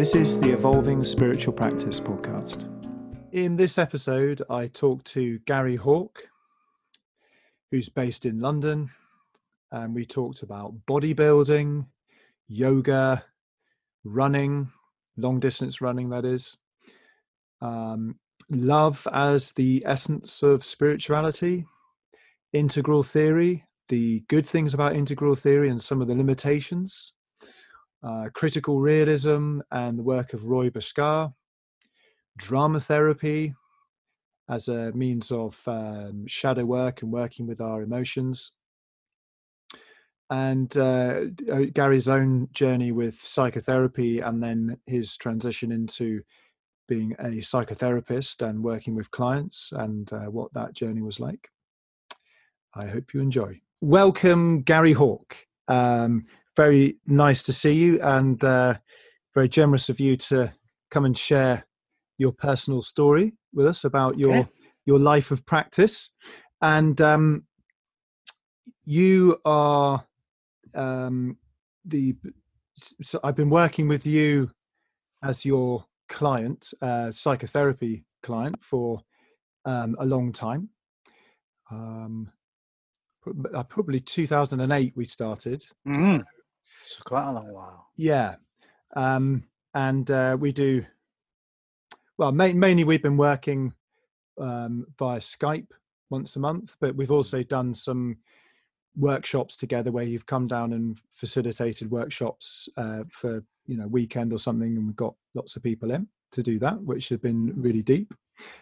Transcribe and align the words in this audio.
This 0.00 0.14
is 0.14 0.40
the 0.40 0.52
Evolving 0.52 1.04
Spiritual 1.04 1.52
Practice 1.52 2.00
podcast. 2.00 2.64
In 3.32 3.54
this 3.54 3.76
episode, 3.76 4.40
I 4.48 4.68
talked 4.68 5.04
to 5.08 5.40
Gary 5.40 5.76
Hawk, 5.76 6.22
who's 7.70 7.90
based 7.90 8.24
in 8.24 8.40
London, 8.40 8.92
and 9.70 9.94
we 9.94 10.06
talked 10.06 10.42
about 10.42 10.74
bodybuilding, 10.86 11.84
yoga, 12.48 13.26
running, 14.02 14.72
long 15.18 15.38
distance 15.38 15.82
running, 15.82 16.08
that 16.08 16.24
is, 16.24 16.56
um, 17.60 18.18
love 18.48 19.06
as 19.12 19.52
the 19.52 19.82
essence 19.84 20.42
of 20.42 20.64
spirituality, 20.64 21.66
integral 22.54 23.02
theory, 23.02 23.66
the 23.88 24.20
good 24.28 24.46
things 24.46 24.72
about 24.72 24.96
integral 24.96 25.34
theory 25.34 25.68
and 25.68 25.82
some 25.82 26.00
of 26.00 26.08
the 26.08 26.14
limitations, 26.14 27.12
uh, 28.02 28.28
critical 28.34 28.80
realism 28.80 29.60
and 29.70 29.98
the 29.98 30.02
work 30.02 30.32
of 30.32 30.46
Roy 30.46 30.70
Bhaskar, 30.70 31.32
drama 32.38 32.80
therapy 32.80 33.54
as 34.48 34.68
a 34.68 34.92
means 34.92 35.30
of 35.30 35.60
um, 35.66 36.26
shadow 36.26 36.64
work 36.64 37.02
and 37.02 37.12
working 37.12 37.46
with 37.46 37.60
our 37.60 37.82
emotions, 37.82 38.52
and 40.30 40.76
uh, 40.76 41.22
uh, 41.52 41.64
Gary's 41.72 42.08
own 42.08 42.48
journey 42.52 42.92
with 42.92 43.20
psychotherapy 43.20 44.20
and 44.20 44.42
then 44.42 44.76
his 44.86 45.16
transition 45.16 45.72
into 45.72 46.22
being 46.88 47.12
a 47.18 47.38
psychotherapist 47.38 48.46
and 48.46 48.62
working 48.62 48.94
with 48.94 49.10
clients 49.10 49.72
and 49.72 50.12
uh, 50.12 50.26
what 50.26 50.52
that 50.54 50.72
journey 50.72 51.02
was 51.02 51.20
like. 51.20 51.48
I 52.74 52.86
hope 52.86 53.12
you 53.12 53.20
enjoy. 53.20 53.60
Welcome, 53.80 54.62
Gary 54.62 54.92
Hawk. 54.92 55.36
Um, 55.66 56.24
very 56.56 56.96
nice 57.06 57.42
to 57.44 57.52
see 57.52 57.72
you 57.72 58.00
and 58.02 58.42
uh, 58.44 58.74
very 59.34 59.48
generous 59.48 59.88
of 59.88 60.00
you 60.00 60.16
to 60.16 60.52
come 60.90 61.04
and 61.04 61.16
share 61.16 61.66
your 62.18 62.32
personal 62.32 62.82
story 62.82 63.32
with 63.52 63.66
us 63.66 63.84
about 63.84 64.18
your 64.18 64.36
okay. 64.36 64.48
your 64.84 64.98
life 64.98 65.30
of 65.30 65.46
practice 65.46 66.10
and 66.60 67.00
um, 67.00 67.44
you 68.84 69.38
are 69.44 70.04
um, 70.74 71.38
the 71.84 72.14
so 73.02 73.18
i've 73.24 73.36
been 73.36 73.50
working 73.50 73.88
with 73.88 74.06
you 74.06 74.50
as 75.22 75.44
your 75.44 75.84
client 76.08 76.72
uh, 76.82 77.10
psychotherapy 77.10 78.04
client 78.22 78.56
for 78.60 79.00
um, 79.64 79.96
a 79.98 80.04
long 80.04 80.32
time 80.32 80.68
um, 81.70 82.30
uh, 83.54 83.62
probably 83.64 84.00
2008 84.00 84.92
we 84.96 85.04
started 85.04 85.64
mm. 85.86 86.22
It's 86.90 87.00
quite 87.02 87.28
a 87.28 87.32
long 87.32 87.52
while. 87.52 87.86
Yeah. 87.96 88.34
Um, 88.96 89.44
and 89.74 90.10
uh, 90.10 90.36
we 90.38 90.50
do, 90.50 90.84
well, 92.18 92.32
ma- 92.32 92.52
mainly 92.52 92.82
we've 92.82 93.02
been 93.02 93.16
working 93.16 93.72
um, 94.40 94.86
via 94.98 95.20
Skype 95.20 95.68
once 96.10 96.34
a 96.34 96.40
month, 96.40 96.76
but 96.80 96.96
we've 96.96 97.12
also 97.12 97.44
done 97.44 97.74
some 97.74 98.16
workshops 98.96 99.56
together 99.56 99.92
where 99.92 100.04
you've 100.04 100.26
come 100.26 100.48
down 100.48 100.72
and 100.72 100.98
facilitated 101.10 101.92
workshops 101.92 102.68
uh, 102.76 103.04
for, 103.08 103.44
you 103.66 103.76
know, 103.76 103.86
weekend 103.86 104.32
or 104.32 104.38
something. 104.38 104.76
And 104.76 104.86
we've 104.86 104.96
got 104.96 105.14
lots 105.34 105.54
of 105.54 105.62
people 105.62 105.92
in 105.92 106.08
to 106.32 106.42
do 106.42 106.58
that, 106.58 106.82
which 106.82 107.08
has 107.10 107.18
been 107.18 107.52
really 107.54 107.82
deep. 107.82 108.12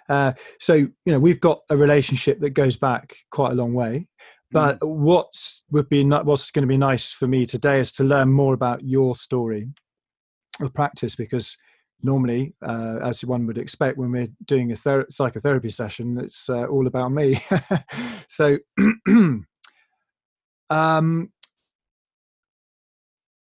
Uh, 0.08 0.32
so, 0.60 0.74
you 0.74 0.92
know, 1.06 1.18
we've 1.18 1.40
got 1.40 1.62
a 1.70 1.76
relationship 1.76 2.40
that 2.40 2.50
goes 2.50 2.76
back 2.76 3.16
quite 3.30 3.52
a 3.52 3.54
long 3.54 3.72
way. 3.72 4.06
But 4.50 4.80
mm. 4.80 4.88
what's 4.88 5.62
would 5.70 5.88
be 5.88 6.04
what's 6.04 6.50
going 6.50 6.62
to 6.62 6.68
be 6.68 6.78
nice 6.78 7.12
for 7.12 7.26
me 7.26 7.46
today 7.46 7.80
is 7.80 7.92
to 7.92 8.04
learn 8.04 8.32
more 8.32 8.54
about 8.54 8.84
your 8.84 9.14
story 9.14 9.68
of 10.60 10.74
practice 10.74 11.14
because 11.14 11.56
normally, 12.02 12.54
uh, 12.62 12.98
as 13.02 13.24
one 13.24 13.46
would 13.46 13.58
expect, 13.58 13.98
when 13.98 14.12
we're 14.12 14.28
doing 14.44 14.72
a 14.72 14.76
ther- 14.76 15.06
psychotherapy 15.08 15.70
session, 15.70 16.18
it's 16.18 16.48
uh, 16.48 16.64
all 16.66 16.86
about 16.86 17.10
me. 17.10 17.40
so, 18.28 18.58
um, 20.70 21.32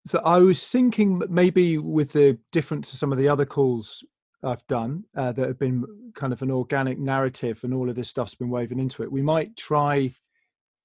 so 0.06 0.20
I 0.24 0.38
was 0.40 0.68
thinking 0.70 1.22
maybe 1.30 1.78
with 1.78 2.14
the 2.14 2.38
difference 2.52 2.90
to 2.91 2.97
some 2.97 3.12
of 3.12 3.18
the 3.18 3.30
other 3.30 3.46
calls 3.46 4.03
I've 4.44 4.66
done 4.68 5.06
uh, 5.16 5.31
that 5.31 5.47
have 5.47 5.59
been 5.59 5.85
kind 6.16 6.34
of 6.34 6.41
an 6.41 6.52
organic 6.52 7.00
narrative, 7.00 7.62
and 7.64 7.74
all 7.74 7.90
of 7.90 7.96
this 7.96 8.09
stuff's 8.09 8.35
been 8.35 8.50
woven 8.50 8.80
into 8.80 9.03
it. 9.03 9.12
We 9.12 9.22
might 9.22 9.56
try 9.56 10.12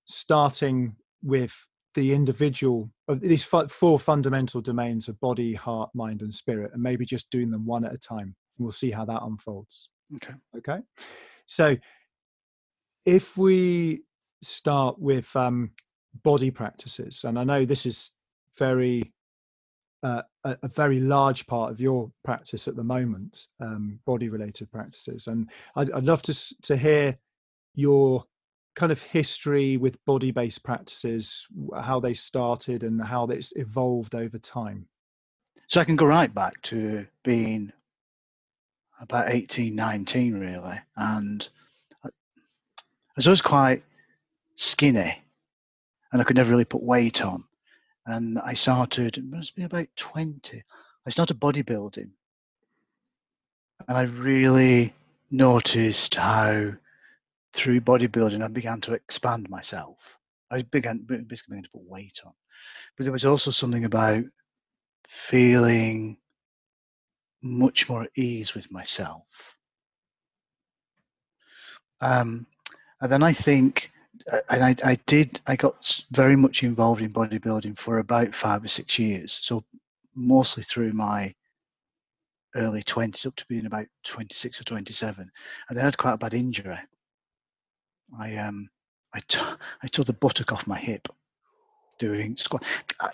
starting 0.09 0.97
with 1.23 1.55
the 1.95 2.13
individual 2.13 2.91
of 3.07 3.21
these 3.21 3.45
four 3.45 3.99
fundamental 3.99 4.61
domains 4.61 5.09
of 5.09 5.19
body, 5.21 5.55
heart, 5.55 5.91
mind, 5.95 6.23
and 6.23 6.33
spirit, 6.33 6.73
and 6.73 6.83
maybe 6.83 7.05
just 7.05 7.31
doing 7.31 7.51
them 7.51 7.67
one 7.67 7.85
at 7.85 7.95
a 7.95 7.99
time. 7.99 8.35
And 8.57 8.65
we'll 8.65 8.73
see 8.73 8.91
how 8.91 9.05
that 9.05 9.23
unfolds. 9.23 9.91
Okay. 10.17 10.35
Okay. 10.57 10.79
So 11.47 11.77
if 13.05 13.37
we 13.37 14.03
start 14.43 14.99
with 14.99 15.35
um, 15.37 15.73
body 16.23 16.51
practices, 16.51 17.25
and 17.25 17.39
I 17.39 17.45
know 17.45 17.65
this 17.65 17.87
is 17.87 18.13
very 18.57 19.13
uh, 20.03 20.23
a, 20.45 20.57
a, 20.63 20.69
very 20.69 21.01
large 21.01 21.47
part 21.47 21.73
of 21.73 21.81
your 21.81 22.13
practice 22.25 22.69
at 22.69 22.77
the 22.77 22.85
moment, 22.85 23.49
um, 23.61 23.99
body 24.07 24.29
related 24.29 24.71
practices, 24.71 25.27
and 25.27 25.51
I'd, 25.75 25.91
I'd 25.91 26.05
love 26.05 26.23
to 26.23 26.57
to 26.63 26.77
hear 26.77 27.19
your 27.75 28.25
kind 28.79 28.93
of 28.93 29.03
history 29.03 29.77
with 29.77 30.03
body 30.05 30.31
based 30.31 30.63
practices, 30.63 31.47
how 31.77 31.99
they 31.99 32.15
started 32.15 32.85
and 32.85 33.03
how 33.03 33.27
it's 33.27 33.53
evolved 33.57 34.15
over 34.15 34.39
time? 34.39 34.87
So 35.67 35.81
I 35.81 35.85
can 35.85 35.97
go 35.97 36.07
right 36.07 36.33
back 36.33 36.63
to 36.63 37.05
being 37.25 37.73
about 39.01 39.31
18, 39.31 39.75
19, 39.75 40.39
really. 40.39 40.81
And 40.97 41.49
uh, 42.05 42.11
I 43.17 43.29
was 43.29 43.43
quite 43.43 43.83
skinny 44.55 45.23
and 46.13 46.23
I 46.23 46.25
could 46.25 46.37
never 46.37 46.51
really 46.51 46.65
put 46.65 46.83
weight 46.83 47.23
on. 47.25 47.43
And 48.07 48.39
I 48.39 48.55
started, 48.55 49.19
it 49.19 49.25
must 49.25 49.57
be 49.57 49.65
about 49.65 49.89
20, 49.97 50.63
I 51.05 51.11
started 51.11 51.41
bodybuilding. 51.41 52.11
And 53.89 53.97
I 53.97 54.03
really 54.03 54.95
noticed 55.33 56.15
how 56.15 56.73
through 57.53 57.81
bodybuilding, 57.81 58.43
I 58.43 58.49
began 58.49 58.81
to 58.83 58.95
expand 58.95 59.49
myself. 59.49 59.99
I 60.51 60.63
began 60.63 60.99
basically 60.99 61.57
began 61.57 61.65
to 61.65 61.71
put 61.71 61.83
weight 61.89 62.21
on, 62.25 62.33
but 62.97 63.05
there 63.05 63.13
was 63.13 63.25
also 63.25 63.51
something 63.51 63.85
about 63.85 64.25
feeling 65.07 66.19
much 67.43 67.89
more 67.89 68.03
at 68.05 68.11
ease 68.17 68.55
with 68.55 68.71
myself. 68.73 69.25
Um, 72.01 72.47
and 73.01 73.11
then 73.11 73.23
I 73.23 73.33
think, 73.33 73.91
and 74.49 74.65
I, 74.65 74.75
I 74.85 74.95
did, 75.07 75.41
I 75.47 75.57
got 75.57 76.03
very 76.11 76.37
much 76.37 76.63
involved 76.63 77.03
in 77.03 77.13
bodybuilding 77.13 77.79
for 77.79 77.99
about 77.99 78.35
five 78.35 78.65
or 78.65 78.69
six 78.69 78.99
years. 78.99 79.39
So 79.43 79.65
mostly 80.15 80.63
through 80.63 80.93
my 80.93 81.35
early 82.57 82.83
20s 82.83 83.27
up 83.27 83.37
to 83.37 83.47
being 83.49 83.67
about 83.67 83.87
26 84.05 84.61
or 84.61 84.65
27. 84.65 85.31
And 85.69 85.77
then 85.77 85.85
I 85.85 85.87
had 85.87 85.99
quite 85.99 86.15
a 86.15 86.19
bad 86.19 86.35
injury. 86.35 86.79
I 88.19 88.37
um 88.37 88.69
I, 89.15 89.21
t- 89.27 89.41
I 89.83 89.87
tore 89.89 90.05
the 90.05 90.13
buttock 90.13 90.53
off 90.53 90.67
my 90.67 90.79
hip 90.79 91.09
doing 91.99 92.37
squat. 92.37 92.65
I, 93.01 93.11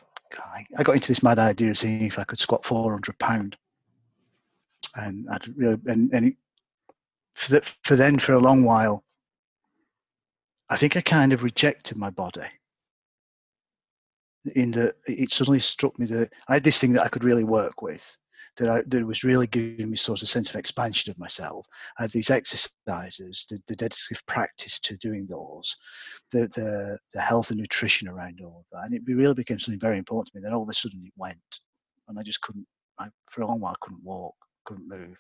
I 0.77 0.83
got 0.83 0.97
into 0.97 1.09
this 1.09 1.23
mad 1.23 1.39
idea 1.39 1.71
of 1.71 1.79
seeing 1.79 2.03
if 2.03 2.19
I 2.19 2.25
could 2.25 2.41
squat 2.41 2.67
400 2.67 3.19
pound, 3.19 3.57
and 4.97 5.27
I'd 5.31 5.57
really 5.57 5.79
and, 5.87 6.13
and 6.13 6.27
it, 6.27 6.37
for, 7.33 7.53
the, 7.53 7.73
for 7.83 7.97
then 7.97 8.19
for 8.19 8.35
a 8.35 8.41
long 8.41 8.65
while, 8.65 9.05
I 10.69 10.77
think 10.77 10.97
I 10.97 11.01
kind 11.01 11.33
of 11.33 11.43
rejected 11.43 11.97
my 11.97 12.11
body. 12.11 12.47
In 14.55 14.73
that 14.73 14.97
it 15.07 15.31
suddenly 15.31 15.59
struck 15.59 15.99
me 15.99 16.07
that 16.07 16.31
I 16.49 16.55
had 16.55 16.65
this 16.65 16.79
thing 16.79 16.93
that 16.95 17.05
I 17.05 17.09
could 17.09 17.25
really 17.25 17.45
work 17.45 17.81
with, 17.83 18.17
that, 18.57 18.69
I, 18.69 18.83
that 18.87 19.07
was 19.07 19.25
really 19.25 19.47
giving 19.47 19.91
me 19.91 19.97
sort 19.97 20.21
of 20.21 20.25
a 20.25 20.27
sense 20.27 20.51
of 20.51 20.57
expansion 20.57 21.11
of 21.11 21.19
myself. 21.19 21.67
I 21.99 22.03
had 22.03 22.11
these 22.11 22.31
exercises, 22.31 23.47
the, 23.49 23.61
the 23.67 23.77
dedicated 23.77 24.25
practice 24.27 24.79
to 24.81 24.97
doing 24.97 25.27
those, 25.27 25.77
the, 26.31 26.49
the, 26.55 26.99
the 27.13 27.21
health 27.21 27.51
and 27.51 27.59
nutrition 27.59 28.09
around 28.09 28.41
all 28.43 28.61
of 28.61 28.67
that. 28.73 28.87
And 28.87 28.95
it 28.95 29.03
really 29.07 29.35
became 29.35 29.59
something 29.59 29.81
very 29.81 29.99
important 29.99 30.33
to 30.33 30.39
me. 30.39 30.43
Then 30.43 30.55
all 30.55 30.63
of 30.63 30.69
a 30.69 30.73
sudden 30.73 31.03
it 31.05 31.13
went 31.17 31.39
and 32.09 32.19
I 32.19 32.23
just 32.23 32.41
couldn't, 32.43 32.67
I, 32.99 33.09
for 33.31 33.43
a 33.43 33.47
long 33.47 33.61
while, 33.61 33.73
I 33.73 33.85
couldn't 33.85 34.05
walk, 34.05 34.35
couldn't 34.65 34.89
move. 34.89 35.17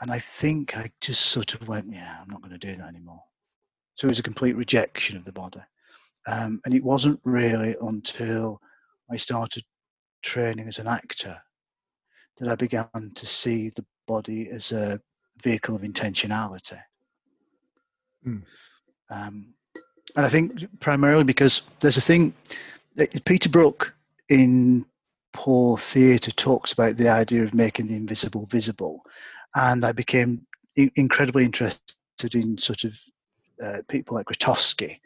And 0.00 0.10
I 0.10 0.18
think 0.18 0.76
I 0.76 0.90
just 1.00 1.26
sort 1.26 1.54
of 1.54 1.66
went, 1.66 1.92
yeah, 1.92 2.18
I'm 2.20 2.30
not 2.30 2.40
going 2.40 2.58
to 2.58 2.58
do 2.58 2.76
that 2.76 2.88
anymore. 2.88 3.22
So 3.94 4.06
it 4.06 4.10
was 4.10 4.20
a 4.20 4.24
complete 4.24 4.56
rejection 4.56 5.16
of 5.16 5.24
the 5.24 5.32
body. 5.32 5.60
Um, 6.26 6.60
and 6.64 6.74
it 6.74 6.84
wasn't 6.84 7.20
really 7.24 7.74
until 7.80 8.60
I 9.10 9.16
started 9.16 9.64
training 10.22 10.68
as 10.68 10.78
an 10.78 10.86
actor 10.86 11.36
that 12.38 12.48
I 12.48 12.54
began 12.54 12.88
to 13.14 13.26
see 13.26 13.70
the 13.70 13.84
body 14.06 14.48
as 14.50 14.72
a 14.72 15.00
vehicle 15.42 15.74
of 15.74 15.82
intentionality. 15.82 16.80
Mm. 18.26 18.42
Um, 19.10 19.54
and 20.16 20.26
I 20.26 20.28
think 20.28 20.66
primarily 20.80 21.24
because 21.24 21.62
there's 21.80 21.96
a 21.96 22.02
thing, 22.02 22.32
Peter 23.24 23.48
Brook 23.48 23.94
in 24.28 24.84
Poor 25.34 25.78
theatre 25.78 26.32
talks 26.32 26.72
about 26.72 26.96
the 26.96 27.08
idea 27.08 27.44
of 27.44 27.54
making 27.54 27.86
the 27.86 27.94
invisible 27.94 28.46
visible, 28.46 29.02
and 29.54 29.84
I 29.84 29.92
became 29.92 30.44
in- 30.74 30.90
incredibly 30.96 31.44
interested 31.44 32.34
in 32.34 32.58
sort 32.58 32.84
of 32.84 32.98
uh, 33.62 33.82
people 33.88 34.16
like 34.16 34.26
Grotowski. 34.26 34.98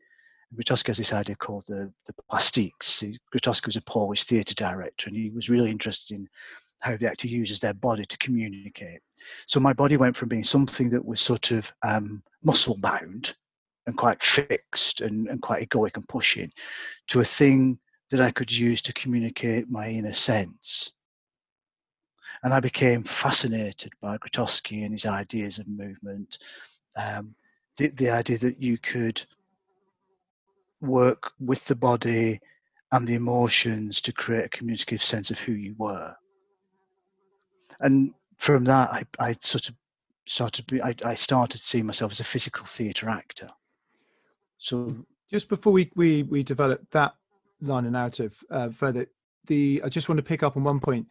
Grotowski 0.57 0.87
has 0.87 0.97
this 0.97 1.13
idea 1.13 1.35
called 1.37 1.65
the 1.67 1.93
the 2.07 2.15
plastiques. 2.31 3.05
Grotowski 3.35 3.67
was 3.67 3.77
a 3.77 3.83
Polish 3.83 4.25
theatre 4.25 4.55
director, 4.55 5.09
and 5.09 5.17
he 5.17 5.29
was 5.29 5.51
really 5.51 5.71
interested 5.71 6.15
in 6.15 6.29
how 6.83 6.97
the 6.97 7.09
actor 7.09 7.29
uses 7.29 7.61
their 7.61 7.75
body 7.75 8.05
to 8.05 8.19
communicate. 8.19 9.01
So 9.47 9.61
my 9.61 9.73
body 9.73 9.97
went 9.97 10.17
from 10.17 10.29
being 10.29 10.45
something 10.45 10.91
that 10.91 11.05
was 11.05 11.21
sort 11.21 11.53
of 11.53 11.73
um, 11.83 12.23
muscle 12.43 12.77
bound 12.79 13.35
and 13.87 13.97
quite 13.97 14.23
fixed 14.23 15.01
and, 15.01 15.29
and 15.29 15.41
quite 15.41 15.69
egoic 15.69 15.97
and 15.97 16.09
pushing 16.09 16.53
to 17.09 17.21
a 17.21 17.25
thing 17.25 17.79
that 18.11 18.21
I 18.21 18.33
could 18.33 18.51
use 18.51 18.83
to 18.83 18.93
communicate 18.93 19.71
my 19.71 19.89
inner 19.89 20.13
sense. 20.13 20.91
And 22.43 22.53
I 22.53 22.59
became 22.59 23.05
fascinated 23.05 23.93
by 24.01 24.19
Grotowski 24.19 24.85
and 24.85 24.93
his 24.93 25.07
ideas 25.07 25.61
of 25.61 25.69
movement. 25.69 26.39
Um, 26.97 27.35
the, 27.79 27.89
the 27.89 28.11
idea 28.11 28.39
that 28.39 28.61
you 28.61 28.77
could 28.77 29.25
work 30.81 31.31
with 31.39 31.65
the 31.67 31.77
body 31.77 32.41
and 32.91 33.07
the 33.07 33.15
emotions 33.15 34.01
to 34.01 34.13
create 34.13 34.47
a 34.47 34.49
communicative 34.49 35.03
sense 35.03 35.31
of 35.31 35.39
who 35.39 35.53
you 35.53 35.77
were 35.79 36.15
and 37.81 38.15
from 38.39 38.65
that, 38.65 38.91
I, 38.91 39.05
I 39.19 39.37
sort 39.41 39.69
of 39.69 39.75
started. 40.27 40.81
I, 40.83 40.95
I 41.05 41.15
started 41.15 41.61
seeing 41.61 41.87
myself 41.87 42.13
as 42.13 42.21
a 42.21 42.25
physical 42.25 42.67
theatre 42.67 43.09
actor. 43.09 43.51
So 44.59 44.95
just 45.31 45.49
before 45.49 45.73
we 45.73 45.91
we 45.95 46.23
we 46.25 46.43
develop 46.43 46.89
that 46.91 47.15
line 47.61 47.87
of 47.87 47.93
narrative 47.93 48.43
uh, 48.51 48.71
further, 48.71 49.07
the 49.47 49.83
I 49.85 49.89
just 49.89 50.09
want 50.09 50.19
to 50.19 50.25
pick 50.25 50.43
up 50.43 50.57
on 50.57 50.65
one 50.65 50.81
point. 50.81 51.09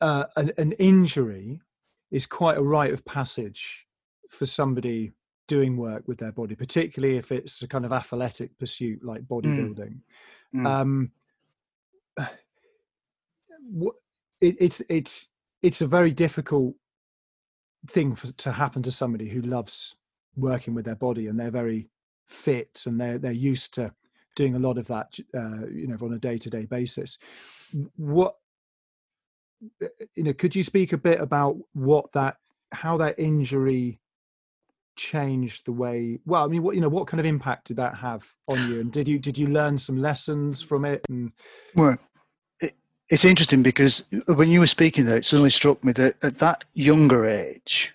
Uh, 0.00 0.24
an, 0.36 0.52
an 0.58 0.72
injury 0.72 1.60
is 2.10 2.24
quite 2.24 2.56
a 2.56 2.62
rite 2.62 2.92
of 2.92 3.04
passage 3.04 3.86
for 4.30 4.46
somebody 4.46 5.12
doing 5.48 5.76
work 5.76 6.06
with 6.06 6.18
their 6.18 6.30
body, 6.30 6.54
particularly 6.54 7.16
if 7.16 7.32
it's 7.32 7.62
a 7.62 7.68
kind 7.68 7.84
of 7.84 7.92
athletic 7.92 8.56
pursuit 8.58 9.02
like 9.02 9.22
mm. 9.22 9.28
bodybuilding. 9.28 9.98
Mm. 10.54 10.62
Mm. 10.62 10.66
Um, 10.66 11.10
it, 14.40 14.56
it's 14.60 14.82
it's 14.88 15.30
it's 15.62 15.80
a 15.80 15.86
very 15.86 16.12
difficult 16.12 16.74
thing 17.86 18.14
for, 18.14 18.32
to 18.32 18.52
happen 18.52 18.82
to 18.82 18.92
somebody 18.92 19.28
who 19.28 19.40
loves 19.42 19.96
working 20.36 20.74
with 20.74 20.84
their 20.84 20.94
body 20.94 21.26
and 21.26 21.38
they're 21.38 21.50
very 21.50 21.88
fit 22.26 22.82
and 22.86 23.00
they're 23.00 23.18
they're 23.18 23.32
used 23.32 23.74
to 23.74 23.92
doing 24.36 24.54
a 24.54 24.58
lot 24.58 24.78
of 24.78 24.86
that 24.86 25.18
uh, 25.34 25.66
you 25.66 25.86
know 25.86 25.96
on 26.00 26.12
a 26.12 26.18
day-to-day 26.18 26.66
basis. 26.66 27.18
What 27.96 28.36
you 30.14 30.22
know 30.22 30.32
could 30.32 30.54
you 30.54 30.62
speak 30.62 30.92
a 30.92 30.98
bit 30.98 31.20
about 31.20 31.56
what 31.72 32.12
that 32.12 32.36
how 32.70 32.96
that 32.98 33.18
injury 33.18 34.00
changed 34.96 35.64
the 35.64 35.72
way 35.72 36.18
well 36.26 36.44
i 36.44 36.48
mean 36.48 36.60
what 36.60 36.74
you 36.74 36.80
know 36.80 36.88
what 36.88 37.06
kind 37.06 37.20
of 37.20 37.26
impact 37.26 37.68
did 37.68 37.76
that 37.76 37.96
have 37.96 38.28
on 38.46 38.58
you? 38.68 38.80
And 38.80 38.92
did 38.92 39.08
you 39.08 39.18
did 39.18 39.38
you 39.38 39.48
learn 39.48 39.78
some 39.78 40.00
lessons 40.00 40.62
from 40.62 40.84
it? 40.84 41.04
And 41.08 41.32
well 41.74 41.96
it's 43.10 43.24
interesting 43.24 43.62
because 43.62 44.04
when 44.26 44.50
you 44.50 44.60
were 44.60 44.66
speaking 44.66 45.04
there, 45.04 45.16
it 45.16 45.24
suddenly 45.24 45.50
struck 45.50 45.82
me 45.82 45.92
that 45.92 46.16
at 46.22 46.38
that 46.38 46.64
younger 46.74 47.26
age, 47.26 47.94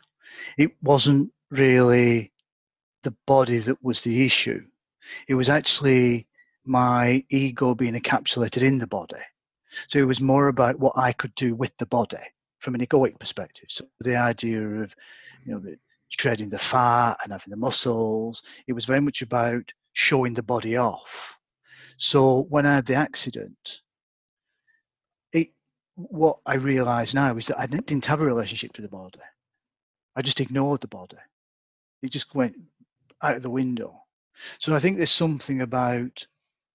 it 0.58 0.72
wasn't 0.82 1.32
really 1.52 2.32
the 3.04 3.14
body 3.28 3.60
that 3.60 3.84
was 3.84 4.02
the 4.02 4.26
issue. 4.26 4.64
It 5.28 5.36
was 5.36 5.50
actually 5.50 6.28
my 6.66 7.24
ego 7.30 7.76
being 7.76 7.94
encapsulated 7.94 8.64
in 8.64 8.80
the 8.80 8.88
body. 8.88 9.22
So 9.88 10.00
it 10.00 10.08
was 10.08 10.22
more 10.22 10.48
about 10.48 10.80
what 10.80 10.98
I 10.98 11.12
could 11.12 11.36
do 11.36 11.56
with 11.56 11.76
the 11.78 11.86
body 11.86 12.18
from 12.60 12.76
an 12.76 12.82
egoic 12.82 13.20
perspective. 13.20 13.66
So 13.70 13.86
the 14.00 14.16
idea 14.16 14.66
of, 14.82 14.96
you 15.46 15.54
know, 15.54 15.76
treading 16.12 16.50
the 16.50 16.60
fat 16.60 17.18
and 17.24 17.32
having 17.32 17.52
the 17.52 17.58
muscles, 17.58 18.44
it 18.68 18.74
was 18.74 18.86
very 18.86 19.02
much 19.02 19.22
about 19.22 19.72
showing 19.94 20.34
the 20.34 20.44
body 20.44 20.78
off. 20.78 21.38
So 21.98 22.44
when 22.50 22.66
I 22.66 22.76
had 22.76 22.86
the 22.86 22.96
accident, 22.96 23.82
what 25.96 26.38
I 26.46 26.56
realise 26.56 27.14
now 27.14 27.38
is 27.38 27.48
that 27.48 27.60
I 27.60 27.68
didn't 27.68 28.06
have 28.06 28.22
a 28.22 28.26
relationship 28.26 28.74
to 28.74 28.82
the 28.82 28.90
body. 28.90 29.20
I 30.16 30.22
just 30.22 30.40
ignored 30.42 30.82
the 30.82 30.88
body. 30.88 31.18
It 32.02 32.12
just 32.12 32.34
went 32.36 32.56
out 33.22 33.38
of 33.38 33.44
the 33.44 33.50
window. 33.50 34.02
So 34.60 34.76
I 34.76 34.80
think 34.80 34.98
there's 34.98 35.12
something 35.12 35.62
about 35.62 36.26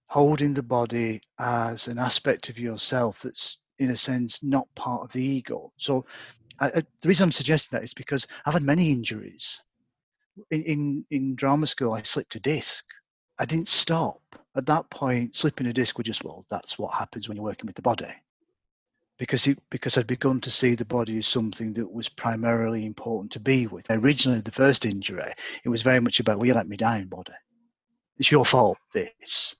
holding 0.07 0.53
the 0.53 0.63
body 0.63 1.21
as 1.39 1.87
an 1.87 1.99
aspect 1.99 2.49
of 2.49 2.57
yourself 2.57 3.21
that's, 3.21 3.59
in 3.79 3.91
a 3.91 3.97
sense, 3.97 4.41
not 4.41 4.67
part 4.75 5.03
of 5.03 5.11
the 5.11 5.23
ego. 5.23 5.71
So 5.77 6.05
I, 6.59 6.67
I, 6.67 6.83
the 7.01 7.07
reason 7.07 7.25
I'm 7.25 7.31
suggesting 7.31 7.77
that 7.77 7.83
is 7.83 7.93
because 7.93 8.25
I've 8.45 8.53
had 8.53 8.63
many 8.63 8.89
injuries. 8.89 9.61
In, 10.51 10.63
in, 10.63 11.05
in 11.11 11.35
drama 11.35 11.67
school, 11.67 11.93
I 11.93 12.01
slipped 12.01 12.35
a 12.35 12.39
disc. 12.39 12.85
I 13.37 13.45
didn't 13.45 13.67
stop. 13.67 14.21
At 14.55 14.65
that 14.65 14.89
point, 14.89 15.35
slipping 15.35 15.67
a 15.67 15.73
disc 15.73 15.97
was 15.97 16.07
just, 16.07 16.23
well, 16.23 16.45
that's 16.49 16.79
what 16.79 16.93
happens 16.93 17.27
when 17.27 17.35
you're 17.35 17.45
working 17.45 17.67
with 17.67 17.75
the 17.75 17.81
body 17.81 18.13
because 19.19 19.45
it, 19.47 19.59
because 19.69 19.97
I'd 19.97 20.07
begun 20.07 20.39
to 20.41 20.49
see 20.49 20.75
the 20.75 20.85
body 20.85 21.17
as 21.17 21.27
something 21.27 21.73
that 21.73 21.91
was 21.91 22.07
primarily 22.07 22.85
important 22.85 23.31
to 23.33 23.39
be 23.39 23.67
with. 23.67 23.85
Originally, 23.89 24.39
the 24.39 24.51
first 24.51 24.85
injury, 24.85 25.33
it 25.65 25.69
was 25.69 25.81
very 25.81 25.99
much 25.99 26.21
about, 26.21 26.39
well, 26.39 26.47
you 26.47 26.53
let 26.53 26.69
me 26.69 26.77
down, 26.77 27.07
body. 27.07 27.33
It's 28.17 28.31
your 28.31 28.45
fault, 28.45 28.77
this. 28.93 29.57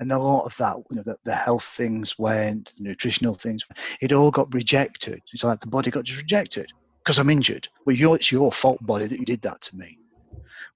And 0.00 0.10
a 0.10 0.18
lot 0.18 0.46
of 0.46 0.56
that, 0.56 0.76
you 0.90 0.96
know, 0.96 1.02
the, 1.02 1.16
the 1.24 1.34
health 1.34 1.64
things 1.64 2.18
went, 2.18 2.72
the 2.76 2.84
nutritional 2.84 3.34
things, 3.34 3.62
it 4.00 4.10
all 4.10 4.30
got 4.30 4.54
rejected. 4.54 5.20
It's 5.32 5.44
like 5.44 5.60
the 5.60 5.66
body 5.66 5.90
got 5.90 6.04
just 6.04 6.22
rejected 6.22 6.72
because 6.98 7.18
I'm 7.18 7.30
injured. 7.30 7.68
Well, 7.84 8.14
it's 8.14 8.32
your 8.32 8.50
fault, 8.52 8.84
body, 8.86 9.06
that 9.06 9.18
you 9.18 9.26
did 9.26 9.42
that 9.42 9.60
to 9.62 9.76
me. 9.76 9.98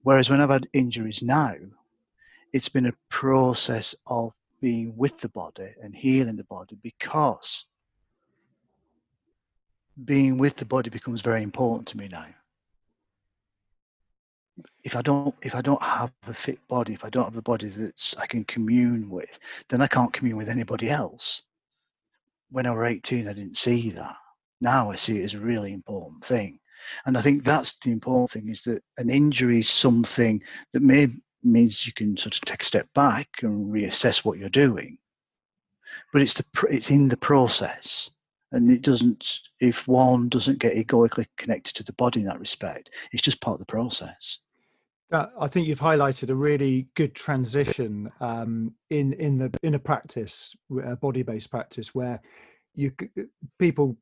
Whereas 0.03 0.29
when 0.29 0.39
I've 0.39 0.51
had 0.51 0.67
injuries 0.73 1.23
now, 1.23 1.55
it's 2.53 2.69
been 2.69 2.85
a 2.85 2.93
process 3.09 3.95
of 4.05 4.33
being 4.61 4.95
with 4.95 5.17
the 5.17 5.29
body 5.29 5.73
and 5.81 5.95
healing 5.95 6.35
the 6.35 6.43
body 6.43 6.77
because 6.83 7.65
being 10.05 10.37
with 10.37 10.55
the 10.55 10.65
body 10.65 10.89
becomes 10.89 11.21
very 11.21 11.41
important 11.41 11.87
to 11.87 11.97
me 11.97 12.07
now. 12.07 12.25
If 14.83 14.95
i 14.95 15.01
don't 15.01 15.35
if 15.41 15.53
i 15.53 15.61
don't 15.61 15.81
have 15.81 16.11
a 16.27 16.33
fit 16.33 16.65
body 16.67 16.93
if 16.93 17.05
i 17.05 17.09
don't 17.09 17.25
have 17.25 17.37
a 17.37 17.41
body 17.41 17.67
that 17.67 18.15
i 18.19 18.25
can 18.25 18.43
commune 18.45 19.09
with 19.09 19.37
then 19.69 19.81
i 19.81 19.87
can't 19.87 20.13
commune 20.13 20.37
with 20.37 20.49
anybody 20.49 20.89
else. 20.89 21.43
When 22.49 22.65
i 22.65 22.71
was 22.71 22.87
18 22.87 23.27
i 23.27 23.33
didn't 23.33 23.57
see 23.57 23.91
that. 23.91 24.15
Now 24.61 24.91
i 24.91 24.95
see 24.95 25.19
it 25.19 25.23
as 25.23 25.33
a 25.33 25.39
really 25.39 25.73
important 25.73 26.23
thing. 26.23 26.59
And 27.05 27.17
i 27.17 27.21
think 27.21 27.43
that's 27.43 27.77
the 27.79 27.91
important 27.91 28.31
thing 28.31 28.49
is 28.49 28.63
that 28.63 28.83
an 28.97 29.09
injury 29.09 29.59
is 29.59 29.69
something 29.69 30.41
that 30.73 30.81
may 30.81 31.07
means 31.43 31.85
you 31.85 31.93
can 31.93 32.17
sort 32.17 32.35
of 32.35 32.41
take 32.41 32.61
a 32.61 32.65
step 32.65 32.87
back 32.93 33.27
and 33.41 33.71
reassess 33.71 34.25
what 34.25 34.37
you're 34.39 34.49
doing. 34.49 34.97
But 36.11 36.21
it's 36.21 36.33
the 36.33 36.45
it's 36.69 36.91
in 36.91 37.09
the 37.09 37.17
process 37.17 38.09
and 38.51 38.71
it 38.71 38.81
doesn't 38.81 39.39
if 39.59 39.87
one 39.87 40.29
doesn't 40.29 40.59
get 40.59 40.75
egoically 40.75 41.27
connected 41.37 41.75
to 41.75 41.83
the 41.83 41.93
body 41.93 42.21
in 42.21 42.25
that 42.25 42.39
respect 42.39 42.89
it's 43.11 43.23
just 43.23 43.41
part 43.41 43.55
of 43.55 43.59
the 43.59 43.65
process. 43.65 44.39
Uh, 45.11 45.27
I 45.39 45.47
think 45.47 45.67
you've 45.67 45.79
highlighted 45.79 46.29
a 46.29 46.35
really 46.35 46.89
good 46.95 47.15
transition 47.15 48.11
um, 48.19 48.73
in 48.89 49.13
in 49.13 49.37
the 49.37 49.57
in 49.63 49.73
a 49.73 49.79
practice, 49.79 50.53
a 50.83 50.97
body-based 50.97 51.49
practice, 51.49 51.95
where 51.95 52.21
you 52.75 52.91
people 53.57 53.97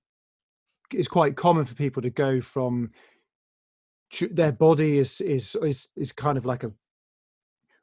it's 0.91 1.07
quite 1.07 1.35
common 1.35 1.65
for 1.65 1.75
people 1.75 2.01
to 2.01 2.09
go 2.09 2.41
from 2.41 2.89
their 4.31 4.51
body 4.51 4.97
is 4.97 5.21
is 5.21 5.55
is 5.61 5.89
is 5.95 6.11
kind 6.11 6.39
of 6.39 6.45
like 6.45 6.63
a 6.63 6.71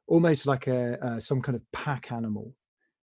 almost 0.09 0.47
like 0.47 0.66
a 0.66 1.04
uh, 1.04 1.21
some 1.21 1.40
kind 1.40 1.54
of 1.54 1.62
pack 1.73 2.11
animal 2.11 2.52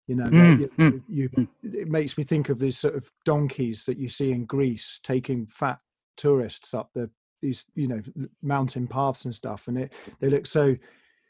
you 0.07 0.15
know, 0.15 0.25
mm, 0.25 0.59
you, 0.59 0.67
mm, 0.77 1.03
you, 1.07 1.29
mm. 1.29 1.47
it 1.63 1.87
makes 1.87 2.17
me 2.17 2.23
think 2.23 2.49
of 2.49 2.59
these 2.59 2.77
sort 2.77 2.95
of 2.95 3.11
donkeys 3.23 3.85
that 3.85 3.97
you 3.97 4.07
see 4.07 4.31
in 4.31 4.45
Greece 4.45 4.99
taking 5.03 5.47
fat 5.47 5.79
tourists 6.15 6.73
up 6.73 6.91
the 6.93 7.09
these 7.41 7.65
you 7.75 7.87
know 7.87 8.01
mountain 8.41 8.87
paths 8.87 9.25
and 9.25 9.33
stuff, 9.33 9.67
and 9.67 9.77
it 9.77 9.93
they 10.19 10.29
look 10.29 10.45
so 10.45 10.75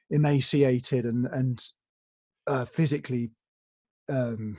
emaciated 0.10 1.05
and 1.05 1.25
and 1.27 1.65
uh, 2.48 2.65
physically 2.65 3.32
um, 4.10 4.58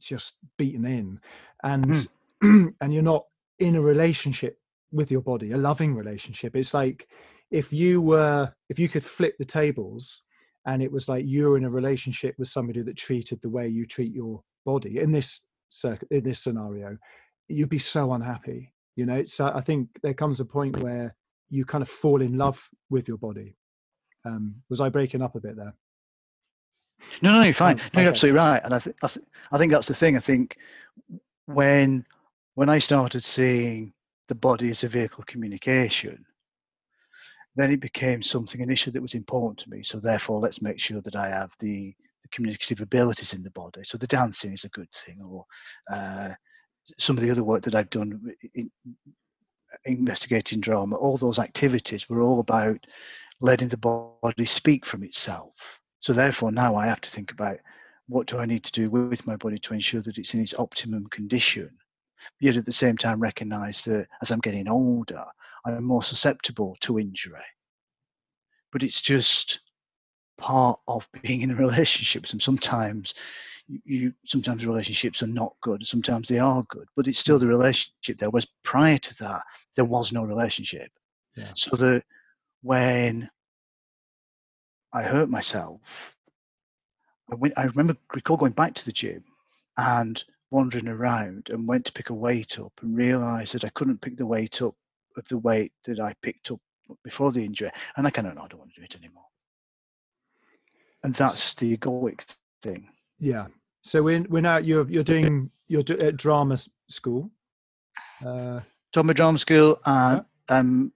just 0.00 0.38
beaten 0.56 0.84
in, 0.84 1.20
and 1.62 2.08
mm. 2.42 2.74
and 2.80 2.94
you're 2.94 3.02
not 3.02 3.26
in 3.58 3.76
a 3.76 3.82
relationship 3.82 4.58
with 4.92 5.10
your 5.10 5.20
body, 5.20 5.52
a 5.52 5.58
loving 5.58 5.94
relationship. 5.94 6.54
It's 6.54 6.74
like 6.74 7.08
if 7.50 7.72
you 7.72 8.00
were 8.00 8.52
if 8.68 8.78
you 8.78 8.88
could 8.88 9.04
flip 9.04 9.36
the 9.38 9.44
tables 9.44 10.22
and 10.66 10.82
it 10.82 10.92
was 10.92 11.08
like 11.08 11.24
you're 11.26 11.56
in 11.56 11.64
a 11.64 11.70
relationship 11.70 12.34
with 12.38 12.48
somebody 12.48 12.82
that 12.82 12.96
treated 12.96 13.40
the 13.40 13.48
way 13.48 13.68
you 13.68 13.86
treat 13.86 14.12
your 14.12 14.42
body 14.64 14.98
in 14.98 15.12
this 15.12 15.42
in 16.10 16.22
this 16.22 16.40
scenario 16.40 16.96
you'd 17.48 17.68
be 17.68 17.78
so 17.78 18.12
unhappy 18.12 18.72
you 18.96 19.06
know 19.06 19.24
so 19.24 19.50
i 19.54 19.60
think 19.60 19.88
there 20.02 20.14
comes 20.14 20.40
a 20.40 20.44
point 20.44 20.78
where 20.80 21.14
you 21.50 21.64
kind 21.64 21.82
of 21.82 21.88
fall 21.88 22.20
in 22.20 22.36
love 22.36 22.68
with 22.90 23.08
your 23.08 23.18
body 23.18 23.56
um 24.24 24.54
was 24.68 24.80
i 24.80 24.88
breaking 24.88 25.22
up 25.22 25.34
a 25.34 25.40
bit 25.40 25.56
there 25.56 25.74
No, 27.20 27.32
no, 27.32 27.42
you're 27.42 27.52
fine. 27.52 27.80
Oh, 27.80 27.88
no, 27.94 28.00
you're 28.02 28.10
absolutely 28.10 28.38
right. 28.38 28.60
And 28.64 28.74
I, 28.74 28.78
th- 28.78 28.96
I, 29.02 29.08
th- 29.08 29.26
I 29.50 29.58
think 29.58 29.72
that's 29.72 29.88
the 29.88 29.94
thing. 29.94 30.16
I 30.16 30.20
think 30.20 30.56
when 31.46 32.06
when 32.54 32.68
I 32.68 32.78
started 32.78 33.24
seeing 33.24 33.92
the 34.28 34.34
body 34.34 34.70
as 34.70 34.84
a 34.84 34.88
vehicle 34.88 35.20
of 35.20 35.26
communication, 35.26 36.24
then 37.56 37.70
it 37.70 37.80
became 37.80 38.22
something 38.22 38.60
initially 38.60 38.92
that 38.92 39.02
was 39.02 39.14
important 39.14 39.58
to 39.58 39.70
me. 39.70 39.82
So 39.82 39.98
therefore, 39.98 40.40
let's 40.40 40.62
make 40.62 40.78
sure 40.78 41.00
that 41.02 41.16
I 41.16 41.28
have 41.28 41.52
the, 41.58 41.94
the 42.22 42.28
communicative 42.28 42.80
abilities 42.80 43.34
in 43.34 43.42
the 43.42 43.50
body. 43.50 43.82
So 43.84 43.98
the 43.98 44.06
dancing 44.06 44.52
is 44.52 44.64
a 44.64 44.70
good 44.70 44.90
thing, 44.92 45.20
or 45.22 45.44
uh, 45.90 46.30
some 46.98 47.16
of 47.16 47.22
the 47.22 47.30
other 47.30 47.44
work 47.44 47.62
that 47.62 47.74
I've 47.74 47.90
done 47.90 48.34
in, 48.54 48.70
investigating 49.84 50.60
drama. 50.60 50.96
All 50.96 51.16
those 51.16 51.38
activities 51.38 52.08
were 52.08 52.22
all 52.22 52.40
about 52.40 52.78
letting 53.40 53.68
the 53.68 53.76
body 53.76 54.44
speak 54.44 54.86
from 54.86 55.02
itself. 55.02 55.80
So 56.00 56.12
therefore, 56.12 56.52
now 56.52 56.76
I 56.76 56.86
have 56.86 57.00
to 57.02 57.10
think 57.10 57.32
about 57.32 57.58
what 58.08 58.26
do 58.26 58.38
I 58.38 58.46
need 58.46 58.64
to 58.64 58.72
do 58.72 58.90
with 58.90 59.26
my 59.26 59.36
body 59.36 59.58
to 59.58 59.74
ensure 59.74 60.02
that 60.02 60.18
it's 60.18 60.34
in 60.34 60.40
its 60.40 60.54
optimum 60.58 61.06
condition 61.08 61.70
yet 62.40 62.56
at 62.56 62.64
the 62.64 62.72
same 62.72 62.96
time 62.96 63.20
recognize 63.20 63.84
that 63.84 64.06
as 64.20 64.30
I'm 64.30 64.40
getting 64.40 64.68
older, 64.68 65.24
I'm 65.64 65.84
more 65.84 66.02
susceptible 66.02 66.76
to 66.80 66.98
injury. 66.98 67.40
But 68.72 68.82
it's 68.82 69.00
just 69.00 69.60
part 70.38 70.80
of 70.88 71.08
being 71.22 71.42
in 71.42 71.50
a 71.52 71.54
relationship. 71.54 72.26
And 72.30 72.42
sometimes 72.42 73.14
you 73.84 74.12
sometimes 74.26 74.66
relationships 74.66 75.22
are 75.22 75.28
not 75.28 75.54
good, 75.62 75.86
sometimes 75.86 76.28
they 76.28 76.38
are 76.38 76.64
good, 76.68 76.88
but 76.96 77.06
it's 77.06 77.18
still 77.18 77.38
the 77.38 77.46
mm. 77.46 77.50
relationship 77.50 78.18
there. 78.18 78.30
Was 78.30 78.46
prior 78.62 78.98
to 78.98 79.14
that, 79.18 79.42
there 79.76 79.84
was 79.84 80.12
no 80.12 80.24
relationship. 80.24 80.90
Yeah. 81.36 81.52
So 81.54 81.76
that 81.76 82.02
when 82.62 83.30
I 84.92 85.02
hurt 85.02 85.30
myself, 85.30 85.80
I 87.30 87.36
went 87.36 87.54
I 87.56 87.64
remember 87.64 87.96
recall 88.14 88.36
going 88.36 88.52
back 88.52 88.74
to 88.74 88.84
the 88.84 88.92
gym 88.92 89.24
and 89.76 90.22
wandering 90.50 90.88
around 90.88 91.48
and 91.50 91.66
went 91.66 91.86
to 91.86 91.92
pick 91.92 92.10
a 92.10 92.14
weight 92.14 92.58
up 92.58 92.72
and 92.82 92.96
realized 92.96 93.54
that 93.54 93.64
I 93.64 93.70
couldn't 93.70 94.02
pick 94.02 94.18
the 94.18 94.26
weight 94.26 94.60
up 94.60 94.74
of 95.16 95.26
the 95.28 95.38
weight 95.38 95.72
that 95.84 96.00
I 96.00 96.14
picked 96.22 96.50
up 96.50 96.60
before 97.04 97.32
the 97.32 97.44
injury. 97.44 97.70
And 97.96 98.06
I 98.06 98.10
kind 98.10 98.28
of, 98.28 98.34
no, 98.34 98.42
I 98.42 98.48
don't 98.48 98.58
want 98.60 98.74
to 98.74 98.80
do 98.80 98.84
it 98.84 98.96
anymore. 98.96 99.24
And 101.04 101.14
that's 101.14 101.54
the 101.54 101.76
egoic 101.76 102.36
thing. 102.62 102.88
Yeah. 103.18 103.46
So 103.82 104.02
we're, 104.02 104.24
we're 104.28 104.40
now, 104.40 104.58
you're, 104.58 104.88
you're 104.88 105.02
doing, 105.02 105.50
you're 105.66 105.82
at 106.02 106.16
drama 106.16 106.56
school. 106.88 107.30
Uh, 108.24 108.60
drama 108.92 109.14
drama 109.14 109.38
school. 109.38 109.80
And 109.84 110.24
yeah. 110.48 110.56
um, 110.58 110.92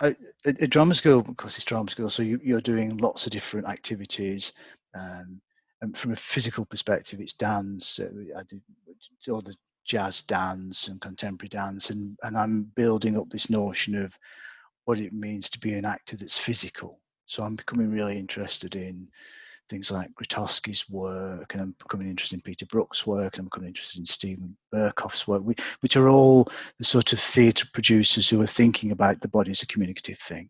at, 0.00 0.16
at 0.46 0.70
drama 0.70 0.94
school, 0.94 1.18
of 1.20 1.36
course, 1.36 1.56
it's 1.56 1.64
drama 1.64 1.90
school. 1.90 2.08
So 2.08 2.22
you, 2.22 2.40
you're 2.42 2.62
doing 2.62 2.96
lots 2.96 3.26
of 3.26 3.32
different 3.32 3.66
activities. 3.68 4.54
Um, 4.94 5.40
and 5.82 5.96
from 5.96 6.12
a 6.12 6.16
physical 6.16 6.64
perspective, 6.64 7.20
it's 7.20 7.32
dance. 7.32 7.98
Uh, 7.98 8.10
I 8.38 8.42
did 8.48 8.62
all 9.30 9.40
the 9.40 9.54
jazz 9.90 10.22
dance 10.22 10.86
and 10.86 11.00
contemporary 11.00 11.48
dance, 11.48 11.90
and, 11.90 12.16
and 12.22 12.38
I'm 12.38 12.70
building 12.76 13.18
up 13.18 13.28
this 13.28 13.50
notion 13.50 14.00
of 14.00 14.16
what 14.84 15.00
it 15.00 15.12
means 15.12 15.50
to 15.50 15.58
be 15.58 15.72
an 15.72 15.84
actor 15.84 16.16
that's 16.16 16.38
physical. 16.38 17.00
So 17.26 17.42
I'm 17.42 17.56
becoming 17.56 17.90
really 17.90 18.16
interested 18.16 18.76
in 18.76 19.08
things 19.68 19.90
like 19.90 20.14
Grotowski's 20.14 20.88
work, 20.88 21.54
and 21.54 21.62
I'm 21.62 21.74
becoming 21.80 22.08
interested 22.08 22.36
in 22.36 22.42
Peter 22.42 22.66
Brook's 22.66 23.04
work, 23.04 23.34
and 23.34 23.40
I'm 23.40 23.46
becoming 23.46 23.66
interested 23.66 23.98
in 23.98 24.06
Steven 24.06 24.56
Berkoff's 24.72 25.26
work, 25.26 25.42
which 25.80 25.96
are 25.96 26.08
all 26.08 26.48
the 26.78 26.84
sort 26.84 27.12
of 27.12 27.18
theatre 27.18 27.66
producers 27.74 28.28
who 28.28 28.40
are 28.40 28.46
thinking 28.46 28.92
about 28.92 29.20
the 29.20 29.28
body 29.28 29.50
as 29.50 29.62
a 29.62 29.66
communicative 29.66 30.20
thing. 30.20 30.48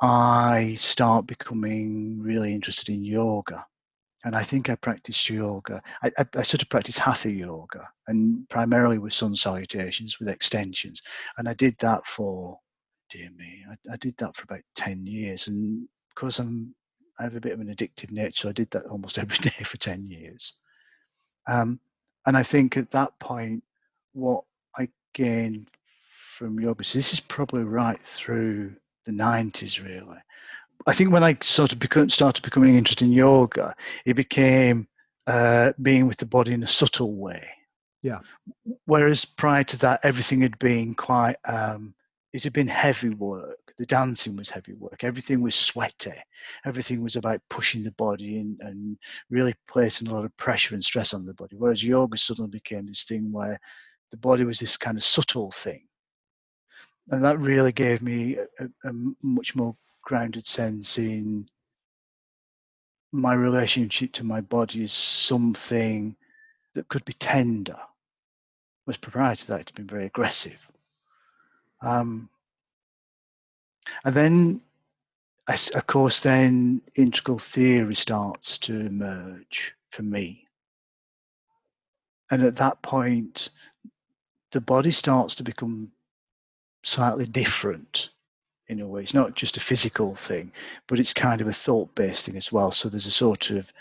I 0.00 0.76
start 0.78 1.26
becoming 1.26 2.20
really 2.22 2.54
interested 2.54 2.94
in 2.94 3.04
yoga 3.04 3.66
and 4.24 4.34
I 4.34 4.42
think 4.42 4.68
I 4.68 4.74
practiced 4.74 5.28
yoga. 5.28 5.80
I, 6.02 6.10
I, 6.18 6.26
I, 6.36 6.42
sort 6.42 6.62
of 6.62 6.68
practiced 6.68 6.98
hatha 6.98 7.30
yoga, 7.30 7.88
and 8.08 8.48
primarily 8.48 8.98
with 8.98 9.12
sun 9.12 9.36
salutations 9.36 10.18
with 10.18 10.28
extensions. 10.28 11.02
And 11.36 11.48
I 11.48 11.54
did 11.54 11.76
that 11.78 12.06
for, 12.06 12.58
dear 13.10 13.30
me, 13.36 13.64
I, 13.70 13.92
I 13.92 13.96
did 13.96 14.16
that 14.18 14.36
for 14.36 14.44
about 14.44 14.62
ten 14.74 15.06
years. 15.06 15.46
And 15.46 15.88
because 16.14 16.38
I'm, 16.40 16.74
I 17.18 17.24
have 17.24 17.36
a 17.36 17.40
bit 17.40 17.52
of 17.52 17.60
an 17.60 17.74
addictive 17.74 18.10
nature, 18.10 18.32
so 18.34 18.48
I 18.48 18.52
did 18.52 18.70
that 18.72 18.86
almost 18.86 19.18
every 19.18 19.38
day 19.38 19.64
for 19.64 19.76
ten 19.76 20.10
years. 20.10 20.54
Um, 21.46 21.80
and 22.26 22.36
I 22.36 22.42
think 22.42 22.76
at 22.76 22.90
that 22.90 23.18
point, 23.20 23.62
what 24.12 24.44
I 24.76 24.88
gained 25.14 25.68
from 26.02 26.58
yoga, 26.58 26.82
so 26.82 26.98
this 26.98 27.12
is 27.12 27.20
probably 27.20 27.62
right 27.62 28.00
through 28.04 28.74
the 29.06 29.12
90s, 29.12 29.82
really 29.82 30.18
I 30.86 30.92
think 30.92 31.12
when 31.12 31.24
I 31.24 31.36
sort 31.42 31.72
of 31.72 31.78
become, 31.78 32.08
started 32.08 32.42
becoming 32.42 32.76
interested 32.76 33.04
in 33.04 33.12
yoga, 33.12 33.74
it 34.04 34.14
became 34.14 34.86
uh, 35.26 35.72
being 35.82 36.06
with 36.06 36.16
the 36.18 36.26
body 36.26 36.52
in 36.52 36.62
a 36.62 36.66
subtle 36.66 37.16
way. 37.16 37.46
Yeah. 38.02 38.20
Whereas 38.86 39.24
prior 39.24 39.64
to 39.64 39.76
that, 39.78 40.00
everything 40.02 40.40
had 40.40 40.58
been 40.58 40.94
quite, 40.94 41.36
um, 41.44 41.94
it 42.32 42.44
had 42.44 42.52
been 42.52 42.68
heavy 42.68 43.10
work. 43.10 43.58
The 43.76 43.86
dancing 43.86 44.36
was 44.36 44.50
heavy 44.50 44.74
work. 44.74 45.04
Everything 45.04 45.42
was 45.42 45.54
sweaty. 45.54 46.14
Everything 46.64 47.02
was 47.02 47.16
about 47.16 47.40
pushing 47.50 47.84
the 47.84 47.92
body 47.92 48.38
and, 48.38 48.58
and 48.60 48.98
really 49.30 49.54
placing 49.68 50.08
a 50.08 50.14
lot 50.14 50.24
of 50.24 50.36
pressure 50.36 50.74
and 50.74 50.84
stress 50.84 51.14
on 51.14 51.26
the 51.26 51.34
body. 51.34 51.56
Whereas 51.56 51.84
yoga 51.84 52.16
suddenly 52.16 52.50
became 52.50 52.86
this 52.86 53.04
thing 53.04 53.32
where 53.32 53.60
the 54.10 54.16
body 54.16 54.44
was 54.44 54.58
this 54.58 54.76
kind 54.76 54.96
of 54.96 55.04
subtle 55.04 55.50
thing. 55.50 55.86
And 57.10 57.24
that 57.24 57.38
really 57.38 57.72
gave 57.72 58.02
me 58.02 58.36
a, 58.58 58.64
a 58.84 58.92
much 59.22 59.54
more 59.54 59.76
grounded 60.08 60.46
sense 60.46 60.96
in 60.96 61.46
my 63.12 63.34
relationship 63.34 64.10
to 64.10 64.24
my 64.24 64.40
body 64.40 64.82
is 64.82 64.90
something 64.90 66.16
that 66.72 66.88
could 66.88 67.04
be 67.04 67.12
tender. 67.12 67.76
Was 68.86 68.96
prior 68.96 69.36
to 69.36 69.46
that, 69.48 69.60
it's 69.60 69.72
been 69.72 69.86
very 69.86 70.06
aggressive. 70.06 70.66
Um, 71.82 72.30
and 74.02 74.14
then, 74.14 74.62
of 75.46 75.86
course, 75.86 76.20
then 76.20 76.80
integral 76.94 77.38
theory 77.38 77.94
starts 77.94 78.56
to 78.60 78.80
emerge 78.80 79.74
for 79.90 80.04
me. 80.04 80.48
And 82.30 82.42
at 82.42 82.56
that 82.56 82.80
point, 82.80 83.50
the 84.52 84.62
body 84.62 84.90
starts 84.90 85.34
to 85.34 85.42
become 85.42 85.92
slightly 86.82 87.26
different 87.26 88.08
in 88.68 88.80
a 88.80 88.86
way. 88.86 89.02
It's 89.02 89.14
not 89.14 89.34
just 89.34 89.56
a 89.56 89.60
physical 89.60 90.14
thing, 90.14 90.52
but 90.86 90.98
it's 90.98 91.14
kind 91.14 91.40
of 91.40 91.48
a 91.48 91.52
thought 91.52 91.94
based 91.94 92.26
thing 92.26 92.36
as 92.36 92.52
well. 92.52 92.70
So 92.70 92.88
there's 92.88 93.06
a 93.06 93.10
sort 93.10 93.50
of, 93.50 93.72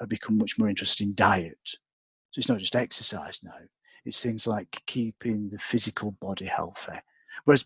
I 0.00 0.04
become 0.04 0.38
much 0.38 0.58
more 0.58 0.68
interested 0.68 1.04
in 1.04 1.14
diet. 1.14 1.58
So 1.64 2.38
it's 2.38 2.48
not 2.48 2.58
just 2.58 2.76
exercise 2.76 3.40
now, 3.42 3.54
it's 4.04 4.20
things 4.20 4.46
like 4.46 4.82
keeping 4.86 5.48
the 5.48 5.58
physical 5.58 6.12
body 6.12 6.44
healthy. 6.44 6.98
Whereas 7.44 7.64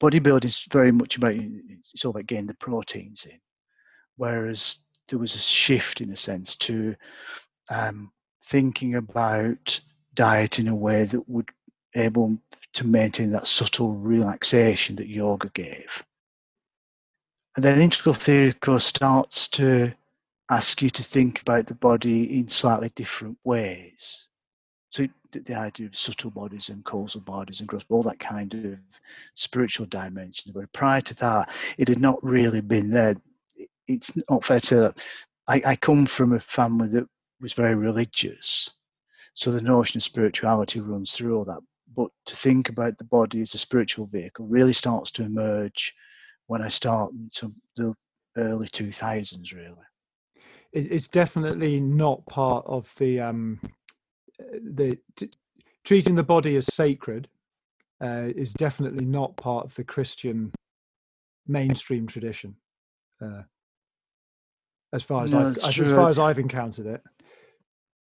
bodybuilding 0.00 0.44
is 0.44 0.66
very 0.70 0.92
much 0.92 1.16
about, 1.16 1.34
it's 1.34 2.04
all 2.04 2.10
about 2.10 2.26
getting 2.26 2.46
the 2.46 2.54
proteins 2.54 3.26
in. 3.26 3.38
Whereas 4.16 4.76
there 5.08 5.18
was 5.18 5.34
a 5.34 5.38
shift 5.38 6.00
in 6.00 6.10
a 6.10 6.16
sense 6.16 6.56
to 6.56 6.94
um, 7.70 8.12
thinking 8.44 8.96
about 8.96 9.80
diet 10.14 10.58
in 10.58 10.68
a 10.68 10.74
way 10.74 11.04
that 11.04 11.28
would 11.28 11.48
able 11.94 12.38
to 12.74 12.86
maintain 12.86 13.30
that 13.30 13.46
subtle 13.46 13.94
relaxation 13.94 14.96
that 14.96 15.08
yoga 15.08 15.48
gave. 15.54 16.04
And 17.56 17.64
then 17.64 17.80
integral 17.80 18.14
theory, 18.14 18.48
of 18.48 18.60
course, 18.60 18.84
starts 18.84 19.48
to 19.48 19.92
ask 20.50 20.82
you 20.82 20.90
to 20.90 21.02
think 21.02 21.40
about 21.40 21.66
the 21.66 21.74
body 21.74 22.38
in 22.38 22.48
slightly 22.48 22.90
different 22.96 23.38
ways. 23.44 24.26
So 24.90 25.06
the 25.32 25.54
idea 25.54 25.86
of 25.86 25.96
subtle 25.96 26.30
bodies 26.30 26.68
and 26.68 26.84
causal 26.84 27.20
bodies 27.20 27.60
and 27.60 27.68
gross, 27.68 27.84
all 27.88 28.02
that 28.04 28.18
kind 28.18 28.54
of 28.54 28.78
spiritual 29.34 29.86
dimension. 29.86 30.52
But 30.54 30.72
prior 30.72 31.00
to 31.00 31.14
that, 31.16 31.54
it 31.78 31.88
had 31.88 32.00
not 32.00 32.22
really 32.22 32.60
been 32.60 32.90
there. 32.90 33.16
It's 33.88 34.12
not 34.30 34.44
fair 34.44 34.60
to 34.60 34.66
say 34.66 34.76
that 34.76 34.98
I, 35.48 35.62
I 35.66 35.76
come 35.76 36.06
from 36.06 36.32
a 36.32 36.40
family 36.40 36.88
that 36.88 37.08
was 37.40 37.52
very 37.52 37.74
religious. 37.74 38.70
So 39.34 39.50
the 39.50 39.62
notion 39.62 39.98
of 39.98 40.02
spirituality 40.02 40.80
runs 40.80 41.12
through 41.12 41.36
all 41.36 41.44
that 41.44 41.60
but 41.94 42.10
to 42.26 42.36
think 42.36 42.68
about 42.68 42.98
the 42.98 43.04
body 43.04 43.42
as 43.42 43.54
a 43.54 43.58
spiritual 43.58 44.06
vehicle 44.06 44.46
really 44.46 44.72
starts 44.72 45.10
to 45.12 45.22
emerge 45.22 45.94
when 46.46 46.62
I 46.62 46.68
start 46.68 47.12
into 47.12 47.54
the 47.76 47.94
early 48.36 48.68
2000s, 48.68 49.54
really. 49.54 49.74
It's 50.72 51.08
definitely 51.08 51.78
not 51.78 52.26
part 52.26 52.64
of 52.66 52.92
the 52.98 53.20
um, 53.20 53.60
the 54.38 54.98
t- 55.14 55.30
treating 55.84 56.16
the 56.16 56.24
body 56.24 56.56
as 56.56 56.74
sacred 56.74 57.28
uh, 58.02 58.28
is 58.34 58.52
definitely 58.52 59.04
not 59.04 59.36
part 59.36 59.66
of 59.66 59.74
the 59.76 59.84
Christian 59.84 60.52
mainstream 61.46 62.08
tradition. 62.08 62.56
Uh, 63.22 63.42
as 64.92 65.04
far 65.04 65.22
as 65.22 65.32
no, 65.32 65.54
I've 65.62 65.78
as, 65.78 65.90
far 65.90 66.08
as 66.08 66.18
I've 66.18 66.40
encountered 66.40 66.86
it. 66.86 67.02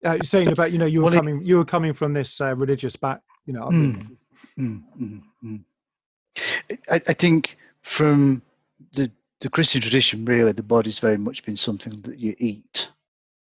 Uh, 0.03 0.17
saying 0.23 0.47
about 0.47 0.71
you 0.71 0.79
know 0.79 0.85
you 0.85 0.99
were 0.99 1.05
well, 1.05 1.13
coming 1.13 1.41
it, 1.41 1.45
you 1.45 1.57
were 1.57 1.65
coming 1.65 1.93
from 1.93 2.13
this 2.13 2.41
uh, 2.41 2.55
religious 2.55 2.95
back 2.95 3.21
you 3.45 3.53
know. 3.53 3.67
Mm, 3.67 4.17
mm, 4.57 4.83
mm, 4.99 5.21
mm, 5.43 5.63
I, 6.89 7.01
I, 7.07 7.13
think 7.13 7.57
from 7.81 8.41
the 8.93 9.11
the 9.39 9.49
Christian 9.49 9.81
tradition, 9.81 10.25
really, 10.25 10.51
the 10.51 10.63
body's 10.63 10.99
very 10.99 11.17
much 11.17 11.43
been 11.43 11.57
something 11.57 12.01
that 12.01 12.19
you 12.19 12.35
eat. 12.39 12.91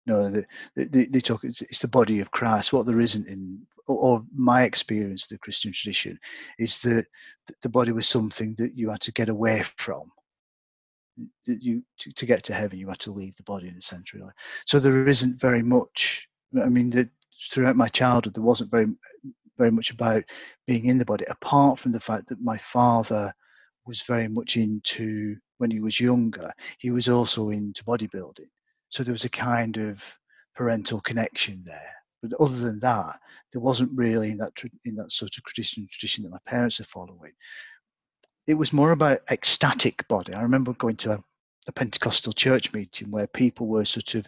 No, 0.05 0.29
they, 0.29 0.45
they, 0.75 1.05
they 1.05 1.19
talk. 1.19 1.43
It's, 1.43 1.61
it's, 1.61 1.79
the 1.79 1.87
body 1.87 2.19
of 2.19 2.31
Christ. 2.31 2.73
What 2.73 2.85
there 2.85 3.01
isn't 3.01 3.27
in, 3.27 3.65
or, 3.87 3.97
or 3.97 4.25
my 4.33 4.63
experience, 4.63 5.23
of 5.23 5.29
the 5.29 5.37
Christian 5.37 5.71
tradition, 5.71 6.17
is 6.57 6.79
that 6.79 7.05
the 7.61 7.69
body 7.69 7.91
was 7.91 8.07
something 8.07 8.55
that 8.57 8.75
you 8.75 8.89
had 8.89 9.01
to 9.01 9.11
get 9.11 9.29
away 9.29 9.63
from. 9.77 10.11
You 11.45 11.83
to, 11.99 12.11
to 12.13 12.25
get 12.25 12.43
to 12.45 12.53
heaven, 12.53 12.79
you 12.79 12.87
had 12.87 12.99
to 12.99 13.11
leave 13.11 13.35
the 13.35 13.43
body 13.43 13.67
in 13.67 13.75
the 13.75 13.81
century. 13.81 14.21
So 14.65 14.79
there 14.79 15.07
isn't 15.07 15.39
very 15.39 15.61
much. 15.61 16.27
I 16.59 16.69
mean, 16.69 16.89
the, 16.89 17.09
throughout 17.51 17.75
my 17.75 17.89
childhood, 17.89 18.35
there 18.35 18.43
wasn't 18.43 18.71
very 18.71 18.87
very 19.59 19.69
much 19.69 19.91
about 19.91 20.23
being 20.65 20.85
in 20.85 20.97
the 20.97 21.05
body, 21.05 21.25
apart 21.29 21.77
from 21.77 21.91
the 21.91 21.99
fact 21.99 22.27
that 22.29 22.41
my 22.41 22.57
father 22.57 23.31
was 23.85 24.01
very 24.01 24.27
much 24.27 24.57
into 24.57 25.35
when 25.59 25.69
he 25.69 25.79
was 25.79 25.99
younger. 25.99 26.51
He 26.79 26.89
was 26.89 27.07
also 27.07 27.49
into 27.49 27.83
bodybuilding, 27.83 28.49
so 28.87 29.03
there 29.03 29.11
was 29.11 29.25
a 29.25 29.29
kind 29.29 29.77
of 29.77 30.03
parental 30.55 31.01
connection 31.01 31.61
there. 31.63 31.95
But 32.23 32.33
other 32.39 32.57
than 32.57 32.79
that, 32.79 33.19
there 33.51 33.61
wasn't 33.61 33.97
really 33.97 34.31
in 34.31 34.37
that 34.37 34.53
in 34.85 34.95
that 34.95 35.11
sort 35.11 35.37
of 35.37 35.43
Christian 35.43 35.87
tradition 35.91 36.23
that 36.23 36.31
my 36.31 36.39
parents 36.45 36.79
are 36.79 36.85
following. 36.85 37.33
It 38.47 38.55
was 38.55 38.73
more 38.73 38.91
about 38.91 39.21
ecstatic 39.29 40.07
body. 40.07 40.33
I 40.33 40.41
remember 40.41 40.73
going 40.73 40.97
to 40.97 41.13
a, 41.13 41.23
a 41.67 41.71
Pentecostal 41.71 42.33
church 42.33 42.73
meeting 42.73 43.11
where 43.11 43.27
people 43.27 43.67
were 43.67 43.85
sort 43.85 44.15
of 44.15 44.27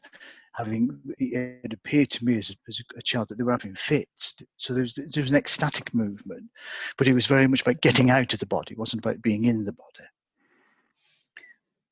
having 0.54 1.00
it 1.18 1.74
appeared 1.74 2.10
to 2.10 2.26
me 2.26 2.38
as 2.38 2.50
a, 2.50 2.56
as 2.68 2.82
a 2.98 3.02
child 3.02 3.30
that 3.30 3.38
they 3.38 3.44
were 3.44 3.52
having 3.52 3.76
fits. 3.76 4.36
So 4.58 4.74
there 4.74 4.84
was 4.84 4.96
there 4.96 5.24
was 5.24 5.32
an 5.32 5.38
ecstatic 5.38 5.94
movement, 5.94 6.50
but 6.98 7.08
it 7.08 7.14
was 7.14 7.28
very 7.28 7.48
much 7.48 7.62
about 7.62 7.82
getting 7.82 8.10
out 8.10 8.34
of 8.34 8.40
the 8.40 8.46
body. 8.46 8.74
It 8.74 8.80
wasn't 8.80 9.04
about 9.06 9.22
being 9.22 9.46
in 9.46 9.64
the 9.64 9.72
body. 9.72 10.08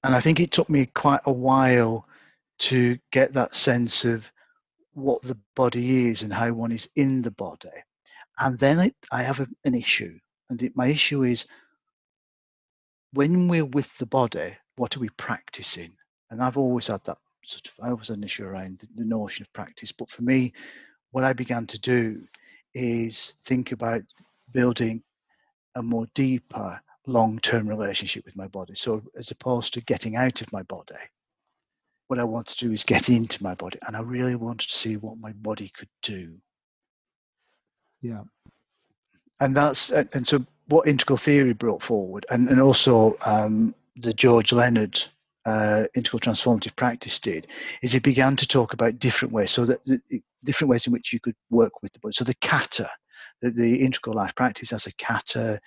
And 0.04 0.16
I 0.16 0.20
think 0.20 0.40
it 0.40 0.52
took 0.52 0.70
me 0.70 0.86
quite 0.88 1.22
a 1.26 1.32
while 1.32 2.06
to 2.60 2.98
get 3.12 3.34
that 3.34 3.56
sense 3.56 4.06
of 4.06 4.32
what 4.94 5.22
the 5.22 5.38
body 5.56 6.08
is 6.08 6.24
and 6.24 6.34
how 6.34 6.52
one 6.52 6.72
is 6.72 6.90
in 6.96 7.22
the 7.22 7.32
body. 7.32 7.70
And 8.40 8.58
then 8.60 8.80
I, 8.80 8.94
I 9.12 9.24
have 9.24 9.40
a, 9.40 9.48
an 9.66 9.76
issue, 9.76 10.18
and 10.50 10.58
the, 10.58 10.72
my 10.76 10.88
issue 10.88 11.24
is 11.24 11.46
when 13.14 13.48
we're 13.48 13.66
with 13.66 13.98
the 13.98 14.06
body, 14.06 14.56
what 14.76 14.96
are 14.96 15.00
we 15.00 15.10
practicing? 15.10 15.94
And 16.30 16.42
I've 16.42 16.58
always 16.58 16.88
had 16.88 17.04
that 17.06 17.18
sort 17.50 17.68
of 17.68 17.74
I 17.84 17.94
was 17.94 18.10
an 18.10 18.24
issue 18.24 18.46
around 18.46 18.88
the 18.96 19.06
notion 19.06 19.44
of 19.44 19.54
practice. 19.54 19.92
But 19.92 20.10
for 20.10 20.22
me, 20.22 20.54
what 21.12 21.24
I 21.24 21.34
began 21.34 21.66
to 21.68 21.80
do 21.80 22.22
is 22.74 23.34
think 23.44 23.72
about 23.72 24.02
building 24.52 25.02
a 25.76 25.82
more 25.82 26.08
deeper 26.14 26.80
long-term 27.08 27.68
relationship 27.68 28.26
with 28.26 28.36
my 28.36 28.48
body. 28.48 28.76
So 28.76 29.02
as 29.18 29.32
opposed 29.32 29.74
to 29.74 29.82
getting 29.82 30.16
out 30.16 30.42
of 30.42 30.54
my 30.54 30.64
body, 30.64 30.96
what 32.08 32.20
I 32.20 32.24
want 32.24 32.48
to 32.48 32.58
do 32.58 32.72
is 32.72 32.84
get 32.84 33.10
into 33.10 33.44
my 33.44 33.56
body, 33.56 33.80
and 33.86 33.96
I 33.96 34.02
really 34.02 34.36
wanted 34.36 34.70
to 34.70 34.76
see 34.76 34.98
what 34.98 35.18
my 35.20 35.32
body 35.34 35.70
could 35.70 35.90
do. 36.02 36.36
Yeah, 38.02 38.24
and 39.40 39.56
that's 39.56 39.92
and 39.92 40.28
so 40.28 40.46
what 40.68 40.88
integral 40.88 41.18
theory 41.18 41.54
brought 41.54 41.84
forward, 41.84 42.26
and 42.32 42.50
and 42.50 42.62
also 42.62 43.16
um, 43.26 43.76
the 43.96 44.14
George 44.14 44.52
Leonard 44.52 45.04
uh, 45.50 45.88
integral 45.96 46.20
transformative 46.20 46.76
practice 46.76 47.20
did 47.20 47.48
is 47.82 47.96
it 47.96 48.04
began 48.04 48.36
to 48.36 48.48
talk 48.48 48.74
about 48.74 49.00
different 49.00 49.34
ways 49.34 49.52
so 49.52 49.66
that 49.66 49.84
the, 49.86 50.00
different 50.44 50.70
ways 50.70 50.86
in 50.88 50.94
which 50.94 51.12
you 51.12 51.20
could 51.20 51.36
work 51.50 51.82
with 51.82 51.92
the 51.94 52.00
body. 52.00 52.14
So 52.14 52.24
the 52.24 52.36
kata 52.36 52.90
the, 53.42 53.52
the 53.52 53.76
integral 53.76 54.16
life 54.16 54.36
practice 54.36 54.72
as 54.74 54.86
a 54.88 54.94
kata 54.96 55.60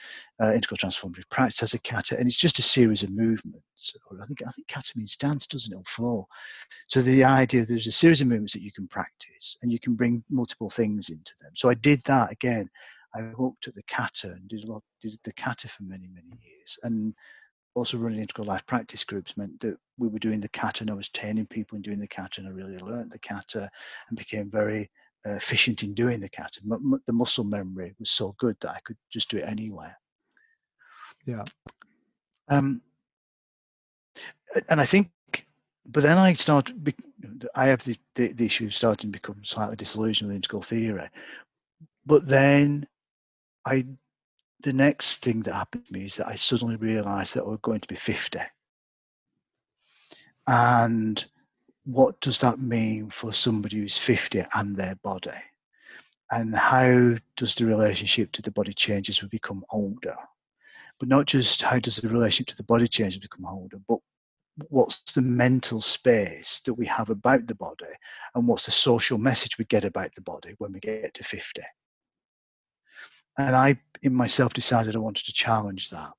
uh, 0.42 0.52
integral 0.52 0.78
transformative 0.78 1.28
practice 1.30 1.62
as 1.62 1.74
a 1.74 1.78
kata 1.78 2.18
and 2.18 2.26
it's 2.26 2.36
just 2.36 2.58
a 2.58 2.62
series 2.62 3.02
of 3.02 3.10
movements. 3.10 3.94
Or 4.10 4.22
i 4.22 4.26
think 4.26 4.42
i 4.46 4.50
think 4.52 4.68
kata 4.68 4.92
means 4.96 5.16
dance 5.16 5.46
doesn't 5.46 5.72
it 5.72 5.76
or 5.76 5.84
flow 5.86 6.26
so 6.86 7.00
the 7.00 7.24
idea 7.24 7.64
there's 7.64 7.86
a 7.86 7.92
series 7.92 8.20
of 8.20 8.28
movements 8.28 8.52
that 8.54 8.62
you 8.62 8.72
can 8.72 8.88
practice 8.88 9.56
and 9.62 9.72
you 9.72 9.80
can 9.80 9.94
bring 9.94 10.22
multiple 10.30 10.70
things 10.70 11.10
into 11.10 11.32
them. 11.40 11.52
So 11.54 11.70
i 11.70 11.74
did 11.74 12.02
that 12.04 12.32
again. 12.32 12.68
I 13.14 13.20
looked 13.38 13.68
at 13.68 13.74
the 13.74 13.82
kata 13.82 14.28
and 14.32 14.48
did 14.48 14.64
a 14.64 14.72
lot 14.72 14.82
did 15.02 15.18
the 15.24 15.34
kata 15.34 15.68
for 15.68 15.82
many 15.82 16.08
many 16.08 16.38
years 16.42 16.78
and 16.84 17.14
also 17.74 17.98
running 17.98 18.20
integral 18.20 18.46
life 18.46 18.66
practice 18.66 19.04
groups 19.04 19.36
meant 19.36 19.58
that 19.60 19.76
we 19.98 20.08
were 20.08 20.18
doing 20.18 20.40
the 20.40 20.48
kata 20.48 20.82
and 20.82 20.90
I 20.90 20.94
was 20.94 21.08
training 21.08 21.46
people 21.46 21.76
in 21.76 21.82
doing 21.82 21.98
the 21.98 22.08
kata 22.08 22.40
and 22.40 22.48
I 22.48 22.52
really 22.52 22.78
learned 22.78 23.10
the 23.10 23.18
kata 23.18 23.70
and 24.08 24.18
became 24.18 24.50
very 24.50 24.90
uh, 25.26 25.32
efficient 25.32 25.82
in 25.82 25.94
doing 25.94 26.20
the 26.20 26.28
kata. 26.28 26.60
M- 26.64 26.94
m- 26.94 27.02
the 27.06 27.12
muscle 27.12 27.44
memory 27.44 27.94
was 27.98 28.10
so 28.10 28.34
good 28.38 28.56
that 28.60 28.70
I 28.70 28.80
could 28.84 28.96
just 29.10 29.30
do 29.30 29.38
it 29.38 29.48
anywhere. 29.48 29.96
Yeah. 31.24 31.44
Um, 32.48 32.82
and 34.68 34.80
I 34.80 34.84
think, 34.84 35.10
but 35.86 36.02
then 36.02 36.18
I 36.18 36.34
started, 36.34 36.94
I 37.54 37.66
have 37.66 37.82
the, 37.84 37.96
the, 38.14 38.32
the 38.32 38.46
issue 38.46 38.66
of 38.66 38.74
starting 38.74 39.10
to 39.10 39.18
become 39.18 39.42
slightly 39.44 39.76
disillusioned 39.76 40.28
with 40.28 40.36
integral 40.36 40.62
theory. 40.62 41.08
But 42.04 42.26
then 42.26 42.86
I 43.64 43.86
the 44.62 44.72
next 44.72 45.22
thing 45.22 45.40
that 45.42 45.54
happened 45.54 45.86
to 45.86 45.92
me 45.92 46.04
is 46.04 46.16
that 46.16 46.28
I 46.28 46.34
suddenly 46.34 46.76
realized 46.76 47.34
that 47.34 47.42
I 47.42 47.48
was 47.48 47.58
going 47.62 47.80
to 47.80 47.88
be 47.88 47.96
50. 47.96 48.40
And 50.46 51.24
what 51.84 52.20
does 52.20 52.38
that 52.38 52.60
mean 52.60 53.10
for 53.10 53.32
somebody 53.32 53.78
who's 53.78 53.98
50 53.98 54.44
and 54.54 54.76
their 54.76 54.94
body? 55.02 55.30
And 56.30 56.54
how 56.54 57.16
does 57.36 57.54
the 57.54 57.66
relationship 57.66 58.32
to 58.32 58.42
the 58.42 58.52
body 58.52 58.72
change 58.72 59.10
as 59.10 59.22
we 59.22 59.28
become 59.28 59.64
older? 59.70 60.16
But 60.98 61.08
not 61.08 61.26
just 61.26 61.62
how 61.62 61.78
does 61.78 61.96
the 61.96 62.08
relationship 62.08 62.46
to 62.48 62.56
the 62.56 62.62
body 62.62 62.86
change 62.86 63.16
as 63.16 63.18
we 63.18 63.28
become 63.28 63.46
older, 63.46 63.78
but 63.88 63.98
what's 64.68 65.12
the 65.12 65.22
mental 65.22 65.80
space 65.80 66.60
that 66.64 66.74
we 66.74 66.86
have 66.86 67.10
about 67.10 67.46
the 67.46 67.54
body 67.54 67.86
and 68.34 68.46
what's 68.46 68.66
the 68.66 68.70
social 68.70 69.18
message 69.18 69.58
we 69.58 69.64
get 69.66 69.84
about 69.84 70.14
the 70.14 70.20
body 70.22 70.54
when 70.58 70.72
we 70.72 70.80
get 70.80 71.14
to 71.14 71.24
50 71.24 71.62
and 73.38 73.56
I, 73.56 73.78
in 74.02 74.14
myself, 74.14 74.52
decided 74.52 74.94
I 74.94 75.00
wanted 75.00 75.24
to 75.26 75.32
challenge 75.32 75.90
that. 75.90 76.12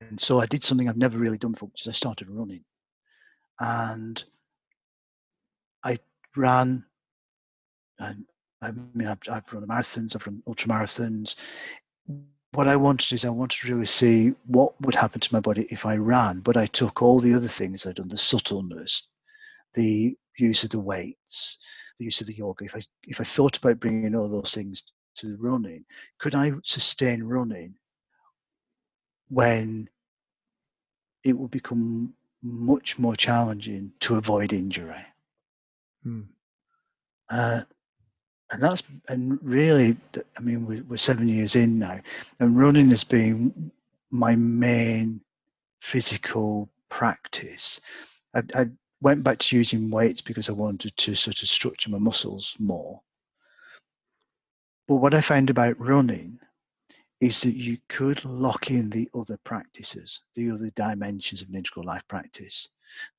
And 0.00 0.20
so 0.20 0.40
I 0.40 0.46
did 0.46 0.64
something 0.64 0.88
I've 0.88 0.96
never 0.96 1.18
really 1.18 1.38
done 1.38 1.52
before, 1.52 1.68
which 1.68 1.82
is 1.82 1.88
I 1.88 1.92
started 1.92 2.30
running. 2.30 2.64
And 3.58 4.22
I 5.82 5.98
ran, 6.36 6.84
and 7.98 8.24
I 8.60 8.70
mean, 8.94 9.08
I've, 9.08 9.18
I've 9.30 9.52
run 9.52 9.66
marathons, 9.66 10.14
I've 10.14 10.26
run 10.26 10.42
ultra 10.46 10.68
marathons. 10.68 11.34
What 12.52 12.68
I 12.68 12.76
wanted 12.76 13.12
is 13.12 13.24
I 13.24 13.30
wanted 13.30 13.58
to 13.60 13.72
really 13.72 13.86
see 13.86 14.34
what 14.46 14.80
would 14.82 14.94
happen 14.94 15.20
to 15.20 15.34
my 15.34 15.40
body 15.40 15.66
if 15.70 15.86
I 15.86 15.96
ran, 15.96 16.40
but 16.40 16.56
I 16.56 16.66
took 16.66 17.02
all 17.02 17.18
the 17.18 17.34
other 17.34 17.48
things 17.48 17.86
I'd 17.86 17.96
done, 17.96 18.08
the 18.08 18.16
subtleness, 18.16 19.08
the 19.74 20.16
use 20.38 20.62
of 20.62 20.70
the 20.70 20.78
weights, 20.78 21.58
the 21.98 22.04
use 22.04 22.20
of 22.20 22.26
the 22.26 22.36
yoga. 22.36 22.66
If 22.66 22.76
I 22.76 22.82
if 23.04 23.20
I 23.20 23.24
thought 23.24 23.56
about 23.56 23.80
bringing 23.80 24.14
all 24.14 24.28
those 24.28 24.54
things 24.54 24.82
to 25.16 25.28
the 25.28 25.36
running, 25.36 25.84
could 26.18 26.34
I 26.34 26.52
sustain 26.64 27.22
running 27.24 27.74
when 29.28 29.88
it 31.24 31.32
would 31.32 31.50
become 31.50 32.14
much 32.42 32.98
more 32.98 33.16
challenging 33.16 33.92
to 34.00 34.16
avoid 34.16 34.52
injury? 34.52 35.04
Hmm. 36.02 36.22
Uh, 37.28 37.62
and 38.50 38.62
that's 38.62 38.82
and 39.08 39.38
really, 39.42 39.96
I 40.36 40.40
mean, 40.40 40.66
we're, 40.66 40.82
we're 40.82 40.96
seven 40.98 41.28
years 41.28 41.56
in 41.56 41.78
now, 41.78 41.98
and 42.40 42.58
running 42.58 42.90
has 42.90 43.04
been 43.04 43.72
my 44.10 44.36
main 44.36 45.20
physical 45.80 46.68
practice. 46.90 47.80
I, 48.34 48.42
I 48.54 48.66
went 49.00 49.24
back 49.24 49.38
to 49.38 49.56
using 49.56 49.90
weights 49.90 50.20
because 50.20 50.48
I 50.48 50.52
wanted 50.52 50.96
to 50.96 51.14
sort 51.14 51.42
of 51.42 51.48
structure 51.48 51.90
my 51.90 51.98
muscles 51.98 52.54
more. 52.58 53.00
But 54.88 54.96
what 54.96 55.14
I 55.14 55.20
found 55.20 55.50
about 55.50 55.78
running 55.78 56.38
is 57.20 57.40
that 57.42 57.54
you 57.54 57.78
could 57.88 58.24
lock 58.24 58.70
in 58.70 58.90
the 58.90 59.08
other 59.14 59.38
practices, 59.44 60.20
the 60.34 60.50
other 60.50 60.70
dimensions 60.70 61.40
of 61.40 61.48
an 61.48 61.54
integral 61.54 61.86
life 61.86 62.06
practice. 62.08 62.68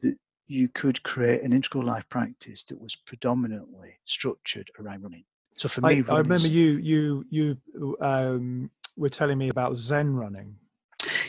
That 0.01 0.17
you 0.47 0.67
could 0.67 1.01
create 1.03 1.41
an 1.41 1.53
integral 1.53 1.85
life 1.85 2.07
practice 2.09 2.63
that 2.63 2.79
was 2.79 2.95
predominantly 2.95 3.97
structured 4.05 4.69
around 4.79 5.03
running. 5.03 5.23
So 5.57 5.69
for 5.69 5.81
me, 5.81 6.03
I, 6.09 6.15
I 6.15 6.17
remember 6.19 6.47
you 6.47 6.77
you 6.77 7.25
you 7.29 7.57
um, 8.01 8.69
were 8.97 9.09
telling 9.09 9.37
me 9.37 9.49
about 9.49 9.77
Zen 9.77 10.13
running. 10.15 10.55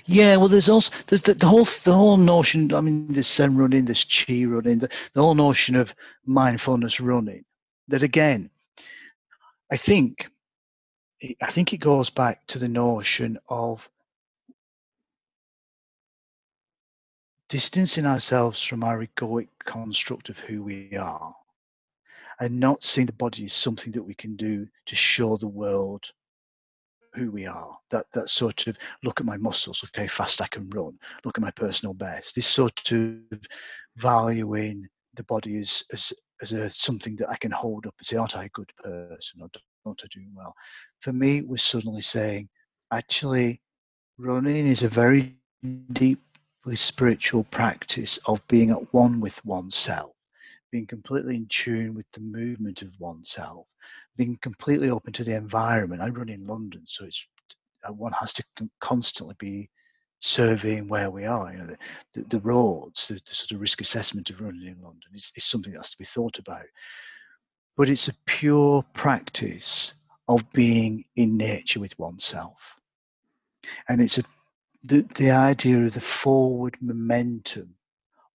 Yeah, 0.07 0.37
well, 0.37 0.49
there's 0.49 0.69
also 0.69 0.95
there's 1.07 1.23
the, 1.23 1.35
the, 1.35 1.47
whole 1.47 1.65
the 1.65 1.95
whole 1.95 2.17
notion. 2.17 2.75
I 2.75 2.81
mean, 2.81 3.13
there's 3.13 3.33
Zen 3.33 3.57
running, 3.57 3.85
there's 3.85 4.05
Chi 4.05 4.45
running, 4.45 4.81
the, 4.81 4.89
the 5.13 5.23
whole 5.23 5.35
notion 5.35 5.77
of 5.77 5.95
mindfulness 6.27 7.01
running. 7.01 7.45
That 7.89 8.03
again, 8.03 8.51
I 9.75 9.77
think 9.77 10.31
I 11.43 11.51
think 11.51 11.73
it 11.73 11.79
goes 11.79 12.09
back 12.09 12.47
to 12.47 12.61
the 12.61 12.69
notion 12.69 13.37
of 13.49 13.91
distancing 17.49 18.07
ourselves 18.07 18.63
from 18.63 18.85
our 18.85 19.05
egoic 19.05 19.49
construct 19.65 20.29
of 20.29 20.39
who 20.39 20.63
we 20.63 20.97
are 20.97 21.35
and 22.39 22.61
not 22.61 22.85
seeing 22.85 23.09
the 23.09 23.15
body 23.15 23.47
as 23.47 23.53
something 23.53 23.91
that 23.95 24.05
we 24.05 24.15
can 24.15 24.37
do 24.37 24.69
to 24.87 24.95
show 24.95 25.37
the 25.37 25.49
world 25.49 26.09
who 27.15 27.33
we 27.33 27.45
are. 27.45 27.77
That 27.91 28.07
that 28.13 28.31
sort 28.31 28.69
of 28.69 28.79
look 29.03 29.19
at 29.19 29.27
my 29.27 29.39
muscles, 29.39 29.83
look 29.83 29.97
how 29.97 30.07
fast 30.07 30.41
I 30.41 30.47
can 30.47 30.71
run, 30.71 30.97
look 31.25 31.37
at 31.37 31.43
my 31.43 31.51
personal 31.51 31.95
best. 31.95 32.37
This 32.37 32.47
sort 32.47 32.93
of 32.93 33.19
valuing 33.97 34.87
the 35.15 35.25
body 35.25 35.59
as 35.59 35.83
as 35.93 36.13
as 36.43 36.53
a 36.53 36.69
something 36.71 37.17
that 37.17 37.31
I 37.31 37.37
can 37.37 37.51
hold 37.51 37.87
up 37.87 37.95
and 37.99 38.07
say, 38.07 38.17
"Aren't 38.17 38.37
I 38.37 38.45
a 38.45 38.49
good 38.51 38.73
person?" 38.77 39.41
or 39.41 39.49
"Don't 39.85 40.03
I 40.05 40.09
do 40.13 40.27
well?" 40.33 40.55
For 41.01 41.13
me, 41.13 41.39
it 41.39 41.49
was 41.49 41.63
suddenly 41.63 42.03
saying, 42.03 42.49
actually, 42.91 43.61
running 44.19 44.67
is 44.67 44.83
a 44.83 44.89
very 44.89 45.37
deeply 45.93 46.77
spiritual 46.77 47.45
practice 47.45 48.19
of 48.27 48.47
being 48.49 48.71
at 48.71 48.93
one 48.93 49.21
with 49.21 49.45
oneself, 49.45 50.13
being 50.71 50.87
completely 50.87 51.37
in 51.37 51.47
tune 51.49 51.95
with 51.95 52.07
the 52.13 52.21
movement 52.21 52.83
of 52.83 52.99
oneself, 52.99 53.67
being 54.17 54.37
completely 54.39 54.91
open 54.91 55.13
to 55.13 55.25
the 55.25 55.37
environment. 55.37 56.03
I 56.03 56.09
run 56.09 56.29
in 56.29 56.47
London, 56.47 56.85
so 56.87 57.05
it's 57.05 57.27
uh, 57.89 57.93
one 57.93 58.13
has 58.13 58.33
to 58.35 58.45
constantly 58.81 59.35
be 59.39 59.71
surveying 60.25 60.89
where 60.89 61.11
we 61.11 61.27
are. 61.27 61.53
You 61.53 61.59
know, 61.59 61.67
the, 61.67 61.79
the, 62.15 62.29
the 62.29 62.41
roads, 62.41 63.09
the, 63.09 63.15
the, 63.15 63.35
sort 63.35 63.53
of 63.53 63.61
risk 63.61 63.81
assessment 63.81 64.31
of 64.31 64.41
running 64.41 64.67
in 64.67 64.81
London 64.83 65.11
is, 65.15 65.31
is 65.37 65.45
something 65.45 65.73
that 65.73 65.81
has 65.81 65.91
to 65.91 65.99
be 65.99 66.05
thought 66.05 66.39
about. 66.39 66.65
But 67.77 67.91
it's 67.91 68.09
a 68.09 68.15
pure 68.25 68.83
practice 68.95 69.95
of 70.29 70.51
being 70.53 71.05
in 71.17 71.37
nature 71.37 71.81
with 71.81 71.99
oneself. 71.99 72.77
And 73.89 74.01
it's 74.01 74.19
a, 74.19 74.23
the, 74.83 75.03
the 75.15 75.31
idea 75.31 75.79
of 75.85 75.93
the 75.93 76.01
forward 76.01 76.77
momentum 76.81 77.75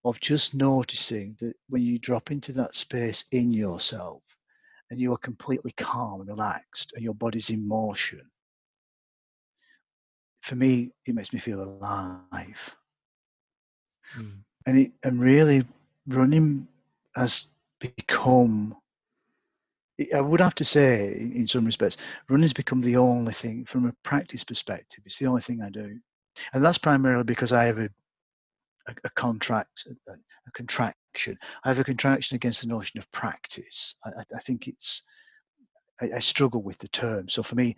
of 0.06 0.20
just 0.20 0.54
noticing 0.54 1.36
that 1.40 1.56
when 1.70 1.82
you 1.82 1.98
drop 1.98 2.32
into 2.32 2.52
that 2.54 2.76
space 2.76 3.26
in 3.32 3.52
yourself 3.52 4.22
and 4.90 5.00
you 5.00 5.12
are 5.14 5.18
completely 5.18 5.72
calm 5.72 6.22
and 6.22 6.30
relaxed 6.30 6.94
and 6.94 7.04
your 7.04 7.14
body's 7.14 7.50
in 7.50 7.68
motion, 7.68 8.22
for 10.42 10.56
me, 10.56 10.92
it 11.06 11.16
makes 11.16 11.34
me 11.34 11.40
feel 11.40 11.62
alive. 11.62 12.76
Mm. 14.18 14.40
And 14.66 14.80
it, 14.80 14.92
and 15.04 15.20
really 15.20 15.66
running 16.08 16.68
has 17.16 17.46
become 17.80 18.76
I 20.16 20.22
would 20.22 20.40
have 20.40 20.56
to 20.56 20.64
say, 20.64 21.14
in 21.14 21.46
some 21.46 21.66
respects, 21.66 21.98
running's 22.30 22.54
become 22.54 22.80
the 22.80 22.96
only 22.96 23.34
thing 23.34 23.66
from 23.66 23.86
a 23.86 23.94
practice 24.04 24.46
perspective. 24.46 25.04
It's 25.06 25.18
the 25.18 25.26
only 25.26 25.42
thing 25.42 25.62
I 25.62 25.70
do, 25.70 26.00
and 26.54 26.64
that's 26.64 26.78
primarily 26.78 27.26
because 27.26 27.52
I 27.52 27.66
have 27.66 27.80
a 27.80 27.90
a, 28.88 28.96
a 29.04 29.10
contract, 29.12 29.86
a, 30.08 30.12
a, 30.12 30.52
contraction. 30.54 31.38
I 31.64 31.68
have 31.68 31.80
a 31.80 31.84
contraction 31.84 32.36
against 32.36 32.62
the 32.62 32.68
notion 32.68 32.98
of 32.98 33.12
practice. 33.12 33.96
I, 34.06 34.24
I 34.36 34.40
think 34.40 34.68
it's 34.68 35.04
I, 36.02 36.12
I, 36.16 36.20
struggle 36.20 36.62
with 36.62 36.78
the 36.78 36.88
term. 36.88 37.30
So 37.30 37.44
for 37.44 37.56
me, 37.56 37.76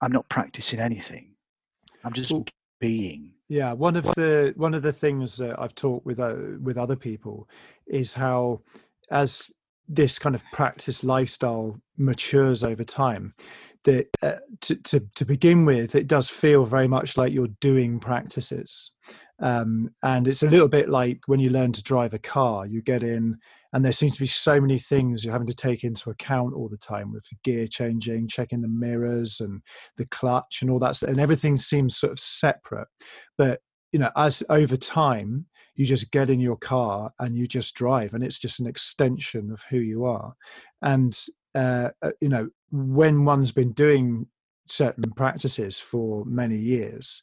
I'm 0.00 0.12
not 0.12 0.28
practicing 0.28 0.80
anything. 0.80 1.34
I'm 2.04 2.12
just 2.12 2.30
well, 2.30 2.44
being. 2.80 3.32
Yeah, 3.48 3.72
one 3.72 3.96
of 3.96 4.04
the 4.16 4.52
one 4.56 4.74
of 4.74 4.82
the 4.82 4.92
things 4.92 5.36
that 5.38 5.60
I've 5.60 5.74
talked 5.74 6.06
with 6.06 6.20
uh, 6.20 6.36
with 6.60 6.78
other 6.78 6.96
people 6.96 7.48
is 7.86 8.12
how 8.12 8.62
as 9.10 9.50
this 9.88 10.18
kind 10.18 10.34
of 10.34 10.42
practice 10.52 11.04
lifestyle 11.04 11.80
matures 11.96 12.64
over 12.64 12.82
time 12.82 13.34
that 13.84 14.08
uh, 14.22 14.36
to, 14.60 14.74
to, 14.76 15.00
to 15.14 15.24
begin 15.24 15.64
with 15.64 15.94
it 15.94 16.08
does 16.08 16.28
feel 16.28 16.64
very 16.64 16.88
much 16.88 17.16
like 17.16 17.32
you're 17.32 17.46
doing 17.60 18.00
practices 18.00 18.90
um, 19.38 19.88
and 20.02 20.26
it's 20.26 20.42
a 20.42 20.50
little 20.50 20.68
bit 20.68 20.88
like 20.88 21.20
when 21.26 21.38
you 21.38 21.50
learn 21.50 21.70
to 21.70 21.82
drive 21.84 22.14
a 22.14 22.18
car 22.18 22.66
you 22.66 22.82
get 22.82 23.04
in 23.04 23.38
and 23.72 23.84
there 23.84 23.92
seems 23.92 24.14
to 24.14 24.20
be 24.20 24.26
so 24.26 24.60
many 24.60 24.78
things 24.78 25.24
you're 25.24 25.32
having 25.32 25.46
to 25.46 25.54
take 25.54 25.84
into 25.84 26.10
account 26.10 26.54
all 26.54 26.68
the 26.68 26.76
time 26.76 27.12
with 27.12 27.24
gear 27.42 27.66
changing 27.66 28.28
checking 28.28 28.60
the 28.60 28.68
mirrors 28.68 29.40
and 29.40 29.62
the 29.96 30.06
clutch 30.06 30.62
and 30.62 30.70
all 30.70 30.78
that 30.78 31.02
and 31.02 31.20
everything 31.20 31.56
seems 31.56 31.96
sort 31.96 32.12
of 32.12 32.18
separate. 32.18 32.88
But 33.36 33.60
you 33.92 33.98
know 33.98 34.10
as 34.16 34.42
over 34.48 34.76
time 34.76 35.46
you 35.74 35.84
just 35.84 36.10
get 36.10 36.30
in 36.30 36.40
your 36.40 36.56
car 36.56 37.12
and 37.18 37.36
you 37.36 37.46
just 37.46 37.74
drive 37.74 38.14
and 38.14 38.24
it's 38.24 38.38
just 38.38 38.60
an 38.60 38.66
extension 38.66 39.50
of 39.50 39.62
who 39.70 39.78
you 39.78 40.04
are. 40.04 40.34
And 40.82 41.16
uh, 41.54 41.90
uh, 42.02 42.12
you 42.20 42.28
know 42.28 42.48
when 42.70 43.24
one's 43.24 43.52
been 43.52 43.72
doing 43.72 44.26
certain 44.66 45.10
practices 45.12 45.78
for 45.78 46.24
many 46.24 46.56
years 46.56 47.22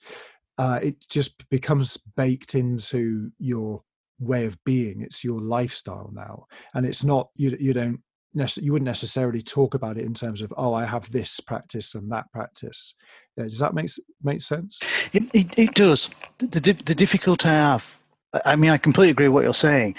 uh, 0.58 0.80
it 0.82 1.06
just 1.10 1.50
becomes 1.50 1.98
baked 2.16 2.56
into 2.56 3.32
your 3.40 3.84
way 4.24 4.46
of 4.46 4.58
being 4.64 5.02
it's 5.02 5.24
your 5.24 5.40
lifestyle 5.40 6.10
now 6.14 6.46
and 6.74 6.86
it's 6.86 7.04
not 7.04 7.30
you, 7.36 7.56
you 7.60 7.74
don't 7.74 8.00
you 8.60 8.72
wouldn't 8.72 8.88
necessarily 8.88 9.42
talk 9.42 9.76
about 9.76 9.98
it 9.98 10.06
in 10.06 10.14
terms 10.14 10.42
of 10.42 10.52
oh 10.58 10.74
i 10.74 10.86
have 10.86 11.12
this 11.12 11.40
practice 11.40 11.94
and 11.94 12.12
that 12.12 12.32
practice. 12.32 12.96
Yeah, 13.38 13.44
does 13.44 13.60
that 13.60 13.76
make 13.76 13.90
make 14.24 14.42
sense? 14.42 14.80
It, 15.14 15.24
it, 15.36 15.60
it 15.60 15.74
does. 15.76 16.10
The, 16.40 16.48
the, 16.48 16.74
the 16.74 16.96
difficulty 16.96 17.50
i 17.50 17.54
have 17.54 17.86
I 18.46 18.56
mean, 18.56 18.72
I 18.72 18.78
completely 18.78 19.12
agree 19.12 19.28
with 19.28 19.36
what 19.36 19.44
you're 19.44 19.54
saying, 19.54 19.96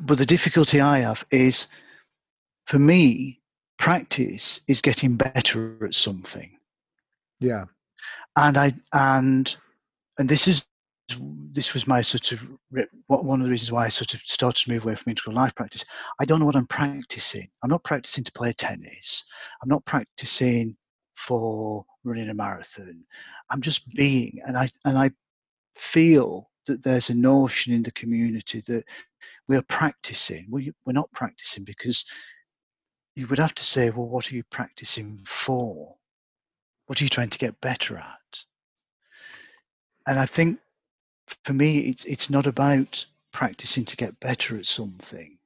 but 0.00 0.18
the 0.18 0.26
difficulty 0.26 0.80
I 0.80 1.00
have 1.00 1.24
is, 1.30 1.66
for 2.66 2.78
me, 2.78 3.40
practice 3.78 4.60
is 4.68 4.80
getting 4.80 5.16
better 5.16 5.84
at 5.84 5.94
something. 5.94 6.50
Yeah, 7.40 7.66
and 8.36 8.56
I 8.56 8.72
and 8.92 9.54
and 10.18 10.28
this 10.28 10.48
is 10.48 10.64
this 11.54 11.72
was 11.72 11.86
my 11.86 12.02
sort 12.02 12.32
of 12.32 12.50
one 13.06 13.40
of 13.40 13.44
the 13.44 13.50
reasons 13.50 13.70
why 13.70 13.84
I 13.84 13.88
sort 13.88 14.12
of 14.12 14.20
started 14.20 14.64
to 14.64 14.72
move 14.72 14.84
away 14.84 14.96
from 14.96 15.10
integral 15.10 15.36
life 15.36 15.54
practice. 15.54 15.84
I 16.18 16.24
don't 16.24 16.40
know 16.40 16.46
what 16.46 16.56
I'm 16.56 16.66
practicing. 16.66 17.48
I'm 17.62 17.70
not 17.70 17.84
practicing 17.84 18.24
to 18.24 18.32
play 18.32 18.52
tennis. 18.52 19.24
I'm 19.62 19.68
not 19.68 19.84
practicing 19.84 20.76
for 21.14 21.84
running 22.02 22.28
a 22.28 22.34
marathon. 22.34 23.04
I'm 23.50 23.60
just 23.60 23.88
being, 23.94 24.40
and 24.44 24.58
I 24.58 24.68
and 24.84 24.98
I 24.98 25.12
feel 25.74 26.50
that 26.66 26.82
there's 26.82 27.10
a 27.10 27.14
notion 27.14 27.72
in 27.72 27.84
the 27.84 27.92
community 27.92 28.60
that 28.62 28.84
we 29.46 29.56
are 29.56 29.64
practicing. 29.68 30.46
Well, 30.50 30.64
we're 30.84 30.92
not 30.92 31.12
practicing 31.12 31.62
because 31.62 32.04
you 33.14 33.28
would 33.28 33.38
have 33.38 33.54
to 33.54 33.64
say, 33.64 33.90
well, 33.90 34.08
what 34.08 34.30
are 34.30 34.34
you 34.34 34.42
practicing 34.50 35.20
for? 35.24 35.94
What 36.86 37.00
are 37.00 37.04
you 37.04 37.08
trying 37.08 37.30
to 37.30 37.38
get 37.38 37.60
better 37.60 37.96
at? 37.96 38.44
And 40.06 40.18
I 40.18 40.26
think 40.26 40.58
for 41.44 41.52
me, 41.52 41.78
it's, 41.80 42.04
it's 42.04 42.30
not 42.30 42.46
about 42.46 43.04
practicing 43.32 43.84
to 43.84 43.96
get 43.96 44.18
better 44.20 44.56
at 44.56 44.66
something. 44.66 45.38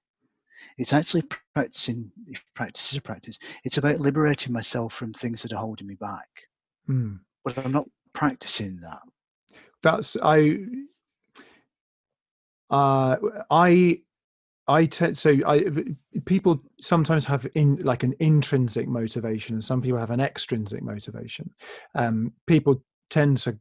It's 0.76 0.92
actually 0.92 1.22
practicing, 1.54 2.10
if 2.28 2.42
practice 2.54 2.92
is 2.92 2.98
a 2.98 3.02
practice, 3.02 3.38
it's 3.64 3.78
about 3.78 4.00
liberating 4.00 4.52
myself 4.52 4.92
from 4.92 5.12
things 5.12 5.42
that 5.42 5.52
are 5.52 5.60
holding 5.60 5.86
me 5.86 5.96
back. 5.96 6.28
Mm. 6.88 7.20
But 7.44 7.58
I'm 7.58 7.72
not 7.72 7.88
practicing 8.12 8.78
that. 8.80 9.00
That's, 9.82 10.16
I, 10.22 10.58
uh, 12.70 13.16
I 13.50 13.98
I 14.68 14.84
tend 14.84 15.16
so 15.16 15.34
I 15.46 15.64
people 16.26 16.62
sometimes 16.78 17.24
have 17.24 17.46
in 17.54 17.76
like 17.76 18.02
an 18.02 18.14
intrinsic 18.20 18.86
motivation, 18.86 19.54
and 19.54 19.64
some 19.64 19.80
people 19.80 19.98
have 19.98 20.10
an 20.10 20.20
extrinsic 20.20 20.82
motivation. 20.82 21.50
Um, 21.94 22.34
people 22.46 22.84
tend 23.08 23.38
to 23.38 23.58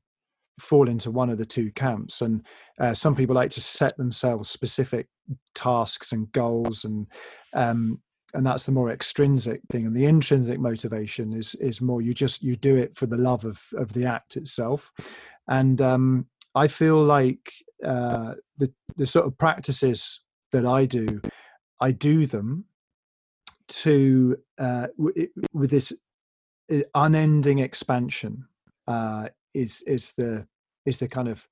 fall 0.59 0.89
into 0.89 1.11
one 1.11 1.29
of 1.29 1.37
the 1.37 1.45
two 1.45 1.71
camps, 1.71 2.21
and 2.21 2.45
uh, 2.79 2.93
some 2.93 3.15
people 3.15 3.35
like 3.35 3.51
to 3.51 3.61
set 3.61 3.95
themselves 3.97 4.49
specific 4.49 5.07
tasks 5.55 6.11
and 6.11 6.31
goals, 6.31 6.83
and 6.83 7.07
um, 7.53 8.01
and 8.33 8.45
that's 8.45 8.65
the 8.65 8.71
more 8.71 8.91
extrinsic 8.91 9.61
thing. 9.69 9.85
And 9.85 9.95
the 9.95 10.05
intrinsic 10.05 10.59
motivation 10.59 11.33
is 11.33 11.55
is 11.55 11.81
more 11.81 12.01
you 12.01 12.13
just 12.13 12.43
you 12.43 12.55
do 12.55 12.75
it 12.75 12.97
for 12.97 13.05
the 13.05 13.17
love 13.17 13.45
of 13.45 13.61
of 13.77 13.93
the 13.93 14.05
act 14.05 14.35
itself, 14.35 14.91
and 15.47 15.81
um, 15.81 16.27
I 16.55 16.67
feel 16.67 16.97
like 17.03 17.51
uh, 17.83 18.33
the 18.57 18.73
the 18.95 19.05
sort 19.05 19.25
of 19.25 19.37
practices 19.37 20.21
that 20.51 20.65
I 20.65 20.85
do, 20.85 21.21
I 21.81 21.91
do 21.91 22.25
them 22.25 22.65
to 23.67 24.37
uh, 24.57 24.87
w- 24.97 25.27
with 25.53 25.69
this 25.69 25.93
uh, 26.71 26.79
unending 26.95 27.59
expansion 27.59 28.47
uh, 28.87 29.27
is 29.53 29.83
is 29.87 30.13
the 30.17 30.47
is 30.85 30.97
the 30.99 31.07
kind 31.07 31.27
of 31.27 31.47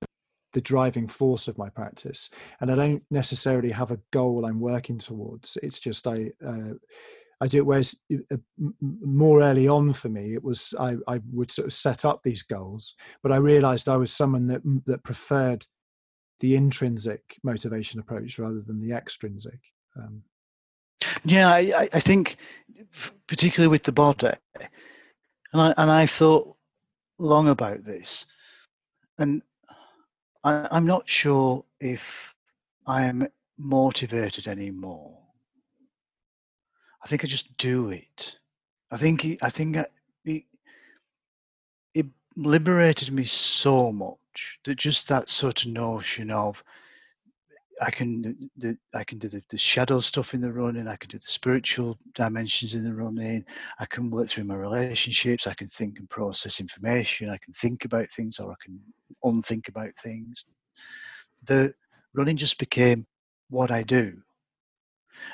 the 0.53 0.62
driving 0.62 1.08
force 1.08 1.47
of 1.47 1.58
my 1.58 1.69
practice, 1.69 2.29
and 2.62 2.71
I 2.71 2.75
don't 2.75 3.03
necessarily 3.12 3.71
have 3.71 3.91
a 3.91 3.99
goal 4.12 4.45
I'm 4.45 4.60
working 4.60 4.97
towards. 4.97 5.58
It's 5.62 5.79
just 5.79 6.08
I. 6.08 6.31
Uh, 6.45 6.73
I 7.41 7.47
do 7.47 7.58
it. 7.58 7.65
Whereas 7.65 7.99
uh, 8.31 8.38
more 8.81 9.41
early 9.41 9.67
on 9.67 9.91
for 9.91 10.08
me, 10.08 10.34
it 10.34 10.41
was 10.43 10.73
I, 10.79 10.95
I 11.05 11.19
would 11.34 11.51
sort 11.51 11.67
of 11.67 11.73
set 11.73 12.05
up 12.05 12.21
these 12.23 12.43
goals, 12.43 12.95
but 13.21 13.31
I 13.34 13.38
realised 13.38 13.89
I 13.89 13.97
was 13.97 14.12
someone 14.12 14.47
that 14.47 14.62
that 14.86 15.03
preferred 15.03 15.65
the 16.39 16.55
intrinsic 16.55 17.38
motivation 17.43 17.99
approach 17.99 18.39
rather 18.39 18.62
than 18.62 18.81
the 18.81 18.93
extrinsic. 18.93 19.60
Um, 19.97 20.23
yeah, 21.23 21.49
I, 21.49 21.89
I 21.93 21.99
think 21.99 22.38
particularly 23.27 23.69
with 23.69 23.84
the 23.84 23.91
body, 23.91 24.31
and 25.53 25.62
I 25.62 25.73
and 25.77 25.91
I've 25.91 26.12
thought 26.12 26.54
long 27.17 27.49
about 27.49 27.84
this, 27.84 28.25
and 29.17 29.41
I, 30.43 30.67
I'm 30.71 30.86
not 30.86 31.10
sure 31.10 31.63
if 31.80 32.34
I 32.86 33.04
am 33.04 33.28
motivated 33.58 34.47
anymore. 34.47 35.17
I 37.04 37.08
think 37.08 37.23
I 37.23 37.28
just 37.28 37.56
do 37.58 37.89
it. 37.91 38.38
I 38.91 38.97
think 38.97 39.38
I 39.41 39.49
think 39.49 39.78
it, 40.25 40.43
it 41.93 42.06
liberated 42.36 43.12
me 43.12 43.23
so 43.23 43.91
much 43.91 44.60
that 44.65 44.75
just 44.75 45.08
that 45.08 45.30
sort 45.30 45.65
of 45.65 45.71
notion 45.71 46.32
of 46.32 46.63
I 47.81 47.91
can 47.91 48.49
the, 48.57 48.77
I 48.93 49.03
can 49.03 49.17
do 49.17 49.27
the, 49.27 49.43
the 49.49 49.57
shadow 49.57 49.99
stuff 49.99 50.33
in 50.33 50.41
the 50.41 50.51
running. 50.51 50.88
I 50.88 50.95
can 50.95 51.09
do 51.09 51.17
the 51.17 51.27
spiritual 51.27 51.97
dimensions 52.13 52.73
in 52.73 52.83
the 52.83 52.93
running. 52.93 53.43
I 53.79 53.85
can 53.85 54.09
work 54.09 54.29
through 54.29 54.45
my 54.45 54.55
relationships. 54.55 55.47
I 55.47 55.53
can 55.53 55.67
think 55.67 55.99
and 55.99 56.09
process 56.09 56.61
information. 56.61 57.29
I 57.29 57.38
can 57.38 57.53
think 57.53 57.83
about 57.83 58.09
things, 58.09 58.39
or 58.39 58.51
I 58.51 58.55
can 58.63 58.79
unthink 59.23 59.67
about 59.67 59.89
things. 60.01 60.45
The 61.45 61.73
running 62.13 62.38
just 62.38 62.59
became 62.59 63.05
what 63.49 63.71
I 63.71 63.83
do, 63.83 64.21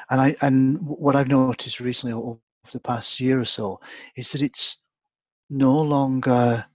and 0.10 0.20
I 0.20 0.36
and 0.42 0.82
what 0.82 1.16
I've 1.16 1.28
noticed 1.28 1.80
recently 1.80 2.14
over 2.14 2.40
the 2.72 2.80
past 2.80 3.20
year 3.20 3.40
or 3.40 3.46
so 3.46 3.80
is 4.16 4.32
that 4.32 4.42
it's 4.42 4.78
no 5.50 5.80
longer 5.80 6.66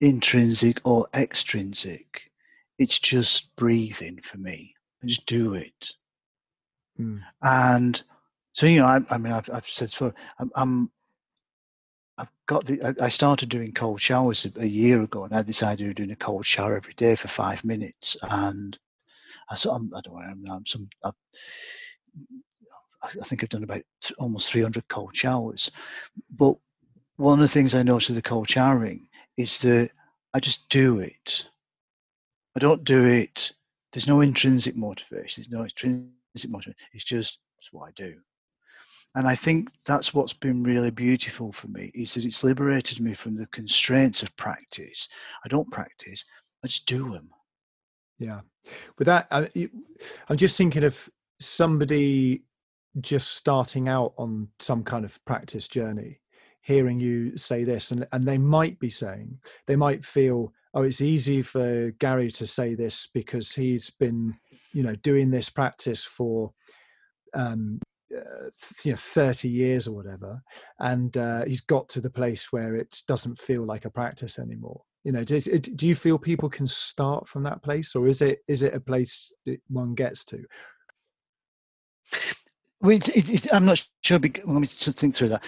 intrinsic 0.00 0.80
or 0.84 1.06
extrinsic. 1.14 2.22
It's 2.78 2.98
just 2.98 3.54
breathing 3.56 4.20
for 4.22 4.38
me 4.38 4.75
just 5.04 5.26
do 5.26 5.54
it. 5.54 5.92
Mm. 6.98 7.20
And 7.42 8.02
so 8.52 8.66
you 8.66 8.80
know, 8.80 8.86
I, 8.86 9.00
I 9.10 9.18
mean, 9.18 9.32
I've, 9.32 9.50
I've 9.52 9.66
said 9.66 9.90
before, 9.90 10.14
I'm, 10.38 10.50
I'm 10.54 10.90
I've 12.18 12.30
got 12.46 12.64
the. 12.64 12.96
I 13.00 13.08
started 13.08 13.48
doing 13.48 13.72
cold 13.72 14.00
showers 14.00 14.46
a, 14.46 14.60
a, 14.60 14.66
year 14.66 15.02
ago, 15.02 15.24
and 15.24 15.34
I 15.34 15.42
decided 15.42 15.86
to 15.86 15.94
doing 15.94 16.12
a 16.12 16.16
cold 16.16 16.46
shower 16.46 16.76
every 16.76 16.94
day 16.94 17.14
for 17.14 17.28
five 17.28 17.62
minutes. 17.64 18.16
And 18.30 18.78
I, 19.50 19.54
so 19.54 19.72
I'm, 19.72 19.92
I 19.94 20.00
don't 20.00 20.42
know. 20.42 20.54
I'm, 20.54 20.66
some. 20.66 20.88
I've, 21.04 21.14
I 23.02 23.24
think 23.24 23.42
I've 23.42 23.50
done 23.50 23.62
about 23.62 23.82
almost 24.18 24.50
300 24.50 24.88
cold 24.88 25.14
showers. 25.14 25.70
But 26.30 26.56
one 27.16 27.34
of 27.34 27.40
the 27.40 27.48
things 27.48 27.74
I 27.74 27.82
noticed 27.82 28.08
with 28.08 28.16
the 28.16 28.22
cold 28.22 28.48
showering 28.48 29.08
is 29.36 29.58
that 29.58 29.90
I 30.34 30.40
just 30.40 30.68
do 30.70 31.00
it. 31.00 31.48
I 32.56 32.58
don't 32.58 32.84
do 32.84 33.04
it 33.04 33.52
there's 33.96 34.06
no 34.06 34.20
intrinsic 34.20 34.76
motivation. 34.76 35.42
There's 35.42 35.50
no 35.50 35.62
intrinsic 35.62 36.50
motivation. 36.50 36.74
It's 36.92 37.02
just 37.02 37.38
it's 37.58 37.72
what 37.72 37.88
I 37.88 37.92
do. 37.96 38.14
And 39.14 39.26
I 39.26 39.34
think 39.34 39.70
that's 39.86 40.12
what's 40.12 40.34
been 40.34 40.62
really 40.62 40.90
beautiful 40.90 41.50
for 41.50 41.68
me 41.68 41.90
is 41.94 42.12
that 42.12 42.26
it's 42.26 42.44
liberated 42.44 43.00
me 43.00 43.14
from 43.14 43.34
the 43.34 43.46
constraints 43.46 44.22
of 44.22 44.36
practice. 44.36 45.08
I 45.46 45.48
don't 45.48 45.70
practice, 45.70 46.26
I 46.62 46.66
just 46.66 46.84
do 46.84 47.10
them. 47.10 47.30
Yeah. 48.18 48.40
With 48.98 49.06
that, 49.06 49.28
I'm 50.28 50.36
just 50.36 50.58
thinking 50.58 50.84
of 50.84 51.08
somebody 51.40 52.42
just 53.00 53.32
starting 53.32 53.88
out 53.88 54.12
on 54.18 54.48
some 54.60 54.84
kind 54.84 55.06
of 55.06 55.18
practice 55.24 55.68
journey, 55.68 56.20
hearing 56.60 57.00
you 57.00 57.34
say 57.38 57.64
this, 57.64 57.92
and, 57.92 58.06
and 58.12 58.28
they 58.28 58.36
might 58.36 58.78
be 58.78 58.90
saying, 58.90 59.38
they 59.66 59.76
might 59.76 60.04
feel, 60.04 60.52
oh, 60.76 60.82
it's 60.82 61.00
easy 61.00 61.40
for 61.40 61.90
Gary 61.92 62.30
to 62.32 62.44
say 62.46 62.74
this 62.74 63.08
because 63.14 63.54
he's 63.54 63.88
been, 63.88 64.34
you 64.74 64.82
know, 64.82 64.94
doing 64.96 65.30
this 65.30 65.48
practice 65.48 66.04
for, 66.04 66.52
um, 67.32 67.80
uh, 68.14 68.50
you 68.84 68.92
know, 68.92 68.96
30 68.96 69.48
years 69.48 69.88
or 69.88 69.96
whatever, 69.96 70.42
and 70.78 71.16
uh, 71.16 71.46
he's 71.46 71.62
got 71.62 71.88
to 71.88 72.00
the 72.02 72.10
place 72.10 72.52
where 72.52 72.74
it 72.74 73.02
doesn't 73.08 73.38
feel 73.38 73.64
like 73.64 73.86
a 73.86 73.90
practice 73.90 74.38
anymore. 74.38 74.82
You 75.02 75.12
know, 75.12 75.24
do, 75.24 75.40
do 75.40 75.88
you 75.88 75.94
feel 75.94 76.18
people 76.18 76.50
can 76.50 76.66
start 76.66 77.26
from 77.26 77.42
that 77.44 77.62
place, 77.62 77.96
or 77.96 78.06
is 78.06 78.20
it 78.20 78.40
is 78.46 78.62
it 78.62 78.74
a 78.74 78.80
place 78.80 79.32
that 79.46 79.60
one 79.68 79.94
gets 79.94 80.24
to? 80.26 80.44
Well, 82.82 82.98
I'm 83.52 83.64
not 83.64 83.86
sure. 84.02 84.18
Let 84.18 84.46
me 84.46 84.66
think 84.66 85.14
through 85.14 85.30
that. 85.30 85.44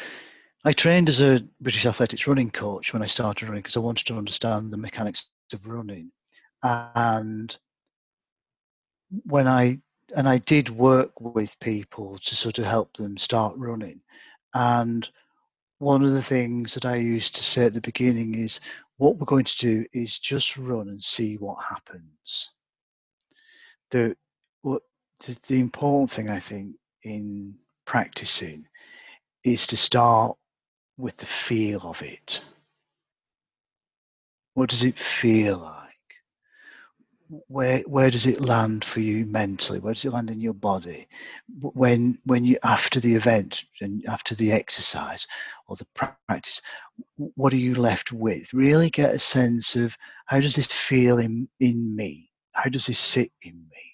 I 0.64 0.72
trained 0.72 1.08
as 1.08 1.20
a 1.20 1.40
British 1.60 1.86
athletics 1.86 2.26
running 2.26 2.50
coach 2.50 2.92
when 2.92 3.02
I 3.02 3.06
started 3.06 3.48
running 3.48 3.62
because 3.62 3.76
I 3.76 3.80
wanted 3.80 4.06
to 4.06 4.18
understand 4.18 4.72
the 4.72 4.76
mechanics 4.76 5.28
of 5.52 5.64
running. 5.66 6.10
And 6.62 7.56
when 9.24 9.46
I 9.46 9.80
and 10.16 10.28
I 10.28 10.38
did 10.38 10.70
work 10.70 11.12
with 11.20 11.58
people 11.60 12.18
to 12.18 12.36
sort 12.36 12.58
of 12.58 12.64
help 12.64 12.96
them 12.96 13.16
start 13.18 13.54
running. 13.56 14.00
And 14.54 15.08
one 15.78 16.02
of 16.02 16.12
the 16.12 16.22
things 16.22 16.74
that 16.74 16.86
I 16.86 16.96
used 16.96 17.36
to 17.36 17.44
say 17.44 17.66
at 17.66 17.74
the 17.74 17.80
beginning 17.80 18.34
is 18.34 18.58
what 18.96 19.16
we're 19.16 19.26
going 19.26 19.44
to 19.44 19.58
do 19.58 19.86
is 19.92 20.18
just 20.18 20.56
run 20.56 20.88
and 20.88 21.02
see 21.02 21.36
what 21.36 21.62
happens. 21.62 22.50
The 23.90 24.16
what 24.62 24.82
the 25.46 25.60
important 25.60 26.10
thing 26.10 26.30
I 26.30 26.40
think 26.40 26.76
in 27.04 27.56
practicing 27.84 28.66
is 29.44 29.66
to 29.68 29.76
start 29.76 30.36
with 30.98 31.16
the 31.16 31.26
feel 31.26 31.80
of 31.84 32.02
it. 32.02 32.44
What 34.54 34.68
does 34.68 34.82
it 34.82 34.98
feel 34.98 35.58
like? 35.58 35.84
Where 37.46 37.80
where 37.80 38.10
does 38.10 38.26
it 38.26 38.40
land 38.40 38.84
for 38.84 39.00
you 39.00 39.24
mentally? 39.26 39.78
Where 39.78 39.94
does 39.94 40.04
it 40.04 40.12
land 40.12 40.30
in 40.30 40.40
your 40.40 40.54
body? 40.54 41.06
When 41.60 42.18
when 42.24 42.44
you 42.44 42.58
after 42.64 43.00
the 43.00 43.14
event 43.14 43.64
and 43.80 44.04
after 44.06 44.34
the 44.34 44.50
exercise 44.50 45.26
or 45.68 45.76
the 45.76 45.86
practice, 45.94 46.60
what 47.16 47.52
are 47.52 47.56
you 47.56 47.74
left 47.74 48.12
with? 48.12 48.52
Really 48.52 48.90
get 48.90 49.14
a 49.14 49.18
sense 49.18 49.76
of 49.76 49.96
how 50.26 50.40
does 50.40 50.56
this 50.56 50.66
feel 50.66 51.18
in 51.18 51.48
in 51.60 51.94
me? 51.94 52.30
How 52.52 52.70
does 52.70 52.86
this 52.86 52.98
sit 52.98 53.30
in 53.42 53.54
me? 53.70 53.84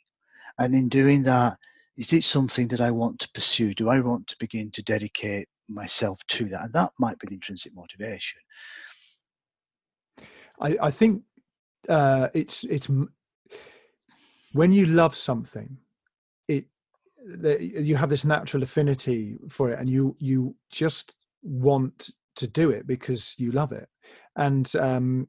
And 0.59 0.75
in 0.75 0.89
doing 0.89 1.25
that, 1.25 1.59
is 1.97 2.13
it 2.13 2.25
something 2.25 2.69
that 2.69 2.81
I 2.81 2.93
want 2.93 3.19
to 3.21 3.31
pursue? 3.33 3.75
Do 3.75 3.91
I 3.91 4.01
want 4.01 4.29
to 4.29 4.37
begin 4.39 4.71
to 4.71 4.83
dedicate 4.83 5.49
myself 5.69 6.21
to 6.29 6.47
that, 6.47 6.65
and 6.65 6.73
that 6.73 6.93
might 6.99 7.19
be 7.19 7.29
the 7.29 7.35
intrinsic 7.35 7.75
motivation. 7.75 8.41
I, 10.61 10.77
I 10.83 10.91
think 10.91 11.23
uh, 11.89 12.29
it's 12.35 12.65
it's 12.65 12.89
when 14.53 14.73
you 14.73 14.87
love 14.87 15.15
something, 15.15 15.77
it 16.49 16.67
the, 17.25 17.63
you 17.63 17.97
have 17.97 18.11
this 18.11 18.25
natural 18.25 18.63
affinity 18.63 19.37
for 19.49 19.71
it, 19.71 19.79
and 19.79 19.89
you 19.89 20.17
you 20.19 20.55
just 20.71 21.17
want 21.43 22.11
to 22.37 22.47
do 22.49 22.71
it 22.71 22.87
because 22.87 23.35
you 23.39 23.53
love 23.53 23.73
it, 23.73 23.89
and 24.37 24.75
um, 24.77 25.29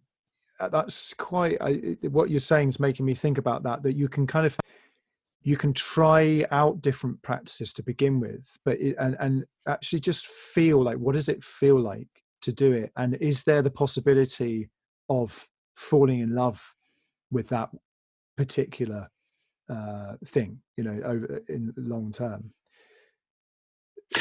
that's 0.60 1.14
quite 1.16 1.58
I, 1.62 1.98
what 2.04 2.30
you're 2.30 2.40
saying 2.40 2.70
is 2.70 2.80
making 2.80 3.06
me 3.06 3.14
think 3.14 3.38
about 3.38 3.64
that. 3.64 3.84
That 3.84 3.94
you 3.94 4.08
can 4.08 4.28
kind 4.28 4.46
of 4.46 4.58
you 5.46 5.56
can 5.56 5.72
try 5.74 6.44
out 6.50 6.82
different 6.82 7.22
practices 7.22 7.72
to 7.72 7.84
begin 7.84 8.20
with 8.20 8.58
but 8.66 8.78
it, 8.82 8.96
and 9.00 9.16
and 9.20 9.46
actually 9.68 10.00
just 10.00 10.26
feel 10.28 10.84
like 10.84 10.98
what 10.98 11.14
does 11.14 11.30
it 11.30 11.44
feel 11.44 11.80
like 11.80 12.10
to 12.42 12.52
do 12.52 12.74
it? 12.74 12.92
And 12.98 13.16
is 13.16 13.44
there 13.44 13.62
the 13.62 13.72
possibility 13.72 14.70
of 15.10 15.48
falling 15.76 16.20
in 16.20 16.36
love 16.36 16.74
with 17.32 17.50
that 17.50 17.70
particular 18.38 19.08
uh, 19.70 20.14
thing 20.26 20.60
you 20.78 20.84
know 20.84 21.00
over 21.04 21.42
in 21.48 21.74
long 21.78 22.12
term? 22.12 22.52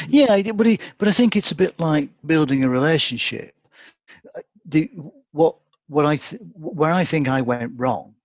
Yeah 0.07 0.41
but 0.51 0.65
he, 0.65 0.79
but 0.97 1.07
i 1.07 1.11
think 1.11 1.35
it's 1.35 1.51
a 1.51 1.55
bit 1.55 1.79
like 1.79 2.09
building 2.25 2.63
a 2.63 2.69
relationship. 2.69 3.53
Uh, 4.35 4.41
the 4.65 4.89
what 5.31 5.55
what 5.87 6.05
i 6.05 6.15
th- 6.15 6.41
where 6.55 6.91
i 6.91 7.03
think 7.03 7.27
i 7.27 7.41
went 7.41 7.73
wrong 7.75 8.15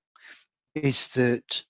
is 0.75 1.09
that 1.09 1.63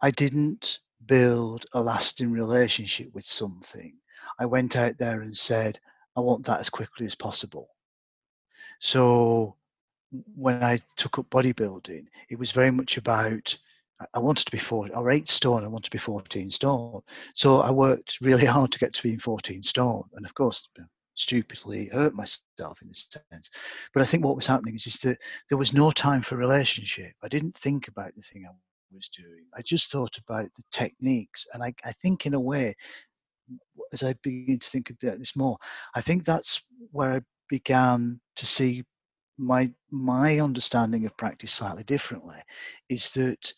I 0.00 0.10
didn't 0.10 0.78
build 1.06 1.66
a 1.72 1.80
lasting 1.80 2.30
relationship 2.30 3.12
with 3.14 3.26
something. 3.26 3.94
I 4.38 4.46
went 4.46 4.76
out 4.76 4.98
there 4.98 5.22
and 5.22 5.36
said, 5.36 5.80
I 6.16 6.20
want 6.20 6.46
that 6.46 6.60
as 6.60 6.70
quickly 6.70 7.06
as 7.06 7.14
possible. 7.14 7.68
So 8.80 9.56
when 10.36 10.62
I 10.62 10.78
took 10.96 11.18
up 11.18 11.30
bodybuilding, 11.30 12.06
it 12.30 12.38
was 12.38 12.52
very 12.52 12.70
much 12.70 12.96
about 12.96 13.56
I 14.14 14.20
wanted 14.20 14.44
to 14.44 14.52
be 14.52 14.58
four 14.58 14.88
or 14.94 15.10
eight 15.10 15.28
stone. 15.28 15.64
I 15.64 15.68
wanted 15.68 15.86
to 15.86 15.96
be 15.96 15.98
14 15.98 16.52
stone. 16.52 17.00
So 17.34 17.56
I 17.56 17.70
worked 17.70 18.20
really 18.20 18.44
hard 18.56 18.70
to 18.72 18.78
get 18.78 18.94
to 18.94 19.02
being 19.02 19.18
14 19.18 19.62
stone. 19.64 20.04
And 20.14 20.24
of 20.24 20.34
course, 20.34 20.68
stupidly 21.14 21.86
hurt 21.92 22.14
myself 22.14 22.80
in 22.80 22.90
a 22.90 22.94
sense. 22.94 23.50
But 23.92 24.02
I 24.02 24.06
think 24.06 24.24
what 24.24 24.36
was 24.36 24.46
happening 24.46 24.76
is, 24.76 24.86
is 24.86 24.98
that 25.00 25.18
there 25.48 25.58
was 25.58 25.74
no 25.74 25.90
time 25.90 26.22
for 26.22 26.36
relationship. 26.36 27.12
I 27.24 27.28
didn't 27.28 27.58
think 27.58 27.88
about 27.88 28.14
the 28.14 28.22
thing 28.22 28.46
I 28.46 28.52
was 28.92 29.08
doing. 29.08 29.44
I 29.56 29.62
just 29.62 29.90
thought 29.90 30.18
about 30.18 30.48
the 30.56 30.62
techniques, 30.72 31.46
and 31.52 31.62
I, 31.62 31.72
I 31.84 31.92
think 31.92 32.26
in 32.26 32.34
a 32.34 32.40
way, 32.40 32.76
as 33.92 34.02
I 34.02 34.14
begin 34.22 34.58
to 34.58 34.68
think 34.68 34.90
about 34.90 35.18
this 35.18 35.36
more, 35.36 35.58
I 35.94 36.00
think 36.00 36.24
that's 36.24 36.62
where 36.90 37.12
I 37.12 37.20
began 37.48 38.20
to 38.36 38.46
see 38.46 38.84
my 39.38 39.72
my 39.90 40.40
understanding 40.40 41.06
of 41.06 41.16
practice 41.16 41.52
slightly 41.52 41.84
differently. 41.84 42.38
Is 42.88 43.10
that 43.12 43.52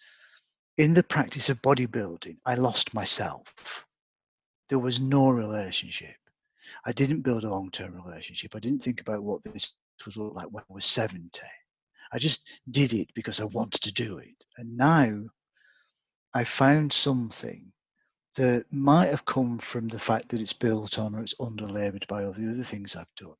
in 0.78 0.94
the 0.94 1.02
practice 1.02 1.48
of 1.48 1.62
bodybuilding, 1.62 2.38
I 2.46 2.54
lost 2.54 2.94
myself. 2.94 3.86
There 4.68 4.78
was 4.78 5.00
no 5.00 5.30
relationship. 5.30 6.16
I 6.84 6.92
didn't 6.92 7.22
build 7.22 7.44
a 7.44 7.50
long 7.50 7.70
term 7.70 7.94
relationship. 7.94 8.54
I 8.54 8.60
didn't 8.60 8.82
think 8.82 9.00
about 9.00 9.22
what 9.22 9.42
this 9.42 9.72
was 10.04 10.16
like 10.16 10.46
when 10.50 10.62
I 10.62 10.72
was 10.72 10.86
70. 10.86 11.28
I 12.12 12.18
just 12.18 12.48
did 12.70 12.92
it 12.92 13.08
because 13.14 13.40
I 13.40 13.44
wanted 13.44 13.82
to 13.82 13.92
do 13.92 14.18
it. 14.18 14.44
And 14.56 14.76
now 14.76 15.24
I 16.34 16.44
found 16.44 16.92
something 16.92 17.72
that 18.36 18.64
might 18.70 19.10
have 19.10 19.24
come 19.24 19.58
from 19.58 19.88
the 19.88 19.98
fact 19.98 20.28
that 20.28 20.40
it's 20.40 20.52
built 20.52 20.98
on 20.98 21.14
or 21.14 21.20
it's 21.20 21.34
underlabored 21.40 22.06
by 22.06 22.24
all 22.24 22.32
the 22.32 22.50
other 22.50 22.62
things 22.62 22.96
I've 22.96 23.14
done. 23.16 23.34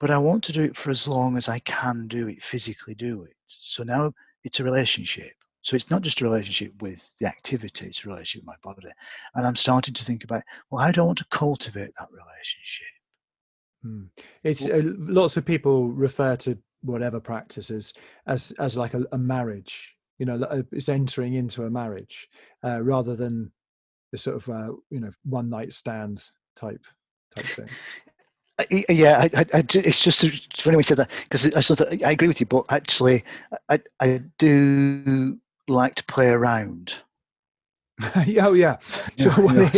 But 0.00 0.10
I 0.10 0.18
want 0.18 0.44
to 0.44 0.52
do 0.52 0.62
it 0.62 0.76
for 0.76 0.90
as 0.90 1.08
long 1.08 1.36
as 1.36 1.48
I 1.48 1.58
can 1.60 2.06
do 2.08 2.28
it, 2.28 2.42
physically 2.42 2.94
do 2.94 3.24
it. 3.24 3.34
So 3.48 3.82
now 3.82 4.12
it's 4.44 4.60
a 4.60 4.64
relationship. 4.64 5.32
So 5.62 5.76
it's 5.76 5.90
not 5.90 6.02
just 6.02 6.20
a 6.20 6.24
relationship 6.24 6.72
with 6.80 7.06
the 7.18 7.26
activity, 7.26 7.86
it's 7.86 8.04
a 8.04 8.08
relationship 8.08 8.46
with 8.46 8.56
my 8.64 8.72
body. 8.72 8.88
And 9.34 9.46
I'm 9.46 9.56
starting 9.56 9.92
to 9.94 10.04
think 10.04 10.24
about, 10.24 10.42
well, 10.70 10.82
how 10.82 10.92
do 10.92 11.02
I 11.02 11.04
want 11.04 11.18
to 11.18 11.26
cultivate 11.30 11.92
that 11.98 12.08
relationship? 12.10 12.86
Hmm. 13.82 14.04
It's 14.44 14.66
uh, 14.66 14.82
lots 14.84 15.36
of 15.36 15.44
people 15.44 15.88
refer 15.88 16.36
to 16.36 16.58
whatever 16.82 17.20
practices 17.20 17.94
as 18.26 18.52
as 18.58 18.76
like 18.76 18.94
a, 18.94 19.04
a 19.12 19.18
marriage. 19.18 19.94
You 20.18 20.26
know, 20.26 20.42
uh, 20.42 20.62
it's 20.72 20.88
entering 20.88 21.34
into 21.34 21.64
a 21.64 21.70
marriage 21.70 22.28
uh, 22.64 22.82
rather 22.82 23.14
than 23.14 23.52
the 24.12 24.18
sort 24.18 24.36
of 24.36 24.48
uh, 24.48 24.72
you 24.90 25.00
know 25.00 25.12
one 25.24 25.48
night 25.48 25.72
stand 25.72 26.24
type 26.56 26.84
type 27.34 27.46
thing. 27.46 27.68
Yeah, 28.88 29.28
I, 29.34 29.46
I, 29.54 29.64
it's 29.72 30.02
just 30.02 30.26
funny 30.60 30.76
we 30.76 30.82
said 30.82 30.96
that 30.96 31.10
because 31.22 31.54
I, 31.54 31.60
sort 31.60 31.80
of, 31.80 32.02
I 32.04 32.10
agree 32.10 32.26
with 32.26 32.40
you, 32.40 32.46
but 32.46 32.64
actually, 32.70 33.24
I, 33.68 33.78
I 34.00 34.20
do 34.38 35.38
like 35.68 35.94
to 35.96 36.04
play 36.04 36.26
around. 36.26 36.94
oh 38.16 38.52
yeah. 38.54 38.76
Yeah, 39.16 39.40
well, 39.40 39.70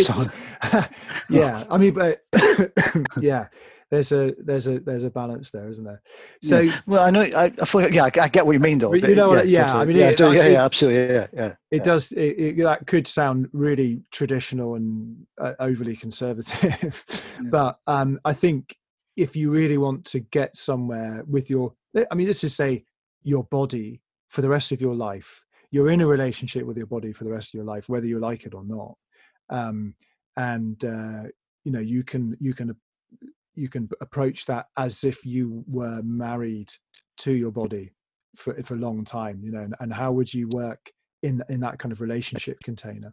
yeah, 1.30 1.64
I 1.70 1.76
mean, 1.76 1.92
but 1.92 2.24
yeah, 3.20 3.48
there's 3.90 4.12
a 4.12 4.34
there's 4.38 4.68
a 4.68 4.78
there's 4.80 5.02
a 5.02 5.10
balance 5.10 5.50
there, 5.50 5.68
isn't 5.68 5.84
there? 5.84 6.00
So 6.42 6.60
yeah. 6.60 6.80
well, 6.86 7.04
I 7.04 7.10
know 7.10 7.22
I, 7.22 7.52
I 7.60 7.64
feel, 7.64 7.92
yeah, 7.92 8.04
I, 8.04 8.20
I, 8.20 8.28
get 8.28 8.46
what 8.46 8.52
you 8.52 8.60
mean 8.60 8.78
though. 8.78 8.94
You 8.94 9.14
know, 9.14 9.34
yeah, 9.34 9.42
yeah 9.42 9.76
I 9.76 9.84
mean, 9.84 9.96
yeah, 9.96 10.10
it, 10.10 10.20
yeah, 10.20 10.30
it, 10.30 10.52
yeah, 10.52 10.64
absolutely, 10.64 11.14
yeah, 11.14 11.26
yeah. 11.32 11.54
It 11.72 11.82
does. 11.82 12.12
It, 12.12 12.56
that 12.58 12.86
could 12.86 13.08
sound 13.08 13.48
really 13.52 14.02
traditional 14.12 14.76
and 14.76 15.26
uh, 15.38 15.54
overly 15.58 15.96
conservative, 15.96 17.04
but 17.50 17.78
um, 17.88 18.20
I 18.24 18.32
think 18.32 18.76
if 19.16 19.34
you 19.34 19.50
really 19.50 19.76
want 19.76 20.04
to 20.06 20.20
get 20.20 20.56
somewhere 20.56 21.24
with 21.26 21.50
your, 21.50 21.74
I 22.10 22.14
mean, 22.14 22.26
let's 22.26 22.42
just 22.42 22.56
say 22.56 22.84
your 23.22 23.44
body 23.44 24.02
for 24.28 24.40
the 24.40 24.48
rest 24.48 24.70
of 24.70 24.80
your 24.80 24.94
life, 24.94 25.44
you're 25.72 25.90
in 25.90 26.00
a 26.00 26.06
relationship 26.06 26.64
with 26.64 26.76
your 26.76 26.86
body 26.86 27.12
for 27.12 27.24
the 27.24 27.30
rest 27.30 27.50
of 27.50 27.58
your 27.58 27.64
life, 27.64 27.88
whether 27.88 28.06
you 28.06 28.20
like 28.20 28.46
it 28.46 28.54
or 28.54 28.64
not, 28.64 28.94
um, 29.50 29.94
and 30.36 30.84
uh, 30.84 31.24
you 31.64 31.72
know 31.72 31.80
you 31.80 32.04
can 32.04 32.36
you 32.40 32.54
can 32.54 32.76
you 33.60 33.68
can 33.68 33.88
approach 34.00 34.46
that 34.46 34.66
as 34.76 35.04
if 35.04 35.24
you 35.24 35.64
were 35.68 36.00
married 36.02 36.72
to 37.18 37.32
your 37.32 37.50
body 37.50 37.92
for 38.36 38.54
for 38.62 38.74
a 38.74 38.78
long 38.78 39.04
time 39.04 39.40
you 39.42 39.52
know 39.52 39.60
and, 39.60 39.74
and 39.80 39.92
how 39.92 40.10
would 40.12 40.32
you 40.32 40.48
work 40.48 40.92
in 41.22 41.42
in 41.48 41.60
that 41.60 41.78
kind 41.78 41.92
of 41.92 42.00
relationship 42.00 42.58
container? 42.62 43.12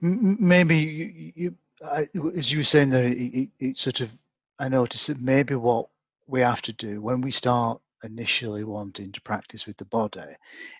Maybe 0.00 0.78
you, 0.78 1.32
you 1.34 1.54
I, 1.84 2.08
as 2.36 2.52
you 2.52 2.58
were 2.58 2.64
saying 2.64 2.90
there 2.90 3.06
it, 3.06 3.18
it, 3.18 3.48
it 3.58 3.78
sort 3.78 4.00
of 4.00 4.16
i 4.58 4.68
noticed 4.68 5.08
that 5.08 5.20
maybe 5.20 5.56
what 5.56 5.88
we 6.28 6.40
have 6.40 6.62
to 6.62 6.72
do 6.72 7.00
when 7.00 7.20
we 7.20 7.30
start 7.32 7.80
initially 8.04 8.62
wanting 8.62 9.10
to 9.12 9.20
practice 9.22 9.66
with 9.66 9.76
the 9.78 9.84
body 9.84 10.36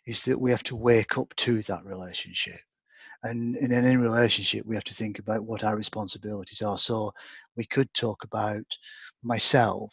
is 0.07 0.23
that 0.23 0.41
we 0.41 0.51
have 0.51 0.63
to 0.65 0.77
wake 0.77 1.19
up 1.19 1.35
to 1.37 1.63
that 1.63 1.85
relationship 1.85 2.61
and 3.25 3.57
in 3.57 3.73
any 3.73 3.97
relationship 3.97 4.67
we 4.67 4.75
have 4.75 4.85
to 4.85 4.95
think 4.95 5.19
about 5.19 5.45
what 5.45 5.65
our 5.65 5.77
responsibilities 5.77 6.63
are. 6.63 6.79
So 6.79 7.13
we 7.57 7.65
could 7.65 7.93
talk 7.95 8.25
about 8.25 8.65
myself 9.23 9.93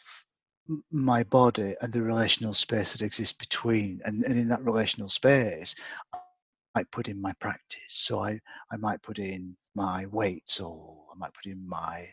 my 0.92 1.24
body 1.24 1.74
and 1.80 1.92
the 1.92 2.02
relational 2.02 2.54
space 2.54 2.92
that 2.92 3.02
exists 3.02 3.36
between 3.36 4.00
and, 4.04 4.24
and 4.24 4.38
in 4.38 4.48
that 4.48 4.64
relational 4.64 5.08
space 5.08 5.74
i 6.14 6.18
might 6.76 6.90
put 6.92 7.08
in 7.08 7.20
my 7.20 7.32
practice. 7.40 7.80
So 7.88 8.20
i 8.22 8.40
i 8.72 8.76
might 8.76 9.02
put 9.02 9.18
in 9.18 9.56
my 9.74 10.06
weights 10.06 10.60
or 10.60 11.04
i 11.12 11.18
might 11.18 11.34
put 11.34 11.50
in 11.50 11.68
my 11.68 12.08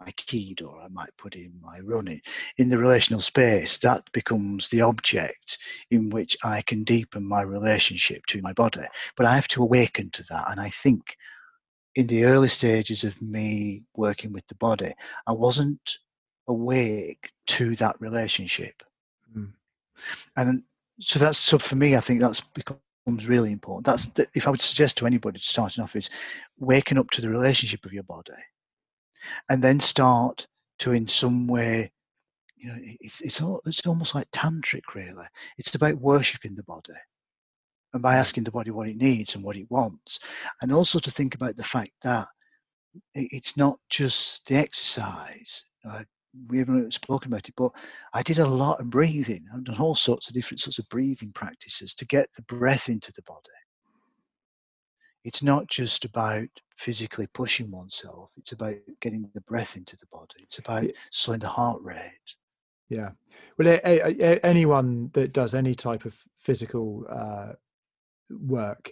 my 0.00 0.10
keyed 0.12 0.62
or 0.62 0.80
I 0.80 0.88
might 0.88 1.16
put 1.18 1.34
in 1.34 1.52
my 1.60 1.78
running. 1.80 2.20
In 2.56 2.68
the 2.68 2.78
relational 2.78 3.20
space, 3.20 3.76
that 3.78 4.10
becomes 4.12 4.68
the 4.68 4.80
object 4.80 5.58
in 5.90 6.10
which 6.10 6.36
I 6.42 6.62
can 6.62 6.84
deepen 6.84 7.24
my 7.24 7.42
relationship 7.42 8.24
to 8.26 8.42
my 8.42 8.52
body. 8.52 8.86
But 9.16 9.26
I 9.26 9.34
have 9.34 9.48
to 9.48 9.62
awaken 9.62 10.10
to 10.12 10.22
that. 10.30 10.50
And 10.50 10.60
I 10.60 10.70
think 10.70 11.16
in 11.94 12.06
the 12.06 12.24
early 12.24 12.48
stages 12.48 13.04
of 13.04 13.20
me 13.20 13.82
working 13.94 14.32
with 14.32 14.46
the 14.48 14.54
body, 14.54 14.94
I 15.26 15.32
wasn't 15.32 15.98
awake 16.48 17.30
to 17.48 17.76
that 17.76 18.00
relationship. 18.00 18.82
Mm. 19.36 19.52
And 20.36 20.62
so 20.98 21.18
that's 21.18 21.38
so 21.38 21.58
for 21.58 21.76
me, 21.76 21.96
I 21.96 22.00
think 22.00 22.20
that's 22.20 22.40
becomes 22.40 22.78
really 23.28 23.52
important. 23.52 23.86
That's 23.86 24.28
if 24.34 24.46
I 24.46 24.50
would 24.50 24.62
suggest 24.62 24.96
to 24.98 25.06
anybody 25.06 25.40
starting 25.42 25.82
off 25.84 25.96
is 25.96 26.10
waking 26.58 26.98
up 26.98 27.10
to 27.10 27.20
the 27.20 27.28
relationship 27.28 27.84
of 27.84 27.92
your 27.92 28.02
body 28.04 28.32
and 29.48 29.62
then 29.62 29.80
start 29.80 30.46
to 30.78 30.92
in 30.92 31.06
some 31.06 31.46
way 31.46 31.90
you 32.56 32.68
know 32.68 32.78
it's 33.00 33.20
it's, 33.20 33.40
all, 33.40 33.60
it's 33.66 33.86
almost 33.86 34.14
like 34.14 34.30
tantric 34.30 34.94
really. 34.94 35.24
It's 35.58 35.74
about 35.74 36.00
worshipping 36.00 36.54
the 36.54 36.62
body 36.64 36.92
and 37.92 38.02
by 38.02 38.16
asking 38.16 38.44
the 38.44 38.50
body 38.50 38.70
what 38.70 38.88
it 38.88 38.96
needs 38.96 39.34
and 39.34 39.44
what 39.44 39.56
it 39.56 39.70
wants 39.70 40.20
and 40.62 40.72
also 40.72 40.98
to 40.98 41.10
think 41.10 41.34
about 41.34 41.56
the 41.56 41.64
fact 41.64 41.92
that 42.02 42.28
it's 43.14 43.56
not 43.56 43.78
just 43.88 44.46
the 44.46 44.56
exercise 44.56 45.64
uh, 45.88 46.02
we 46.48 46.58
haven't 46.58 46.94
spoken 46.94 47.32
about 47.32 47.48
it 47.48 47.54
but 47.56 47.72
i 48.14 48.22
did 48.22 48.38
a 48.38 48.44
lot 48.44 48.80
of 48.80 48.90
breathing. 48.90 49.44
I've 49.52 49.64
done 49.64 49.78
all 49.78 49.96
sorts 49.96 50.28
of 50.28 50.34
different 50.34 50.60
sorts 50.60 50.78
of 50.78 50.88
breathing 50.88 51.32
practices 51.32 51.94
to 51.94 52.06
get 52.06 52.28
the 52.36 52.42
breath 52.42 52.88
into 52.88 53.12
the 53.12 53.22
body 53.22 53.40
it's 55.24 55.42
not 55.42 55.66
just 55.68 56.04
about 56.04 56.48
physically 56.76 57.26
pushing 57.28 57.70
oneself. 57.70 58.30
It's 58.36 58.52
about 58.52 58.76
getting 59.00 59.28
the 59.34 59.40
breath 59.42 59.76
into 59.76 59.96
the 59.96 60.06
body. 60.10 60.36
It's 60.38 60.58
about 60.58 60.84
yeah. 60.84 60.92
slowing 61.10 61.40
the 61.40 61.48
heart 61.48 61.82
rate. 61.82 62.10
Yeah. 62.88 63.10
Well, 63.58 63.68
a, 63.68 63.80
a, 63.84 64.34
a, 64.34 64.38
anyone 64.44 65.10
that 65.12 65.32
does 65.32 65.54
any 65.54 65.74
type 65.74 66.04
of 66.04 66.16
physical 66.36 67.04
uh, 67.10 67.52
work 68.30 68.90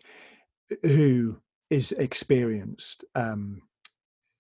who 0.83 1.38
is 1.71 1.93
experienced 1.93 3.05
um, 3.14 3.62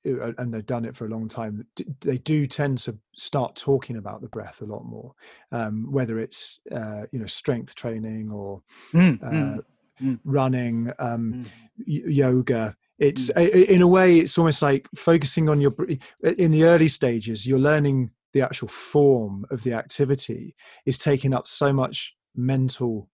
and 0.04 0.54
they've 0.54 0.64
done 0.64 0.84
it 0.84 0.96
for 0.96 1.06
a 1.06 1.10
long 1.10 1.28
time, 1.28 1.66
they 2.00 2.18
do 2.18 2.46
tend 2.46 2.78
to 2.78 2.96
start 3.16 3.56
talking 3.56 3.96
about 3.96 4.20
the 4.20 4.28
breath 4.28 4.62
a 4.62 4.64
lot 4.64 4.84
more, 4.84 5.12
um, 5.52 5.90
whether 5.90 6.18
it's 6.18 6.60
uh, 6.70 7.02
you 7.12 7.18
know 7.18 7.26
strength 7.26 7.74
training 7.74 8.30
or 8.30 8.62
mm, 8.94 9.22
uh, 9.22 9.30
mm 9.30 9.64
mm. 10.02 10.18
running, 10.24 10.92
um, 10.98 11.32
mm. 11.32 11.46
y- 11.86 12.10
yoga. 12.10 12.76
It's 12.98 13.30
mm. 13.30 13.64
in 13.66 13.82
a 13.82 13.86
way, 13.86 14.18
it's 14.18 14.36
almost 14.38 14.62
like 14.62 14.88
focusing 14.96 15.48
on 15.48 15.60
your. 15.60 15.74
In 16.22 16.50
the 16.50 16.64
early 16.64 16.88
stages, 16.88 17.46
you're 17.46 17.58
learning 17.58 18.10
the 18.32 18.42
actual 18.42 18.68
form 18.68 19.46
of 19.50 19.62
the 19.62 19.72
activity 19.72 20.54
is 20.84 20.98
taking 20.98 21.32
up 21.32 21.48
so 21.48 21.72
much 21.72 22.14
mental 22.34 23.08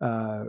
uh, 0.00 0.44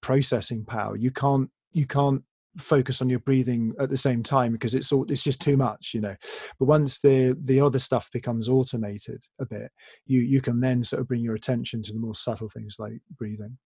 processing 0.00 0.64
power. 0.64 0.96
You 0.96 1.10
can't 1.10 1.50
you 1.72 1.86
can't 1.86 2.22
focus 2.58 3.00
on 3.00 3.08
your 3.08 3.18
breathing 3.20 3.74
at 3.78 3.88
the 3.88 3.96
same 3.96 4.22
time 4.22 4.52
because 4.52 4.74
it's 4.74 4.92
all 4.92 5.10
it's 5.10 5.22
just 5.22 5.40
too 5.40 5.56
much 5.56 5.92
you 5.94 6.00
know 6.00 6.14
but 6.58 6.66
once 6.66 7.00
the 7.00 7.36
the 7.42 7.60
other 7.60 7.78
stuff 7.78 8.10
becomes 8.12 8.48
automated 8.48 9.22
a 9.40 9.46
bit 9.46 9.70
you 10.06 10.20
you 10.20 10.40
can 10.40 10.60
then 10.60 10.84
sort 10.84 11.00
of 11.00 11.08
bring 11.08 11.22
your 11.22 11.34
attention 11.34 11.82
to 11.82 11.92
the 11.92 11.98
more 11.98 12.14
subtle 12.14 12.48
things 12.48 12.76
like 12.78 13.00
breathing 13.16 13.56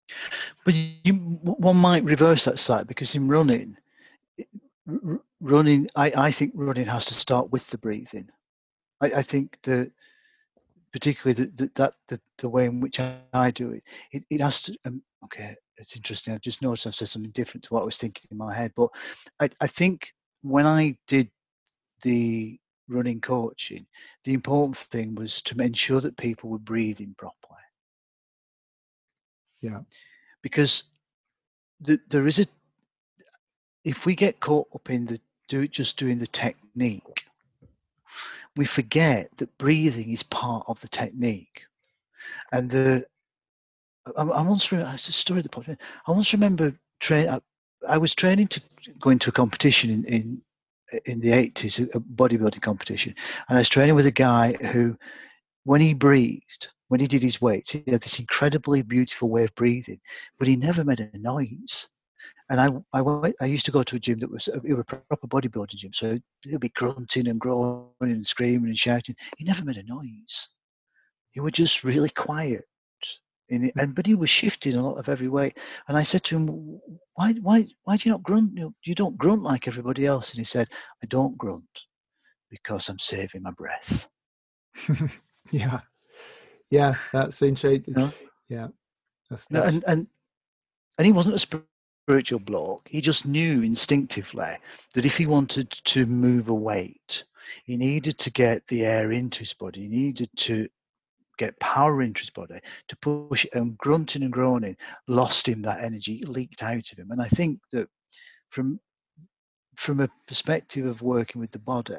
but 0.64 0.74
you 0.74 1.14
one 1.14 1.76
might 1.76 2.04
reverse 2.04 2.44
that 2.44 2.58
side 2.58 2.86
because 2.86 3.14
in 3.14 3.28
running 3.28 3.76
running 5.40 5.88
i 5.96 6.12
i 6.16 6.30
think 6.30 6.52
running 6.54 6.86
has 6.86 7.04
to 7.04 7.14
start 7.14 7.50
with 7.50 7.66
the 7.68 7.78
breathing 7.78 8.28
i 9.00 9.06
i 9.06 9.22
think 9.22 9.58
that 9.62 9.90
particularly 10.96 11.34
the, 11.34 11.52
the, 11.56 11.70
that 11.74 11.94
the, 12.08 12.18
the 12.38 12.48
way 12.48 12.64
in 12.64 12.80
which 12.80 12.98
I, 13.34 13.50
do 13.50 13.72
it, 13.72 13.82
it, 14.12 14.24
it 14.30 14.40
has 14.40 14.62
to. 14.62 14.78
Um, 14.86 15.02
okay, 15.26 15.54
it's 15.76 15.96
interesting. 15.96 16.34
I've 16.34 16.40
just 16.40 16.62
noticed 16.62 16.86
I've 16.86 16.94
said 16.94 17.08
something 17.08 17.30
different 17.32 17.64
to 17.64 17.74
what 17.74 17.82
I 17.82 17.84
was 17.84 17.96
thinking 17.96 18.26
in 18.30 18.36
my 18.36 18.54
head. 18.54 18.72
But 18.76 18.88
I, 19.40 19.48
I 19.60 19.66
think 19.66 20.12
when 20.42 20.66
I 20.66 20.96
did 21.06 21.30
the 22.02 22.58
running 22.88 23.20
coaching, 23.20 23.86
the 24.24 24.34
important 24.34 24.76
thing 24.76 25.14
was 25.14 25.40
to 25.42 25.60
ensure 25.62 26.00
that 26.00 26.16
people 26.16 26.50
were 26.50 26.58
breathing 26.58 27.14
properly. 27.18 27.60
Yeah, 29.60 29.80
because 30.42 30.84
the, 31.80 32.00
there 32.08 32.26
is 32.26 32.40
a. 32.40 32.46
If 33.84 34.06
we 34.06 34.14
get 34.14 34.40
caught 34.40 34.68
up 34.74 34.90
in 34.90 35.06
the 35.06 35.20
do 35.48 35.62
it 35.62 35.70
just 35.70 35.96
doing 35.96 36.18
the 36.18 36.26
technique 36.26 37.26
we 38.56 38.64
forget 38.64 39.30
that 39.36 39.56
breathing 39.58 40.10
is 40.10 40.22
part 40.22 40.64
of 40.66 40.80
the 40.80 40.88
technique. 40.88 41.66
And 42.52 42.70
the 42.70 43.06
I, 44.16 44.22
I 44.22 44.42
once 44.42 44.70
remember, 44.70 44.94
it's 44.94 45.08
a 45.08 45.12
story 45.12 45.42
that 45.42 45.78
I 46.06 46.10
once 46.10 46.32
remember 46.32 46.74
train. 47.00 47.28
I, 47.28 47.40
I, 47.88 47.98
was 47.98 48.14
training 48.14 48.48
to 48.48 48.62
go 49.00 49.10
into 49.10 49.30
a 49.30 49.32
competition 49.32 49.90
in 49.90 50.04
in, 50.04 50.42
in 51.04 51.20
the 51.20 51.32
eighties, 51.32 51.78
a 51.78 52.00
bodybuilding 52.00 52.62
competition, 52.62 53.14
and 53.48 53.56
I 53.56 53.60
was 53.60 53.68
training 53.68 53.94
with 53.94 54.06
a 54.06 54.10
guy 54.12 54.52
who, 54.72 54.96
when 55.64 55.80
he 55.80 55.94
breathed, 55.94 56.68
when 56.88 57.00
he 57.00 57.06
did 57.06 57.22
his 57.22 57.40
weights, 57.40 57.72
he 57.72 57.82
had 57.86 58.02
this 58.02 58.20
incredibly 58.20 58.82
beautiful 58.82 59.28
way 59.28 59.44
of 59.44 59.54
breathing, 59.54 60.00
but 60.38 60.48
he 60.48 60.56
never 60.56 60.84
made 60.84 61.00
a 61.00 61.18
noise. 61.18 61.88
And 62.48 62.60
I, 62.60 62.98
I, 62.98 63.32
I 63.40 63.46
used 63.46 63.66
to 63.66 63.72
go 63.72 63.82
to 63.82 63.96
a 63.96 63.98
gym 63.98 64.20
that 64.20 64.30
was 64.30 64.48
a, 64.48 64.58
a 64.58 64.84
proper 64.84 65.26
bodybuilding 65.26 65.76
gym. 65.76 65.92
So 65.92 66.18
he'd 66.42 66.60
be 66.60 66.68
grunting 66.70 67.26
and 67.26 67.40
groaning 67.40 67.90
and 68.00 68.26
screaming 68.26 68.68
and 68.68 68.78
shouting. 68.78 69.16
He 69.36 69.44
never 69.44 69.64
made 69.64 69.78
a 69.78 69.82
noise. 69.82 70.48
He 71.32 71.40
was 71.40 71.52
just 71.52 71.82
really 71.82 72.10
quiet. 72.10 72.64
It, 73.48 73.72
and 73.76 73.94
but 73.94 74.06
he 74.06 74.14
was 74.14 74.30
shifting 74.30 74.74
a 74.74 74.82
lot 74.82 74.98
of 74.98 75.08
every 75.08 75.28
weight. 75.28 75.56
And 75.88 75.96
I 75.96 76.02
said 76.02 76.24
to 76.24 76.36
him, 76.36 76.80
"Why, 77.14 77.32
why, 77.34 77.66
why 77.84 77.96
do 77.96 78.08
you 78.08 78.12
not 78.12 78.22
grunt? 78.22 78.52
You, 78.54 78.74
you 78.84 78.94
don't 78.94 79.18
grunt 79.18 79.42
like 79.42 79.68
everybody 79.68 80.06
else." 80.06 80.30
And 80.30 80.38
he 80.38 80.44
said, 80.44 80.68
"I 81.02 81.06
don't 81.06 81.38
grunt 81.38 81.64
because 82.50 82.88
I'm 82.88 82.98
saving 82.98 83.42
my 83.42 83.52
breath." 83.52 84.08
yeah, 85.50 85.80
yeah, 86.70 86.94
that's 87.12 87.40
interesting. 87.42 87.84
You 87.86 87.94
know? 87.94 88.12
Yeah, 88.48 88.68
that's, 89.30 89.46
that's... 89.46 89.74
And, 89.74 89.84
and 89.86 90.06
and 90.98 91.06
he 91.06 91.12
wasn't 91.12 91.34
a 91.34 91.62
spiritual 92.06 92.40
bloke. 92.40 92.88
He 92.88 93.00
just 93.00 93.26
knew 93.26 93.62
instinctively 93.62 94.56
that 94.94 95.06
if 95.06 95.16
he 95.16 95.26
wanted 95.26 95.70
to 95.70 96.06
move 96.06 96.48
a 96.48 96.54
weight, 96.54 97.24
he 97.64 97.76
needed 97.76 98.18
to 98.18 98.30
get 98.30 98.66
the 98.66 98.84
air 98.84 99.12
into 99.12 99.40
his 99.40 99.52
body. 99.52 99.82
He 99.82 99.88
needed 99.88 100.30
to 100.36 100.68
get 101.36 101.58
power 101.60 102.02
into 102.02 102.20
his 102.20 102.30
body 102.30 102.60
to 102.88 102.96
push 102.96 103.44
it 103.44 103.54
and 103.54 103.76
grunting 103.78 104.22
and 104.22 104.32
groaning 104.32 104.76
lost 105.08 105.48
him 105.48 105.62
that 105.62 105.82
energy 105.82 106.22
leaked 106.26 106.62
out 106.62 106.90
of 106.92 106.98
him. 106.98 107.10
And 107.10 107.20
i 107.20 107.28
think 107.28 107.60
that 107.72 107.88
from 108.50 108.80
from 109.74 110.00
a 110.00 110.08
perspective 110.26 110.86
of 110.86 111.02
working 111.02 111.40
with 111.40 111.50
the 111.50 111.58
body 111.58 111.96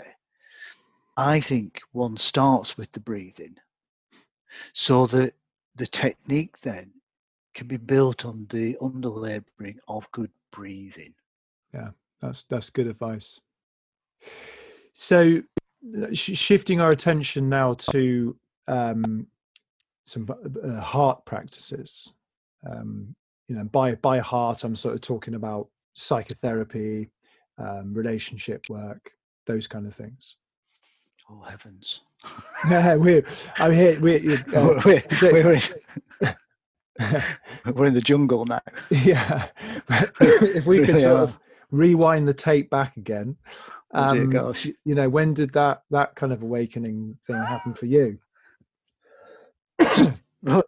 i 1.16 1.40
think 1.40 1.82
one 1.92 2.18
starts 2.18 2.78
with 2.78 2.92
the 2.92 3.00
breathing 3.00 3.56
so 4.74 5.06
that 5.08 5.34
the 5.76 5.88
technique 5.88 6.58
then 6.60 6.92
can 7.54 7.68
be 7.68 7.78
built 7.78 8.26
on 8.26 8.48
the 8.50 8.76
underlaboring 8.82 9.78
of 9.88 10.10
good 10.12 10.32
breathing. 10.52 11.14
Yeah 11.74 11.90
that's 12.22 12.44
that's 12.44 12.70
good 12.70 12.88
advice. 12.88 13.40
So 14.94 15.42
shifting 16.14 16.82
our 16.82 16.92
attention 16.92 17.50
now 17.50 17.74
to 17.74 18.36
um, 18.68 19.28
some 20.04 20.28
uh, 20.64 20.80
heart 20.80 21.26
practices. 21.26 22.14
Um, 22.70 23.16
you 23.48 23.56
know, 23.56 23.64
by 23.66 23.96
by 23.96 24.20
heart, 24.20 24.64
I'm 24.64 24.76
sort 24.76 24.96
of 24.96 25.02
talking 25.02 25.36
about 25.36 25.70
psychotherapy, 25.94 27.10
um, 27.58 27.94
relationship 27.94 28.70
work, 28.70 29.12
those 29.46 29.68
kind 29.68 29.86
of 29.86 29.96
things. 29.96 30.36
Oh 31.30 31.42
heavens! 31.42 32.02
yeah, 32.70 32.96
we're 32.98 33.24
I'm 33.58 33.74
here. 33.74 34.00
We're, 34.00 34.44
uh, 34.56 34.82
we're, 34.86 35.04
we're, 35.22 35.54
in, 35.54 35.62
we're 37.74 37.86
in 37.86 37.94
the 37.94 38.02
jungle 38.02 38.46
now. 38.46 38.62
Yeah, 38.92 39.48
if 40.22 40.66
we 40.66 40.80
really 40.80 40.94
could 40.94 41.02
sort 41.02 41.20
are. 41.20 41.24
of 41.24 41.40
rewind 41.72 42.28
the 42.28 42.34
tape 42.34 42.70
back 42.70 42.98
again. 42.98 43.38
Oh, 43.94 44.10
um, 44.10 44.30
gosh. 44.30 44.68
You 44.84 44.96
know, 44.96 45.10
when 45.10 45.34
did 45.34 45.54
that 45.54 45.84
that 45.92 46.16
kind 46.16 46.34
of 46.34 46.44
awakening 46.44 47.18
thing 47.26 47.36
happen 47.36 47.74
for 47.74 47.86
you? 47.86 48.20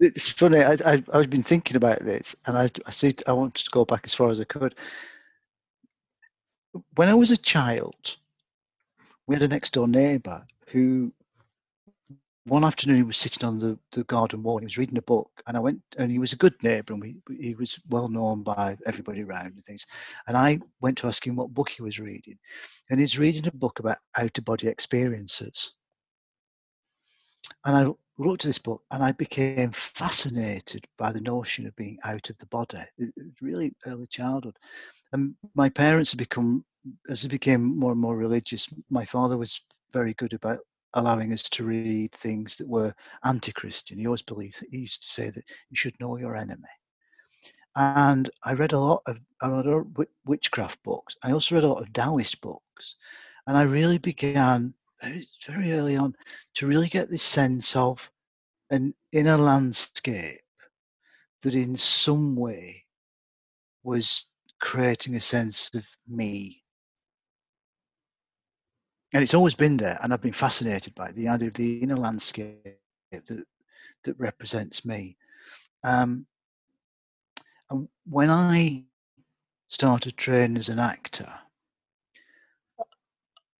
it's 0.00 0.30
funny. 0.30 0.62
I, 0.62 0.76
I 0.84 1.02
I've 1.12 1.30
been 1.30 1.42
thinking 1.42 1.76
about 1.76 2.00
this, 2.00 2.36
and 2.46 2.56
I 2.56 2.68
I 2.86 2.90
see. 2.90 3.14
I 3.26 3.32
want 3.32 3.54
to 3.56 3.70
go 3.70 3.84
back 3.84 4.02
as 4.04 4.14
far 4.14 4.30
as 4.30 4.40
I 4.40 4.44
could. 4.44 4.74
When 6.96 7.08
I 7.08 7.14
was 7.14 7.30
a 7.30 7.36
child, 7.36 8.16
we 9.26 9.34
had 9.34 9.42
a 9.42 9.48
next 9.48 9.74
door 9.74 9.88
neighbour 9.88 10.44
who 10.68 11.12
one 12.46 12.64
afternoon 12.64 12.96
he 12.96 13.02
was 13.02 13.16
sitting 13.16 13.46
on 13.46 13.58
the, 13.58 13.78
the 13.92 14.04
garden 14.04 14.42
wall 14.42 14.58
he 14.58 14.64
was 14.64 14.76
reading 14.76 14.98
a 14.98 15.02
book 15.02 15.30
and 15.46 15.56
i 15.56 15.60
went 15.60 15.80
and 15.98 16.10
he 16.10 16.18
was 16.18 16.32
a 16.32 16.36
good 16.36 16.54
neighbour 16.62 16.92
and 16.92 17.02
we, 17.02 17.16
he 17.38 17.54
was 17.54 17.80
well 17.88 18.08
known 18.08 18.42
by 18.42 18.76
everybody 18.86 19.22
around 19.22 19.46
and 19.46 19.64
things 19.64 19.86
and 20.28 20.36
i 20.36 20.58
went 20.80 20.96
to 20.98 21.06
ask 21.06 21.26
him 21.26 21.36
what 21.36 21.54
book 21.54 21.70
he 21.70 21.82
was 21.82 21.98
reading 21.98 22.36
and 22.90 23.00
he's 23.00 23.18
reading 23.18 23.46
a 23.46 23.56
book 23.56 23.78
about 23.78 23.98
out 24.18 24.36
of 24.36 24.44
body 24.44 24.68
experiences 24.68 25.72
and 27.64 27.94
wrote 28.18 28.40
to 28.40 28.46
this 28.46 28.58
book 28.58 28.82
and 28.90 29.02
i 29.02 29.12
became 29.12 29.70
fascinated 29.72 30.86
by 30.98 31.12
the 31.12 31.20
notion 31.20 31.66
of 31.66 31.76
being 31.76 31.98
out 32.04 32.30
of 32.30 32.38
the 32.38 32.46
body 32.46 32.78
it, 32.98 33.12
was 33.16 33.42
really 33.42 33.72
early 33.86 34.06
childhood 34.06 34.56
and 35.12 35.34
my 35.54 35.68
parents 35.68 36.12
had 36.12 36.18
become 36.18 36.64
as 37.08 37.22
they 37.22 37.28
became 37.28 37.78
more 37.78 37.92
and 37.92 38.00
more 38.00 38.16
religious 38.16 38.68
my 38.90 39.04
father 39.04 39.36
was 39.36 39.60
very 39.92 40.14
good 40.14 40.32
about 40.34 40.58
allowing 40.94 41.32
us 41.32 41.42
to 41.42 41.64
read 41.64 42.12
things 42.12 42.56
that 42.56 42.68
were 42.68 42.94
anti-Christian. 43.24 43.98
He 43.98 44.06
always 44.06 44.22
believed 44.22 44.60
that 44.60 44.70
he 44.70 44.78
used 44.78 45.02
to 45.02 45.08
say 45.08 45.30
that 45.30 45.44
you 45.70 45.76
should 45.76 45.98
know 46.00 46.16
your 46.16 46.36
enemy. 46.36 46.68
And 47.76 48.30
I 48.44 48.52
read 48.52 48.72
a 48.72 48.78
lot 48.78 49.02
of 49.06 49.18
read 49.42 49.66
a 49.66 49.82
witchcraft 50.24 50.82
books. 50.84 51.16
I 51.24 51.32
also 51.32 51.56
read 51.56 51.64
a 51.64 51.68
lot 51.68 51.82
of 51.82 51.92
Taoist 51.92 52.40
books, 52.40 52.96
and 53.46 53.56
I 53.56 53.62
really 53.62 53.98
began 53.98 54.72
very, 55.04 55.28
very 55.46 55.72
early 55.72 55.96
on 55.96 56.14
to 56.54 56.66
really 56.66 56.88
get 56.88 57.10
this 57.10 57.22
sense 57.22 57.76
of 57.76 58.10
an 58.70 58.94
inner 59.12 59.36
landscape 59.36 60.40
that, 61.42 61.54
in 61.54 61.76
some 61.76 62.34
way, 62.34 62.84
was 63.82 64.26
creating 64.60 65.14
a 65.14 65.20
sense 65.20 65.70
of 65.74 65.86
me. 66.08 66.62
And 69.12 69.22
it's 69.22 69.34
always 69.34 69.54
been 69.54 69.76
there 69.76 69.98
and 70.02 70.12
i've 70.12 70.22
been 70.22 70.32
fascinated 70.32 70.94
by 70.94 71.08
it, 71.08 71.14
the 71.14 71.28
idea 71.28 71.48
of 71.48 71.54
the 71.54 71.78
inner 71.78 71.96
landscape 71.96 72.78
that 73.12 73.44
that 74.02 74.18
represents 74.18 74.84
me. 74.84 75.16
Um, 75.84 76.26
and 77.70 77.88
when 78.08 78.30
i 78.30 78.84
started 79.68 80.16
training 80.16 80.56
as 80.56 80.68
an 80.68 80.78
actor 80.78 81.28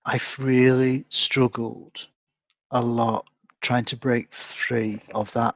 i've 0.07 0.37
really 0.39 1.05
struggled 1.09 2.07
a 2.73 2.81
lot 2.81 3.27
trying 3.61 3.85
to 3.85 3.97
break 3.97 4.33
free 4.33 5.01
of 5.15 5.33
that 5.33 5.55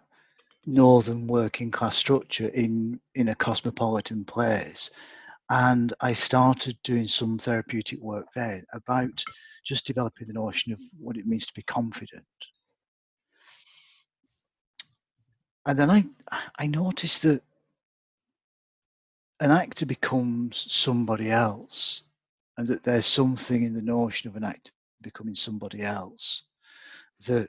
northern 0.66 1.26
working 1.26 1.70
class 1.70 1.96
structure 1.96 2.48
in 2.48 3.00
in 3.14 3.28
a 3.28 3.34
cosmopolitan 3.34 4.24
place 4.24 4.90
and 5.50 5.94
i 6.00 6.12
started 6.12 6.76
doing 6.82 7.06
some 7.06 7.38
therapeutic 7.38 8.00
work 8.00 8.26
there 8.34 8.62
about 8.72 9.24
just 9.68 9.86
developing 9.86 10.26
the 10.26 10.32
notion 10.32 10.72
of 10.72 10.80
what 10.98 11.18
it 11.18 11.26
means 11.26 11.46
to 11.46 11.52
be 11.52 11.62
confident. 11.62 12.24
And 15.66 15.78
then 15.78 15.90
I, 15.90 16.06
I 16.58 16.66
noticed 16.66 17.22
that 17.22 17.42
an 19.40 19.50
actor 19.50 19.84
becomes 19.84 20.66
somebody 20.70 21.30
else, 21.30 22.00
and 22.58 22.68
that 22.68 22.82
there's 22.82 23.06
something 23.06 23.62
in 23.62 23.72
the 23.72 23.80
notion 23.80 24.28
of 24.28 24.36
an 24.36 24.44
act 24.44 24.70
becoming 25.00 25.34
somebody 25.34 25.82
else 25.82 26.44
that 27.26 27.48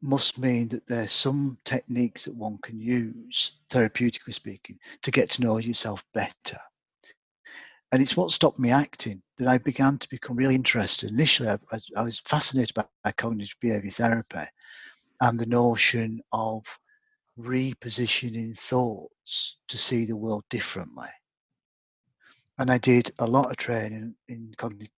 must 0.00 0.38
mean 0.38 0.68
that 0.68 0.86
there's 0.86 1.12
some 1.12 1.58
techniques 1.64 2.24
that 2.24 2.34
one 2.34 2.58
can 2.62 2.80
use, 2.80 3.52
therapeutically 3.70 4.32
speaking, 4.32 4.78
to 5.02 5.10
get 5.10 5.30
to 5.30 5.42
know 5.42 5.58
yourself 5.58 6.02
better 6.14 6.58
and 7.92 8.00
it's 8.00 8.16
what 8.16 8.30
stopped 8.30 8.58
me 8.58 8.70
acting 8.70 9.20
that 9.36 9.48
I 9.48 9.58
began 9.58 9.98
to 9.98 10.08
become 10.08 10.36
really 10.36 10.54
interested. 10.54 11.10
Initially, 11.10 11.48
I, 11.48 11.58
I 11.96 12.02
was 12.02 12.20
fascinated 12.20 12.74
by, 12.74 12.84
by 13.02 13.12
cognitive 13.12 13.56
behavior 13.60 13.90
therapy 13.90 14.46
and 15.20 15.38
the 15.38 15.46
notion 15.46 16.20
of 16.32 16.62
repositioning 17.38 18.58
thoughts 18.58 19.56
to 19.68 19.76
see 19.76 20.04
the 20.04 20.16
world 20.16 20.44
differently. 20.50 21.08
And 22.60 22.70
I 22.70 22.76
did 22.76 23.10
a 23.18 23.26
lot 23.26 23.50
of 23.50 23.56
training 23.56 24.14
in 24.28 24.54
cognitive 24.58 24.90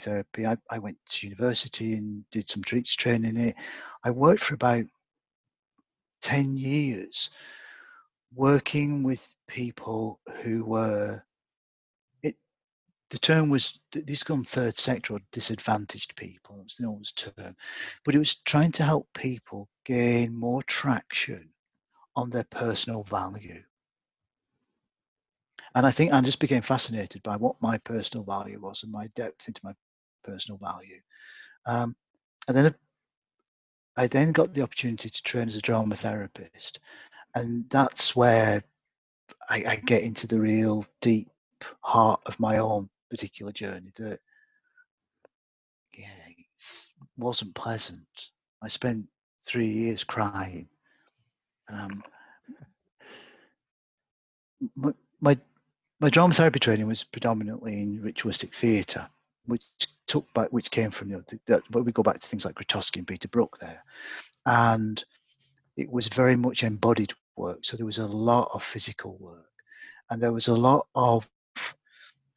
therapy. 0.00 0.46
I, 0.46 0.56
I 0.70 0.78
went 0.78 0.96
to 1.10 1.26
university 1.26 1.92
and 1.92 2.24
did 2.30 2.48
some 2.48 2.64
teach 2.64 2.96
training 2.96 3.36
in 3.36 3.48
it. 3.48 3.56
I 4.02 4.10
worked 4.10 4.42
for 4.42 4.54
about 4.54 4.86
10 6.22 6.56
years 6.56 7.28
working 8.34 9.02
with 9.02 9.34
people 9.46 10.20
who 10.42 10.64
were 10.64 11.22
it, 12.22 12.34
the 13.10 13.18
term 13.18 13.50
was 13.50 13.78
this 13.92 14.22
gone 14.22 14.44
third 14.44 14.78
sector 14.78 15.12
or 15.12 15.20
disadvantaged 15.32 16.16
people. 16.16 16.60
It 16.60 16.64
was 16.64 16.76
the 16.78 16.86
old 16.86 17.14
term, 17.14 17.54
but 18.06 18.14
it 18.14 18.18
was 18.18 18.36
trying 18.36 18.72
to 18.72 18.84
help 18.84 19.06
people 19.12 19.68
gain 19.84 20.34
more 20.34 20.62
traction 20.62 21.50
on 22.16 22.30
their 22.30 22.44
personal 22.44 23.02
value. 23.02 23.62
And 25.74 25.86
I 25.86 25.90
think 25.90 26.12
I 26.12 26.20
just 26.20 26.40
became 26.40 26.62
fascinated 26.62 27.22
by 27.22 27.36
what 27.36 27.56
my 27.62 27.78
personal 27.78 28.24
value 28.24 28.60
was 28.60 28.82
and 28.82 28.92
my 28.92 29.06
depth 29.16 29.48
into 29.48 29.60
my 29.64 29.74
personal 30.24 30.58
value. 30.58 31.00
Um, 31.66 31.96
and 32.48 32.56
then 32.56 32.74
I 33.96 34.06
then 34.06 34.32
got 34.32 34.54
the 34.54 34.62
opportunity 34.62 35.10
to 35.10 35.22
train 35.22 35.48
as 35.48 35.56
a 35.56 35.60
drama 35.60 35.96
therapist, 35.96 36.80
and 37.34 37.68
that's 37.70 38.16
where 38.16 38.62
I, 39.50 39.64
I 39.66 39.76
get 39.76 40.02
into 40.02 40.26
the 40.26 40.40
real 40.40 40.86
deep 41.00 41.30
heart 41.80 42.20
of 42.26 42.40
my 42.40 42.58
own 42.58 42.88
particular 43.10 43.52
journey 43.52 43.92
that 43.96 44.18
yeah 45.96 46.06
it 46.28 46.86
wasn't 47.16 47.54
pleasant. 47.54 48.30
I 48.62 48.68
spent 48.68 49.06
three 49.44 49.68
years 49.68 50.04
crying. 50.04 50.68
Um, 51.68 52.02
my, 54.76 54.92
my 55.20 55.38
my 56.02 56.10
drama 56.10 56.34
therapy 56.34 56.58
training 56.58 56.88
was 56.88 57.04
predominantly 57.04 57.80
in 57.80 58.02
ritualistic 58.02 58.52
theatre, 58.52 59.08
which 59.46 59.62
took 60.08 60.30
back, 60.34 60.48
which 60.48 60.70
came 60.72 60.90
from 60.90 61.10
you 61.10 61.16
know, 61.16 61.38
that. 61.46 61.62
But 61.70 61.84
we 61.84 61.92
go 61.92 62.02
back 62.02 62.18
to 62.18 62.26
things 62.26 62.44
like 62.44 62.56
Grotowski 62.56 62.96
and 62.96 63.06
Peter 63.06 63.28
Brook 63.28 63.56
there, 63.60 63.82
and 64.44 65.02
it 65.76 65.88
was 65.90 66.08
very 66.08 66.34
much 66.34 66.64
embodied 66.64 67.12
work. 67.36 67.60
So 67.62 67.76
there 67.76 67.86
was 67.86 67.98
a 67.98 68.06
lot 68.06 68.50
of 68.52 68.64
physical 68.64 69.16
work, 69.20 69.46
and 70.10 70.20
there 70.20 70.32
was 70.32 70.48
a 70.48 70.56
lot 70.56 70.88
of 70.96 71.28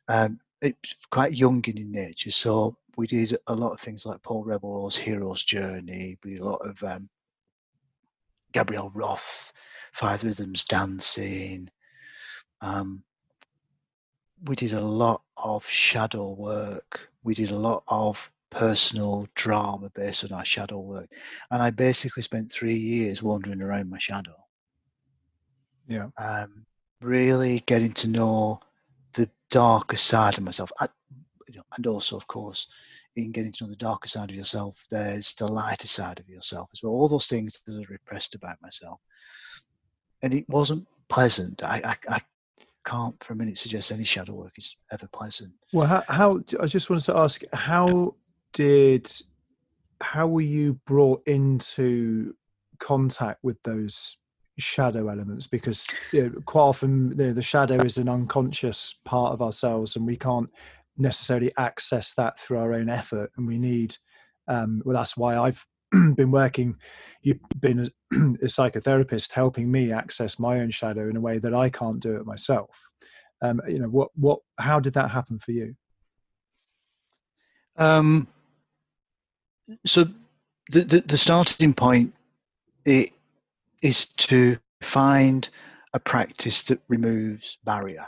um, 0.08 0.40
it's 0.62 0.96
quite 1.10 1.34
Jungian 1.34 1.90
nature. 1.90 2.32
So 2.32 2.78
we 2.98 3.08
did 3.08 3.36
a 3.48 3.56
lot 3.56 3.74
of 3.74 3.80
things 3.80 4.06
like 4.06 4.22
Paul 4.22 4.46
Rebillot's 4.46 4.96
Hero's 4.96 5.44
Journey. 5.44 6.20
We 6.24 6.34
did 6.34 6.42
a 6.42 6.46
lot 6.46 6.68
of 6.68 6.84
um, 6.84 7.10
Gabrielle 8.54 8.92
Roth, 8.94 9.52
Five 9.92 10.24
Rhythms 10.24 10.66
Dancing. 10.66 11.68
Um, 12.62 13.04
we 14.46 14.56
did 14.56 14.74
a 14.74 14.82
lot 14.82 15.22
of 15.38 15.66
shadow 15.68 16.32
work. 16.32 17.10
We 17.24 17.34
did 17.34 17.52
a 17.52 17.58
lot 17.58 17.84
of 17.88 18.32
personal 18.50 19.28
drama 19.36 19.90
based 19.94 20.24
on 20.24 20.32
our 20.32 20.46
shadow 20.46 20.80
work. 20.80 21.10
And 21.52 21.62
I 21.62 21.72
basically 21.72 22.24
spent 22.24 22.52
three 22.52 22.78
years 22.78 23.24
wandering 23.24 23.62
around 23.62 23.90
my 23.90 23.98
shadow. 23.98 24.36
Yeah. 25.88 26.10
Um, 26.18 26.66
really 27.02 27.60
getting 27.66 27.94
to 27.94 28.08
know 28.08 28.60
the 29.14 29.30
darker 29.50 29.98
side 29.98 30.38
of 30.38 30.44
myself. 30.44 30.72
I, 30.80 30.88
you 31.48 31.56
know, 31.58 31.64
and 31.76 31.88
also, 31.88 32.16
of 32.16 32.28
course, 32.28 32.68
in 33.16 33.32
getting 33.32 33.52
to 33.54 33.64
know 33.64 33.70
the 33.70 33.76
darker 33.76 34.08
side 34.08 34.30
of 34.30 34.36
yourself, 34.36 34.76
there's 34.90 35.34
the 35.36 35.48
lighter 35.48 35.88
side 35.88 36.20
of 36.20 36.30
yourself 36.30 36.70
as 36.74 36.82
well. 36.84 36.94
All 36.94 37.08
those 37.08 37.28
things 37.28 37.62
that 37.66 37.76
are 37.76 37.92
repressed 37.92 38.36
about 38.36 38.62
myself. 38.62 39.00
And 40.22 40.34
it 40.34 40.48
wasn't 40.50 40.88
pleasant. 41.10 41.64
I, 41.64 41.82
I, 42.10 42.16
I 42.16 42.22
can't 42.86 43.22
for 43.24 43.34
a 43.34 43.36
minute 43.36 43.58
suggest 43.58 43.92
any 43.92 44.04
shadow 44.04 44.34
work 44.34 44.54
is 44.58 44.78
ever 44.92 45.08
pleasant. 45.14 45.52
Well, 45.74 45.88
how, 45.88 46.04
how 46.08 46.42
I 46.62 46.68
just 46.68 46.90
wanted 46.90 47.06
to 47.06 47.18
ask, 47.18 47.42
how 47.54 48.16
did, 48.54 49.12
how 50.02 50.28
were 50.28 50.42
you 50.42 50.80
brought 50.86 51.28
into 51.28 52.36
contact 52.80 53.40
with 53.44 53.62
those 53.64 54.18
shadow 54.58 55.10
elements? 55.10 55.48
Because 55.48 55.88
you 56.12 56.24
know, 56.24 56.42
quite 56.46 56.62
often 56.62 57.10
you 57.10 57.28
know, 57.28 57.34
the 57.34 57.42
shadow 57.42 57.84
is 57.84 57.98
an 57.98 58.10
unconscious 58.10 59.00
part 59.04 59.34
of 59.34 59.42
ourselves, 59.42 59.96
and 59.96 60.06
we 60.06 60.18
can't 60.18 60.50
necessarily 60.98 61.52
access 61.58 62.14
that 62.14 62.40
through 62.40 62.60
our 62.60 62.74
own 62.74 62.90
effort, 62.90 63.32
and 63.38 63.48
we 63.48 63.58
need. 63.58 63.98
Um, 64.48 64.84
well, 64.86 64.96
that's 64.96 65.18
why 65.18 65.36
I've 65.36 65.66
been 66.16 66.32
working. 66.32 66.78
You've 67.22 67.40
been 67.60 67.80
a, 68.14 68.46
psychotherapist 68.46 69.34
helping 69.34 69.72
me 69.72 69.92
access 69.92 70.40
my 70.40 70.60
own 70.60 70.72
shadow 70.72 71.10
in 71.10 71.16
a 71.16 71.22
way 71.22 71.40
that 71.40 71.54
I 71.54 71.70
can't 71.70 72.00
do 72.00 72.16
it 72.16 72.26
myself. 72.26 72.70
Um, 73.42 73.62
you 73.68 73.80
know, 73.80 73.90
what, 73.90 74.10
what, 74.16 74.40
how 74.58 74.80
did 74.80 74.94
that 74.94 75.12
happen 75.12 75.40
for 75.40 75.52
you? 75.52 75.76
Um, 77.78 78.28
so 79.86 80.06
the, 80.72 80.84
the, 80.84 81.02
the 81.02 81.18
starting 81.18 81.74
point 81.74 82.14
it 82.86 83.12
is 83.82 84.06
to 84.06 84.58
find 84.82 85.50
a 85.94 86.00
practice 86.00 86.64
that 86.64 86.80
removes 86.88 87.58
barrier. 87.64 88.06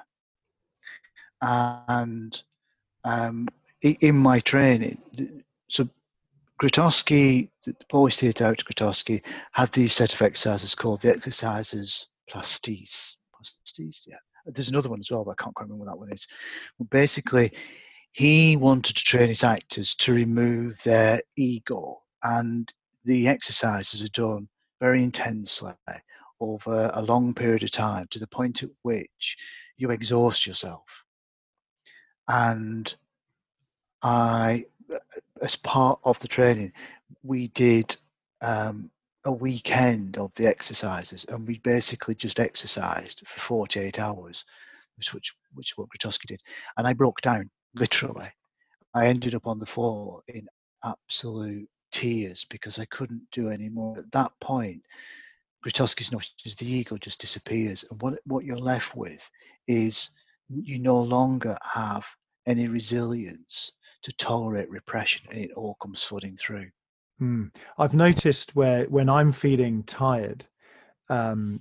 And 1.42 2.42
um, 3.04 3.48
in 3.82 4.18
my 4.18 4.40
training, 4.40 5.00
so 5.70 5.88
Grotowski, 6.62 7.50
the 7.66 7.76
Polish 7.88 8.18
theatre 8.18 8.44
director 8.44 8.66
Grotowski, 8.66 9.22
had 9.52 9.72
these 9.72 9.94
set 9.94 10.14
of 10.14 10.22
exercises 10.22 10.74
called 10.74 11.02
the 11.02 11.10
exercises 11.10 12.08
plastiques. 12.30 13.18
Plastiques, 13.36 14.08
yeah. 14.08 14.18
There's 14.48 14.70
another 14.70 14.90
one 14.90 15.00
as 15.00 15.12
well, 15.12 15.24
but 15.24 15.32
I 15.32 15.44
can't 15.44 15.54
quite 15.54 15.66
remember 15.66 15.86
what 15.86 15.92
that 15.92 16.00
one 16.00 16.12
is. 16.12 16.28
But 16.80 16.90
basically, 16.90 17.52
he 18.14 18.58
wanted 18.58 18.96
to 18.96 19.04
train 19.04 19.28
his 19.28 19.44
actors 19.44 19.94
to 19.96 20.14
remove 20.14 20.82
their 20.84 21.22
ego, 21.36 22.02
and 22.24 22.72
the 23.06 23.28
exercises 23.28 24.02
are 24.02 24.10
done 24.10 24.48
very 24.80 25.04
intensely 25.04 25.74
over 26.40 26.90
a 26.94 27.02
long 27.02 27.34
period 27.34 27.64
of 27.64 27.72
time 27.72 28.08
to 28.12 28.20
the 28.20 28.28
point 28.28 28.64
at 28.64 28.70
which 28.84 29.38
you 29.78 29.92
exhaust 29.92 30.48
yourself. 30.48 31.04
And 32.28 32.94
I, 34.02 34.66
as 35.42 35.56
part 35.56 36.00
of 36.04 36.20
the 36.20 36.28
training, 36.28 36.72
we 37.24 37.50
did 37.50 37.96
um, 38.42 38.92
a 39.26 39.32
weekend 39.32 40.18
of 40.18 40.34
the 40.36 40.48
exercises, 40.48 41.26
and 41.30 41.48
we 41.48 41.60
basically 41.60 42.16
just 42.16 42.40
exercised 42.40 43.24
for 43.26 43.40
48 43.40 44.00
hours, 44.00 44.46
which 44.98 45.14
which 45.14 45.34
which 45.54 45.78
what 45.78 45.90
Grotowski 45.90 46.28
did. 46.28 46.42
And 46.78 46.88
I 46.88 46.94
broke 46.94 47.22
down 47.22 47.50
literally. 47.76 48.32
I 48.94 49.08
ended 49.08 49.36
up 49.36 49.48
on 49.48 49.60
the 49.60 49.66
floor 49.66 50.22
in 50.28 50.48
absolute 50.84 51.70
tears 51.92 52.46
because 52.50 52.80
I 52.80 52.86
couldn't 52.86 53.24
do 53.32 53.50
any 53.50 53.70
more. 53.70 53.98
At 53.98 54.12
that 54.14 54.32
point, 54.40 54.82
Grotowski's 55.66 56.14
is 56.46 56.56
the 56.56 56.72
ego 56.72 56.98
just 56.98 57.20
disappears, 57.20 57.86
and 57.90 58.02
what 58.02 58.20
what 58.26 58.46
you're 58.46 58.58
left 58.58 58.96
with 58.96 59.30
is 59.68 60.10
you 60.50 60.80
no 60.80 61.02
longer 61.02 61.58
have 61.64 62.06
any 62.46 62.68
resilience 62.68 63.74
to 64.08 64.14
tolerate 64.14 64.70
repression, 64.70 65.28
and 65.30 65.38
it 65.38 65.52
all 65.52 65.76
comes 65.82 66.02
flooding 66.02 66.38
through. 66.38 66.70
Mm. 67.22 67.54
I've 67.78 67.94
noticed 67.94 68.56
where 68.56 68.86
when 68.86 69.10
I'm 69.10 69.34
feeling 69.34 69.84
tired, 69.84 70.46
um, 71.10 71.60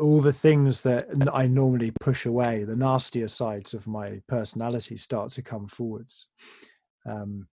all 0.00 0.22
the 0.22 0.32
things 0.32 0.82
that 0.84 1.04
I 1.34 1.46
normally 1.46 1.90
push 2.00 2.24
away, 2.24 2.64
the 2.64 2.74
nastier 2.74 3.28
sides 3.28 3.74
of 3.74 3.86
my 3.86 4.22
personality, 4.28 4.96
start 4.96 5.30
to 5.32 5.42
come 5.42 5.68
forwards. 5.68 6.28
Um, 7.04 7.48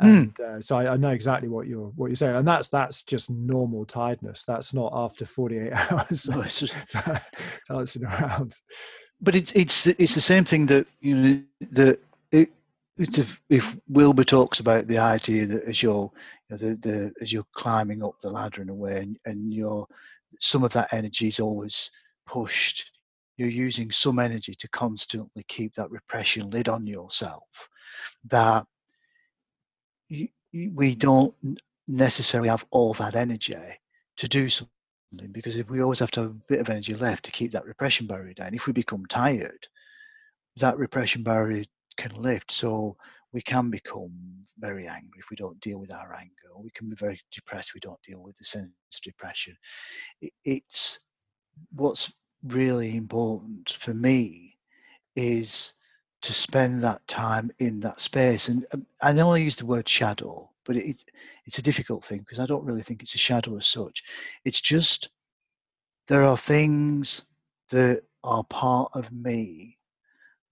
hmm. 0.00 0.06
and 0.06 0.34
mm. 0.34 0.40
uh, 0.40 0.60
so 0.62 0.78
I, 0.78 0.92
I, 0.92 0.96
know 0.96 1.10
exactly 1.10 1.50
what 1.50 1.66
you're 1.66 1.92
what 1.96 2.06
you're 2.06 2.16
saying, 2.16 2.36
and 2.36 2.48
that's 2.48 2.70
that's 2.70 3.02
just 3.02 3.28
normal 3.28 3.84
tiredness. 3.84 4.44
That's 4.44 4.72
not 4.72 4.92
after 4.94 5.26
48 5.26 5.72
hours 5.90 6.26
no, 6.30 6.40
it's 6.40 6.60
just 6.60 6.96
dancing 7.68 8.04
around. 8.04 8.54
But 9.20 9.36
it's 9.36 9.52
it's 9.52 9.86
it's 9.86 10.14
the 10.14 10.22
same 10.22 10.44
thing 10.44 10.66
that 10.66 10.86
you 11.00 11.16
know 11.16 11.42
that 11.72 11.98
it 12.30 12.52
if, 12.98 13.40
if 13.48 13.76
Wilber 13.88 14.24
talks 14.24 14.60
about 14.60 14.86
the 14.86 14.98
idea 14.98 15.46
that 15.46 15.64
as 15.64 15.82
you're 15.82 16.10
you 16.48 16.50
know, 16.50 16.56
the, 16.56 16.74
the 16.76 17.12
as 17.20 17.32
you're 17.32 17.46
climbing 17.52 18.02
up 18.02 18.20
the 18.20 18.30
ladder 18.30 18.62
in 18.62 18.68
a 18.68 18.74
way, 18.74 18.98
and, 18.98 19.18
and 19.24 19.52
you're 19.52 19.86
some 20.40 20.64
of 20.64 20.72
that 20.72 20.92
energy 20.92 21.28
is 21.28 21.40
always 21.40 21.90
pushed. 22.26 22.92
You're 23.36 23.48
using 23.48 23.90
some 23.90 24.18
energy 24.18 24.54
to 24.54 24.68
constantly 24.68 25.44
keep 25.48 25.74
that 25.74 25.90
repression 25.90 26.50
lid 26.50 26.68
on 26.68 26.86
yourself. 26.86 27.44
That 28.24 28.66
you, 30.08 30.28
we 30.52 30.94
don't 30.94 31.34
necessarily 31.86 32.48
have 32.48 32.64
all 32.70 32.94
that 32.94 33.14
energy 33.14 33.54
to 34.16 34.28
do 34.28 34.48
something 34.48 34.70
because 35.32 35.56
if 35.56 35.68
we 35.68 35.82
always 35.82 35.98
have 35.98 36.10
to 36.12 36.22
have 36.22 36.30
a 36.30 36.42
bit 36.48 36.60
of 36.60 36.70
energy 36.70 36.94
left 36.94 37.24
to 37.26 37.30
keep 37.30 37.52
that 37.52 37.66
repression 37.66 38.06
barrier 38.06 38.32
down, 38.32 38.54
if 38.54 38.66
we 38.66 38.72
become 38.72 39.04
tired, 39.06 39.66
that 40.56 40.78
repression 40.78 41.22
barrier 41.22 41.64
can 41.96 42.14
lift. 42.20 42.52
So 42.52 42.96
we 43.32 43.42
can 43.42 43.70
become 43.70 44.12
very 44.58 44.86
angry 44.86 45.18
if 45.18 45.30
we 45.30 45.36
don't 45.36 45.60
deal 45.60 45.78
with 45.78 45.92
our 45.92 46.14
anger, 46.14 46.50
or 46.54 46.62
we 46.62 46.70
can 46.70 46.88
be 46.88 46.96
very 46.96 47.20
depressed 47.32 47.70
if 47.70 47.74
we 47.74 47.80
don't 47.80 48.02
deal 48.02 48.22
with 48.22 48.36
the 48.36 48.44
sense 48.44 48.70
of 48.94 49.02
depression. 49.02 49.56
It's 50.44 51.00
what's 51.74 52.12
really 52.44 52.96
important 52.96 53.76
for 53.78 53.94
me 53.94 54.56
is 55.16 55.72
to 56.22 56.32
spend 56.32 56.82
that 56.82 57.06
time 57.08 57.50
in 57.58 57.80
that 57.80 58.00
space. 58.00 58.48
And 58.48 58.66
um, 58.72 58.86
I 59.02 59.12
know 59.12 59.32
I 59.32 59.38
use 59.38 59.56
the 59.56 59.66
word 59.66 59.88
shadow, 59.88 60.50
but 60.64 60.76
it, 60.76 61.04
it's 61.44 61.58
a 61.58 61.62
difficult 61.62 62.04
thing 62.04 62.18
because 62.18 62.40
I 62.40 62.46
don't 62.46 62.64
really 62.64 62.82
think 62.82 63.02
it's 63.02 63.14
a 63.14 63.18
shadow 63.18 63.56
as 63.56 63.66
such. 63.66 64.02
It's 64.44 64.60
just 64.60 65.10
there 66.08 66.24
are 66.24 66.36
things 66.36 67.26
that 67.70 68.02
are 68.24 68.44
part 68.44 68.90
of 68.94 69.12
me 69.12 69.78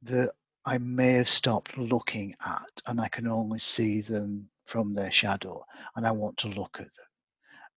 that 0.02 0.32
I 0.66 0.78
may 0.78 1.12
have 1.12 1.28
stopped 1.28 1.76
looking 1.76 2.34
at 2.44 2.82
and 2.86 3.00
I 3.00 3.08
can 3.08 3.26
only 3.26 3.58
see 3.58 4.00
them 4.00 4.48
from 4.64 4.94
their 4.94 5.10
shadow 5.10 5.64
and 5.94 6.06
I 6.06 6.10
want 6.10 6.38
to 6.38 6.48
look 6.48 6.76
at 6.78 6.86
them. 6.86 7.06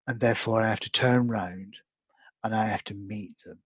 And 0.08 0.20
therefore 0.20 0.62
I 0.62 0.70
have 0.70 0.80
to 0.82 0.90
turn 0.92 1.28
round 1.28 1.76
and 2.44 2.56
I 2.56 2.66
have 2.66 2.84
to 2.86 2.94
meet 2.94 3.34
them. 3.46 3.60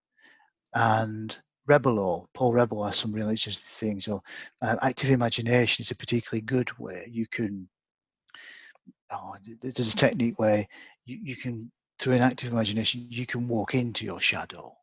And 0.73 1.37
Rebillot, 1.67 2.27
Paul 2.33 2.53
Rebillot 2.53 2.87
has 2.87 2.97
some 2.97 3.11
really 3.11 3.31
interesting 3.31 3.89
things. 3.89 4.05
So 4.05 4.23
uh, 4.61 4.77
active 4.81 5.11
imagination 5.11 5.83
is 5.83 5.91
a 5.91 5.95
particularly 5.95 6.41
good 6.41 6.77
way. 6.79 7.07
You 7.11 7.27
can, 7.27 7.69
oh, 9.11 9.35
there's 9.61 9.93
a 9.93 9.97
technique 9.97 10.39
where 10.39 10.67
you, 11.05 11.19
you 11.21 11.35
can, 11.35 11.71
through 11.99 12.13
an 12.13 12.23
active 12.23 12.51
imagination, 12.51 13.05
you 13.07 13.27
can 13.27 13.47
walk 13.47 13.75
into 13.75 14.03
your 14.03 14.19
shadow 14.19 14.75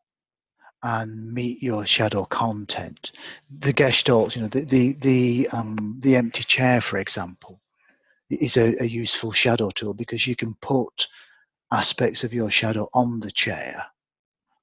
and 0.83 1.33
meet 1.33 1.63
your 1.63 1.85
shadow 1.85 2.25
content. 2.25 3.13
The 3.59 3.73
gestalts, 3.73 4.37
you 4.37 4.43
know, 4.43 4.49
the 4.49 4.61
the 4.63 4.93
the, 4.93 5.49
um, 5.53 5.97
the 6.01 6.17
empty 6.17 6.45
chair, 6.45 6.81
for 6.81 6.99
example, 6.99 7.61
is 8.31 8.57
a, 8.57 8.81
a 8.83 8.87
useful 8.87 9.33
shadow 9.33 9.71
tool 9.71 9.95
because 9.95 10.27
you 10.27 10.37
can 10.37 10.55
put 10.61 11.09
aspects 11.73 12.25
of 12.25 12.33
your 12.33 12.51
shadow 12.51 12.89
on 12.95 13.21
the 13.21 13.31
chair, 13.31 13.85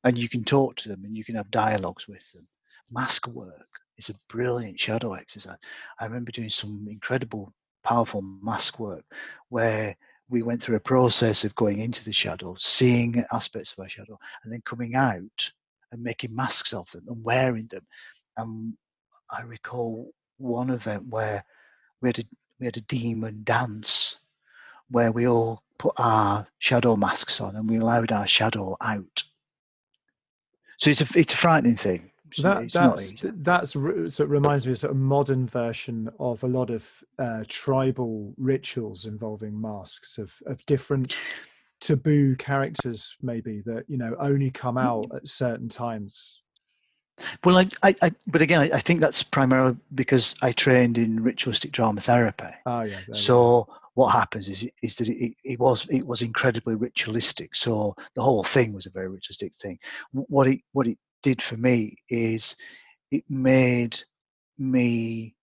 and 0.03 0.18
you 0.18 0.30
can 0.30 0.43
talk 0.43 0.76
to 0.78 0.89
them 0.89 1.03
and 1.03 1.18
you 1.18 1.24
can 1.24 1.36
have 1.36 1.51
dialogues 1.51 2.07
with 2.07 2.32
them. 2.32 2.47
Mask 2.91 3.28
work 3.28 3.68
is 3.97 4.09
a 4.09 4.16
brilliant 4.30 4.80
shadow 4.80 5.13
exercise. 5.13 5.57
I 5.99 6.05
remember 6.05 6.32
doing 6.32 6.49
some 6.49 6.88
incredible, 6.89 7.53
powerful 7.84 8.22
mask 8.22 8.80
work 8.80 9.03
where 9.49 9.95
we 10.30 10.41
went 10.41 10.61
through 10.61 10.78
a 10.78 10.82
process 10.82 11.43
of 11.43 11.55
going 11.55 11.80
into 11.80 12.03
the 12.03 12.11
shadow, 12.11 12.55
seeing 12.57 13.24
aspects 13.32 13.74
of 13.74 13.80
our 13.80 13.89
shadow, 13.89 14.18
and 14.43 14.51
then 14.51 14.61
coming 14.66 14.95
out 14.95 15.51
and 15.95 16.03
making 16.03 16.35
masks 16.35 16.73
of 16.73 16.89
them 16.91 17.05
and 17.07 17.23
wearing 17.23 17.67
them. 17.67 17.85
And 18.37 18.73
I 19.31 19.41
recall 19.41 20.11
one 20.37 20.69
event 20.69 21.07
where 21.07 21.43
we 22.01 22.09
had 22.09 22.19
a, 22.19 22.23
we 22.59 22.65
had 22.67 22.77
a 22.77 22.81
demon 22.81 23.41
dance 23.43 24.17
where 24.91 25.11
we 25.11 25.27
all 25.27 25.63
put 25.79 25.93
our 25.97 26.45
shadow 26.59 26.95
masks 26.95 27.41
on 27.41 27.55
and 27.55 27.69
we 27.69 27.77
allowed 27.77 28.11
our 28.11 28.27
shadow 28.27 28.77
out. 28.81 29.23
So 30.77 30.89
it's 30.89 31.01
a, 31.01 31.07
it's 31.19 31.33
a 31.33 31.37
frightening 31.37 31.77
thing. 31.77 32.11
That, 32.41 32.71
that's 32.73 33.21
that's 33.21 33.71
so 33.71 34.23
it 34.23 34.29
reminds 34.29 34.65
me 34.65 34.73
of 34.73 34.79
sort 34.79 34.91
of 34.91 34.97
modern 34.97 35.47
version 35.47 36.09
of 36.19 36.43
a 36.43 36.47
lot 36.47 36.69
of 36.69 37.01
uh, 37.17 37.45
tribal 37.47 38.33
rituals 38.37 39.05
involving 39.05 39.61
masks 39.61 40.17
of 40.17 40.41
of 40.45 40.65
different 40.65 41.15
taboo 41.82 42.36
characters 42.38 43.15
maybe 43.21 43.61
that 43.65 43.84
you 43.88 43.97
know 43.97 44.15
only 44.19 44.51
come 44.51 44.76
mm-hmm. 44.76 44.88
out 44.88 45.15
at 45.15 45.28
certain 45.28 45.69
times? 45.69 46.41
Well 47.43 47.57
I, 47.57 47.69
I, 47.84 47.95
I 48.01 48.11
but 48.28 48.41
again 48.41 48.61
I, 48.61 48.76
I, 48.76 48.80
think 48.80 48.99
that's 48.99 49.23
primarily 49.23 49.78
because 49.93 50.36
i 50.41 50.51
trained 50.51 50.97
in 50.97 51.23
ritualistic 51.23 51.71
drama 51.71 52.01
therapy. 52.01 52.53
Oh 52.65 52.82
yeah 52.82 52.99
so 53.13 53.67
what 53.95 54.09
happens 54.09 54.49
is 54.49 54.67
is 54.82 54.95
that 54.95 55.09
it, 55.09 55.34
it 55.43 55.59
was 55.59 55.88
it 55.89 56.05
was 56.05 56.21
incredibly 56.21 56.76
ritualistic. 56.76 57.55
So 57.55 57.95
the 58.13 58.21
whole 58.21 58.43
thing 58.43 58.73
was 58.73 58.86
a 58.86 58.91
very 58.91 59.07
ritualistic 59.07 59.55
thing. 59.55 59.80
What 60.11 60.47
it 60.47 60.59
what 60.73 60.88
it 60.88 60.97
did 61.23 61.41
for 61.41 61.57
me 61.57 61.97
is 62.09 62.55
it 63.11 63.23
made 63.30 63.97
me 64.57 65.36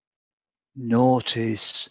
notice 0.76 1.90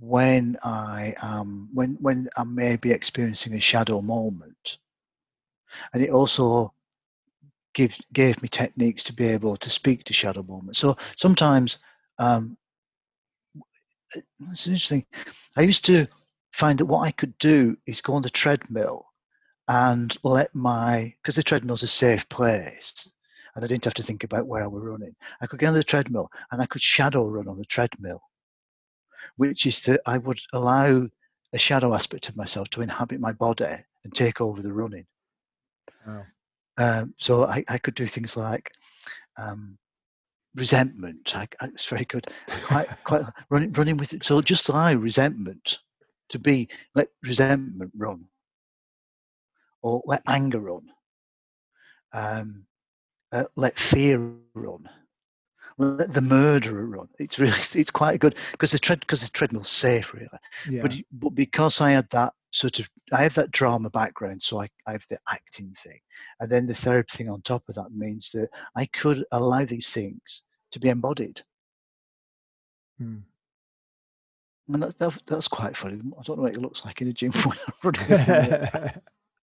when 0.00 0.56
I 0.64 1.14
am 1.22 1.68
when 1.74 1.96
when 2.00 2.28
I 2.36 2.44
may 2.44 2.76
be 2.76 2.90
experiencing 2.90 3.54
a 3.54 3.60
shadow 3.60 4.00
moment, 4.00 4.78
and 5.92 6.02
it 6.02 6.10
also 6.10 6.72
gave 7.74 7.98
gave 8.12 8.40
me 8.42 8.48
techniques 8.48 9.04
to 9.04 9.12
be 9.12 9.26
able 9.26 9.56
to 9.56 9.70
speak 9.70 10.04
to 10.04 10.12
shadow 10.12 10.42
moments. 10.42 10.78
So 10.78 10.96
sometimes 11.16 11.78
um, 12.18 12.56
it's 14.50 14.66
interesting. 14.66 15.04
I 15.56 15.62
used 15.62 15.84
to 15.86 16.06
find 16.52 16.78
that 16.78 16.86
what 16.86 17.06
I 17.06 17.12
could 17.12 17.36
do 17.38 17.76
is 17.86 18.00
go 18.00 18.14
on 18.14 18.22
the 18.22 18.30
treadmill 18.30 19.06
and 19.68 20.16
let 20.24 20.54
my 20.54 21.14
because 21.22 21.36
the 21.36 21.42
treadmill's 21.42 21.82
a 21.82 21.88
safe 21.88 22.28
place 22.28 23.08
and 23.54 23.64
I 23.64 23.68
didn't 23.68 23.84
have 23.84 23.94
to 23.94 24.02
think 24.02 24.24
about 24.24 24.46
where 24.46 24.62
I 24.62 24.66
was 24.66 24.82
running. 24.82 25.14
I 25.40 25.46
could 25.46 25.60
get 25.60 25.68
on 25.68 25.74
the 25.74 25.84
treadmill 25.84 26.30
and 26.50 26.60
I 26.60 26.66
could 26.66 26.82
shadow 26.82 27.28
run 27.28 27.48
on 27.48 27.58
the 27.58 27.64
treadmill 27.64 28.22
which 29.36 29.66
is 29.66 29.80
that 29.82 30.00
I 30.06 30.18
would 30.18 30.40
allow 30.52 31.06
a 31.52 31.58
shadow 31.58 31.94
aspect 31.94 32.28
of 32.28 32.36
myself 32.36 32.70
to 32.70 32.82
inhabit 32.82 33.20
my 33.20 33.32
body 33.32 33.76
and 34.04 34.14
take 34.14 34.40
over 34.40 34.62
the 34.62 34.72
running. 34.72 35.06
Wow. 36.06 36.24
Um, 36.78 37.14
so 37.18 37.44
I, 37.44 37.64
I, 37.68 37.78
could 37.78 37.94
do 37.94 38.06
things 38.06 38.36
like 38.36 38.70
um, 39.36 39.76
resentment. 40.54 41.36
I, 41.36 41.46
I, 41.60 41.66
it's 41.66 41.86
very 41.86 42.06
good. 42.06 42.26
Quite, 42.64 42.88
quite 43.04 43.24
running, 43.50 43.72
running 43.72 43.96
with 43.98 44.14
it. 44.14 44.24
So 44.24 44.40
just 44.40 44.68
allow 44.68 44.92
resentment 44.94 45.78
to 46.30 46.38
be 46.38 46.68
let 46.94 47.08
resentment 47.22 47.92
run, 47.96 48.24
or 49.82 50.00
let 50.06 50.22
anger 50.26 50.60
run, 50.60 50.86
um, 52.12 52.64
uh, 53.32 53.44
let 53.56 53.78
fear 53.78 54.32
run 54.54 54.88
let 55.80 56.12
the 56.12 56.20
murderer 56.20 56.86
run. 56.86 57.08
It's 57.18 57.38
really 57.38 57.56
it's 57.74 57.90
quite 57.90 58.20
good 58.20 58.36
because 58.52 58.70
the 58.70 58.78
tread 58.78 59.00
because 59.00 59.22
the 59.22 59.30
treadmill's 59.30 59.70
safe 59.70 60.12
really. 60.12 60.28
Yeah. 60.68 60.82
But 60.82 60.94
but 61.12 61.34
because 61.34 61.80
I 61.80 61.92
had 61.92 62.08
that 62.10 62.34
sort 62.50 62.78
of 62.78 62.90
I 63.12 63.22
have 63.22 63.34
that 63.34 63.50
drama 63.50 63.90
background, 63.90 64.42
so 64.42 64.60
I, 64.60 64.68
I 64.86 64.92
have 64.92 65.06
the 65.08 65.18
acting 65.28 65.74
thing, 65.74 66.00
and 66.40 66.50
then 66.50 66.66
the 66.66 66.74
third 66.74 67.08
thing 67.08 67.30
on 67.30 67.40
top 67.42 67.68
of 67.68 67.74
that 67.76 67.92
means 67.92 68.30
that 68.34 68.50
I 68.76 68.86
could 68.86 69.24
allow 69.32 69.64
these 69.64 69.88
things 69.88 70.42
to 70.72 70.78
be 70.78 70.88
embodied. 70.88 71.42
Hmm. 72.98 73.18
And 74.68 74.82
that, 74.84 74.98
that, 74.98 75.12
that's 75.26 75.48
quite 75.48 75.76
funny. 75.76 75.96
I 75.96 76.22
don't 76.22 76.36
know 76.36 76.44
what 76.44 76.54
it 76.54 76.60
looks 76.60 76.84
like 76.84 77.00
in 77.00 77.08
a 77.08 77.12
gym 77.12 77.32
when 77.44 77.58
I'm 77.66 77.74
running. 77.82 78.92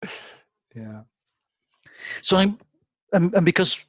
yeah. 0.77 1.01
So 2.23 2.37
I'm, 2.37 2.59
and, 3.13 3.35
and 3.35 3.45
because 3.45 3.85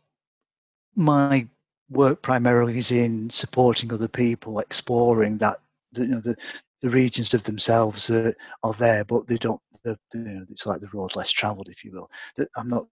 my 0.95 1.47
work 1.89 2.21
primarily 2.21 2.77
is 2.77 2.91
in 2.91 3.29
supporting 3.29 3.91
other 3.93 4.07
people, 4.07 4.59
exploring 4.59 5.37
that 5.39 5.59
you 5.93 6.07
know 6.07 6.19
the 6.19 6.35
the 6.81 6.89
regions 6.89 7.33
of 7.33 7.43
themselves 7.43 8.07
that 8.07 8.35
are 8.63 8.73
there, 8.73 9.03
but 9.03 9.27
they 9.27 9.37
don't. 9.37 9.61
The, 9.83 9.97
you 10.13 10.19
know, 10.19 10.45
it's 10.49 10.65
like 10.65 10.81
the 10.81 10.89
road 10.93 11.15
less 11.15 11.31
travelled, 11.31 11.69
if 11.69 11.83
you 11.83 11.91
will. 11.91 12.09
That 12.37 12.49
I'm 12.55 12.69
not. 12.69 12.85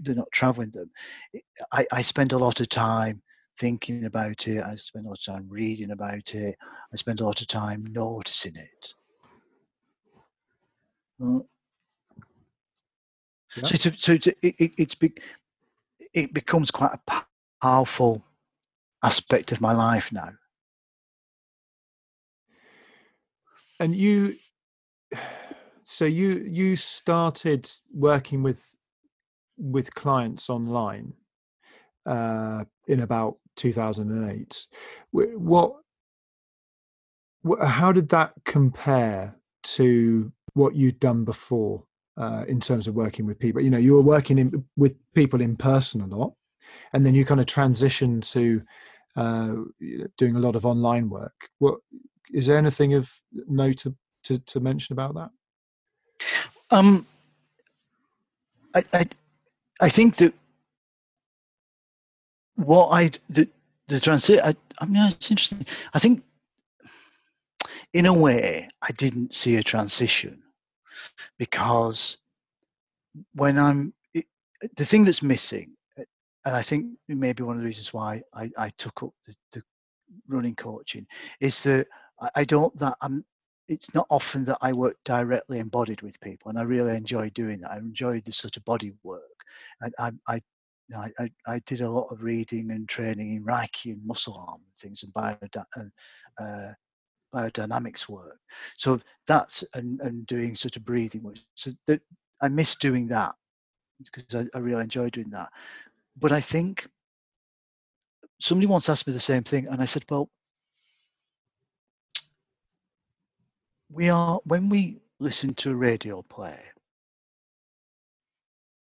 They're 0.00 0.14
not 0.14 0.30
travelling 0.32 0.70
them. 0.70 0.90
I, 1.72 1.86
I 1.92 2.02
spend 2.02 2.32
a 2.32 2.38
lot 2.38 2.60
of 2.60 2.68
time 2.68 3.20
thinking 3.58 4.04
about 4.04 4.46
it. 4.46 4.62
I 4.62 4.76
spend 4.76 5.06
a 5.06 5.08
lot 5.08 5.18
of 5.18 5.24
time 5.24 5.46
reading 5.48 5.90
about 5.90 6.34
it. 6.34 6.56
I 6.92 6.96
spend 6.96 7.20
a 7.20 7.24
lot 7.24 7.40
of 7.40 7.46
time 7.48 7.84
noticing 7.90 8.56
it. 8.56 8.94
Uh, 11.22 11.40
yeah. 13.56 13.64
So, 13.64 13.90
to, 13.90 13.96
so 13.96 14.16
to, 14.18 14.30
it, 14.42 14.54
it, 14.58 14.74
it's 14.78 14.94
big. 14.94 15.20
It 16.12 16.32
becomes 16.32 16.70
quite 16.70 16.92
a 17.08 17.24
powerful 17.62 18.24
aspect 19.02 19.52
of 19.52 19.60
my 19.60 19.72
life 19.72 20.12
now. 20.12 20.30
And 23.78 23.94
you, 23.94 24.34
so 25.84 26.04
you 26.04 26.44
you 26.48 26.76
started 26.76 27.70
working 27.92 28.42
with 28.42 28.74
with 29.58 29.94
clients 29.94 30.48
online 30.50 31.12
uh, 32.06 32.64
in 32.86 33.00
about 33.00 33.36
2008. 33.56 34.66
What, 35.10 35.72
what, 37.42 37.66
how 37.66 37.92
did 37.92 38.08
that 38.10 38.32
compare 38.44 39.36
to 39.62 40.32
what 40.54 40.74
you'd 40.74 41.00
done 41.00 41.24
before 41.24 41.84
uh, 42.16 42.44
in 42.48 42.60
terms 42.60 42.86
of 42.86 42.94
working 42.94 43.26
with 43.26 43.38
people? 43.38 43.62
You 43.62 43.70
know, 43.70 43.78
you 43.78 43.94
were 43.94 44.02
working 44.02 44.38
in, 44.38 44.64
with 44.76 44.94
people 45.14 45.40
in 45.40 45.56
person 45.56 46.00
a 46.00 46.06
lot 46.06 46.34
and 46.92 47.04
then 47.04 47.14
you 47.14 47.24
kind 47.24 47.40
of 47.40 47.46
transition 47.46 48.20
to 48.20 48.62
uh, 49.16 49.54
doing 50.16 50.36
a 50.36 50.40
lot 50.40 50.56
of 50.56 50.66
online 50.66 51.08
work. 51.08 51.48
What 51.58 51.78
is 52.32 52.46
there 52.46 52.58
anything 52.58 52.94
of 52.94 53.10
note 53.48 53.78
to, 53.78 53.94
to, 54.24 54.38
to 54.38 54.60
mention 54.60 54.92
about 54.92 55.14
that? 55.14 55.30
Um, 56.70 57.06
I, 58.74 58.84
I, 58.92 59.06
I 59.80 59.88
think 59.88 60.16
that 60.16 60.34
what 62.56 62.88
I 62.88 63.10
the 63.30 63.48
the. 63.88 64.40
I, 64.44 64.54
I 64.78 64.86
mean, 64.86 65.02
it's 65.04 65.30
interesting. 65.30 65.64
I 65.94 65.98
think, 65.98 66.22
in 67.92 68.06
a 68.06 68.12
way, 68.12 68.68
I 68.82 68.90
didn't 68.92 69.34
see 69.34 69.56
a 69.56 69.62
transition 69.62 70.42
because 71.38 72.18
when 73.34 73.58
I'm 73.58 73.94
it, 74.14 74.26
the 74.76 74.84
thing 74.84 75.04
that's 75.04 75.22
missing 75.22 75.75
and 76.46 76.54
I 76.54 76.62
think 76.62 76.86
maybe 77.08 77.42
one 77.42 77.56
of 77.56 77.60
the 77.60 77.66
reasons 77.66 77.92
why 77.92 78.22
I, 78.32 78.50
I 78.56 78.70
took 78.78 79.02
up 79.02 79.10
the, 79.26 79.34
the, 79.52 79.62
running 80.28 80.54
coaching 80.54 81.04
is 81.40 81.60
that 81.64 81.88
I, 82.36 82.44
don't 82.44 82.74
that 82.78 82.96
I'm. 83.00 83.24
It's 83.66 83.92
not 83.92 84.06
often 84.08 84.44
that 84.44 84.58
I 84.62 84.72
work 84.72 84.96
directly 85.04 85.58
embodied 85.58 86.00
with 86.00 86.20
people, 86.20 86.48
and 86.48 86.58
I 86.58 86.62
really 86.62 86.96
enjoy 86.96 87.30
doing 87.30 87.60
that. 87.60 87.72
I 87.72 87.78
enjoy 87.78 88.20
the 88.20 88.32
sort 88.32 88.56
of 88.56 88.64
body 88.64 88.92
work, 89.02 89.22
and 89.80 89.92
I, 89.98 90.12
I 90.28 90.40
I, 90.96 91.30
I, 91.48 91.58
did 91.66 91.80
a 91.80 91.90
lot 91.90 92.12
of 92.12 92.22
reading 92.22 92.70
and 92.70 92.88
training 92.88 93.34
in 93.34 93.44
Reiki 93.44 93.92
and 93.92 94.06
muscle 94.06 94.44
arm 94.48 94.60
and 94.64 94.78
things 94.78 95.02
and 95.02 95.12
bio, 95.12 95.36
uh, 96.40 96.72
biodynamics 97.34 98.08
work. 98.08 98.38
So 98.76 99.00
that's 99.26 99.64
and, 99.74 100.00
and 100.00 100.24
doing 100.28 100.54
sort 100.54 100.76
of 100.76 100.84
breathing 100.84 101.24
work. 101.24 101.38
So 101.56 101.72
that 101.88 102.00
I 102.40 102.46
miss 102.46 102.76
doing 102.76 103.08
that 103.08 103.34
because 103.98 104.34
I, 104.34 104.56
I 104.56 104.60
really 104.60 104.84
enjoy 104.84 105.10
doing 105.10 105.30
that 105.30 105.48
but 106.16 106.32
I 106.32 106.40
think 106.40 106.88
somebody 108.40 108.66
once 108.66 108.88
asked 108.88 109.06
me 109.06 109.12
the 109.12 109.20
same 109.20 109.42
thing, 109.42 109.66
and 109.68 109.80
I 109.80 109.84
said, 109.84 110.04
well, 110.10 110.30
we 113.90 114.08
are 114.08 114.40
when 114.44 114.68
we 114.68 115.00
listen 115.20 115.54
to 115.54 115.70
a 115.70 115.76
radio 115.76 116.22
play, 116.22 116.60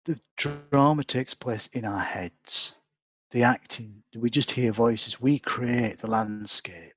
the 0.06 0.20
drama 0.38 1.04
takes 1.04 1.34
place 1.34 1.68
in 1.74 1.86
our 1.86 2.04
heads. 2.04 2.76
The 3.32 3.44
acting, 3.44 4.02
we 4.16 4.32
just 4.32 4.50
hear 4.50 4.72
voices, 4.72 5.22
we 5.22 5.38
create 5.38 6.00
the 6.00 6.10
landscape. 6.10 6.94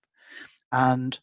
And 0.72 1.18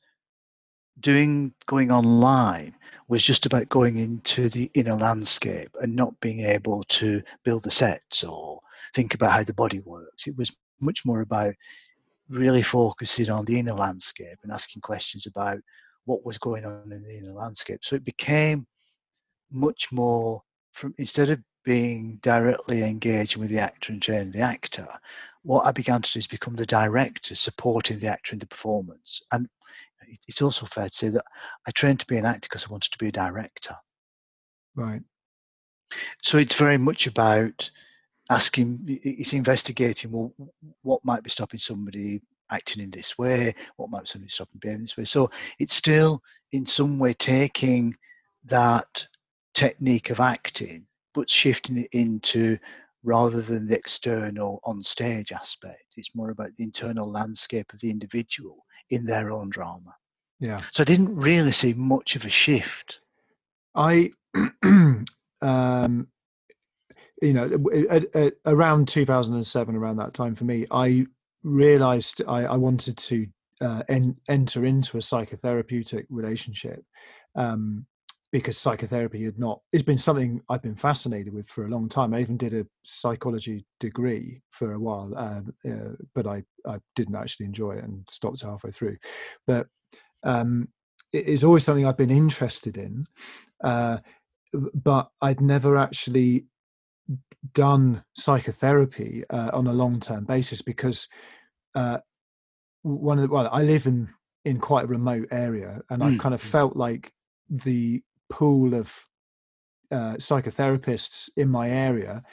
doing 0.99 1.53
going 1.66 1.91
online 1.91 2.76
was 3.07 3.24
just 3.24 3.47
about 3.47 3.70
going 3.70 3.97
into 3.97 4.49
the 4.49 4.70
inner 4.76 4.95
landscape 4.95 5.76
and 5.82 5.95
not 5.95 6.20
being 6.20 6.41
able 6.41 6.84
to 6.84 7.24
build 7.43 7.64
the 7.64 7.72
sets 7.72 8.24
or 8.24 8.62
think 8.93 9.13
about 9.13 9.31
how 9.31 9.43
the 9.43 9.53
body 9.53 9.79
works. 9.79 10.27
It 10.27 10.37
was 10.37 10.55
much 10.79 11.05
more 11.05 11.21
about 11.21 11.53
really 12.29 12.61
focusing 12.61 13.29
on 13.29 13.45
the 13.45 13.59
inner 13.59 13.73
landscape 13.73 14.37
and 14.43 14.51
asking 14.51 14.81
questions 14.81 15.25
about 15.25 15.59
what 16.05 16.25
was 16.25 16.37
going 16.37 16.65
on 16.65 16.91
in 16.91 17.03
the 17.03 17.17
inner 17.17 17.33
landscape. 17.33 17.79
So 17.83 17.95
it 17.95 18.03
became 18.03 18.65
much 19.51 19.91
more 19.91 20.41
from 20.73 20.93
instead 20.97 21.29
of 21.29 21.39
being 21.63 22.19
directly 22.21 22.83
engaging 22.83 23.41
with 23.41 23.49
the 23.49 23.59
actor 23.59 23.91
and 23.91 24.01
training 24.01 24.31
the 24.31 24.39
actor, 24.39 24.87
what 25.43 25.65
I 25.65 25.71
began 25.71 26.01
to 26.01 26.11
do 26.11 26.19
is 26.19 26.27
become 26.27 26.55
the 26.55 26.65
director 26.65 27.35
supporting 27.35 27.99
the 27.99 28.07
actor 28.07 28.33
in 28.33 28.39
the 28.39 28.47
performance. 28.47 29.21
And 29.31 29.47
it's 30.27 30.41
also 30.41 30.65
fair 30.65 30.89
to 30.89 30.95
say 30.95 31.09
that 31.09 31.25
I 31.67 31.71
trained 31.71 31.99
to 31.99 32.07
be 32.07 32.17
an 32.17 32.25
actor 32.25 32.47
because 32.49 32.65
I 32.65 32.71
wanted 32.71 32.91
to 32.91 32.97
be 32.97 33.09
a 33.09 33.11
director. 33.11 33.75
Right. 34.75 35.01
So 36.21 36.37
it's 36.37 36.55
very 36.55 36.77
much 36.77 37.07
about 37.07 37.69
asking, 38.30 38.99
it's 39.03 39.34
investigating, 39.34 40.11
well, 40.11 40.34
what 40.84 41.03
might 41.03 41.23
be 41.23 41.30
stopping 41.30 41.59
somebody 41.59 42.21
acting 42.51 42.84
in 42.84 42.91
this 42.91 43.17
way? 43.17 43.55
What 43.77 43.89
might 43.89 44.03
be 44.03 44.07
somebody 44.07 44.30
stop 44.30 44.49
them 44.51 44.59
behaving 44.59 44.82
this 44.82 44.97
way? 44.97 45.05
So 45.05 45.32
it's 45.59 45.75
still 45.75 46.21
in 46.51 46.65
some 46.65 46.99
way 46.99 47.13
taking 47.13 47.95
that 48.45 49.05
technique 49.53 50.09
of 50.09 50.19
acting, 50.19 50.86
but 51.13 51.30
shifting 51.30 51.77
it 51.77 51.89
into 51.91 52.57
rather 53.03 53.41
than 53.41 53.65
the 53.65 53.75
external 53.75 54.59
on 54.63 54.84
stage 54.84 55.32
aspect. 55.32 55.84
It's 55.95 56.15
more 56.15 56.32
about 56.32 56.51
the 56.57 56.63
internal 56.63 57.09
landscape 57.09 57.71
of 57.73 57.80
the 57.80 57.89
individual 57.89 58.65
in 58.89 59.05
their 59.05 59.32
own 59.32 59.49
drama. 59.49 59.95
Yeah. 60.39 60.61
So 60.71 60.82
I 60.82 60.86
didn't 60.86 61.15
really 61.15 61.51
see 61.51 61.73
much 61.73 62.15
of 62.15 62.25
a 62.25 62.30
shift. 62.30 62.99
I, 63.75 64.11
um, 65.41 66.07
you 67.22 67.34
know, 67.34 67.49
at, 67.89 68.15
at 68.15 68.34
around 68.45 68.88
2007, 68.88 69.76
around 69.76 69.97
that 69.97 70.13
time 70.13 70.36
for 70.36 70.45
me, 70.45 70.65
I 70.72 71.05
realized 71.43 72.22
I, 72.28 72.45
I 72.45 72.57
wanted 72.57 72.97
to 72.97 73.28
uh, 73.61 73.84
en- 73.89 74.17
enter 74.28 74.65
into 74.65 74.97
a 74.97 75.01
psychotherapeutic 75.01 76.05
relationship. 76.09 76.84
Um, 77.36 77.86
because 78.32 78.57
psychotherapy 78.57 79.24
had 79.24 79.39
not 79.39 79.59
it's 79.72 79.84
been 79.84 79.97
something 79.97 80.41
i've 80.49 80.61
been 80.61 80.76
fascinated 80.76 81.34
with 81.34 81.47
for 81.47 81.65
a 81.65 81.70
long 81.70 81.89
time 81.89 82.13
i 82.13 82.20
even 82.20 82.38
did 82.38 82.53
a 82.53 82.65
psychology 82.84 83.65
degree 83.80 84.41
for 84.51 84.74
a 84.74 84.80
while 84.80 85.11
uh, 85.17 85.70
uh, 85.70 85.93
but 86.13 86.28
i 86.28 86.43
i 86.67 86.78
didn't 86.95 87.15
actually 87.15 87.45
enjoy 87.45 87.72
it 87.72 87.84
and 87.84 88.07
stopped 88.09 88.41
halfway 88.41 88.72
through 88.72 88.97
but 89.47 89.67
um, 90.24 90.67
it 91.11 91.26
is 91.26 91.43
always 91.43 91.63
something 91.63 91.86
i've 91.86 91.97
been 91.97 92.11
interested 92.11 92.78
in 92.78 93.05
uh, 93.63 93.97
but 94.53 95.09
i'd 95.22 95.41
never 95.41 95.78
actually 95.78 96.45
done 97.53 98.03
psychotherapy 98.16 99.24
uh, 99.30 99.49
on 99.53 99.68
a 99.68 99.74
long-term 99.74 100.26
basis 100.26 100.62
because 100.62 101.07
uh, 101.76 101.99
one 102.82 103.18
of 103.18 103.24
the 103.24 103.34
well 103.34 103.49
i 103.51 103.64
live 103.64 103.86
in 103.86 104.10
in 104.45 104.60
quite 104.60 104.86
a 104.86 104.88
remote 104.88 105.28
area 105.32 105.82
and 105.89 106.01
mm. 106.01 106.14
i 106.14 106.18
kind 106.18 106.34
of 106.34 106.41
felt 106.41 106.76
like 106.76 107.12
the 107.49 108.01
pool 108.30 108.74
of 108.74 109.05
uh, 109.91 110.14
psychotherapists 110.14 111.30
in 111.36 111.49
my 111.49 111.70
area 111.70 112.24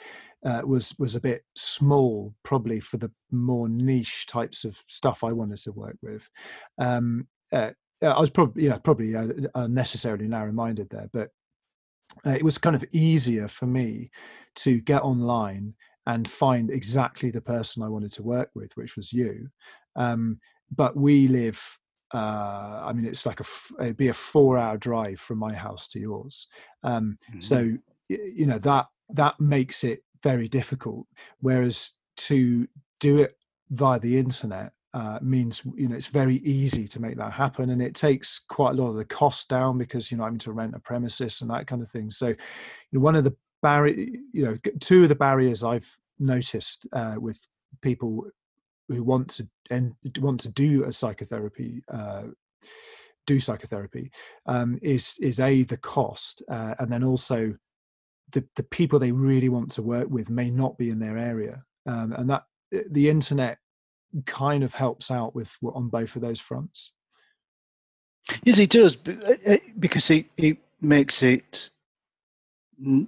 uh, 0.45 0.61
was 0.65 0.97
was 0.99 1.15
a 1.15 1.21
bit 1.21 1.43
small, 1.55 2.33
probably 2.43 2.79
for 2.79 2.97
the 2.97 3.11
more 3.31 3.67
niche 3.67 4.25
types 4.27 4.63
of 4.63 4.83
stuff 4.87 5.23
I 5.23 5.31
wanted 5.31 5.57
to 5.59 5.71
work 5.71 5.97
with. 6.01 6.29
Um, 6.77 7.27
uh, 7.51 7.71
I 8.01 8.19
was 8.19 8.29
probably 8.29 8.65
yeah 8.65 8.77
probably 8.77 9.15
uh, 9.15 9.27
unnecessarily 9.55 10.27
narrow-minded 10.27 10.89
there, 10.89 11.09
but 11.11 11.31
uh, 12.25 12.31
it 12.31 12.43
was 12.43 12.57
kind 12.57 12.75
of 12.75 12.85
easier 12.91 13.47
for 13.47 13.65
me 13.65 14.11
to 14.55 14.81
get 14.81 15.03
online 15.03 15.73
and 16.05 16.29
find 16.29 16.69
exactly 16.69 17.31
the 17.31 17.41
person 17.41 17.83
I 17.83 17.89
wanted 17.89 18.11
to 18.13 18.23
work 18.23 18.49
with, 18.55 18.71
which 18.75 18.95
was 18.95 19.11
you. 19.11 19.49
Um, 19.95 20.39
but 20.71 20.95
we 20.95 21.27
live 21.27 21.77
uh, 22.13 22.83
I 22.85 22.93
mean, 22.93 23.05
it's 23.05 23.25
like 23.25 23.41
a 23.41 23.45
it'd 23.81 23.97
be 23.97 24.07
a 24.07 24.13
four 24.13 24.57
hour 24.57 24.77
drive 24.77 25.19
from 25.19 25.39
my 25.39 25.53
house 25.53 25.87
to 25.89 25.99
yours. 25.99 26.47
Um, 26.83 27.17
mm-hmm. 27.29 27.41
So 27.41 27.73
you 28.07 28.45
know 28.45 28.59
that 28.59 28.87
that 29.09 29.39
makes 29.39 29.83
it 29.83 30.03
very 30.23 30.47
difficult. 30.47 31.05
Whereas 31.39 31.93
to 32.17 32.67
do 32.99 33.19
it 33.19 33.35
via 33.69 33.99
the 33.99 34.17
internet 34.17 34.71
uh, 34.93 35.19
means 35.21 35.61
you 35.75 35.87
know 35.87 35.95
it's 35.95 36.07
very 36.07 36.37
easy 36.37 36.87
to 36.87 37.01
make 37.01 37.17
that 37.17 37.33
happen, 37.33 37.69
and 37.69 37.81
it 37.81 37.95
takes 37.95 38.39
quite 38.39 38.71
a 38.71 38.81
lot 38.81 38.89
of 38.89 38.95
the 38.95 39.05
cost 39.05 39.49
down 39.49 39.77
because 39.77 40.11
you 40.11 40.17
know 40.17 40.23
having 40.23 40.39
to 40.39 40.51
rent 40.51 40.75
a 40.75 40.79
premises 40.79 41.41
and 41.41 41.49
that 41.49 41.67
kind 41.67 41.81
of 41.81 41.89
thing. 41.89 42.09
So, 42.09 42.27
you 42.27 42.35
know, 42.93 43.01
one 43.01 43.15
of 43.15 43.23
the 43.23 43.35
barrier, 43.61 44.07
you 44.33 44.45
know, 44.45 44.57
two 44.79 45.03
of 45.03 45.09
the 45.09 45.15
barriers 45.15 45.63
I've 45.63 45.97
noticed 46.19 46.87
uh, 46.93 47.15
with 47.17 47.47
people 47.81 48.27
who 48.87 49.03
want 49.03 49.29
to 49.29 49.47
and 49.69 49.93
want 50.19 50.39
to 50.41 50.51
do 50.51 50.85
a 50.85 50.93
psychotherapy 50.93 51.83
uh, 51.91 52.23
do 53.25 53.39
psychotherapy 53.39 54.11
um, 54.45 54.79
is 54.81 55.17
is 55.21 55.39
a 55.39 55.63
the 55.63 55.77
cost 55.77 56.41
uh, 56.49 56.73
and 56.79 56.91
then 56.91 57.03
also 57.03 57.53
the 58.31 58.45
the 58.55 58.63
people 58.63 58.99
they 58.99 59.11
really 59.11 59.49
want 59.49 59.71
to 59.71 59.81
work 59.81 60.07
with 60.09 60.29
may 60.29 60.49
not 60.49 60.77
be 60.77 60.89
in 60.89 60.99
their 60.99 61.17
area 61.17 61.63
um, 61.85 62.13
and 62.13 62.29
that 62.29 62.45
the 62.91 63.09
internet 63.09 63.57
kind 64.25 64.63
of 64.63 64.73
helps 64.73 65.11
out 65.11 65.35
with 65.35 65.55
on 65.73 65.89
both 65.89 66.15
of 66.15 66.21
those 66.21 66.39
fronts. 66.39 66.93
Yes 68.43 68.57
he 68.57 68.67
does 68.67 68.97
uh, 69.07 69.57
because 69.79 70.07
he, 70.07 70.27
it 70.37 70.57
makes 70.81 71.23
it 71.23 71.69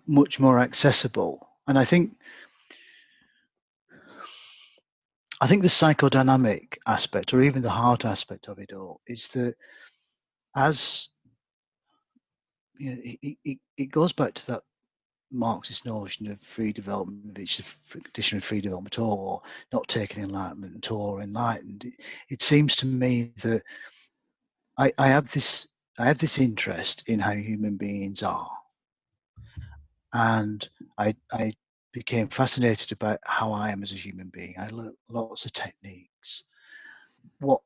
much 0.08 0.40
more 0.40 0.60
accessible. 0.60 1.48
And 1.68 1.78
i 1.78 1.86
think 1.86 2.16
I 5.42 5.48
think 5.48 5.62
the 5.62 5.70
psychodynamic 5.70 6.78
aspect, 6.86 7.34
or 7.34 7.42
even 7.42 7.62
the 7.62 7.70
heart 7.70 8.04
aspect 8.04 8.50
of 8.50 8.60
it 8.60 8.74
all, 8.74 9.00
is 9.08 9.30
that 9.30 9.56
as 10.56 11.08
you 12.78 12.92
know, 12.92 13.02
it, 13.04 13.38
it, 13.46 13.58
it 13.78 13.86
goes 13.86 14.12
back 14.12 14.34
to 14.34 14.48
that 14.48 14.64
Marxist 15.32 15.86
notion 15.86 16.32
of 16.32 16.42
free 16.42 16.74
development, 16.74 17.38
which 17.38 17.60
is 17.60 17.66
a 17.66 18.00
condition 18.00 18.38
of 18.38 18.44
free 18.44 18.62
development, 18.62 18.98
or 19.00 19.42
not 19.72 19.88
taking 19.88 20.24
enlightenment, 20.24 20.92
or 20.92 21.22
enlightened. 21.22 21.86
It, 21.86 21.94
it 22.30 22.42
seems 22.42 22.76
to 22.78 22.86
me 22.86 23.32
that 23.42 23.64
I, 24.78 24.92
I 24.98 25.08
have 25.08 25.32
this 25.32 25.68
I 25.98 26.06
have 26.06 26.18
this 26.18 26.40
interest 26.40 27.04
in 27.08 27.20
how 27.20 27.34
human 27.34 27.78
beings 27.78 28.24
are, 28.24 28.50
and 30.14 30.68
I 30.98 31.16
I 31.32 31.54
became 31.92 32.28
fascinated 32.28 32.92
about 32.92 33.20
how 33.26 33.52
I 33.52 33.72
am 33.72 33.84
as 33.84 33.92
a 33.92 33.96
human 33.96 34.30
being. 34.30 34.56
I 34.58 34.68
learned 34.70 34.96
lots 35.10 35.46
of 35.46 35.54
techniques. 35.54 36.44
What 37.40 37.62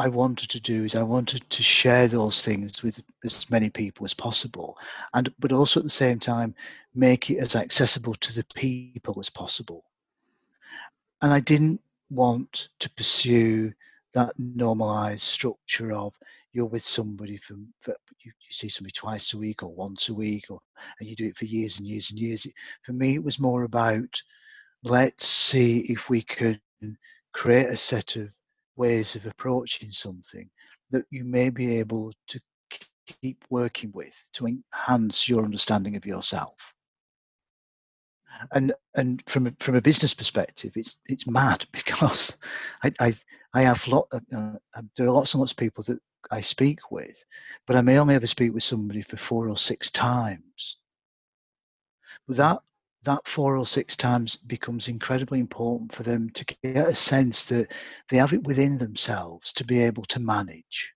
I 0.00 0.08
wanted 0.08 0.48
to 0.48 0.60
do 0.60 0.84
is 0.84 0.94
I 0.94 1.02
wanted 1.02 1.48
to 1.50 1.62
share 1.62 2.08
those 2.08 2.40
things 2.40 2.82
with 2.82 3.02
as 3.22 3.50
many 3.50 3.68
people 3.68 4.06
as 4.06 4.14
possible, 4.14 4.78
and 5.12 5.30
but 5.38 5.52
also 5.52 5.78
at 5.78 5.84
the 5.84 5.90
same 5.90 6.18
time 6.18 6.54
make 6.94 7.28
it 7.28 7.36
as 7.36 7.54
accessible 7.54 8.14
to 8.14 8.32
the 8.32 8.44
people 8.54 9.20
as 9.20 9.28
possible. 9.28 9.84
And 11.20 11.34
I 11.34 11.40
didn't 11.40 11.82
want 12.08 12.68
to 12.78 12.88
pursue 12.88 13.74
that 14.14 14.32
normalized 14.38 15.22
structure 15.22 15.92
of 15.92 16.14
you're 16.54 16.64
with 16.64 16.82
somebody 16.82 17.36
for, 17.36 17.56
for 17.82 17.94
you, 18.20 18.32
you, 18.40 18.52
see 18.52 18.70
somebody 18.70 18.92
twice 18.92 19.34
a 19.34 19.38
week 19.38 19.62
or 19.62 19.68
once 19.68 20.08
a 20.08 20.14
week 20.14 20.46
or 20.48 20.62
and 20.98 21.10
you 21.10 21.14
do 21.14 21.26
it 21.26 21.36
for 21.36 21.44
years 21.44 21.78
and 21.78 21.86
years 21.86 22.10
and 22.10 22.18
years 22.18 22.46
for 22.82 22.94
me 22.94 23.14
it 23.16 23.22
was 23.22 23.38
more 23.38 23.64
about 23.64 24.22
let's 24.82 25.26
see 25.26 25.80
if 25.80 26.08
we 26.08 26.22
could 26.22 26.58
create 27.32 27.68
a 27.68 27.76
set 27.76 28.16
of 28.16 28.30
ways 28.80 29.14
of 29.16 29.26
approaching 29.26 29.90
something 29.90 30.48
that 30.90 31.04
you 31.10 31.24
may 31.24 31.50
be 31.50 31.78
able 31.78 32.12
to 32.26 32.40
keep 33.22 33.44
working 33.50 33.90
with 33.92 34.16
to 34.32 34.46
enhance 34.46 35.28
your 35.28 35.44
understanding 35.44 35.96
of 35.96 36.06
yourself 36.06 36.54
and 38.52 38.72
and 38.94 39.22
from 39.26 39.46
a, 39.46 39.52
from 39.60 39.74
a 39.74 39.80
business 39.90 40.14
perspective 40.14 40.72
it's 40.76 40.96
it's 41.06 41.26
mad 41.26 41.66
because 41.72 42.38
i 42.84 42.92
i, 43.00 43.14
I 43.52 43.62
have 43.62 43.86
lot 43.88 44.06
of, 44.12 44.22
uh, 44.36 44.82
there 44.96 45.08
are 45.08 45.12
lots 45.18 45.34
and 45.34 45.40
lots 45.40 45.52
of 45.52 45.58
people 45.58 45.82
that 45.84 45.98
I 46.30 46.40
speak 46.40 46.78
with, 46.90 47.24
but 47.66 47.76
I 47.76 47.80
may 47.80 47.98
only 47.98 48.14
ever 48.14 48.26
speak 48.26 48.52
with 48.54 48.62
somebody 48.62 49.02
for 49.02 49.16
four 49.16 49.48
or 49.48 49.56
six 49.56 49.90
times. 49.90 50.76
But 52.28 52.36
that 52.36 52.58
that 53.04 53.26
four 53.26 53.56
or 53.56 53.66
six 53.66 53.96
times 53.96 54.36
becomes 54.36 54.88
incredibly 54.88 55.38
important 55.38 55.94
for 55.94 56.02
them 56.02 56.28
to 56.30 56.44
get 56.62 56.88
a 56.88 56.94
sense 56.94 57.44
that 57.44 57.72
they 58.08 58.18
have 58.18 58.34
it 58.34 58.44
within 58.44 58.76
themselves 58.76 59.52
to 59.54 59.64
be 59.64 59.80
able 59.80 60.04
to 60.04 60.20
manage. 60.20 60.92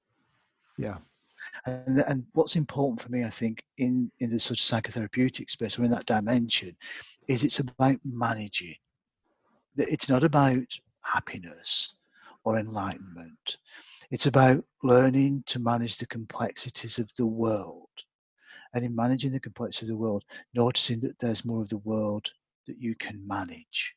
Yeah. 0.76 0.98
And, 1.66 2.00
and 2.00 2.26
what's 2.32 2.57
important 2.57 3.00
for 3.00 3.11
me, 3.11 3.24
I 3.24 3.30
think, 3.30 3.62
in, 3.78 4.11
in 4.20 4.30
the 4.30 4.38
sort 4.38 4.59
of 4.59 4.64
psychotherapeutic 4.64 5.48
space 5.48 5.78
or 5.78 5.84
in 5.84 5.90
that 5.92 6.05
dimension, 6.05 6.76
is 7.26 7.42
it's 7.42 7.61
about 7.61 7.96
managing. 8.05 8.76
It's 9.76 10.11
not 10.11 10.24
about 10.24 10.66
happiness 11.00 11.94
or 12.44 12.59
enlightenment. 12.59 13.57
It's 14.11 14.26
about 14.26 14.62
learning 14.82 15.44
to 15.46 15.59
manage 15.59 15.96
the 15.96 16.07
complexities 16.07 16.98
of 16.98 17.14
the 17.16 17.26
world. 17.26 17.88
And 18.75 18.85
in 18.85 18.95
managing 18.95 19.33
the 19.33 19.41
complexity 19.41 19.87
of 19.87 19.89
the 19.89 19.97
world, 19.97 20.25
noticing 20.55 21.01
that 21.01 21.18
there's 21.18 21.45
more 21.45 21.62
of 21.62 21.68
the 21.68 21.79
world 21.79 22.27
that 22.66 22.79
you 22.79 22.95
can 22.97 23.27
manage. 23.27 23.95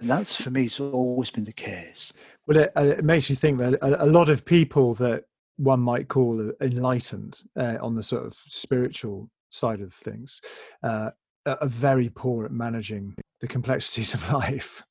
And 0.00 0.10
that's 0.10 0.40
for 0.40 0.50
me, 0.50 0.64
it's 0.64 0.80
always 0.80 1.30
been 1.30 1.44
the 1.44 1.52
case. 1.52 2.12
Well, 2.46 2.58
it, 2.58 2.72
uh, 2.76 2.94
it 2.98 3.04
makes 3.04 3.30
you 3.30 3.36
think 3.36 3.58
that 3.58 3.78
a, 3.82 4.06
lot 4.06 4.28
of 4.28 4.44
people 4.44 4.94
that 4.94 5.24
one 5.56 5.80
might 5.80 6.08
call 6.08 6.52
enlightened 6.60 7.40
uh, 7.56 7.76
on 7.80 7.94
the 7.94 8.02
sort 8.02 8.24
of 8.24 8.34
spiritual 8.46 9.28
side 9.50 9.80
of 9.80 9.92
things 9.94 10.40
uh, 10.82 11.10
are 11.46 11.66
very 11.66 12.10
poor 12.10 12.44
at 12.44 12.52
managing 12.52 13.14
the 13.40 13.48
complexities 13.48 14.14
of 14.14 14.32
life 14.32 14.82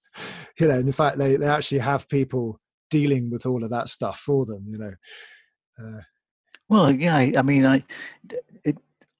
you 0.60 0.68
know 0.68 0.80
in 0.80 0.86
the 0.86 0.94
fact 0.94 1.18
they, 1.18 1.36
they 1.36 1.48
actually 1.48 1.80
have 1.80 2.10
people 2.10 2.60
dealing 2.90 3.30
with 3.30 3.46
all 3.46 3.64
of 3.64 3.70
that 3.70 3.90
stuff 3.90 4.20
for 4.20 4.46
them 4.46 4.66
you 4.68 4.78
know 4.78 4.94
uh, 5.80 6.02
well 6.70 6.92
yeah 6.92 7.16
I, 7.16 7.42
mean 7.42 7.66
i 7.66 7.84
it, 8.64 8.78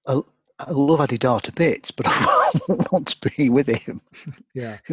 I, 0.08 0.22
I 0.60 0.72
love 0.72 1.02
Adi 1.02 1.18
Da 1.18 1.38
to 1.40 1.52
bits, 1.52 1.92
but 1.92 2.08
I 2.10 2.52
want 2.92 3.08
to 3.10 3.30
be 3.30 3.50
with 3.50 3.68
him. 3.68 4.02
Yeah, 4.54 4.78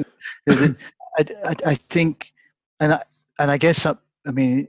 I, 0.50 0.74
I, 1.18 1.54
I, 1.64 1.74
think, 1.74 2.32
and 2.80 2.92
I 2.92 3.02
and 3.38 3.50
I 3.50 3.56
guess 3.56 3.82
that 3.84 3.96
I 4.26 4.30
mean, 4.30 4.68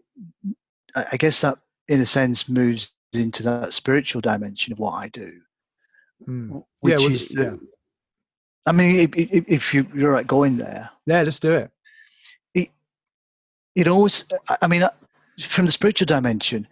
I 0.95 1.17
guess 1.17 1.41
that 1.41 1.57
in 1.89 1.99
a 1.99 2.05
sense 2.05 2.47
moves 2.47 2.93
into 3.13 3.43
that 3.43 3.73
spiritual 3.73 4.21
dimension 4.21 4.71
of 4.71 4.79
what 4.79 4.93
I 4.93 5.09
do, 5.09 5.33
mm. 6.25 6.63
which 6.79 7.01
yeah, 7.01 7.09
is 7.09 7.31
yeah. 7.31 7.55
I 8.65 8.71
mean, 8.71 9.11
if, 9.13 9.45
if 9.47 9.73
you, 9.73 9.85
you're 9.93 10.11
right 10.11 10.25
going 10.25 10.57
there, 10.57 10.89
yeah, 11.05 11.21
let's 11.21 11.39
do 11.39 11.55
it. 11.55 11.71
It 12.53 12.69
it 13.75 13.87
always, 13.89 14.23
I 14.61 14.67
mean, 14.67 14.87
from 15.39 15.65
the 15.65 15.71
spiritual 15.73 16.05
dimension. 16.05 16.67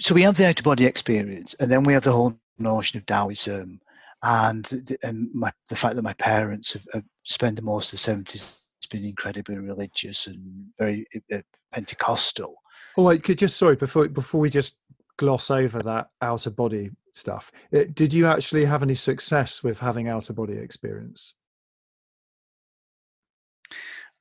So 0.00 0.14
we 0.14 0.22
have 0.22 0.36
the 0.36 0.48
out 0.48 0.58
of 0.58 0.64
body 0.64 0.86
experience, 0.86 1.54
and 1.60 1.70
then 1.70 1.84
we 1.84 1.92
have 1.92 2.04
the 2.04 2.12
whole 2.12 2.38
notion 2.58 2.98
of 2.98 3.06
Taoism, 3.06 3.80
and 4.22 4.98
and 5.02 5.28
my, 5.34 5.52
the 5.68 5.76
fact 5.76 5.96
that 5.96 6.02
my 6.02 6.14
parents 6.14 6.72
have, 6.72 6.86
have 6.92 7.04
spent 7.24 7.62
most 7.62 7.88
of 7.88 7.92
the 7.92 7.98
seventies 7.98 8.60
been 8.90 9.04
incredibly 9.04 9.56
religious 9.56 10.26
and 10.26 10.66
very 10.78 11.06
uh, 11.32 11.38
Pentecostal. 11.72 12.56
Oh, 12.96 13.04
wait, 13.04 13.22
could 13.22 13.38
just 13.38 13.56
sorry 13.56 13.76
before 13.76 14.08
before 14.08 14.40
we 14.40 14.50
just 14.50 14.76
gloss 15.16 15.50
over 15.50 15.80
that 15.80 16.08
outer 16.20 16.50
body 16.50 16.90
stuff. 17.12 17.50
Uh, 17.74 17.84
did 17.94 18.12
you 18.12 18.26
actually 18.26 18.64
have 18.64 18.82
any 18.82 18.94
success 18.94 19.62
with 19.62 19.78
having 19.78 20.08
outer 20.08 20.32
body 20.32 20.54
experience? 20.54 21.34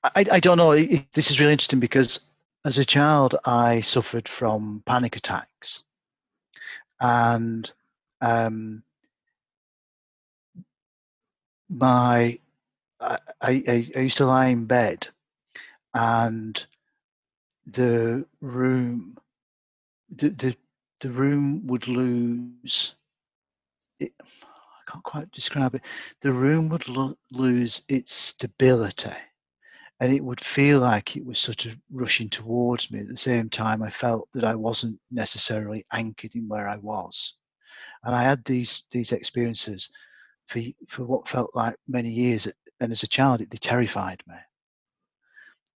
I, 0.03 0.25
I 0.31 0.39
don't 0.39 0.57
know. 0.57 0.71
It, 0.71 1.11
this 1.11 1.29
is 1.29 1.39
really 1.39 1.53
interesting 1.53 1.79
because 1.79 2.21
as 2.65 2.77
a 2.77 2.85
child, 2.85 3.35
I 3.45 3.81
suffered 3.81 4.27
from 4.27 4.83
panic 4.85 5.15
attacks, 5.15 5.83
and 6.99 7.71
um, 8.21 8.83
my 11.69 12.39
I, 12.99 13.17
I, 13.41 13.87
I 13.95 13.99
used 13.99 14.17
to 14.17 14.25
lie 14.25 14.47
in 14.47 14.65
bed, 14.65 15.07
and 15.93 16.65
the 17.67 18.25
room 18.41 19.17
the 20.15 20.29
the, 20.29 20.57
the 21.01 21.11
room 21.11 21.65
would 21.67 21.87
lose 21.87 22.95
it, 23.99 24.13
I 24.21 24.91
can't 24.91 25.03
quite 25.03 25.31
describe 25.31 25.75
it. 25.75 25.81
The 26.21 26.31
room 26.31 26.69
would 26.69 26.87
lo- 26.89 27.17
lose 27.31 27.83
its 27.89 28.13
stability 28.15 29.11
and 29.99 30.13
it 30.13 30.23
would 30.23 30.39
feel 30.39 30.79
like 30.79 31.17
it 31.17 31.25
was 31.25 31.39
sort 31.39 31.65
of 31.65 31.77
rushing 31.91 32.29
towards 32.29 32.89
me. 32.89 32.99
At 32.99 33.07
the 33.07 33.17
same 33.17 33.49
time, 33.49 33.83
I 33.83 33.89
felt 33.89 34.29
that 34.31 34.45
I 34.45 34.55
wasn't 34.55 34.99
necessarily 35.11 35.85
anchored 35.91 36.35
in 36.35 36.47
where 36.47 36.69
I 36.69 36.77
was. 36.77 37.33
And 38.03 38.15
I 38.15 38.23
had 38.23 38.43
these 38.45 38.83
these 38.91 39.11
experiences 39.11 39.89
for 40.47 40.61
for 40.87 41.03
what 41.03 41.27
felt 41.27 41.51
like 41.53 41.75
many 41.87 42.11
years, 42.11 42.47
and 42.79 42.91
as 42.91 43.03
a 43.03 43.07
child, 43.07 43.41
it, 43.41 43.49
they 43.49 43.57
terrified 43.57 44.23
me. 44.25 44.35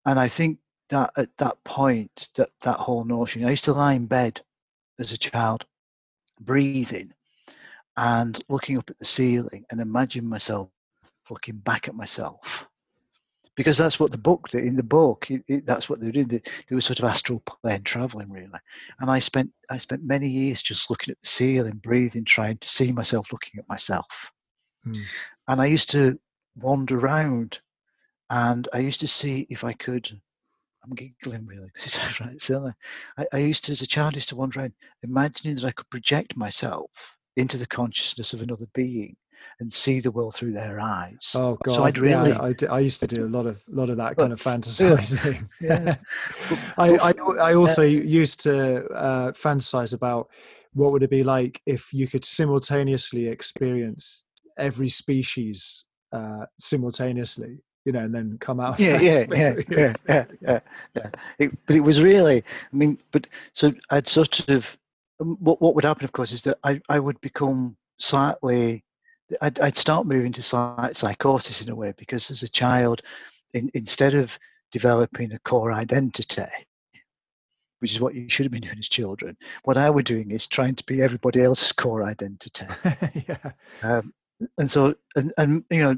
And 0.05 0.19
I 0.19 0.29
think 0.29 0.59
that 0.89 1.11
at 1.17 1.35
that 1.37 1.61
point, 1.65 2.29
that 2.35 2.51
that 2.61 2.79
whole 2.79 3.03
notion, 3.03 3.43
I 3.43 3.49
used 3.49 3.65
to 3.65 3.73
lie 3.73 3.93
in 3.93 4.05
bed 4.07 4.41
as 4.99 5.11
a 5.11 5.17
child, 5.17 5.65
breathing, 6.39 7.13
and 7.97 8.41
looking 8.47 8.77
up 8.77 8.89
at 8.89 8.97
the 8.99 9.05
ceiling 9.05 9.65
and 9.69 9.81
imagine 9.81 10.27
myself 10.27 10.69
looking 11.29 11.57
back 11.57 11.87
at 11.87 11.95
myself 11.95 12.67
because 13.55 13.77
that's 13.77 13.99
what 13.99 14.11
the 14.11 14.17
book 14.17 14.49
did 14.49 14.65
in 14.65 14.75
the 14.75 14.83
book 14.83 15.29
it, 15.29 15.43
it, 15.47 15.65
that's 15.65 15.89
what 15.89 15.99
they 15.99 16.11
did 16.11 16.29
they, 16.29 16.41
they 16.67 16.75
were 16.75 16.81
sort 16.81 16.99
of 16.99 17.05
astral 17.05 17.41
plane 17.41 17.83
traveling 17.83 18.29
really. 18.31 18.47
And 18.99 19.09
i 19.09 19.19
spent 19.19 19.51
i 19.69 19.77
spent 19.77 20.03
many 20.03 20.27
years 20.27 20.61
just 20.61 20.89
looking 20.89 21.11
at 21.11 21.21
the 21.21 21.27
ceiling 21.27 21.79
breathing 21.83 22.25
trying 22.25 22.57
to 22.57 22.67
see 22.67 22.91
myself 22.91 23.31
looking 23.31 23.59
at 23.59 23.69
myself. 23.69 24.31
Mm. 24.85 25.03
and 25.47 25.61
i 25.61 25.65
used 25.65 25.89
to 25.91 26.19
wander 26.55 26.99
around 26.99 27.59
and 28.29 28.67
i 28.73 28.79
used 28.79 28.99
to 28.99 29.07
see 29.07 29.47
if 29.49 29.63
i 29.63 29.73
could 29.73 30.09
i'm 30.83 30.93
giggling 30.93 31.45
really 31.45 31.67
because 31.67 31.85
it's 31.85 32.19
right 32.21 32.41
silly 32.41 32.73
I, 33.17 33.25
I 33.33 33.37
used 33.37 33.65
to 33.65 33.71
as 33.71 33.81
a 33.81 33.87
child 33.87 34.15
used 34.15 34.29
to 34.29 34.35
wander 34.35 34.59
around 34.59 34.73
imagining 35.03 35.55
that 35.55 35.65
i 35.65 35.71
could 35.71 35.89
project 35.89 36.35
myself 36.35 36.91
into 37.37 37.57
the 37.57 37.65
consciousness 37.65 38.33
of 38.33 38.41
another 38.41 38.65
being 38.73 39.15
and 39.59 39.73
see 39.73 39.99
the 39.99 40.11
world 40.11 40.35
through 40.35 40.51
their 40.51 40.79
eyes. 40.79 41.33
Oh 41.35 41.57
God! 41.63 41.75
So 41.75 41.83
I'd 41.83 41.97
really, 41.97 42.31
yeah, 42.31 42.41
I, 42.41 42.75
I, 42.75 42.79
used 42.79 42.99
to 43.01 43.07
do 43.07 43.25
a 43.25 43.27
lot 43.27 43.45
of 43.45 43.63
lot 43.67 43.89
of 43.89 43.97
that 43.97 44.17
kind 44.17 44.33
of 44.33 44.39
fantasizing. 44.39 45.47
Yeah. 45.61 45.95
I, 46.77 46.97
I, 46.97 47.13
I 47.51 47.53
also 47.55 47.83
used 47.83 48.41
to 48.41 48.85
uh, 48.87 49.31
fantasize 49.31 49.93
about 49.93 50.29
what 50.73 50.91
would 50.91 51.03
it 51.03 51.09
be 51.09 51.23
like 51.23 51.61
if 51.65 51.93
you 51.93 52.07
could 52.07 52.25
simultaneously 52.25 53.27
experience 53.27 54.25
every 54.57 54.89
species 54.89 55.85
uh, 56.11 56.45
simultaneously 56.59 57.59
you 57.85 57.91
know, 57.91 57.99
and 57.99 58.13
then 58.13 58.37
come 58.39 58.59
out. 58.59 58.79
Yeah, 58.79 58.99
yeah, 58.99 59.25
yeah, 59.31 59.55
yeah, 59.69 59.93
yeah, 60.07 60.25
yeah, 60.41 60.59
yeah. 60.95 61.09
It, 61.39 61.65
but 61.65 61.75
it 61.75 61.81
was 61.81 62.01
really, 62.01 62.43
I 62.71 62.75
mean, 62.75 62.97
but 63.11 63.27
so 63.53 63.73
I'd 63.89 64.07
sort 64.07 64.47
of, 64.49 64.77
um, 65.19 65.37
what 65.39 65.61
what 65.61 65.75
would 65.75 65.83
happen, 65.83 66.05
of 66.05 66.11
course, 66.11 66.31
is 66.31 66.41
that 66.43 66.59
I 66.63 66.79
I 66.89 66.99
would 66.99 67.19
become 67.21 67.75
slightly 67.99 68.83
I'd, 69.41 69.59
I'd 69.59 69.77
start 69.77 70.07
moving 70.07 70.31
to 70.33 70.41
psychosis 70.41 71.61
in 71.61 71.69
a 71.69 71.75
way 71.75 71.93
because 71.97 72.31
as 72.31 72.43
a 72.43 72.49
child, 72.49 73.01
in, 73.53 73.69
instead 73.73 74.13
of 74.13 74.37
developing 74.71 75.31
a 75.31 75.39
core 75.39 75.71
identity, 75.71 76.43
which 77.79 77.91
is 77.91 78.01
what 78.01 78.15
you 78.15 78.29
should 78.29 78.45
have 78.45 78.51
been 78.51 78.61
doing 78.61 78.79
as 78.79 78.89
children, 78.89 79.37
what 79.63 79.77
I 79.77 79.89
was 79.89 80.05
doing 80.05 80.31
is 80.31 80.47
trying 80.47 80.75
to 80.75 80.83
be 80.85 81.01
everybody 81.01 81.43
else's 81.43 81.71
core 81.71 82.03
identity. 82.03 82.65
yeah. 83.27 83.51
Um, 83.81 84.13
and 84.57 84.69
so, 84.69 84.95
and, 85.15 85.33
and 85.37 85.63
you 85.69 85.79
know, 85.79 85.95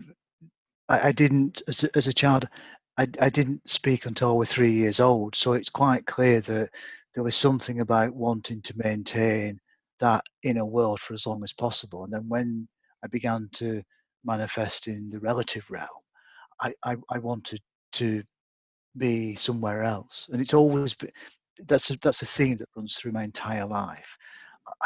I, 0.89 1.09
I 1.09 1.11
didn't 1.11 1.61
as 1.67 1.83
a, 1.83 1.97
as 1.97 2.07
a 2.07 2.13
child. 2.13 2.47
I, 2.97 3.07
I 3.19 3.29
didn't 3.29 3.69
speak 3.69 4.05
until 4.05 4.29
I 4.29 4.33
was 4.33 4.51
three 4.51 4.73
years 4.73 4.99
old, 4.99 5.35
so 5.35 5.53
it's 5.53 5.69
quite 5.69 6.05
clear 6.05 6.41
that 6.41 6.69
there 7.13 7.23
was 7.23 7.35
something 7.35 7.79
about 7.79 8.13
wanting 8.13 8.61
to 8.61 8.77
maintain 8.77 9.59
that 9.99 10.25
inner 10.43 10.65
world 10.65 10.99
for 10.99 11.13
as 11.13 11.25
long 11.25 11.43
as 11.43 11.53
possible. 11.53 12.03
And 12.03 12.13
then 12.13 12.27
when 12.27 12.67
I 13.05 13.07
began 13.07 13.47
to 13.53 13.83
manifest 14.25 14.87
in 14.87 15.09
the 15.11 15.19
relative 15.19 15.69
realm, 15.69 15.87
I, 16.59 16.73
I, 16.83 16.95
I 17.11 17.19
wanted 17.19 17.61
to 17.93 18.23
be 18.97 19.35
somewhere 19.35 19.83
else. 19.83 20.27
And 20.31 20.41
it's 20.41 20.55
always 20.55 20.95
been, 20.95 21.11
that's 21.67 21.91
a, 21.91 21.99
that's 21.99 22.23
a 22.23 22.25
theme 22.25 22.57
that 22.57 22.69
runs 22.75 22.95
through 22.95 23.11
my 23.11 23.23
entire 23.23 23.65
life. 23.65 24.17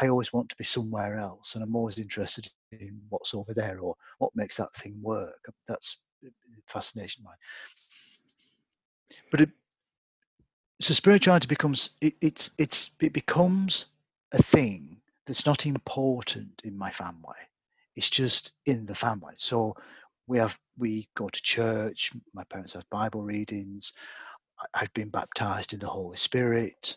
I 0.02 0.10
always 0.10 0.34
want 0.34 0.50
to 0.50 0.58
be 0.58 0.66
somewhere 0.66 1.18
else, 1.18 1.56
and 1.56 1.64
I'm 1.64 1.76
always 1.76 1.98
interested 1.98 2.50
in 2.74 3.00
what's 3.08 3.34
over 3.34 3.54
there 3.54 3.80
or 3.80 3.96
what 4.18 4.36
makes 4.36 4.58
that 4.58 4.74
thing 4.76 5.00
work. 5.02 5.40
That's 5.68 6.02
fascination 6.68 7.24
mine. 7.24 7.36
But 9.32 9.42
it, 9.42 9.50
so 10.82 10.94
spirituality 10.94 11.48
becomes 11.48 11.92
it, 12.02 12.16
it's 12.20 12.50
it's 12.58 12.92
it 13.00 13.14
becomes 13.14 13.86
a 14.34 14.44
thing 14.44 14.98
that's 15.26 15.46
not 15.46 15.66
important 15.66 16.62
in 16.66 16.78
my 16.78 16.92
family. 16.92 17.40
It's 18.00 18.10
just 18.10 18.54
in 18.66 18.86
the 18.86 18.96
family. 18.96 19.34
So 19.36 19.76
we 20.26 20.38
have 20.38 20.58
we 20.78 21.10
go 21.18 21.28
to 21.28 21.42
church. 21.42 22.14
My 22.34 22.46
parents 22.46 22.72
have 22.72 22.90
Bible 22.90 23.24
readings. 23.24 23.92
I've 24.74 24.94
been 24.94 25.10
baptized 25.10 25.74
in 25.74 25.80
the 25.80 25.88
Holy 25.88 26.16
Spirit. 26.16 26.96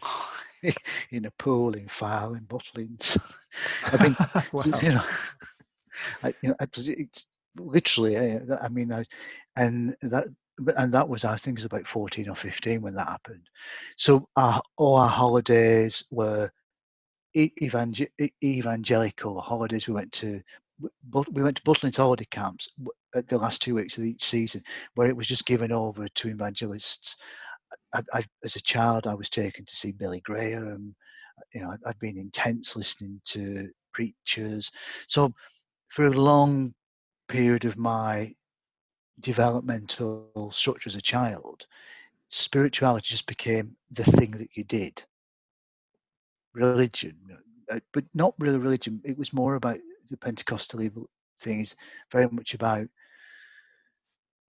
in 1.10 1.26
a 1.26 1.30
pool 1.32 1.74
in 1.74 1.88
Filey 1.88 2.38
in 2.38 2.46
Butlins. 2.46 3.18
I 3.92 4.02
mean, 4.02 4.16
wow. 4.50 4.80
you 4.80 4.88
know, 4.88 5.04
I, 6.22 6.34
you 6.40 6.48
know, 6.48 6.56
it's 6.58 7.26
literally. 7.58 8.16
Eh, 8.16 8.38
I 8.62 8.68
mean, 8.68 8.90
I, 8.90 9.04
and 9.56 9.94
that 10.00 10.28
and 10.78 10.90
that 10.94 11.06
was 11.06 11.26
I 11.26 11.36
think 11.36 11.58
it 11.58 11.60
was 11.60 11.66
about 11.66 11.86
fourteen 11.86 12.30
or 12.30 12.34
fifteen 12.34 12.80
when 12.80 12.94
that 12.94 13.08
happened. 13.08 13.46
So 13.98 14.26
our, 14.36 14.62
all 14.78 14.96
our 14.96 15.10
holidays 15.10 16.02
were 16.10 16.50
evangel- 17.36 18.06
evangelical 18.42 19.40
holidays. 19.40 19.86
We 19.86 19.94
went 19.94 20.12
to 20.12 20.42
but 21.10 21.32
we 21.32 21.42
went 21.42 21.56
to 21.56 21.62
Butlins 21.62 21.96
holiday 21.96 22.26
camps 22.30 22.68
at 23.14 23.26
the 23.26 23.38
last 23.38 23.62
two 23.62 23.74
weeks 23.74 23.98
of 23.98 24.04
each 24.04 24.22
season, 24.22 24.62
where 24.94 25.08
it 25.08 25.16
was 25.16 25.26
just 25.26 25.46
given 25.46 25.72
over 25.72 26.06
to 26.08 26.28
evangelists. 26.28 27.16
I, 27.94 28.02
I, 28.12 28.24
as 28.44 28.56
a 28.56 28.62
child, 28.62 29.06
I 29.06 29.14
was 29.14 29.30
taken 29.30 29.64
to 29.64 29.76
see 29.76 29.92
Billy 29.92 30.20
Graham. 30.20 30.94
You 31.52 31.62
know, 31.62 31.76
I've 31.86 31.98
been 31.98 32.18
intense 32.18 32.76
listening 32.76 33.20
to 33.26 33.70
preachers. 33.92 34.70
So, 35.08 35.32
for 35.88 36.06
a 36.06 36.10
long 36.10 36.74
period 37.28 37.64
of 37.64 37.76
my 37.76 38.34
developmental 39.20 40.50
structure 40.52 40.88
as 40.88 40.96
a 40.96 41.02
child, 41.02 41.66
spirituality 42.28 43.08
just 43.08 43.26
became 43.26 43.76
the 43.90 44.04
thing 44.04 44.32
that 44.32 44.50
you 44.54 44.64
did. 44.64 45.04
Religion, 46.58 47.16
uh, 47.70 47.80
but 47.92 48.04
not 48.14 48.34
really 48.38 48.58
religion. 48.58 49.00
It 49.04 49.16
was 49.16 49.32
more 49.32 49.54
about 49.54 49.78
the 50.10 50.16
Pentecostal 50.16 50.80
thing. 51.40 51.60
Is 51.60 51.76
very 52.10 52.28
much 52.28 52.54
about 52.54 52.88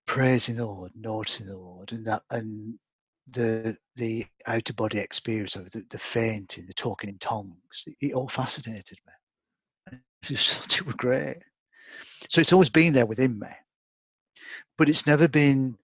praising 0.07 0.55
the 0.55 0.65
Lord, 0.65 0.91
noticing 0.95 1.47
the 1.47 1.57
Lord, 1.57 1.91
and 1.91 2.05
that 2.07 2.23
and 2.31 2.79
the 3.31 3.77
the 3.95 4.25
outer 4.47 4.73
body 4.73 4.97
experience 4.99 5.55
of 5.55 5.69
the, 5.71 5.85
the 5.89 5.99
fainting, 5.99 6.65
the 6.65 6.73
talking 6.73 7.09
in 7.09 7.19
tongues. 7.19 7.85
It, 8.01 8.13
all 8.13 8.27
fascinated 8.27 8.97
me. 9.05 9.13
It 9.93 9.99
just 10.23 10.79
it 10.79 10.85
was 10.85 10.95
great. 10.95 11.37
So 12.29 12.41
it's 12.41 12.53
always 12.53 12.69
been 12.69 12.93
there 12.93 13.05
within 13.05 13.39
me, 13.39 13.49
but 14.77 14.89
it's 14.89 15.07
never 15.07 15.27
been. 15.27 15.77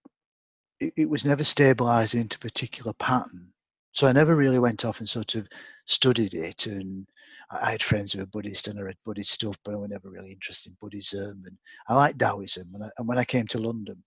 It, 0.80 0.93
it 0.97 1.09
was 1.09 1.23
never 1.23 1.43
stabilized 1.43 2.15
into 2.15 2.38
a 2.38 2.39
particular 2.39 2.93
pattern. 2.93 3.53
So 3.96 4.08
I 4.08 4.12
never 4.12 4.36
really 4.36 4.60
went 4.60 4.84
off 4.84 5.00
and 5.00 5.08
sort 5.08 5.36
of 5.36 5.48
studied 5.86 6.34
it. 6.34 6.68
And 6.68 7.08
I 7.50 7.72
had 7.72 7.82
friends 7.82 8.12
who 8.12 8.20
were 8.20 8.26
Buddhist 8.26 8.68
and 8.68 8.78
I 8.78 8.84
read 8.84 8.98
Buddhist 9.06 9.32
stuff, 9.32 9.58
but 9.64 9.74
I 9.74 9.78
was 9.78 9.89
never 9.89 10.10
really 10.10 10.34
interested 10.34 10.72
in 10.72 10.78
Buddhism. 10.82 11.43
And 11.46 11.58
I 11.88 11.96
like 11.96 12.18
Taoism. 12.18 12.70
And, 12.74 12.84
I, 12.84 12.89
and 12.98 13.08
when 13.08 13.18
I 13.18 13.24
came 13.24 13.48
to 13.48 13.58
London, 13.58 14.04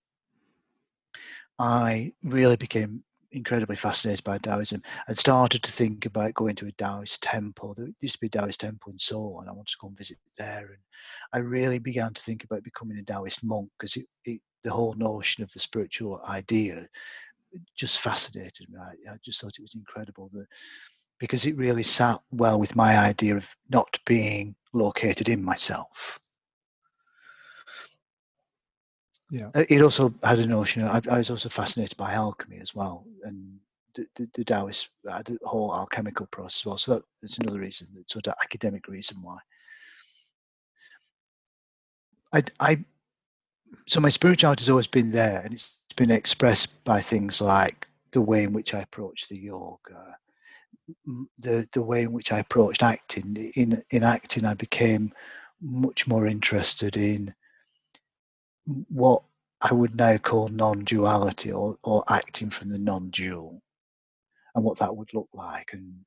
I 1.57 2.13
really 2.23 2.55
became 2.55 3.03
incredibly 3.31 3.75
fascinated 3.75 4.23
by 4.23 4.37
Taoism 4.37 4.81
and 5.07 5.17
started 5.17 5.63
to 5.63 5.71
think 5.71 6.05
about 6.05 6.35
going 6.35 6.55
to 6.57 6.67
a 6.67 6.71
Taoist 6.73 7.23
temple. 7.23 7.73
There 7.73 7.87
used 7.99 8.15
to 8.15 8.21
be 8.21 8.27
a 8.27 8.29
Taoist 8.29 8.59
temple 8.59 8.91
in 8.91 8.99
Seoul, 8.99 9.39
and 9.39 9.49
I 9.49 9.53
wanted 9.53 9.71
to 9.71 9.77
go 9.81 9.87
and 9.87 9.97
visit 9.97 10.17
there. 10.37 10.67
And 10.67 10.77
I 11.33 11.39
really 11.39 11.79
began 11.79 12.13
to 12.13 12.21
think 12.21 12.43
about 12.43 12.63
becoming 12.63 12.99
a 12.99 13.03
Taoist 13.03 13.43
monk 13.43 13.69
because 13.79 13.97
the 14.23 14.39
whole 14.69 14.93
notion 14.93 15.43
of 15.43 15.51
the 15.51 15.59
spiritual 15.59 16.21
idea 16.27 16.87
just 17.75 17.99
fascinated 17.99 18.69
me. 18.69 18.77
I, 18.79 19.13
I 19.13 19.17
just 19.23 19.41
thought 19.41 19.57
it 19.57 19.61
was 19.61 19.75
incredible 19.75 20.29
that 20.33 20.47
because 21.19 21.45
it 21.45 21.57
really 21.57 21.83
sat 21.83 22.19
well 22.31 22.59
with 22.59 22.75
my 22.75 22.97
idea 22.97 23.35
of 23.35 23.47
not 23.69 23.99
being 24.05 24.55
located 24.73 25.29
in 25.29 25.43
myself. 25.43 26.19
Yeah. 29.29 29.49
Uh, 29.53 29.65
it 29.69 29.81
also 29.81 30.13
had 30.23 30.39
a 30.39 30.47
notion. 30.47 30.83
I, 30.83 31.01
I 31.09 31.17
was 31.17 31.29
also 31.29 31.49
fascinated 31.49 31.97
by 31.97 32.13
alchemy 32.13 32.59
as 32.59 32.73
well, 32.73 33.05
and 33.23 33.59
the, 33.95 34.07
the, 34.15 34.83
had 35.11 35.29
a 35.29 35.47
whole 35.47 35.73
alchemical 35.73 36.25
process 36.27 36.61
as 36.61 36.65
well. 36.65 36.77
So 36.77 36.93
that, 36.95 37.03
that's 37.21 37.37
another 37.37 37.59
reason, 37.59 37.87
sort 38.07 38.27
of 38.27 38.33
academic 38.41 38.87
reason 38.87 39.17
why. 39.21 39.37
I, 42.33 42.43
I, 42.59 42.85
so 43.87 43.99
my 43.99 44.09
spirituality 44.09 44.63
has 44.63 44.69
always 44.69 44.87
been 44.87 45.11
there, 45.11 45.41
and 45.41 45.53
it's 45.53 45.78
been 45.99 46.11
expressed 46.11 46.81
by 46.85 47.01
things 47.01 47.41
like 47.41 47.85
the 48.13 48.21
way 48.21 48.43
in 48.43 48.53
which 48.53 48.73
I 48.73 48.79
approach 48.79 49.27
the 49.27 49.37
yoga, 49.37 50.15
the 51.39 51.67
the 51.73 51.81
way 51.81 52.03
in 52.03 52.13
which 52.13 52.31
I 52.31 52.39
approached 52.39 52.81
acting. 52.81 53.51
In 53.55 53.83
in 53.91 54.03
acting, 54.03 54.45
I 54.45 54.53
became 54.53 55.11
much 55.61 56.07
more 56.07 56.25
interested 56.25 56.95
in 56.95 57.35
what 58.87 59.23
I 59.59 59.73
would 59.73 59.93
now 59.95 60.15
call 60.17 60.47
non-duality 60.47 61.51
or, 61.51 61.77
or 61.83 62.05
acting 62.07 62.49
from 62.49 62.69
the 62.69 62.79
non-dual 62.79 63.61
and 64.55 64.63
what 64.63 64.79
that 64.79 64.95
would 64.95 65.13
look 65.13 65.27
like. 65.33 65.73
And 65.73 66.05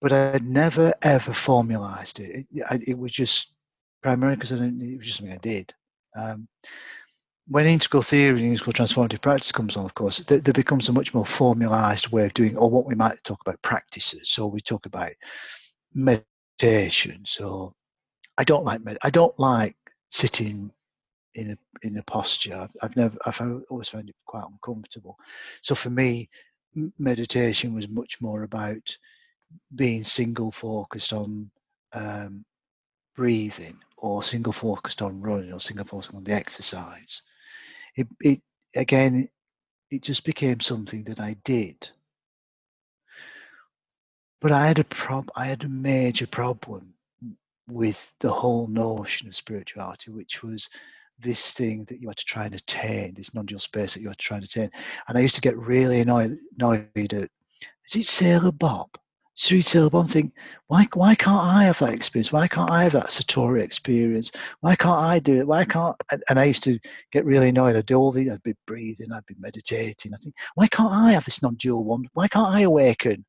but 0.00 0.12
I 0.12 0.30
had 0.30 0.46
never 0.46 0.94
ever 1.02 1.32
formalized 1.32 2.20
it. 2.20 2.46
It, 2.52 2.82
it 2.86 2.98
was 2.98 3.10
just 3.10 3.56
primarily 4.00 4.36
because. 4.36 4.52
It 4.52 4.98
was 4.98 5.06
just 5.06 5.18
something 5.18 5.34
I 5.34 5.38
did. 5.38 5.74
Um, 6.14 6.46
when 7.48 7.66
integral 7.66 8.02
theory 8.02 8.40
and 8.40 8.52
integral 8.52 8.72
transformative 8.72 9.20
practice 9.20 9.52
comes 9.52 9.76
on, 9.76 9.84
of 9.84 9.94
course, 9.94 10.18
there, 10.18 10.38
there, 10.38 10.54
becomes 10.54 10.88
a 10.88 10.92
much 10.92 11.12
more 11.12 11.26
formalized 11.26 12.08
way 12.12 12.24
of 12.26 12.34
doing, 12.34 12.56
or 12.56 12.70
what 12.70 12.86
we 12.86 12.94
might 12.94 13.22
talk 13.24 13.40
about 13.40 13.60
practices. 13.62 14.30
So 14.30 14.46
we 14.46 14.60
talk 14.60 14.86
about 14.86 15.12
meditation. 15.94 17.22
So 17.26 17.74
I 18.38 18.44
don't 18.44 18.64
like 18.64 18.84
med- 18.84 18.98
I 19.02 19.10
don't 19.10 19.38
like 19.38 19.76
sitting 20.10 20.70
in 21.34 21.50
a 21.52 21.58
in 21.86 21.98
a 21.98 22.02
posture. 22.04 22.68
I've, 22.82 22.96
never 22.96 23.16
I've 23.26 23.40
always 23.70 23.88
found 23.88 24.08
it 24.08 24.16
quite 24.26 24.44
uncomfortable. 24.50 25.16
So 25.62 25.74
for 25.74 25.90
me, 25.90 26.28
meditation 26.98 27.74
was 27.74 27.88
much 27.88 28.20
more 28.20 28.44
about 28.44 28.96
being 29.74 30.04
single 30.04 30.52
focused 30.52 31.12
on 31.12 31.50
um, 31.92 32.44
breathing 33.16 33.76
or 33.96 34.22
single 34.22 34.52
focused 34.52 35.02
on 35.02 35.20
running 35.20 35.52
or 35.52 35.60
single 35.60 35.84
focused 35.84 36.14
on 36.14 36.24
the 36.24 36.32
exercise. 36.32 37.22
It, 37.96 38.08
it 38.20 38.40
again, 38.74 39.28
it 39.90 40.02
just 40.02 40.24
became 40.24 40.60
something 40.60 41.04
that 41.04 41.20
I 41.20 41.36
did. 41.44 41.90
But 44.40 44.52
I 44.52 44.66
had 44.66 44.78
a 44.78 44.84
prob 44.84 45.30
I 45.36 45.46
had 45.46 45.64
a 45.64 45.68
major 45.68 46.26
problem 46.26 46.94
with 47.68 48.14
the 48.18 48.32
whole 48.32 48.66
notion 48.66 49.28
of 49.28 49.36
spirituality, 49.36 50.10
which 50.10 50.42
was 50.42 50.68
this 51.18 51.52
thing 51.52 51.84
that 51.84 52.00
you 52.00 52.08
had 52.08 52.16
to 52.16 52.24
try 52.24 52.46
and 52.46 52.54
attain, 52.54 53.14
this 53.14 53.34
non-dual 53.34 53.60
space 53.60 53.94
that 53.94 54.00
you 54.00 54.08
had 54.08 54.18
to 54.18 54.24
try 54.24 54.36
and 54.38 54.44
attain. 54.44 54.70
And 55.06 55.16
I 55.16 55.20
used 55.20 55.36
to 55.36 55.40
get 55.40 55.56
really 55.56 56.00
annoyed, 56.00 56.38
annoyed 56.58 56.90
at, 56.96 57.30
is 57.88 57.96
it 57.96 58.06
Sailor 58.06 58.52
Bob? 58.52 58.88
Sri 59.34 59.62
Bob 59.88 60.08
think, 60.08 60.32
why, 60.66 60.86
why 60.92 61.14
can't 61.14 61.42
I 61.42 61.64
have 61.64 61.78
that 61.78 61.94
experience? 61.94 62.32
Why 62.32 62.46
can't 62.46 62.70
I 62.70 62.82
have 62.84 62.92
that 62.92 63.08
Satori 63.08 63.62
experience? 63.62 64.30
Why 64.60 64.76
can't 64.76 65.00
I 65.00 65.18
do 65.18 65.36
it? 65.36 65.46
Why 65.46 65.64
can't, 65.64 65.96
and, 66.28 66.38
I 66.38 66.44
used 66.44 66.62
to 66.64 66.78
get 67.12 67.24
really 67.24 67.48
annoyed. 67.48 67.76
I'd 67.76 67.86
do 67.86 67.96
all 67.96 68.12
the, 68.12 68.30
I'd 68.30 68.42
be 68.42 68.54
breathing, 68.66 69.10
I'd 69.10 69.26
be 69.26 69.36
meditating. 69.38 70.12
I 70.12 70.18
think, 70.18 70.34
why 70.54 70.66
can't 70.68 70.92
I 70.92 71.12
have 71.12 71.24
this 71.24 71.42
non-dual 71.42 71.84
one? 71.84 72.04
Why 72.12 72.28
can't 72.28 72.54
I 72.54 72.60
awaken? 72.60 73.24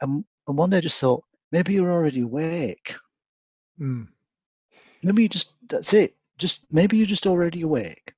And, 0.00 0.24
and 0.46 0.56
one 0.56 0.70
day 0.70 0.76
I 0.76 0.80
just 0.80 1.00
thought, 1.00 1.24
maybe 1.50 1.74
you're 1.74 1.92
already 1.92 2.20
awake. 2.20 2.94
Mm. 3.80 4.06
Maybe 5.02 5.22
you 5.22 5.28
just, 5.28 5.54
that's 5.68 5.92
it 5.94 6.14
just 6.42 6.66
maybe 6.70 6.96
you're 6.96 7.06
just 7.06 7.26
already 7.26 7.62
awake. 7.62 8.12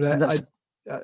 I, 0.00 0.38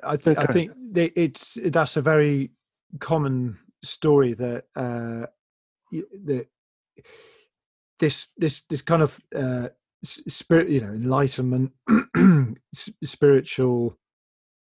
I, 0.03 0.15
th- 0.17 0.37
I 0.37 0.45
think 0.45 0.71
it's 0.95 1.57
that's 1.65 1.97
a 1.97 2.01
very 2.01 2.51
common 2.99 3.59
story 3.83 4.33
that 4.33 4.65
uh, 4.75 5.27
that 5.91 6.47
this 7.99 8.29
this 8.37 8.61
this 8.63 8.81
kind 8.81 9.01
of 9.01 9.19
uh, 9.35 9.69
spirit, 10.03 10.69
you 10.69 10.81
know, 10.81 10.93
enlightenment, 10.93 11.71
spiritual 13.03 13.97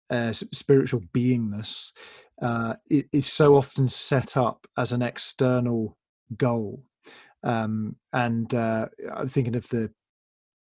uh, 0.09 0.31
spiritual 0.31 1.01
beingness 1.13 1.91
uh, 2.41 2.75
is 2.89 3.31
so 3.31 3.55
often 3.55 3.87
set 3.87 4.37
up 4.37 4.67
as 4.77 4.91
an 4.91 5.01
external 5.01 5.97
goal 6.37 6.83
um, 7.43 7.97
and 8.13 8.53
uh, 8.53 8.87
I'm 9.13 9.27
thinking 9.27 9.55
of 9.55 9.67
the 9.69 9.91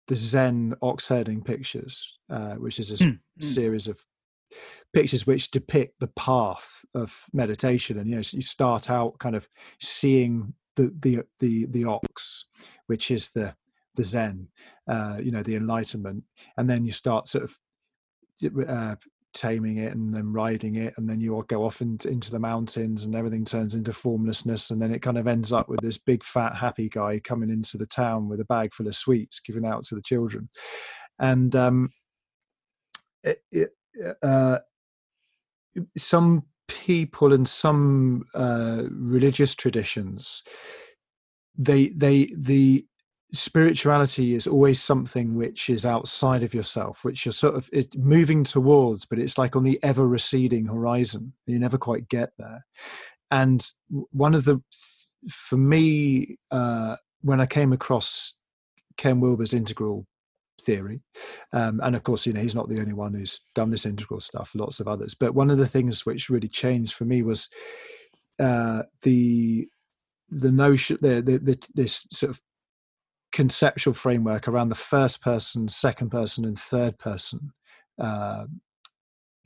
the 0.07 0.15
Zen 0.17 0.75
ox 0.81 1.07
herding 1.07 1.41
pictures, 1.41 2.19
uh, 2.29 2.55
which 2.55 2.77
is 2.77 2.91
a 2.91 3.05
mm. 3.05 3.19
series 3.39 3.87
of 3.87 4.03
pictures 4.93 5.25
which 5.25 5.51
depict 5.51 5.99
the 5.99 6.11
path 6.15 6.85
of 6.93 7.25
meditation. 7.33 7.97
And 7.97 8.09
you 8.09 8.15
know, 8.17 8.21
so 8.21 8.35
you 8.35 8.41
start 8.41 8.89
out 8.89 9.19
kind 9.19 9.35
of 9.35 9.47
seeing 9.79 10.53
the 10.75 10.93
the 11.01 11.21
the 11.39 11.65
the 11.65 11.85
ox, 11.85 12.45
which 12.87 13.11
is 13.11 13.31
the 13.31 13.55
the 13.95 14.03
Zen, 14.03 14.47
uh, 14.87 15.17
you 15.21 15.31
know, 15.31 15.43
the 15.43 15.55
enlightenment, 15.55 16.23
and 16.57 16.69
then 16.69 16.83
you 16.83 16.91
start 16.91 17.27
sort 17.27 17.43
of 17.43 17.55
uh, 18.67 18.95
taming 19.33 19.77
it 19.77 19.95
and 19.95 20.13
then 20.13 20.31
riding 20.31 20.75
it 20.75 20.93
and 20.97 21.09
then 21.09 21.19
you 21.19 21.33
all 21.33 21.43
go 21.43 21.65
off 21.65 21.81
into, 21.81 22.07
into 22.07 22.31
the 22.31 22.39
mountains 22.39 23.05
and 23.05 23.15
everything 23.15 23.43
turns 23.43 23.73
into 23.73 23.91
formlessness 23.91 24.69
and 24.69 24.81
then 24.81 24.93
it 24.93 25.01
kind 25.01 25.17
of 25.17 25.27
ends 25.27 25.51
up 25.51 25.67
with 25.67 25.79
this 25.81 25.97
big 25.97 26.23
fat 26.23 26.55
happy 26.55 26.87
guy 26.87 27.19
coming 27.19 27.49
into 27.49 27.77
the 27.77 27.85
town 27.85 28.29
with 28.29 28.39
a 28.39 28.45
bag 28.45 28.73
full 28.73 28.87
of 28.87 28.95
sweets 28.95 29.39
giving 29.39 29.65
out 29.65 29.83
to 29.83 29.95
the 29.95 30.01
children 30.01 30.47
and 31.19 31.55
um, 31.55 31.89
it, 33.23 33.71
uh, 34.21 34.59
some 35.97 36.43
people 36.67 37.33
and 37.33 37.47
some 37.47 38.23
uh, 38.33 38.83
religious 38.89 39.55
traditions 39.55 40.43
they 41.55 41.89
they 41.89 42.31
the 42.37 42.85
spirituality 43.31 44.35
is 44.35 44.45
always 44.45 44.79
something 44.79 45.35
which 45.35 45.69
is 45.69 45.85
outside 45.85 46.43
of 46.43 46.53
yourself 46.53 47.03
which 47.03 47.25
you're 47.25 47.31
sort 47.31 47.55
of 47.55 47.67
it's 47.73 47.97
moving 47.97 48.43
towards 48.43 49.05
but 49.05 49.17
it's 49.17 49.39
like 49.39 49.55
on 49.55 49.63
the 49.63 49.79
ever 49.83 50.07
receding 50.07 50.67
horizon. 50.67 51.33
You 51.47 51.57
never 51.57 51.79
quite 51.79 52.07
get 52.07 52.31
there. 52.37 52.65
And 53.31 53.65
one 54.11 54.35
of 54.35 54.45
the 54.45 54.61
for 55.29 55.57
me 55.57 56.37
uh, 56.51 56.97
when 57.21 57.41
i 57.41 57.45
came 57.45 57.73
across 57.73 58.35
ken 58.97 59.19
wilber's 59.19 59.53
integral 59.53 60.05
theory. 60.61 61.01
Um, 61.51 61.79
and 61.83 61.95
of 61.95 62.03
course 62.03 62.25
you 62.25 62.33
know 62.33 62.41
he's 62.41 62.55
not 62.55 62.69
the 62.69 62.79
only 62.79 62.93
one 62.93 63.13
who's 63.13 63.41
done 63.55 63.69
this 63.69 63.85
integral 63.85 64.19
stuff 64.19 64.51
lots 64.55 64.79
of 64.79 64.87
others. 64.87 65.13
But 65.13 65.35
one 65.35 65.49
of 65.49 65.57
the 65.57 65.67
things 65.67 66.05
which 66.05 66.29
really 66.29 66.47
changed 66.47 66.93
for 66.93 67.05
me 67.05 67.23
was 67.23 67.49
uh, 68.39 68.83
the 69.03 69.67
the 70.29 70.51
notion 70.51 70.97
the, 71.01 71.21
the, 71.21 71.37
the, 71.37 71.67
this 71.75 72.07
sort 72.11 72.31
of 72.31 72.41
conceptual 73.31 73.93
framework 73.93 74.47
around 74.47 74.69
the 74.69 74.75
first 74.75 75.21
person, 75.21 75.67
second 75.67 76.09
person, 76.09 76.45
and 76.45 76.57
third 76.57 76.97
person 76.99 77.51
uh, 77.99 78.45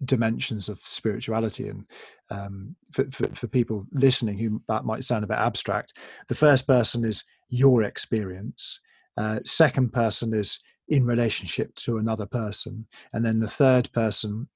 dimensions 0.03 0.69
of 0.69 0.79
spirituality. 0.79 1.67
And 1.69 1.85
um, 2.29 2.75
for, 2.91 3.05
for, 3.11 3.27
for, 3.29 3.47
people 3.47 3.85
listening 3.91 4.37
who 4.37 4.61
that 4.67 4.85
might 4.85 5.03
sound 5.03 5.23
a 5.23 5.27
bit 5.27 5.37
abstract 5.37 5.93
the 6.27 6.35
first 6.35 6.67
person 6.67 7.03
is 7.03 7.23
your 7.49 7.83
experience. 7.83 8.79
Uh, 9.17 9.39
second 9.43 9.91
person 9.91 10.33
is 10.33 10.59
in 10.89 11.05
relationship 11.05 11.73
to 11.75 11.97
another 11.97 12.25
person 12.25 12.85
and 13.13 13.25
then 13.25 13.39
the 13.39 13.47
third 13.47 13.91
person 13.91 14.47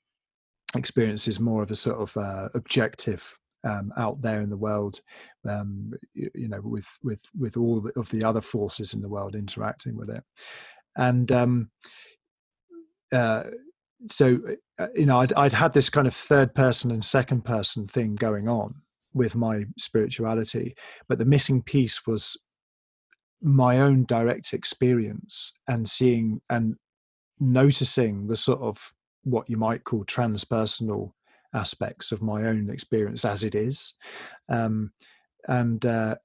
experiences 0.76 1.40
more 1.40 1.64
of 1.64 1.72
a 1.72 1.76
sort 1.76 1.98
of 1.98 2.16
uh, 2.18 2.48
objective 2.54 3.38
um, 3.64 3.92
out 3.98 4.22
there 4.22 4.42
in 4.42 4.50
the 4.50 4.58
world 4.58 5.00
um, 5.48 5.94
you, 6.14 6.30
you, 6.34 6.48
know 6.48 6.62
with 6.62 6.88
with 7.04 7.24
with 7.38 7.58
all 7.58 7.90
of 7.96 8.10
the 8.10 8.24
other 8.24 8.42
forces 8.42 8.94
in 8.94 9.02
the 9.02 9.10
world 9.10 9.36
interacting 9.36 9.96
with 9.96 10.10
it. 10.10 10.24
And 10.96 11.32
um, 11.32 11.70
uh, 13.12 13.44
so 14.08 14.40
uh, 14.80 14.88
you 14.96 15.06
know 15.06 15.20
I'd, 15.20 15.34
I'd 15.34 15.54
had 15.54 15.74
this 15.74 15.90
kind 15.90 16.08
of 16.08 16.16
third 16.16 16.56
person 16.56 16.92
and 16.92 17.04
second 17.04 17.46
person 17.46 17.88
thing 17.88 18.16
going 18.16 18.48
on 18.48 18.76
with 19.14 19.36
my 19.36 19.66
spirituality 19.78 20.74
but 21.10 21.20
the 21.20 21.26
missing 21.26 21.62
piece 21.62 22.08
was 22.08 22.38
my 23.42 23.80
own 23.80 24.04
direct 24.06 24.54
experience 24.54 25.54
and 25.68 25.90
seeing 25.90 26.42
and 26.50 26.76
noticing 27.40 28.28
the 28.28 28.38
sort 28.38 28.62
of 28.62 28.94
what 29.24 29.50
you 29.50 29.58
might 29.58 29.84
call 29.84 30.04
transpersonal 30.06 31.12
aspects 31.54 32.12
of 32.12 32.22
my 32.22 32.44
own 32.44 32.70
experience 32.70 33.26
as 33.26 33.44
it 33.44 33.56
is. 33.56 33.94
Um, 34.48 34.92
and 35.48 35.86
uh, 35.86 36.16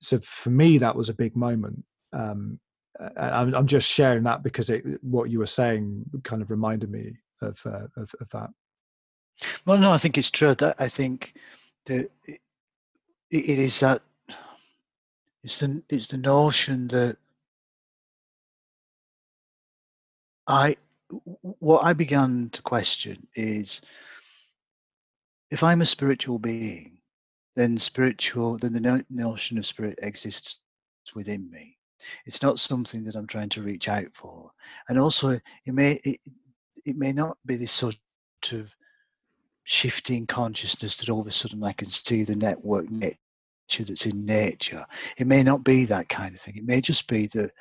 so 0.00 0.18
for 0.20 0.50
me 0.50 0.78
that 0.78 0.96
was 0.96 1.08
a 1.08 1.14
big 1.14 1.36
moment. 1.36 1.84
Um, 2.12 2.58
I'm, 3.16 3.54
I'm, 3.54 3.66
just 3.66 3.88
sharing 3.88 4.24
that 4.24 4.42
because 4.42 4.70
it, 4.70 4.84
what 5.02 5.30
you 5.30 5.38
were 5.38 5.46
saying 5.46 6.04
kind 6.24 6.42
of 6.42 6.50
reminded 6.50 6.90
me 6.90 7.16
of, 7.42 7.60
uh, 7.64 7.86
of, 7.96 8.12
of 8.20 8.28
that. 8.30 8.50
Well 9.66 9.78
no 9.78 9.92
i 9.92 9.98
think 9.98 10.18
it's 10.18 10.30
true 10.30 10.54
that 10.56 10.74
i 10.80 10.88
think 10.88 11.34
that 11.86 12.10
it, 12.26 12.40
it 13.30 13.58
is 13.58 13.78
that 13.80 14.02
it's 15.48 15.60
the 15.60 15.82
it's 15.88 16.08
the 16.08 16.18
notion 16.18 16.88
that 16.88 17.16
i 20.46 20.76
what 21.58 21.82
i 21.86 21.94
began 21.94 22.50
to 22.50 22.60
question 22.60 23.26
is 23.34 23.80
if 25.50 25.62
i'm 25.62 25.80
a 25.80 25.86
spiritual 25.86 26.38
being 26.38 26.98
then 27.56 27.78
spiritual 27.78 28.58
then 28.58 28.74
the 28.74 29.04
notion 29.08 29.56
of 29.56 29.64
spirit 29.64 29.98
exists 30.02 30.60
within 31.14 31.50
me 31.50 31.78
it's 32.26 32.42
not 32.42 32.60
something 32.60 33.02
that 33.04 33.16
I'm 33.16 33.26
trying 33.26 33.48
to 33.48 33.62
reach 33.62 33.88
out 33.88 34.06
for. 34.14 34.52
And 34.88 35.00
also, 35.00 35.30
it 35.30 35.74
may 35.74 35.94
it, 36.04 36.20
it 36.84 36.96
may 36.96 37.12
not 37.12 37.36
be 37.44 37.56
this 37.56 37.72
sort 37.72 37.96
of 38.52 38.72
shifting 39.64 40.24
consciousness 40.24 40.94
that 40.96 41.08
all 41.08 41.20
of 41.20 41.26
a 41.26 41.32
sudden 41.32 41.64
I 41.64 41.72
can 41.72 41.90
see 41.90 42.22
the 42.22 42.36
network 42.36 42.88
nature 42.88 43.18
that's 43.76 44.06
in 44.06 44.24
nature. 44.24 44.84
It 45.18 45.26
may 45.26 45.42
not 45.42 45.64
be 45.64 45.84
that 45.84 46.08
kind 46.08 46.34
of 46.34 46.40
thing. 46.40 46.56
It 46.56 46.64
may 46.66 46.80
just 46.80 47.08
be 47.08 47.26
that 47.28 47.52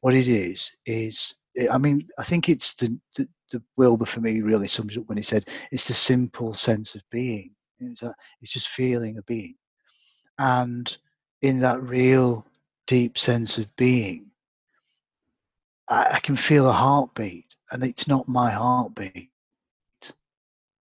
what 0.00 0.14
it 0.14 0.28
is 0.28 0.76
is. 0.86 1.36
Eh, 1.56 1.68
I 1.70 1.78
mean, 1.78 2.08
I 2.18 2.22
think 2.22 2.48
it's 2.48 2.74
the 2.74 2.98
the, 3.16 3.28
the 3.50 3.62
Wilber 3.76 4.06
for 4.06 4.20
me 4.20 4.40
really 4.40 4.68
sums 4.68 4.96
up 4.96 5.08
when 5.08 5.16
he 5.16 5.22
said 5.22 5.48
it's 5.70 5.88
the 5.88 5.94
simple 5.94 6.54
sense 6.54 6.94
of 6.94 7.02
being. 7.10 7.50
It's, 7.80 8.02
a, 8.02 8.14
it's 8.40 8.52
just 8.52 8.68
feeling 8.68 9.18
a 9.18 9.22
being, 9.22 9.56
and 10.38 10.96
in 11.42 11.60
that 11.60 11.82
real 11.82 12.46
deep 12.86 13.18
sense 13.18 13.58
of 13.58 13.74
being, 13.76 14.30
I, 15.88 16.14
I 16.14 16.20
can 16.20 16.36
feel 16.36 16.68
a 16.68 16.72
heartbeat, 16.72 17.56
and 17.70 17.82
it's 17.82 18.08
not 18.08 18.28
my 18.28 18.50
heartbeat. 18.50 19.30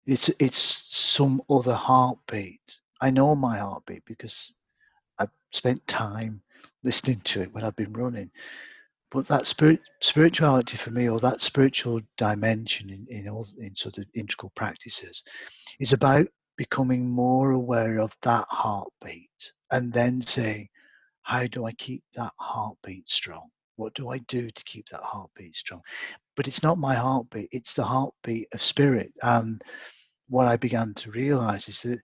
It's 0.07 0.31
it's 0.39 0.87
some 0.89 1.43
other 1.51 1.75
heartbeat. 1.75 2.79
I 3.01 3.11
know 3.11 3.35
my 3.35 3.59
heartbeat 3.59 4.05
because 4.07 4.55
spent 5.51 5.87
time 5.87 6.43
listening 6.83 7.21
to 7.25 7.43
it 7.43 7.53
when 7.53 7.65
I've 7.65 7.77
been 7.77 7.93
running. 7.93 8.31
But 9.11 9.27
that 9.29 9.47
spirit, 9.47 9.81
spirituality 10.01 10.77
for 10.77 10.91
me, 10.91 11.09
or 11.09 11.19
that 11.21 11.41
spiritual 11.41 12.01
dimension 12.19 12.91
in, 12.91 13.07
in 13.09 13.29
all 13.29 13.47
in 13.59 13.75
sort 13.75 13.99
of 13.99 14.05
integral 14.15 14.53
practices, 14.55 15.23
is 15.81 15.93
about 15.93 16.27
becoming 16.57 17.09
more 17.09 17.53
aware 17.53 17.99
of 18.01 18.15
that 18.23 18.45
heartbeat 18.51 19.31
and 19.71 19.93
then 19.93 20.21
saying, 20.21 20.69
how 21.23 21.47
do 21.47 21.65
I 21.65 21.73
keep 21.73 22.03
that 22.15 22.33
heartbeat 22.39 23.09
strong? 23.09 23.49
What 23.77 23.95
do 23.95 24.09
I 24.09 24.19
do 24.29 24.51
to 24.51 24.65
keep 24.65 24.89
that 24.89 25.03
heartbeat 25.03 25.55
strong? 25.55 25.81
But 26.37 26.49
it's 26.49 26.63
not 26.63 26.79
my 26.79 26.95
heartbeat, 26.95 27.49
it's 27.53 27.75
the 27.75 27.85
heartbeat 27.85 28.49
of 28.53 28.63
spirit. 28.63 29.13
And 29.23 29.63
what 30.29 30.47
I 30.47 30.57
began 30.57 30.95
to 30.95 31.11
realize 31.13 31.69
is 31.69 31.83
that 31.83 32.01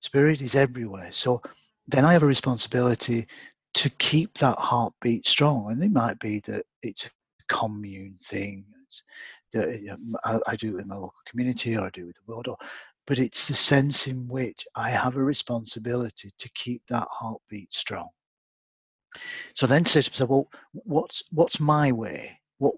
spirit 0.00 0.42
is 0.42 0.56
everywhere. 0.56 1.12
So 1.12 1.42
then 1.90 2.04
I 2.04 2.12
have 2.12 2.22
a 2.22 2.26
responsibility 2.26 3.26
to 3.74 3.90
keep 3.90 4.34
that 4.38 4.58
heartbeat 4.58 5.26
strong. 5.26 5.70
And 5.70 5.82
it 5.82 5.92
might 5.92 6.18
be 6.18 6.40
that 6.40 6.64
it's 6.82 7.06
a 7.06 7.10
commune 7.48 8.16
thing. 8.20 8.64
That 9.52 9.98
I, 10.24 10.38
I 10.46 10.56
do 10.56 10.78
in 10.78 10.88
my 10.88 10.96
local 10.96 11.14
community 11.28 11.76
or 11.76 11.86
I 11.86 11.90
do 11.90 12.02
it 12.02 12.06
with 12.06 12.16
the 12.16 12.22
world, 12.26 12.48
or, 12.48 12.56
but 13.06 13.18
it's 13.18 13.48
the 13.48 13.54
sense 13.54 14.06
in 14.06 14.28
which 14.28 14.66
I 14.74 14.90
have 14.90 15.16
a 15.16 15.22
responsibility 15.22 16.30
to 16.38 16.50
keep 16.50 16.82
that 16.86 17.08
heartbeat 17.10 17.72
strong. 17.72 18.08
So 19.54 19.66
then 19.66 19.84
say 19.86 20.02
to 20.02 20.10
myself, 20.10 20.30
well, 20.30 20.48
what's 20.72 21.24
what's 21.30 21.60
my 21.60 21.92
way? 21.92 22.38
What 22.58 22.74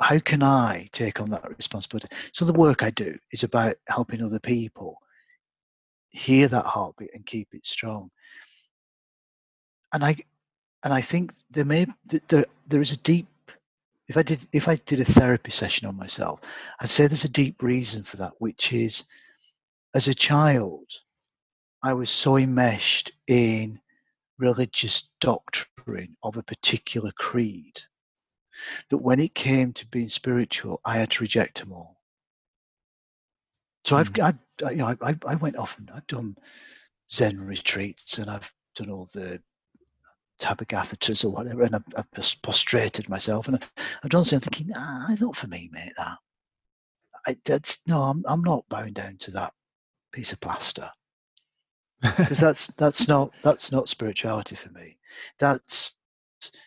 how 0.00 0.18
can 0.18 0.42
I 0.42 0.88
take 0.92 1.20
on 1.20 1.30
that 1.30 1.56
responsibility? 1.56 2.08
So 2.32 2.44
the 2.44 2.52
work 2.52 2.82
I 2.82 2.90
do 2.90 3.16
is 3.32 3.44
about 3.44 3.76
helping 3.88 4.22
other 4.22 4.40
people 4.40 4.98
hear 6.10 6.48
that 6.48 6.66
heartbeat 6.66 7.10
and 7.14 7.24
keep 7.26 7.48
it 7.52 7.66
strong. 7.66 8.10
And 9.92 10.04
I 10.04 10.16
and 10.82 10.92
I 10.92 11.00
think 11.00 11.32
there 11.50 11.64
may 11.64 11.86
there 12.28 12.46
there 12.66 12.80
is 12.80 12.92
a 12.92 12.98
deep 12.98 13.26
if 14.08 14.16
I 14.16 14.22
did 14.22 14.46
if 14.52 14.68
I 14.68 14.76
did 14.76 15.00
a 15.00 15.04
therapy 15.04 15.50
session 15.50 15.86
on 15.86 15.96
myself, 15.96 16.40
I'd 16.80 16.88
say 16.88 17.06
there's 17.06 17.24
a 17.24 17.28
deep 17.28 17.62
reason 17.62 18.02
for 18.02 18.16
that, 18.18 18.32
which 18.38 18.72
is 18.72 19.04
as 19.94 20.08
a 20.08 20.14
child, 20.14 20.86
I 21.82 21.92
was 21.94 22.10
so 22.10 22.36
enmeshed 22.36 23.12
in 23.26 23.80
religious 24.38 25.10
doctrine 25.20 26.16
of 26.22 26.36
a 26.36 26.42
particular 26.42 27.12
creed 27.18 27.80
that 28.90 28.98
when 28.98 29.20
it 29.20 29.34
came 29.34 29.72
to 29.72 29.86
being 29.88 30.08
spiritual, 30.08 30.80
I 30.84 30.98
had 30.98 31.10
to 31.12 31.22
reject 31.22 31.60
them 31.60 31.72
all. 31.72 32.00
So 33.84 33.96
I've, 33.96 34.12
mm. 34.12 34.22
I've 34.22 34.38
you 34.68 34.76
know, 34.76 34.96
I, 35.00 35.16
I 35.26 35.34
went 35.36 35.56
off 35.56 35.78
and 35.78 35.90
I've 35.94 36.06
done 36.06 36.36
Zen 37.10 37.40
retreats 37.40 38.18
and 38.18 38.30
I've 38.30 38.52
done 38.76 38.90
all 38.90 39.08
the 39.12 39.40
tabagathatas 40.40 41.24
or 41.24 41.30
whatever, 41.30 41.62
and 41.62 41.76
I've, 41.76 41.84
I've 41.96 42.42
prostrated 42.42 43.08
myself 43.08 43.48
and 43.48 43.62
I've 44.02 44.10
done 44.10 44.24
something 44.24 44.50
thinking, 44.50 44.68
nah, 44.68 45.08
not 45.20 45.36
for 45.36 45.46
me, 45.48 45.68
mate. 45.72 45.92
That 45.96 46.18
I, 47.26 47.36
that's 47.44 47.80
no, 47.86 48.02
I'm 48.02 48.24
I'm 48.26 48.42
not 48.42 48.68
bowing 48.68 48.94
down 48.94 49.16
to 49.18 49.30
that 49.32 49.52
piece 50.12 50.32
of 50.32 50.40
plaster 50.40 50.90
because 52.02 52.40
that's 52.40 52.68
that's 52.68 53.08
not 53.08 53.32
that's 53.42 53.70
not 53.72 53.88
spirituality 53.88 54.56
for 54.56 54.70
me. 54.70 54.98
That's 55.38 55.96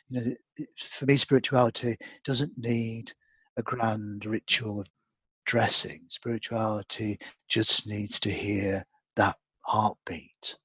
you 0.09 0.21
know 0.21 0.35
for 0.77 1.05
me 1.05 1.15
spirituality 1.17 1.97
doesn't 2.23 2.57
need 2.57 3.11
a 3.57 3.63
grand 3.63 4.25
ritual 4.25 4.81
of 4.81 4.87
dressing. 5.45 6.01
Spirituality 6.07 7.19
just 7.47 7.87
needs 7.87 8.19
to 8.21 8.31
hear 8.31 8.85
that 9.15 9.37
heartbeat. 9.61 10.57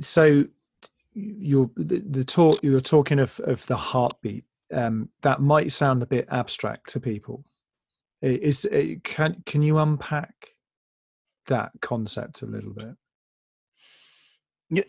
So 0.00 0.44
you're 1.14 1.70
the, 1.76 1.98
the 2.00 2.24
talk 2.24 2.62
you 2.62 2.72
were 2.72 2.80
talking 2.80 3.18
of 3.18 3.38
of 3.40 3.66
the 3.66 3.76
heartbeat. 3.76 4.44
Um, 4.72 5.08
that 5.22 5.40
might 5.40 5.72
sound 5.72 6.02
a 6.02 6.06
bit 6.06 6.28
abstract 6.30 6.90
to 6.90 7.00
people. 7.00 7.44
Is 8.22 8.68
can 9.04 9.36
can 9.46 9.62
you 9.62 9.78
unpack 9.78 10.48
that 11.46 11.72
concept 11.80 12.42
a 12.42 12.46
little 12.46 12.72
bit? 12.72 12.94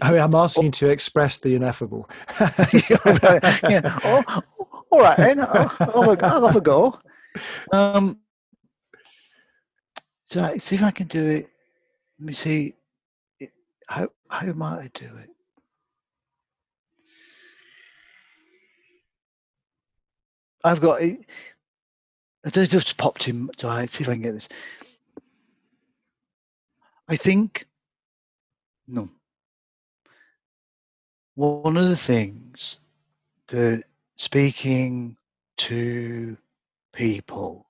I 0.02 0.12
mean, 0.12 0.22
I'm 0.22 0.36
asking 0.36 0.66
you 0.66 0.72
to 0.72 0.90
express 0.90 1.40
the 1.40 1.56
ineffable. 1.56 2.10
yeah. 3.70 4.00
Oh, 4.94 4.98
all 4.98 5.02
right, 5.02 5.18
then. 5.18 5.40
I'll, 5.40 5.72
I'll, 5.80 6.46
have 6.46 6.56
a 6.58 6.62
go. 6.62 7.00
Um, 7.72 8.20
so 10.26 10.58
see 10.58 10.76
if 10.76 10.84
I 10.84 10.92
can 10.92 11.08
do 11.08 11.28
it. 11.28 11.50
Let 12.20 12.26
me 12.28 12.34
see. 12.34 12.76
How 13.88 14.10
how 14.30 14.46
might 14.54 14.80
I 14.80 14.92
do 14.94 15.06
it? 15.18 15.30
I've 20.64 20.82
got. 20.82 21.02
It 21.02 21.26
I 22.44 22.50
just 22.50 22.98
popped 22.98 23.28
in. 23.28 23.50
So 23.58 23.70
I 23.70 23.86
see 23.86 24.04
if 24.04 24.10
I 24.10 24.14
can 24.14 24.22
get 24.24 24.34
this. 24.34 24.50
I 27.08 27.16
think, 27.16 27.68
no. 28.88 29.10
One 31.36 31.78
of 31.78 31.88
the 31.90 31.96
things 31.96 32.80
that 33.48 33.84
speaking 34.16 35.18
to 35.58 36.38
people 36.94 37.68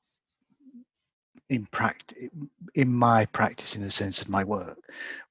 in 1.49 1.65
practice, 1.68 2.30
in 2.76 2.93
my 2.93 3.26
practice, 3.26 3.76
in 3.76 3.81
the 3.81 3.91
sense 3.91 4.22
of 4.22 4.30
my 4.30 4.43
work, 4.43 4.77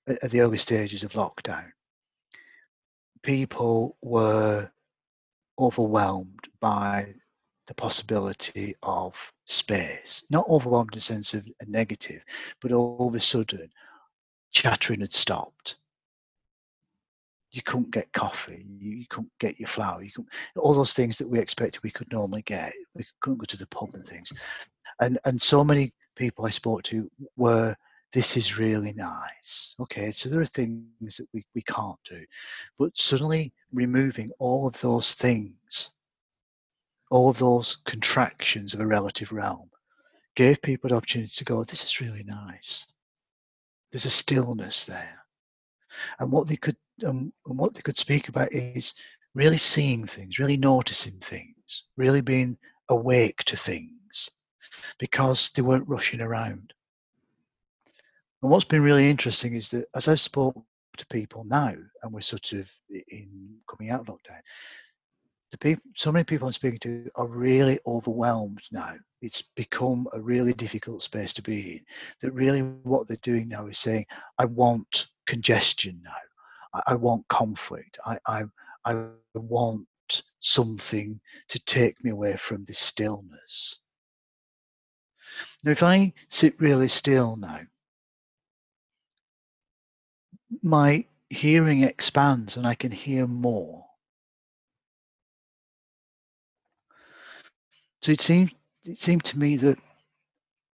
at 0.06 0.30
the 0.30 0.40
early 0.40 0.58
stages 0.58 1.02
of 1.02 1.12
lockdown, 1.12 1.70
people 3.22 3.96
were 4.02 4.70
overwhelmed 5.58 6.48
by 6.60 7.14
the 7.66 7.74
possibility 7.74 8.74
of 8.82 9.14
space. 9.46 10.24
Not 10.30 10.48
overwhelmed 10.48 10.90
in 10.92 10.96
the 10.96 11.02
sense 11.02 11.34
of 11.34 11.46
a 11.60 11.64
negative, 11.66 12.22
but 12.60 12.72
all 12.72 13.08
of 13.08 13.14
a 13.14 13.20
sudden, 13.20 13.70
chattering 14.52 15.00
had 15.00 15.14
stopped. 15.14 15.76
You 17.52 17.62
couldn't 17.62 17.90
get 17.90 18.12
coffee, 18.12 18.64
you, 18.78 19.04
couldn't 19.10 19.32
get 19.40 19.58
your 19.58 19.66
flour, 19.66 20.02
you 20.02 20.12
couldn't, 20.12 20.30
all 20.56 20.72
those 20.72 20.92
things 20.92 21.16
that 21.18 21.28
we 21.28 21.40
expected 21.40 21.82
we 21.82 21.90
could 21.90 22.10
normally 22.12 22.42
get. 22.42 22.72
We 22.94 23.04
couldn't 23.20 23.38
go 23.38 23.44
to 23.44 23.56
the 23.56 23.66
pub 23.66 23.90
and 23.94 24.04
things. 24.04 24.32
And, 25.00 25.18
and 25.24 25.42
so 25.42 25.64
many 25.64 25.92
people 26.14 26.46
I 26.46 26.50
spoke 26.50 26.82
to 26.84 27.10
were 27.36 27.76
this 28.12 28.36
is 28.36 28.58
really 28.58 28.92
nice. 28.92 29.74
Okay, 29.80 30.10
so 30.10 30.28
there 30.28 30.40
are 30.40 30.46
things 30.46 31.16
that 31.16 31.28
we, 31.32 31.44
we 31.54 31.62
can't 31.62 31.98
do. 32.08 32.24
But 32.78 32.96
suddenly 32.96 33.52
removing 33.72 34.30
all 34.38 34.66
of 34.66 34.80
those 34.80 35.14
things, 35.14 35.90
all 37.10 37.28
of 37.28 37.38
those 37.38 37.76
contractions 37.86 38.74
of 38.74 38.80
a 38.80 38.86
relative 38.86 39.32
realm, 39.32 39.70
gave 40.34 40.62
people 40.62 40.88
the 40.88 40.96
opportunity 40.96 41.32
to 41.36 41.44
go, 41.44 41.62
this 41.62 41.84
is 41.84 42.00
really 42.00 42.24
nice. 42.24 42.86
There's 43.92 44.06
a 44.06 44.10
stillness 44.10 44.84
there. 44.84 45.24
And 46.18 46.30
what 46.30 46.48
they 46.48 46.56
could 46.56 46.76
um, 47.04 47.32
and 47.46 47.58
what 47.58 47.74
they 47.74 47.80
could 47.80 47.98
speak 47.98 48.28
about 48.28 48.52
is 48.52 48.94
really 49.34 49.58
seeing 49.58 50.06
things, 50.06 50.38
really 50.38 50.56
noticing 50.56 51.18
things, 51.20 51.84
really 51.96 52.20
being 52.20 52.56
awake 52.88 53.44
to 53.44 53.56
things 53.56 54.30
because 54.98 55.50
they 55.50 55.62
weren't 55.62 55.88
rushing 55.88 56.20
around. 56.20 56.72
And 58.42 58.50
what's 58.50 58.64
been 58.64 58.82
really 58.82 59.08
interesting 59.08 59.54
is 59.54 59.68
that 59.70 59.86
as 59.94 60.08
I 60.08 60.14
spoke 60.14 60.56
to 60.96 61.06
people 61.06 61.44
now, 61.44 61.74
and 62.02 62.12
we're 62.12 62.20
sort 62.20 62.52
of 62.52 62.70
in 62.88 63.56
coming 63.68 63.90
out 63.90 64.06
lockdown, 64.06 64.40
the 65.50 65.58
people, 65.58 65.82
so 65.96 66.12
many 66.12 66.24
people 66.24 66.46
I'm 66.46 66.52
speaking 66.52 66.78
to 66.80 67.10
are 67.16 67.26
really 67.26 67.78
overwhelmed 67.86 68.62
now. 68.70 68.94
It's 69.20 69.42
become 69.42 70.06
a 70.12 70.20
really 70.20 70.52
difficult 70.52 71.02
space 71.02 71.34
to 71.34 71.42
be 71.42 71.72
in. 71.72 71.80
That 72.22 72.32
really 72.32 72.60
what 72.60 73.08
they're 73.08 73.18
doing 73.22 73.48
now 73.48 73.66
is 73.66 73.78
saying, 73.78 74.06
I 74.38 74.44
want 74.46 75.06
congestion 75.26 76.00
now. 76.02 76.12
I, 76.72 76.94
want 76.94 77.26
conflict. 77.28 77.98
I, 78.04 78.18
I, 78.26 78.44
I 78.84 79.06
want 79.34 79.86
something 80.40 81.20
to 81.48 81.58
take 81.60 82.02
me 82.04 82.10
away 82.10 82.36
from 82.36 82.64
this 82.64 82.78
stillness. 82.78 83.78
Now, 85.64 85.72
if 85.72 85.82
I 85.82 86.12
sit 86.28 86.60
really 86.60 86.88
still 86.88 87.36
now, 87.36 87.60
my 90.62 91.04
hearing 91.28 91.84
expands 91.84 92.56
and 92.56 92.66
I 92.66 92.74
can 92.74 92.90
hear 92.90 93.26
more. 93.26 93.84
So 98.02 98.12
it 98.12 98.20
seemed 98.20 98.52
it 98.84 98.98
seemed 98.98 99.24
to 99.24 99.38
me 99.38 99.56
that 99.56 99.78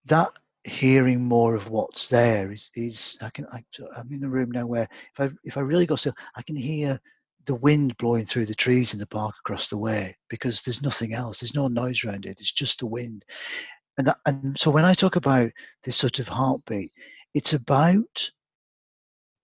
that 0.06 0.32
hearing 0.66 1.22
more 1.24 1.55
of 1.55 1.70
what's 1.70 2.09
there 2.09 2.52
is 2.52 2.70
is 2.74 3.16
I 3.22 3.30
can 3.30 3.47
I, 3.52 3.62
I'm 3.97 4.12
in 4.12 4.24
a 4.24 4.28
room 4.28 4.51
now 4.51 4.66
where 4.66 4.88
if 5.14 5.20
I 5.20 5.30
if 5.44 5.56
I 5.56 5.60
really 5.60 5.86
go 5.86 5.97
still 5.97 6.14
I 6.34 6.43
can 6.43 6.56
hear 6.56 7.01
the 7.47 7.55
wind 7.55 7.97
blowing 7.98 8.26
through 8.26 8.47
the 8.47 8.55
trees 8.55 8.93
in 8.93 8.98
the 8.98 9.06
park 9.06 9.34
across 9.38 9.68
the 9.68 9.78
way 9.78 10.16
because 10.28 10.62
there's 10.62 10.82
nothing 10.82 11.14
else. 11.14 11.40
There's 11.40 11.55
no 11.55 11.68
noise 11.68 12.05
around 12.05 12.26
it. 12.26 12.40
It's 12.40 12.51
just 12.51 12.80
the 12.80 12.86
wind. 12.86 13.24
And 13.98 14.09
that, 14.09 14.18
and 14.26 14.59
so 14.59 14.70
when 14.70 14.84
I 14.84 14.94
talk 14.94 15.14
about 15.14 15.51
this 15.84 15.97
sort 15.97 16.18
of 16.18 16.26
heartbeat 16.26 16.93
it's 17.36 17.52
about 17.52 18.30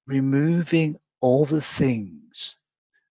removing 0.07 0.97
all 1.21 1.45
the 1.45 1.61
things 1.61 2.57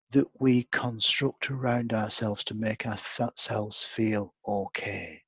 that 0.10 0.26
we 0.40 0.64
construct 0.72 1.52
around 1.52 1.94
ourselves 1.94 2.44
to 2.44 2.56
make 2.56 2.86
ourselves 2.88 3.84
feel 3.84 4.34
okay. 4.48 5.22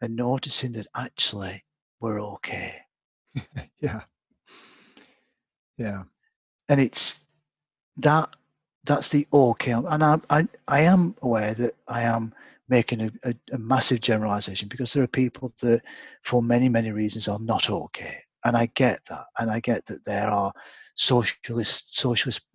And 0.00 0.16
noticing 0.16 0.72
that 0.72 0.86
actually 0.96 1.62
we're 2.00 2.20
okay. 2.20 2.76
Yeah. 3.80 4.00
Yeah. 5.76 6.04
And 6.68 6.80
it's 6.80 7.24
that 7.98 8.30
that's 8.84 9.08
the 9.08 9.26
okay 9.32 9.72
and 9.72 10.04
I, 10.04 10.20
I 10.30 10.46
i 10.68 10.80
am 10.80 11.16
aware 11.22 11.54
that 11.54 11.74
i 11.88 12.02
am 12.02 12.32
making 12.68 13.00
a, 13.00 13.10
a, 13.24 13.34
a 13.52 13.58
massive 13.58 14.00
generalization 14.00 14.68
because 14.68 14.92
there 14.92 15.02
are 15.02 15.08
people 15.08 15.50
that 15.62 15.82
for 16.22 16.42
many 16.42 16.68
many 16.68 16.92
reasons 16.92 17.26
are 17.26 17.40
not 17.40 17.68
okay 17.68 18.18
and 18.46 18.56
I 18.56 18.66
get 18.74 19.00
that, 19.08 19.26
and 19.40 19.50
I 19.50 19.58
get 19.58 19.84
that 19.86 20.04
there 20.04 20.28
are 20.28 20.52
socialist, 20.94 21.98
socialist, 21.98 22.46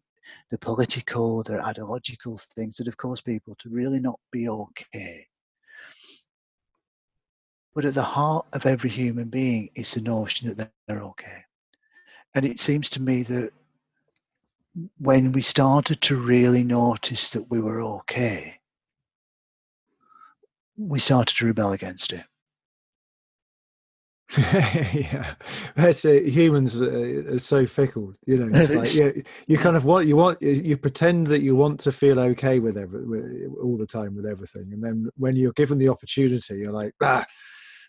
the 0.49 0.57
political, 0.57 1.43
the 1.43 1.59
ideological 1.59 2.39
things 2.55 2.76
that 2.76 2.88
have 2.88 2.95
caused 2.95 3.26
people 3.26 3.55
to 3.59 3.69
really 3.69 3.99
not 3.99 4.18
be 4.31 4.47
okay. 4.47 5.27
But 7.73 7.85
at 7.85 7.93
the 7.93 8.03
heart 8.03 8.45
of 8.53 8.65
every 8.65 8.89
human 8.89 9.30
being 9.30 9.69
is 9.76 9.93
the 9.93 10.02
notion 10.02 10.53
that 10.53 10.72
they're 10.88 11.03
okay. 11.03 11.45
And 12.34 12.45
it 12.45 12.60
seems 12.60 12.89
to 12.91 13.02
me 13.02 13.23
that 13.23 13.52
when 14.99 15.31
we 15.31 15.41
started 15.41 16.02
to 16.02 16.18
really 16.18 16.64
notice 16.64 17.30
that 17.30 17.49
we 17.49 17.60
were 17.60 17.81
okay, 17.81 18.56
we 20.77 20.99
started 20.99 21.35
to 21.38 21.45
rebel 21.45 21.73
against 21.73 22.14
it. 22.14 22.23
yeah, 24.38 25.34
that's 25.76 26.06
uh, 26.06 26.11
humans 26.11 26.81
are, 26.81 27.38
so 27.38 27.65
fickle. 27.65 28.14
You 28.26 28.38
know, 28.38 28.57
it's 28.57 28.73
like 28.73 28.95
you, 28.95 29.23
you 29.45 29.57
kind 29.57 29.76
of 29.76 29.84
want 29.84 30.07
you 30.07 30.15
want 30.15 30.41
you 30.41 30.77
pretend 30.77 31.27
that 31.27 31.41
you 31.41 31.53
want 31.53 31.81
to 31.81 31.91
feel 31.91 32.18
okay 32.18 32.60
with 32.60 32.77
every 32.77 33.03
with, 33.03 33.53
all 33.61 33.77
the 33.77 33.85
time 33.85 34.15
with 34.15 34.26
everything, 34.26 34.72
and 34.72 34.81
then 34.81 35.10
when 35.18 35.35
you're 35.35 35.52
given 35.52 35.77
the 35.77 35.89
opportunity, 35.89 36.60
you're 36.60 36.72
like, 36.72 36.93
ah, 37.03 37.26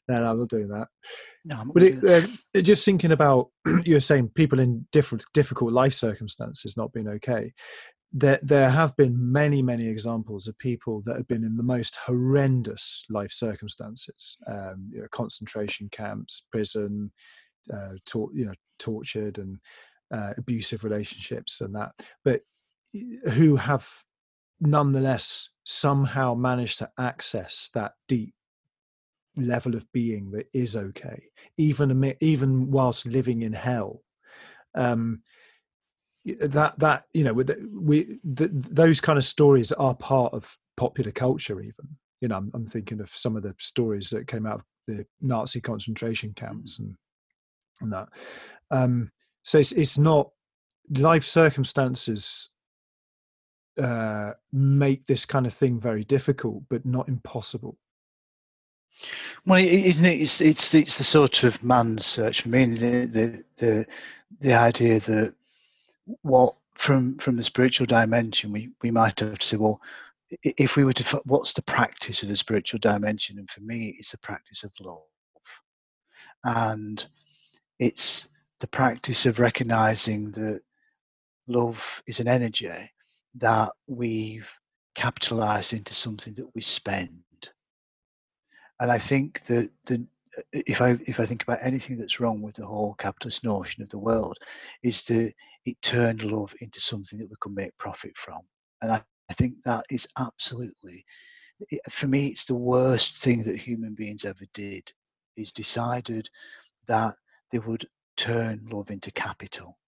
no, 0.08 0.18
no 0.18 0.30
I'm 0.30 0.38
not 0.38 0.48
doing 0.48 0.68
that. 0.68 0.88
No, 1.44 1.64
but 1.72 1.82
it, 1.82 2.04
uh, 2.04 2.60
just 2.60 2.84
thinking 2.84 3.12
about 3.12 3.48
you're 3.84 4.00
saying 4.00 4.30
people 4.34 4.60
in 4.60 4.86
different 4.92 5.24
difficult 5.34 5.72
life 5.72 5.94
circumstances 5.94 6.76
not 6.76 6.92
being 6.92 7.08
okay 7.08 7.52
there 8.12 8.38
there 8.42 8.70
have 8.70 8.94
been 8.96 9.32
many 9.32 9.62
many 9.62 9.88
examples 9.88 10.46
of 10.46 10.56
people 10.58 11.00
that 11.04 11.16
have 11.16 11.26
been 11.26 11.44
in 11.44 11.56
the 11.56 11.62
most 11.62 11.96
horrendous 11.96 13.04
life 13.08 13.32
circumstances 13.32 14.36
um, 14.46 14.90
you 14.92 15.00
know, 15.00 15.06
concentration 15.10 15.88
camps 15.90 16.46
prison 16.52 17.10
uh, 17.72 17.92
tor- 18.06 18.30
you 18.34 18.44
know 18.44 18.54
tortured 18.78 19.38
and 19.38 19.58
uh, 20.12 20.32
abusive 20.36 20.84
relationships 20.84 21.60
and 21.62 21.74
that 21.74 21.92
but 22.24 22.42
who 23.32 23.56
have 23.56 23.88
nonetheless 24.60 25.48
somehow 25.64 26.34
managed 26.34 26.78
to 26.78 26.90
access 26.98 27.70
that 27.74 27.92
deep 28.08 28.34
level 29.36 29.74
of 29.74 29.90
being 29.92 30.30
that 30.30 30.46
is 30.52 30.76
okay 30.76 31.22
even 31.56 32.14
even 32.20 32.70
whilst 32.70 33.06
living 33.06 33.42
in 33.42 33.52
hell. 33.52 34.02
Um, 34.74 35.22
that 36.40 36.78
that 36.78 37.04
you 37.12 37.24
know 37.24 37.32
we 37.32 38.18
the, 38.24 38.48
those 38.70 39.00
kind 39.00 39.18
of 39.18 39.24
stories 39.24 39.72
are 39.72 39.94
part 39.94 40.32
of 40.32 40.56
popular 40.76 41.10
culture 41.10 41.60
even. 41.60 41.96
You 42.20 42.28
know 42.28 42.36
I'm, 42.36 42.50
I'm, 42.54 42.66
thinking 42.66 43.00
of 43.00 43.10
some 43.10 43.36
of 43.36 43.42
the 43.42 43.54
stories 43.58 44.10
that 44.10 44.28
came 44.28 44.46
out 44.46 44.60
of 44.60 44.64
the 44.86 45.06
nazi 45.20 45.60
concentration 45.60 46.30
mm. 46.30 46.36
camps 46.36 46.78
and 46.78 46.94
and 47.80 47.92
that. 47.92 48.08
Um 48.70 49.10
so 49.42 49.58
it's, 49.58 49.72
it's 49.72 49.98
not 49.98 50.30
life 50.90 51.24
circumstances 51.24 52.50
uh 53.80 54.32
make 54.52 55.04
this 55.06 55.24
kind 55.24 55.46
of 55.46 55.52
thing 55.52 55.80
very 55.80 56.04
difficult 56.04 56.62
but 56.68 56.84
not 56.84 57.08
impossible 57.08 57.76
well, 59.46 59.58
isn't 59.58 60.06
it? 60.06 60.20
It's, 60.20 60.40
it's 60.40 60.74
it's 60.74 60.98
the 60.98 61.04
sort 61.04 61.44
of 61.44 61.62
man's 61.62 62.06
search. 62.06 62.46
I 62.46 62.50
mean, 62.50 62.74
the 62.74 63.06
the 63.06 63.44
the, 63.56 63.86
the 64.40 64.54
idea 64.54 65.00
that 65.00 65.34
what 66.22 66.54
from 66.74 67.16
from 67.18 67.36
the 67.36 67.44
spiritual 67.44 67.86
dimension 67.86 68.52
we 68.52 68.70
we 68.82 68.90
might 68.90 69.20
have 69.20 69.38
to 69.38 69.46
say 69.46 69.56
well 69.56 69.80
if 70.42 70.76
we 70.76 70.84
were 70.84 70.92
to 70.92 71.22
what's 71.24 71.52
the 71.52 71.62
practice 71.62 72.22
of 72.22 72.28
the 72.28 72.36
spiritual 72.36 72.78
dimension 72.80 73.38
and 73.38 73.50
for 73.50 73.60
me 73.60 73.94
it's 73.98 74.12
the 74.12 74.18
practice 74.18 74.64
of 74.64 74.72
love 74.80 74.98
and 76.44 77.06
it's 77.78 78.28
the 78.60 78.66
practice 78.66 79.26
of 79.26 79.38
recognizing 79.38 80.30
that 80.32 80.60
love 81.46 82.02
is 82.06 82.20
an 82.20 82.28
energy 82.28 82.90
that 83.34 83.70
we've 83.86 84.50
capitalized 84.94 85.72
into 85.72 85.94
something 85.94 86.34
that 86.34 86.48
we 86.54 86.60
spend 86.60 87.21
and 88.82 88.92
i 88.92 88.98
think 88.98 89.40
that 89.44 89.70
the 89.86 90.04
if 90.52 90.80
I 90.80 90.98
if 91.06 91.20
I 91.20 91.26
think 91.26 91.42
about 91.42 91.58
anything 91.62 91.96
that's 91.96 92.20
wrong 92.20 92.40
with 92.40 92.56
the 92.56 92.66
whole 92.66 92.94
capitalist 92.94 93.44
notion 93.44 93.82
of 93.82 93.88
the 93.90 93.98
world, 93.98 94.38
is 94.82 95.02
that 95.04 95.32
it 95.64 95.82
turned 95.82 96.22
love 96.22 96.54
into 96.60 96.80
something 96.80 97.18
that 97.18 97.28
we 97.28 97.36
could 97.40 97.52
make 97.52 97.76
profit 97.78 98.16
from, 98.16 98.40
and 98.80 98.92
I, 98.92 99.02
I 99.30 99.34
think 99.34 99.54
that 99.64 99.84
is 99.90 100.06
absolutely, 100.18 101.04
for 101.90 102.06
me, 102.06 102.28
it's 102.28 102.44
the 102.44 102.54
worst 102.54 103.22
thing 103.22 103.42
that 103.44 103.58
human 103.58 103.94
beings 103.94 104.24
ever 104.24 104.44
did. 104.54 104.92
is 105.36 105.52
decided 105.52 106.28
that 106.86 107.14
they 107.50 107.58
would 107.60 107.86
turn 108.16 108.68
love 108.70 108.90
into 108.90 109.10
capital. 109.12 109.78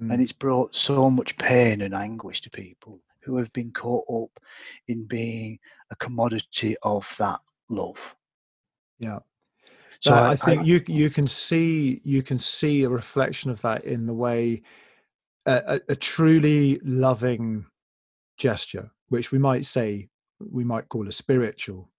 Mm. 0.00 0.12
And 0.12 0.22
it's 0.22 0.32
brought 0.32 0.74
so 0.74 1.10
much 1.10 1.36
pain 1.38 1.82
and 1.82 1.94
anguish 1.94 2.40
to 2.42 2.50
people 2.50 3.00
who 3.22 3.36
have 3.36 3.52
been 3.52 3.72
caught 3.72 4.04
up 4.08 4.42
in 4.88 5.06
being 5.06 5.58
a 5.90 5.96
commodity 5.96 6.76
of 6.82 7.12
that 7.18 7.40
love. 7.68 8.14
Yeah. 8.98 9.20
So 10.00 10.14
I, 10.14 10.32
I 10.32 10.36
think 10.36 10.62
I- 10.62 10.64
you 10.64 10.80
you 10.86 11.10
can 11.10 11.26
see 11.26 12.00
you 12.04 12.22
can 12.22 12.38
see 12.38 12.82
a 12.82 12.88
reflection 12.88 13.50
of 13.50 13.60
that 13.62 13.84
in 13.84 14.06
the 14.06 14.14
way 14.14 14.62
a, 15.46 15.80
a, 15.88 15.92
a 15.92 15.96
truly 15.96 16.80
loving 16.84 17.66
gesture, 18.38 18.90
which 19.08 19.32
we 19.32 19.38
might 19.38 19.64
say 19.64 20.08
we 20.40 20.64
might 20.64 20.88
call 20.88 21.08
a 21.08 21.12
spiritual 21.12 21.90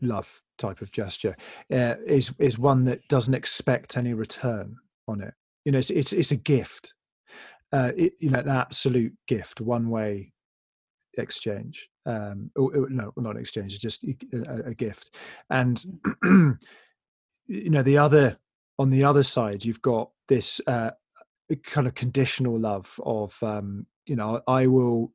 love 0.00 0.42
type 0.58 0.80
of 0.80 0.92
gesture, 0.92 1.36
uh, 1.70 1.94
is 2.06 2.34
is 2.38 2.58
one 2.58 2.84
that 2.84 3.06
doesn't 3.08 3.34
expect 3.34 3.96
any 3.96 4.14
return 4.14 4.76
on 5.08 5.20
it. 5.20 5.34
You 5.64 5.72
know, 5.72 5.78
it's 5.78 5.90
it's, 5.90 6.12
it's 6.12 6.30
a 6.32 6.36
gift. 6.36 6.94
Uh, 7.72 7.90
it, 7.96 8.12
you 8.20 8.30
know, 8.30 8.40
an 8.40 8.48
absolute 8.48 9.14
gift, 9.26 9.60
one 9.60 9.88
way 9.88 10.32
exchange. 11.16 11.88
Um, 12.04 12.50
or, 12.56 12.88
no, 12.90 13.12
not 13.16 13.36
exchange, 13.36 13.74
it's 13.74 13.82
just 13.82 14.04
a, 14.04 14.16
a- 14.48 14.70
a 14.70 14.74
gift. 14.74 15.16
And 15.50 15.82
you 17.46 17.70
know, 17.70 17.82
the 17.82 17.98
other 17.98 18.38
on 18.78 18.90
the 18.90 19.04
other 19.04 19.22
side, 19.22 19.64
you've 19.64 19.82
got 19.82 20.10
this 20.28 20.60
uh, 20.66 20.90
kind 21.64 21.86
of 21.86 21.94
conditional 21.94 22.58
love 22.58 22.98
of 23.04 23.40
um, 23.42 23.86
you 24.06 24.16
know, 24.16 24.40
I 24.46 24.66
will 24.66 25.12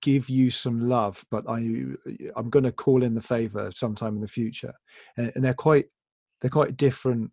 give 0.00 0.28
you 0.28 0.50
some 0.50 0.88
love, 0.88 1.24
but 1.30 1.44
I 1.48 1.56
I'm 2.36 2.50
going 2.50 2.64
to 2.64 2.72
call 2.72 3.02
in 3.02 3.14
the 3.14 3.20
favor 3.22 3.70
sometime 3.74 4.16
in 4.16 4.20
the 4.20 4.28
future, 4.28 4.74
and, 5.16 5.32
and 5.34 5.44
they're 5.44 5.54
quite 5.54 5.86
they're 6.40 6.50
quite 6.50 6.76
different, 6.76 7.30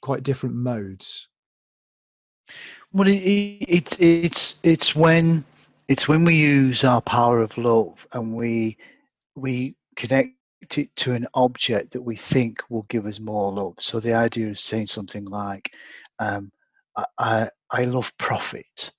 quite 0.00 0.22
different 0.22 0.54
modes. 0.54 1.28
Well, 2.92 3.08
it, 3.08 3.14
it, 3.16 4.00
it's 4.00 4.56
it's 4.62 4.94
when 4.94 5.44
it's 5.88 6.08
when 6.08 6.24
we 6.24 6.36
use 6.36 6.84
our 6.84 7.00
power 7.00 7.42
of 7.42 7.56
love 7.58 8.06
and 8.12 8.34
we 8.34 8.76
we 9.34 9.74
connect 9.96 10.34
it 10.76 10.94
to 10.96 11.12
an 11.12 11.26
object 11.34 11.92
that 11.92 12.02
we 12.02 12.16
think 12.16 12.62
will 12.70 12.86
give 12.88 13.06
us 13.06 13.18
more 13.18 13.52
love. 13.52 13.74
So 13.78 13.98
the 13.98 14.14
idea 14.14 14.48
is 14.48 14.60
saying 14.60 14.86
something 14.86 15.24
like, 15.24 15.72
um, 16.18 16.52
I, 16.96 17.04
I, 17.18 17.50
I 17.70 17.84
love 17.84 18.16
profit, 18.18 18.92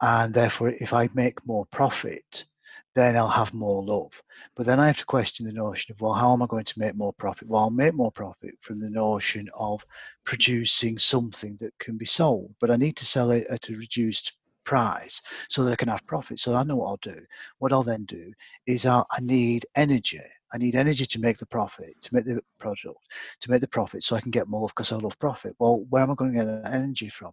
and 0.00 0.34
therefore 0.34 0.70
if 0.70 0.92
I 0.92 1.08
make 1.14 1.44
more 1.46 1.66
profit, 1.66 2.46
then 2.94 3.16
I'll 3.16 3.28
have 3.28 3.54
more 3.54 3.82
love. 3.82 4.12
But 4.54 4.66
then 4.66 4.80
I 4.80 4.86
have 4.86 4.98
to 4.98 5.06
question 5.06 5.46
the 5.46 5.52
notion 5.52 5.92
of, 5.92 6.00
well, 6.00 6.12
how 6.12 6.32
am 6.32 6.42
I 6.42 6.46
going 6.46 6.64
to 6.64 6.78
make 6.78 6.94
more 6.94 7.12
profit? 7.14 7.48
Well, 7.48 7.62
I'll 7.62 7.70
make 7.70 7.94
more 7.94 8.12
profit 8.12 8.54
from 8.60 8.80
the 8.80 8.90
notion 8.90 9.48
of 9.54 9.84
producing 10.24 10.98
something 10.98 11.56
that 11.60 11.72
can 11.78 11.96
be 11.96 12.04
sold, 12.04 12.54
but 12.60 12.70
I 12.70 12.76
need 12.76 12.96
to 12.96 13.06
sell 13.06 13.30
it 13.30 13.46
at 13.48 13.68
a 13.70 13.76
reduced 13.76 14.32
price 14.64 15.20
so 15.48 15.64
that 15.64 15.72
I 15.72 15.76
can 15.76 15.88
have 15.88 16.06
profit. 16.06 16.40
So 16.40 16.54
I 16.54 16.62
know 16.62 16.76
what 16.76 16.88
I'll 16.88 17.14
do. 17.14 17.20
What 17.58 17.72
I'll 17.72 17.82
then 17.82 18.04
do 18.04 18.32
is 18.66 18.86
I'll, 18.86 19.06
I 19.10 19.20
need 19.20 19.66
energy. 19.76 20.20
I 20.54 20.58
need 20.58 20.76
energy 20.76 21.06
to 21.06 21.20
make 21.20 21.38
the 21.38 21.46
profit, 21.46 21.94
to 22.02 22.14
make 22.14 22.24
the 22.24 22.40
product, 22.58 22.98
to 23.40 23.50
make 23.50 23.60
the 23.60 23.68
profit 23.68 24.04
so 24.04 24.16
I 24.16 24.20
can 24.20 24.30
get 24.30 24.48
more 24.48 24.68
because 24.68 24.92
I 24.92 24.96
love 24.96 25.18
profit. 25.18 25.56
Well, 25.58 25.86
where 25.88 26.02
am 26.02 26.10
I 26.10 26.14
going 26.14 26.32
to 26.32 26.38
get 26.38 26.44
that 26.46 26.74
energy 26.74 27.08
from? 27.08 27.32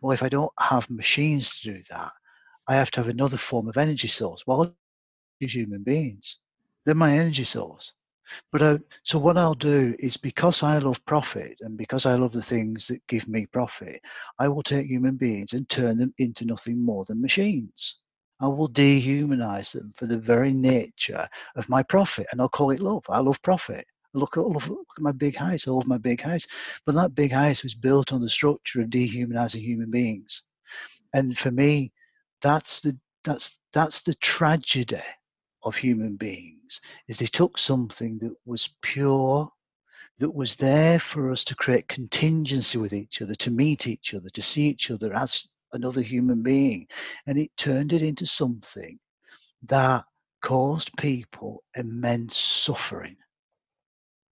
Well, 0.00 0.12
if 0.12 0.22
I 0.22 0.28
don't 0.28 0.52
have 0.58 0.88
machines 0.88 1.58
to 1.60 1.74
do 1.74 1.82
that, 1.90 2.12
I 2.68 2.76
have 2.76 2.90
to 2.92 3.00
have 3.00 3.08
another 3.08 3.36
form 3.36 3.68
of 3.68 3.76
energy 3.76 4.08
source. 4.08 4.46
Well, 4.46 4.74
is 5.40 5.54
human 5.54 5.82
beings. 5.82 6.36
They're 6.84 6.94
my 6.94 7.16
energy 7.18 7.44
source. 7.44 7.92
But 8.52 8.62
I, 8.62 8.78
so 9.02 9.18
what 9.18 9.36
I'll 9.36 9.54
do 9.54 9.94
is 9.98 10.16
because 10.16 10.62
I 10.62 10.78
love 10.78 11.04
profit 11.04 11.56
and 11.60 11.76
because 11.76 12.06
I 12.06 12.14
love 12.14 12.32
the 12.32 12.42
things 12.42 12.86
that 12.88 13.06
give 13.06 13.28
me 13.28 13.46
profit, 13.46 14.00
I 14.38 14.48
will 14.48 14.62
take 14.62 14.86
human 14.86 15.16
beings 15.16 15.52
and 15.52 15.68
turn 15.68 15.98
them 15.98 16.14
into 16.18 16.44
nothing 16.44 16.84
more 16.84 17.04
than 17.04 17.20
machines. 17.20 17.96
I 18.40 18.46
will 18.46 18.68
dehumanize 18.68 19.72
them 19.72 19.92
for 19.96 20.06
the 20.06 20.18
very 20.18 20.52
nature 20.52 21.28
of 21.56 21.68
my 21.68 21.82
profit, 21.82 22.26
and 22.32 22.40
I'll 22.40 22.48
call 22.48 22.70
it 22.70 22.80
love. 22.80 23.04
I 23.08 23.18
love 23.20 23.42
profit. 23.42 23.86
Look 24.14 24.36
at, 24.36 24.44
look, 24.44 24.66
look 24.66 24.86
at 24.96 25.02
my 25.02 25.12
big 25.12 25.36
house. 25.36 25.68
I 25.68 25.70
love 25.70 25.86
my 25.86 25.98
big 25.98 26.20
house. 26.20 26.46
But 26.86 26.94
that 26.94 27.14
big 27.14 27.32
house 27.32 27.62
was 27.62 27.74
built 27.74 28.12
on 28.12 28.20
the 28.20 28.28
structure 28.28 28.80
of 28.80 28.90
dehumanizing 28.90 29.62
human 29.62 29.90
beings. 29.90 30.42
And 31.12 31.36
for 31.36 31.50
me, 31.50 31.92
that's 32.40 32.80
the 32.80 32.98
that's 33.24 33.58
that's 33.72 34.02
the 34.02 34.14
tragedy 34.14 35.02
of 35.64 35.76
human 35.76 36.16
beings 36.16 36.80
is 37.08 37.18
they 37.18 37.26
took 37.26 37.58
something 37.58 38.18
that 38.18 38.34
was 38.44 38.68
pure 38.82 39.50
that 40.18 40.34
was 40.34 40.56
there 40.56 40.98
for 40.98 41.30
us 41.30 41.44
to 41.44 41.54
create 41.56 41.88
contingency 41.88 42.78
with 42.78 42.92
each 42.92 43.20
other 43.22 43.34
to 43.34 43.50
meet 43.50 43.86
each 43.86 44.14
other 44.14 44.28
to 44.30 44.42
see 44.42 44.68
each 44.68 44.90
other 44.90 45.14
as 45.14 45.46
another 45.72 46.02
human 46.02 46.42
being. 46.42 46.86
And 47.26 47.38
it 47.38 47.50
turned 47.56 47.92
it 47.92 48.02
into 48.02 48.26
something 48.26 48.98
that 49.64 50.04
caused 50.42 50.96
people 50.96 51.62
immense 51.74 52.36
suffering. 52.36 53.16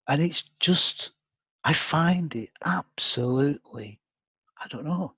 And 0.07 0.21
it's 0.21 0.43
just 0.59 1.11
i 1.63 1.73
find 1.73 2.35
it 2.35 2.49
absolutely 2.65 3.99
i 4.63 4.67
don't 4.69 4.85
know. 4.85 5.13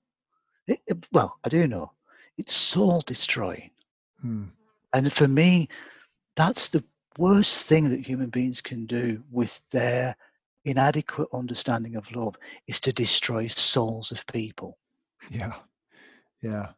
It, 0.66 0.80
it- 0.86 1.08
well 1.12 1.38
i 1.44 1.48
do 1.48 1.66
know. 1.66 1.92
It's 2.38 2.54
soul 2.54 3.02
destroying 3.06 3.70
Hmm. 4.20 4.44
and 4.92 5.12
for 5.12 5.28
me, 5.28 5.68
that's 6.36 6.68
the 6.68 6.84
worst 7.18 7.66
thing 7.66 7.90
that 7.90 8.06
human 8.06 8.30
beings 8.30 8.60
can 8.60 8.86
do 8.86 9.22
with 9.30 9.68
their 9.70 10.16
inadequate 10.64 11.28
understanding 11.32 11.96
of 11.96 12.10
love 12.12 12.36
is 12.66 12.80
to 12.80 12.92
destroy 12.92 13.46
souls 13.48 14.12
of 14.12 14.26
people. 14.26 14.78
Yeah, 15.30 15.54
yeah, 16.42 16.68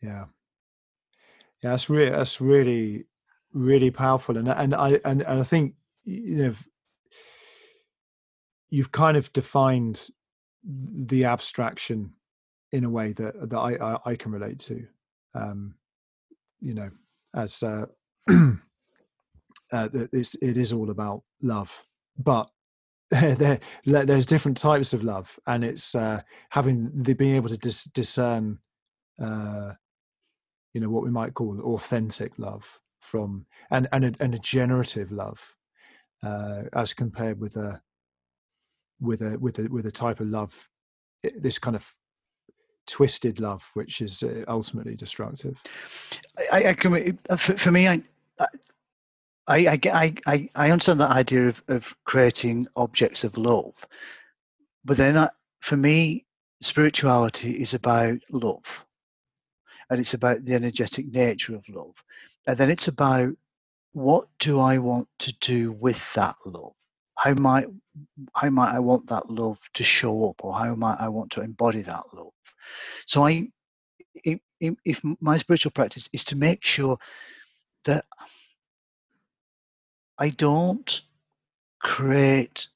yeah, 0.00 0.24
yeah. 1.62 1.70
That's 1.70 1.90
really 1.90 2.10
that's 2.10 2.40
really 2.40 3.06
really 3.52 3.90
powerful, 3.90 4.36
and 4.36 4.48
and 4.48 4.74
I 4.74 5.00
and, 5.04 5.22
and 5.22 5.40
I 5.40 5.42
think 5.42 5.74
you 6.04 6.36
know 6.36 6.54
you've 8.70 8.92
kind 8.92 9.16
of 9.16 9.32
defined 9.32 10.10
the 10.62 11.24
abstraction 11.24 12.12
in 12.72 12.84
a 12.84 12.90
way 12.90 13.12
that 13.12 13.50
that 13.50 13.58
I 13.58 13.74
I, 13.74 13.98
I 14.06 14.16
can 14.16 14.32
relate 14.32 14.58
to. 14.60 14.86
Um, 15.34 15.74
you 16.60 16.74
know, 16.74 16.90
as 17.34 17.62
uh, 17.62 17.86
uh, 19.72 19.88
it's, 20.12 20.34
it 20.36 20.56
is 20.56 20.72
all 20.72 20.90
about 20.90 21.22
love, 21.42 21.84
but 22.18 22.50
there 23.10 23.58
there's 23.86 24.26
different 24.26 24.58
types 24.58 24.92
of 24.92 25.02
love, 25.02 25.38
and 25.46 25.64
it's 25.64 25.94
uh, 25.94 26.20
having 26.50 26.90
the 26.94 27.14
being 27.14 27.36
able 27.36 27.48
to 27.48 27.56
dis- 27.56 27.84
discern, 27.84 28.58
uh, 29.18 29.72
you 30.74 30.80
know, 30.80 30.90
what 30.90 31.04
we 31.04 31.10
might 31.10 31.32
call 31.32 31.58
authentic 31.74 32.38
love 32.38 32.80
from 33.00 33.46
and 33.70 33.88
and 33.92 34.04
a, 34.04 34.12
and 34.20 34.34
a 34.34 34.38
generative 34.38 35.10
love, 35.10 35.54
uh, 36.22 36.64
as 36.74 36.92
compared 36.92 37.40
with 37.40 37.56
a 37.56 37.80
with 39.00 39.22
a 39.22 39.38
with 39.38 39.58
a 39.58 39.68
with 39.68 39.86
a 39.86 39.92
type 39.92 40.20
of 40.20 40.28
love, 40.28 40.68
this 41.22 41.58
kind 41.58 41.76
of 41.76 41.94
twisted 42.86 43.40
love, 43.40 43.70
which 43.74 44.02
is 44.02 44.22
uh, 44.22 44.44
ultimately 44.48 44.96
destructive. 44.96 45.62
I, 46.52 46.68
I 46.68 46.72
can, 46.74 47.18
uh, 47.30 47.36
for, 47.36 47.56
for 47.56 47.70
me, 47.70 47.86
I, 47.86 48.02
I, 48.38 48.46
I, 49.46 50.14
I, 50.26 50.50
I, 50.54 50.70
understand 50.70 51.00
that 51.00 51.10
idea 51.10 51.48
of, 51.48 51.62
of 51.68 51.96
creating 52.04 52.66
objects 52.76 53.24
of 53.24 53.38
love, 53.38 53.74
but 54.84 54.96
then 54.96 55.28
for 55.60 55.76
me, 55.76 56.26
spirituality 56.60 57.52
is 57.52 57.74
about 57.74 58.18
love, 58.30 58.84
and 59.90 60.00
it's 60.00 60.14
about 60.14 60.44
the 60.44 60.54
energetic 60.54 61.06
nature 61.08 61.54
of 61.54 61.68
love, 61.68 61.94
and 62.46 62.58
then 62.58 62.70
it's 62.70 62.88
about 62.88 63.30
what 63.92 64.28
do 64.38 64.60
I 64.60 64.78
want 64.78 65.08
to 65.20 65.32
do 65.40 65.72
with 65.72 66.12
that 66.14 66.36
love? 66.44 66.74
How 67.16 67.34
might 67.34 67.66
how 68.34 68.50
might 68.50 68.74
I 68.74 68.78
want 68.78 69.08
that 69.08 69.30
love 69.30 69.58
to 69.74 69.84
show 69.84 70.28
up, 70.28 70.44
or 70.44 70.52
how 70.52 70.74
might 70.74 71.00
I 71.00 71.08
want 71.08 71.32
to 71.32 71.40
embody 71.40 71.82
that 71.82 72.04
love? 72.12 72.32
So 73.06 73.26
I, 73.26 73.48
if 74.24 74.40
if 74.60 75.00
my 75.20 75.36
spiritual 75.38 75.72
practice 75.72 76.08
is 76.12 76.24
to 76.24 76.36
make 76.36 76.64
sure 76.64 76.98
that 77.84 78.04
I 80.18 80.30
don't 80.30 81.00
create 81.80 82.66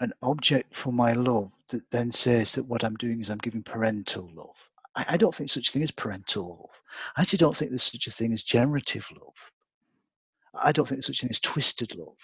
an 0.00 0.12
object 0.22 0.74
for 0.74 0.92
my 0.92 1.12
love 1.12 1.50
that 1.68 1.88
then 1.90 2.10
says 2.10 2.52
that 2.52 2.64
what 2.64 2.84
I'm 2.84 2.96
doing 2.96 3.20
is 3.20 3.30
I'm 3.30 3.38
giving 3.38 3.62
parental 3.62 4.28
love. 4.34 4.56
I, 4.96 5.04
I 5.10 5.16
don't 5.16 5.34
think 5.34 5.50
such 5.50 5.68
a 5.68 5.72
thing 5.72 5.82
as 5.82 5.90
parental 5.90 6.48
love. 6.48 6.80
I 7.16 7.22
actually 7.22 7.38
don't 7.38 7.56
think 7.56 7.70
there's 7.70 7.84
such 7.84 8.06
a 8.06 8.10
thing 8.10 8.32
as 8.32 8.42
generative 8.42 9.06
love. 9.12 9.34
I 10.54 10.72
don't 10.72 10.86
think 10.88 10.96
there's 10.96 11.06
such 11.06 11.18
a 11.18 11.20
thing 11.22 11.30
as 11.30 11.40
twisted 11.40 11.94
love. 11.94 12.16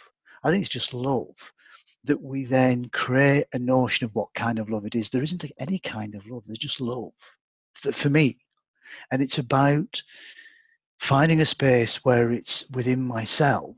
I 0.43 0.51
think 0.51 0.63
it's 0.63 0.73
just 0.73 0.95
love 0.95 1.35
that 2.05 2.21
we 2.21 2.45
then 2.45 2.89
create 2.89 3.47
a 3.53 3.59
notion 3.59 4.05
of 4.05 4.15
what 4.15 4.35
kind 4.35 4.59
of 4.59 4.71
love 4.71 4.87
it 4.87 4.95
is. 4.95 5.11
There 5.11 5.23
isn't 5.23 5.45
any 5.59 5.79
kind 5.79 6.15
of 6.15 6.27
love, 6.27 6.43
there's 6.47 6.59
just 6.59 6.81
love 6.81 7.13
for 7.75 7.93
for 7.93 8.11
me. 8.11 8.39
And 9.11 9.23
it's 9.23 9.39
about 9.39 10.03
finding 10.99 11.41
a 11.41 11.45
space 11.45 12.05
where 12.05 12.33
it's 12.33 12.69
within 12.71 13.03
myself 13.03 13.77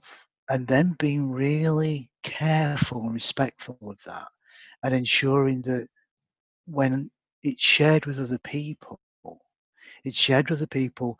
and 0.48 0.66
then 0.66 0.94
being 0.98 1.30
really 1.30 2.08
careful 2.22 3.02
and 3.02 3.14
respectful 3.14 3.78
of 3.82 3.98
that 4.04 4.28
and 4.82 4.94
ensuring 4.94 5.62
that 5.62 5.88
when 6.66 7.10
it's 7.42 7.62
shared 7.62 8.06
with 8.06 8.18
other 8.18 8.38
people 8.38 9.00
it's 10.04 10.16
shared 10.18 10.50
with 10.50 10.58
other 10.58 10.66
people 10.66 11.18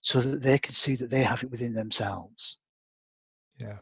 so 0.00 0.20
that 0.20 0.42
they 0.42 0.58
can 0.58 0.74
see 0.74 0.94
that 0.96 1.10
they 1.10 1.22
have 1.22 1.42
it 1.42 1.50
within 1.50 1.72
themselves. 1.72 2.58
Yeah. 3.58 3.78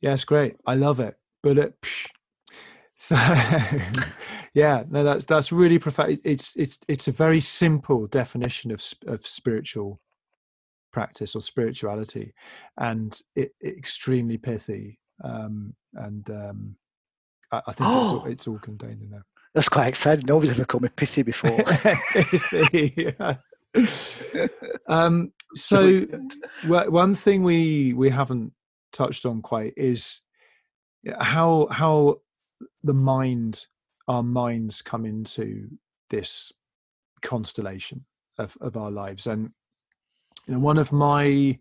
Yeah 0.00 0.12
it's 0.12 0.24
great. 0.24 0.56
I 0.66 0.74
love 0.74 1.00
it. 1.00 1.16
But 1.42 1.58
it 1.58 1.80
psh, 1.80 2.08
so 2.96 3.14
yeah 4.54 4.82
no 4.90 5.04
that's 5.04 5.24
that's 5.24 5.52
really 5.52 5.78
profound 5.78 6.18
it's 6.24 6.56
it's 6.56 6.80
it's 6.88 7.06
a 7.06 7.12
very 7.12 7.38
simple 7.38 8.08
definition 8.08 8.72
of 8.72 8.82
of 9.06 9.24
spiritual 9.24 10.00
practice 10.98 11.36
or 11.36 11.42
spirituality 11.42 12.34
and 12.78 13.20
it, 13.36 13.52
it 13.60 13.76
extremely 13.76 14.36
pithy 14.36 14.98
um, 15.22 15.72
and 15.94 16.28
um, 16.30 16.76
I, 17.52 17.62
I, 17.68 17.72
think 17.72 17.88
oh, 17.88 18.00
it's, 18.00 18.10
all, 18.10 18.24
it's 18.32 18.48
all 18.48 18.58
contained 18.58 19.00
in 19.02 19.10
there. 19.10 19.24
That's 19.54 19.68
quite 19.68 19.86
exciting. 19.86 20.26
Nobody's 20.26 20.50
ever 20.50 20.64
called 20.64 20.82
me 20.82 20.88
pithy 20.88 21.22
before. 21.22 21.56
Pithy, 21.62 23.14
um, 24.88 25.32
so 25.54 26.04
one 26.66 27.14
thing 27.14 27.44
we 27.44 27.94
we 27.94 28.10
haven't 28.10 28.52
touched 28.92 29.24
on 29.24 29.40
quite 29.40 29.74
is 29.76 30.22
how 31.20 31.68
how 31.70 32.16
the 32.82 32.94
mind 32.94 33.66
our 34.08 34.24
minds 34.24 34.82
come 34.82 35.06
into 35.06 35.68
this 36.10 36.52
constellation 37.22 38.04
of, 38.38 38.56
of 38.60 38.76
our 38.76 38.90
lives 38.90 39.26
and 39.26 39.50
you 40.48 40.54
know, 40.54 40.60
one 40.60 40.78
of 40.78 40.90
my 40.90 41.58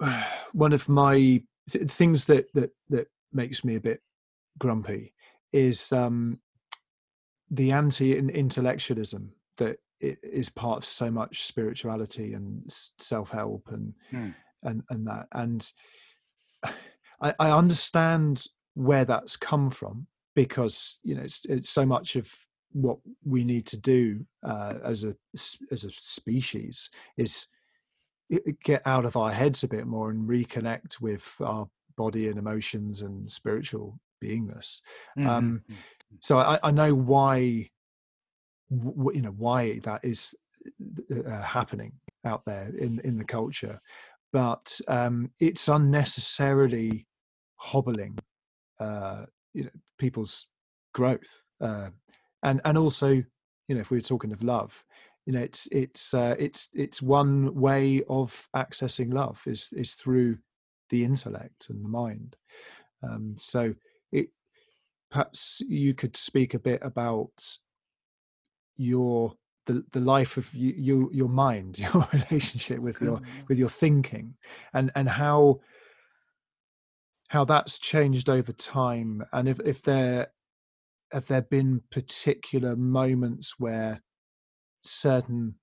one 0.52 0.72
of 0.72 0.88
my 0.88 1.42
things 1.68 2.24
that 2.24 2.52
that 2.54 2.70
that 2.88 3.06
makes 3.32 3.64
me 3.64 3.76
a 3.76 3.80
bit 3.80 4.00
grumpy 4.58 5.14
is 5.52 5.92
um, 5.92 6.40
the 7.50 7.72
anti-intellectualism 7.72 9.32
that 9.58 9.78
is 10.00 10.48
part 10.48 10.78
of 10.78 10.84
so 10.84 11.10
much 11.10 11.44
spirituality 11.44 12.32
and 12.32 12.64
self-help 12.98 13.68
and 13.70 13.92
mm. 14.12 14.34
and 14.62 14.82
and 14.88 15.06
that 15.06 15.26
and 15.32 15.70
I, 17.20 17.34
I, 17.38 17.50
understand 17.50 18.46
where 18.74 19.04
that's 19.04 19.36
come 19.36 19.68
from 19.68 20.06
because 20.34 21.00
you 21.02 21.14
know 21.14 21.22
it's, 21.22 21.44
it's 21.44 21.68
so 21.68 21.84
much 21.84 22.16
of 22.16 22.32
what 22.72 22.98
we 23.24 23.44
need 23.44 23.66
to 23.66 23.76
do 23.76 24.24
uh, 24.42 24.74
as 24.84 25.04
a 25.04 25.14
as 25.70 25.84
a 25.84 25.90
species 25.90 26.90
is 27.16 27.48
get 28.62 28.82
out 28.86 29.04
of 29.04 29.16
our 29.16 29.32
heads 29.32 29.64
a 29.64 29.68
bit 29.68 29.86
more 29.86 30.10
and 30.10 30.28
reconnect 30.28 31.00
with 31.00 31.34
our 31.40 31.68
body 31.96 32.28
and 32.28 32.38
emotions 32.38 33.02
and 33.02 33.30
spiritual 33.30 33.98
beingness. 34.22 34.80
Mm-hmm. 35.18 35.28
Um, 35.28 35.62
mm-hmm. 35.70 36.16
so 36.20 36.38
I, 36.38 36.58
I, 36.62 36.70
know 36.70 36.94
why, 36.94 37.70
w- 38.70 39.16
you 39.16 39.22
know, 39.22 39.34
why 39.36 39.80
that 39.80 40.00
is 40.04 40.34
uh, 41.10 41.28
uh, 41.28 41.42
happening 41.42 41.92
out 42.24 42.44
there 42.46 42.70
in 42.78 43.00
in 43.00 43.18
the 43.18 43.24
culture, 43.24 43.80
but 44.32 44.80
um, 44.88 45.30
it's 45.40 45.68
unnecessarily 45.68 47.06
hobbling, 47.56 48.18
uh, 48.78 49.24
you 49.54 49.64
know, 49.64 49.70
people's 49.98 50.46
growth. 50.94 51.44
Uh, 51.60 51.90
and 52.42 52.60
and 52.64 52.78
also 52.78 53.08
you 53.08 53.74
know 53.74 53.80
if 53.80 53.90
we 53.90 53.98
were 53.98 54.02
talking 54.02 54.32
of 54.32 54.42
love 54.42 54.84
you 55.26 55.32
know 55.32 55.40
it's 55.40 55.68
it's 55.70 56.14
uh, 56.14 56.34
it's 56.38 56.68
it's 56.74 57.02
one 57.02 57.54
way 57.54 58.02
of 58.08 58.48
accessing 58.56 59.12
love 59.12 59.42
is 59.46 59.72
is 59.72 59.94
through 59.94 60.38
the 60.88 61.04
intellect 61.04 61.68
and 61.68 61.84
the 61.84 61.88
mind 61.88 62.36
um, 63.02 63.34
so 63.36 63.74
it 64.12 64.34
perhaps 65.10 65.62
you 65.68 65.94
could 65.94 66.16
speak 66.16 66.54
a 66.54 66.58
bit 66.58 66.80
about 66.82 67.58
your 68.76 69.34
the, 69.66 69.84
the 69.92 70.00
life 70.00 70.36
of 70.36 70.52
you, 70.54 70.74
you 70.76 71.10
your 71.12 71.28
mind 71.28 71.78
your 71.94 72.08
relationship 72.12 72.78
with 72.80 73.00
your 73.00 73.18
mm-hmm. 73.18 73.40
with 73.48 73.58
your 73.58 73.68
thinking 73.68 74.34
and 74.72 74.90
and 74.94 75.08
how 75.08 75.60
how 77.28 77.44
that's 77.44 77.78
changed 77.78 78.28
over 78.28 78.50
time 78.50 79.24
and 79.32 79.48
if 79.48 79.60
if 79.60 79.82
there 79.82 80.28
have 81.12 81.26
there 81.26 81.42
been 81.42 81.82
particular 81.90 82.76
moments 82.76 83.54
where 83.58 84.02
certain 84.82 85.54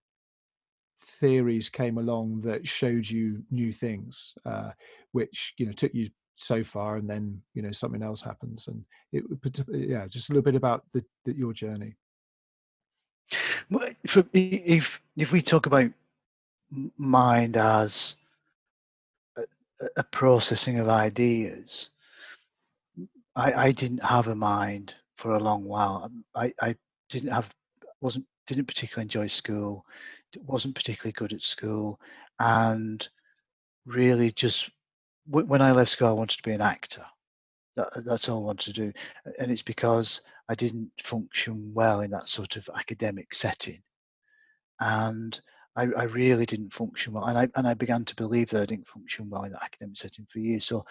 theories 0.99 1.69
came 1.69 1.97
along 1.97 2.41
that 2.41 2.67
showed 2.67 3.07
you 3.07 3.43
new 3.51 3.71
things 3.71 4.33
uh, 4.45 4.71
which 5.11 5.53
you 5.57 5.65
know 5.65 5.71
took 5.71 5.93
you 5.93 6.09
so 6.35 6.63
far 6.63 6.97
and 6.97 7.09
then 7.09 7.41
you 7.53 7.61
know 7.61 7.71
something 7.71 8.03
else 8.03 8.21
happens 8.21 8.67
and 8.67 8.83
it 9.11 9.23
yeah 9.69 10.05
just 10.07 10.29
a 10.29 10.33
little 10.33 10.43
bit 10.43 10.55
about 10.55 10.83
the, 10.93 11.03
the 11.25 11.33
your 11.35 11.53
journey. 11.53 11.95
If 14.33 15.01
if 15.15 15.31
we 15.31 15.41
talk 15.41 15.65
about 15.65 15.91
mind 16.97 17.57
as 17.57 18.15
a, 19.35 19.43
a 19.97 20.03
processing 20.03 20.79
of 20.79 20.89
ideas 20.89 21.89
I, 23.35 23.67
I 23.67 23.71
didn't 23.71 24.03
have 24.03 24.27
a 24.27 24.35
mind 24.35 24.95
for 25.17 25.35
a 25.35 25.39
long 25.39 25.65
while. 25.65 26.03
Um, 26.05 26.23
I, 26.35 26.53
I 26.61 26.75
didn't 27.09 27.31
have 27.31 27.53
wasn't 28.01 28.25
didn't 28.45 28.65
particularly 28.65 29.03
enjoy 29.03 29.27
school, 29.27 29.85
wasn't 30.45 30.75
particularly 30.75 31.13
good 31.13 31.33
at 31.33 31.43
school, 31.43 31.99
and 32.39 33.07
really 33.85 34.31
just 34.31 34.69
when 35.25 35.61
I 35.61 35.71
left 35.71 35.91
school, 35.91 36.07
I 36.07 36.11
wanted 36.11 36.37
to 36.37 36.49
be 36.49 36.53
an 36.53 36.61
actor. 36.61 37.03
That, 37.75 38.05
that's 38.05 38.29
all 38.29 38.39
I 38.39 38.45
wanted 38.45 38.73
to 38.73 38.81
do, 38.85 38.93
and 39.39 39.51
it's 39.51 39.61
because 39.61 40.21
I 40.49 40.55
didn't 40.55 40.91
function 41.03 41.73
well 41.73 42.01
in 42.01 42.11
that 42.11 42.27
sort 42.27 42.55
of 42.55 42.69
academic 42.75 43.33
setting, 43.33 43.81
and 44.79 45.39
I, 45.75 45.83
I 45.95 46.03
really 46.03 46.45
didn't 46.45 46.73
function 46.73 47.13
well, 47.13 47.25
and 47.25 47.37
I 47.37 47.49
and 47.55 47.67
I 47.67 47.73
began 47.73 48.05
to 48.05 48.15
believe 48.15 48.49
that 48.51 48.61
I 48.61 48.65
didn't 48.65 48.87
function 48.87 49.29
well 49.29 49.43
in 49.43 49.51
that 49.51 49.63
academic 49.63 49.97
setting 49.97 50.25
for 50.29 50.39
years. 50.39 50.65
So, 50.65 50.85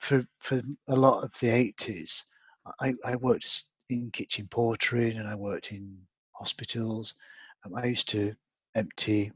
for 0.00 0.24
for 0.40 0.60
a 0.88 0.96
lot 0.96 1.24
of 1.24 1.32
the 1.40 1.48
eighties, 1.48 2.26
I, 2.80 2.94
I 3.04 3.16
worked 3.16 3.64
in 3.88 4.10
kitchen 4.10 4.48
portering 4.48 5.18
and 5.18 5.28
I 5.28 5.34
worked 5.34 5.72
in 5.72 5.98
hospitals. 6.32 7.14
Um, 7.64 7.74
I 7.74 7.86
used 7.86 8.08
to 8.10 8.34
empty 8.74 9.32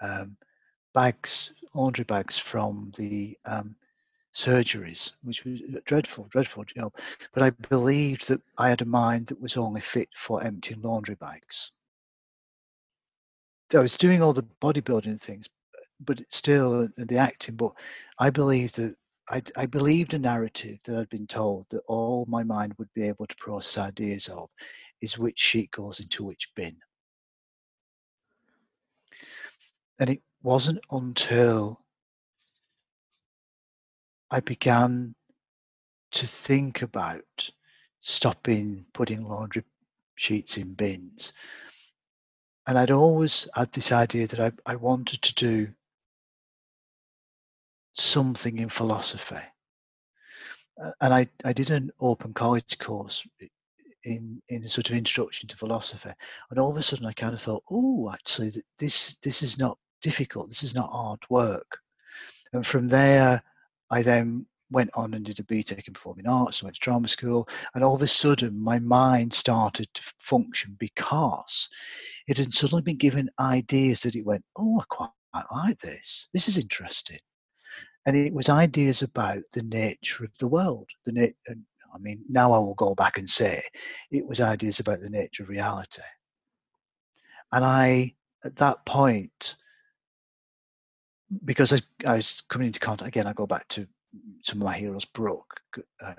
um, 0.00 0.36
bags, 0.94 1.52
laundry 1.74 2.04
bags 2.04 2.38
from 2.38 2.92
the 2.96 3.36
um, 3.44 3.74
surgeries, 4.34 5.16
which 5.22 5.44
was 5.44 5.60
dreadful, 5.84 6.26
dreadful 6.30 6.64
job. 6.64 6.92
But 7.32 7.42
I 7.42 7.50
believed 7.50 8.28
that 8.28 8.40
I 8.58 8.68
had 8.68 8.82
a 8.82 8.86
mind 8.86 9.26
that 9.28 9.40
was 9.40 9.56
only 9.56 9.80
fit 9.80 10.08
for 10.14 10.42
emptying 10.42 10.82
laundry 10.82 11.16
bags. 11.16 11.72
I 13.74 13.78
was 13.78 13.96
doing 13.96 14.22
all 14.22 14.32
the 14.32 14.46
bodybuilding 14.62 15.20
things, 15.20 15.48
but 16.00 16.20
still 16.30 16.84
uh, 16.84 16.88
the 16.96 17.18
acting. 17.18 17.56
But 17.56 17.72
I 18.18 18.30
believed 18.30 18.76
that 18.76 18.96
I, 19.30 19.42
I, 19.56 19.66
believed 19.66 20.14
a 20.14 20.18
narrative 20.18 20.78
that 20.84 20.96
I'd 20.96 21.08
been 21.10 21.26
told 21.26 21.66
that 21.70 21.82
all 21.86 22.24
my 22.28 22.42
mind 22.42 22.74
would 22.78 22.92
be 22.94 23.02
able 23.02 23.26
to 23.26 23.36
process 23.36 23.76
ideas 23.84 24.28
of 24.28 24.48
is 25.00 25.18
which 25.18 25.38
sheet 25.38 25.70
goes 25.70 26.00
into 26.00 26.24
which 26.24 26.54
bin. 26.54 26.76
And 29.98 30.08
it 30.08 30.22
wasn't 30.42 30.80
until 30.90 31.84
I 34.30 34.40
began 34.40 35.14
to 36.12 36.26
think 36.26 36.82
about 36.82 37.50
stopping 38.00 38.86
putting 38.94 39.24
laundry 39.24 39.64
sheets 40.14 40.56
in 40.56 40.74
bins. 40.74 41.32
And 42.66 42.78
I'd 42.78 42.90
always 42.90 43.48
had 43.54 43.72
this 43.72 43.92
idea 43.92 44.26
that 44.26 44.40
I, 44.40 44.52
I 44.72 44.76
wanted 44.76 45.22
to 45.22 45.34
do 45.34 45.72
something 48.00 48.58
in 48.58 48.68
philosophy. 48.68 49.36
Uh, 50.82 50.92
and 51.00 51.12
I, 51.12 51.26
I 51.44 51.52
did 51.52 51.70
an 51.70 51.90
open 52.00 52.32
college 52.32 52.78
course 52.78 53.26
in 54.04 54.40
in 54.48 54.68
sort 54.68 54.90
of 54.90 54.96
introduction 54.96 55.48
to 55.48 55.56
philosophy, 55.56 56.10
and 56.50 56.58
all 56.58 56.70
of 56.70 56.76
a 56.76 56.82
sudden 56.82 57.06
I 57.06 57.12
kind 57.12 57.34
of 57.34 57.40
thought, 57.40 57.64
oh, 57.70 58.10
actually, 58.12 58.52
this 58.78 59.16
this 59.22 59.42
is 59.42 59.58
not 59.58 59.78
difficult. 60.02 60.48
This 60.48 60.62
is 60.62 60.74
not 60.74 60.90
hard 60.90 61.20
work. 61.28 61.78
And 62.52 62.66
from 62.66 62.88
there, 62.88 63.42
I 63.90 64.02
then 64.02 64.46
went 64.70 64.90
on 64.94 65.14
and 65.14 65.24
did 65.24 65.40
a 65.40 65.42
BTEC 65.42 65.88
in 65.88 65.94
performing 65.94 66.28
arts. 66.28 66.62
Went 66.62 66.76
to 66.76 66.80
drama 66.80 67.08
school, 67.08 67.48
and 67.74 67.82
all 67.82 67.96
of 67.96 68.02
a 68.02 68.06
sudden, 68.06 68.58
my 68.58 68.78
mind 68.78 69.34
started 69.34 69.88
to 69.94 70.02
function 70.20 70.76
because 70.78 71.68
it 72.28 72.38
had 72.38 72.52
suddenly 72.52 72.82
been 72.82 72.96
given 72.96 73.30
ideas 73.40 74.00
that 74.02 74.16
it 74.16 74.24
went, 74.24 74.44
oh, 74.56 74.80
I 74.80 74.84
quite 74.88 75.10
like 75.52 75.80
this. 75.80 76.28
This 76.32 76.48
is 76.48 76.58
interesting 76.58 77.18
and 78.08 78.16
it 78.16 78.32
was 78.32 78.48
ideas 78.48 79.02
about 79.02 79.42
the 79.52 79.62
nature 79.62 80.24
of 80.24 80.34
the 80.38 80.48
world. 80.48 80.88
The 81.04 81.12
na- 81.12 81.54
I 81.94 81.98
mean, 81.98 82.24
now 82.26 82.54
I 82.54 82.58
will 82.58 82.72
go 82.72 82.94
back 82.94 83.18
and 83.18 83.28
say 83.28 83.62
it 84.10 84.26
was 84.26 84.40
ideas 84.40 84.80
about 84.80 85.02
the 85.02 85.10
nature 85.10 85.42
of 85.42 85.50
reality. 85.50 86.00
And 87.52 87.62
I, 87.62 88.14
at 88.42 88.56
that 88.56 88.86
point, 88.86 89.56
because 91.44 91.74
I, 91.74 91.80
I, 92.06 92.14
was 92.14 92.42
coming 92.48 92.68
into 92.68 92.80
contact 92.80 93.08
again, 93.08 93.26
I 93.26 93.34
go 93.34 93.46
back 93.46 93.68
to 93.68 93.86
some 94.42 94.62
of 94.62 94.64
my 94.64 94.78
heroes, 94.78 95.04
Brook, 95.04 95.60
uh, 96.02 96.14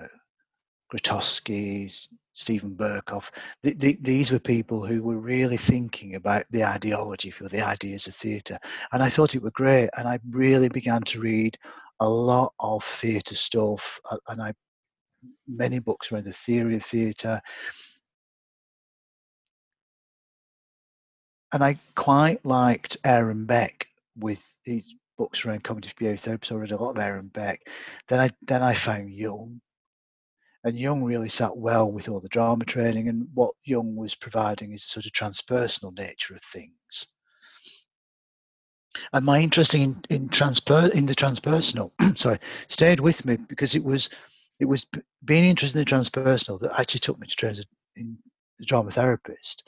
Grotowski, 0.94 2.08
Steven 2.34 2.76
Berkoff. 2.76 3.32
The, 3.64 3.74
the, 3.74 3.98
these 4.00 4.30
were 4.30 4.38
people 4.38 4.86
who 4.86 5.02
were 5.02 5.18
really 5.18 5.56
thinking 5.56 6.14
about 6.14 6.44
the 6.50 6.64
ideology 6.64 7.32
for 7.32 7.48
the 7.48 7.66
ideas 7.66 8.06
of 8.06 8.14
theatre, 8.14 8.60
and 8.92 9.02
I 9.02 9.08
thought 9.08 9.34
it 9.34 9.42
were 9.42 9.50
great. 9.50 9.90
And 9.96 10.06
I 10.06 10.20
really 10.30 10.68
began 10.68 11.02
to 11.02 11.20
read 11.20 11.58
a 12.00 12.08
lot 12.08 12.52
of 12.58 12.82
theatre 12.84 13.34
stuff, 13.34 14.00
and 14.28 14.42
I 14.42 14.54
many 15.46 15.78
books 15.78 16.10
around 16.10 16.24
the 16.24 16.32
theory 16.32 16.76
of 16.76 16.84
theatre. 16.84 17.40
And 21.52 21.62
I 21.62 21.76
quite 21.96 22.44
liked 22.44 22.96
Aaron 23.04 23.44
Beck 23.44 23.86
with 24.16 24.58
his 24.64 24.94
books 25.18 25.44
around 25.44 25.64
cognitive 25.64 25.94
behavior 25.96 26.16
therapy. 26.16 26.46
So 26.46 26.56
I 26.56 26.60
read 26.60 26.72
a 26.72 26.82
lot 26.82 26.96
of 26.96 27.02
Aaron 27.02 27.28
Beck. 27.28 27.60
Then 28.08 28.20
I 28.20 28.30
then 28.42 28.62
I 28.62 28.74
found 28.74 29.12
Jung, 29.12 29.60
and 30.64 30.78
Jung 30.78 31.02
really 31.04 31.28
sat 31.28 31.56
well 31.56 31.90
with 31.90 32.08
all 32.08 32.20
the 32.20 32.28
drama 32.28 32.64
training. 32.64 33.08
And 33.08 33.28
what 33.34 33.54
Jung 33.64 33.96
was 33.96 34.14
providing 34.14 34.72
is 34.72 34.84
a 34.84 34.88
sort 34.88 35.06
of 35.06 35.12
transpersonal 35.12 35.96
nature 35.96 36.34
of 36.36 36.42
things. 36.42 37.12
And 39.12 39.24
my 39.24 39.40
interest 39.40 39.74
in 39.74 40.02
in 40.10 40.28
transper 40.28 40.90
in 40.90 41.06
the 41.06 41.14
transpersonal, 41.14 41.92
sorry, 42.16 42.38
stayed 42.68 43.00
with 43.00 43.24
me 43.24 43.36
because 43.36 43.74
it 43.74 43.84
was 43.84 44.10
it 44.58 44.66
was 44.66 44.86
being 45.24 45.44
interested 45.44 45.78
in 45.78 45.84
the 45.84 45.90
transpersonal 45.90 46.60
that 46.60 46.78
actually 46.78 47.00
took 47.00 47.18
me 47.18 47.26
to 47.26 47.36
train 47.36 47.52
as 47.52 47.60
a, 47.60 48.00
a 48.00 48.64
drama 48.64 48.90
therapist, 48.90 49.64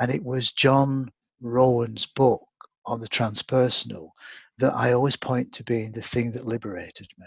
and 0.00 0.10
it 0.10 0.22
was 0.22 0.52
John 0.52 1.10
Rowan's 1.40 2.06
book 2.06 2.46
on 2.86 3.00
the 3.00 3.08
transpersonal 3.08 4.10
that 4.58 4.72
I 4.72 4.92
always 4.92 5.16
point 5.16 5.52
to 5.54 5.64
being 5.64 5.92
the 5.92 6.02
thing 6.02 6.32
that 6.32 6.46
liberated 6.46 7.08
me. 7.18 7.26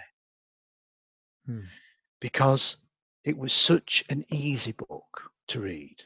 Hmm. 1.45 1.65
Because 2.19 2.77
it 3.23 3.38
was 3.38 3.53
such 3.53 4.03
an 4.10 4.23
easy 4.30 4.72
book 4.72 5.31
to 5.48 5.61
read. 5.61 6.03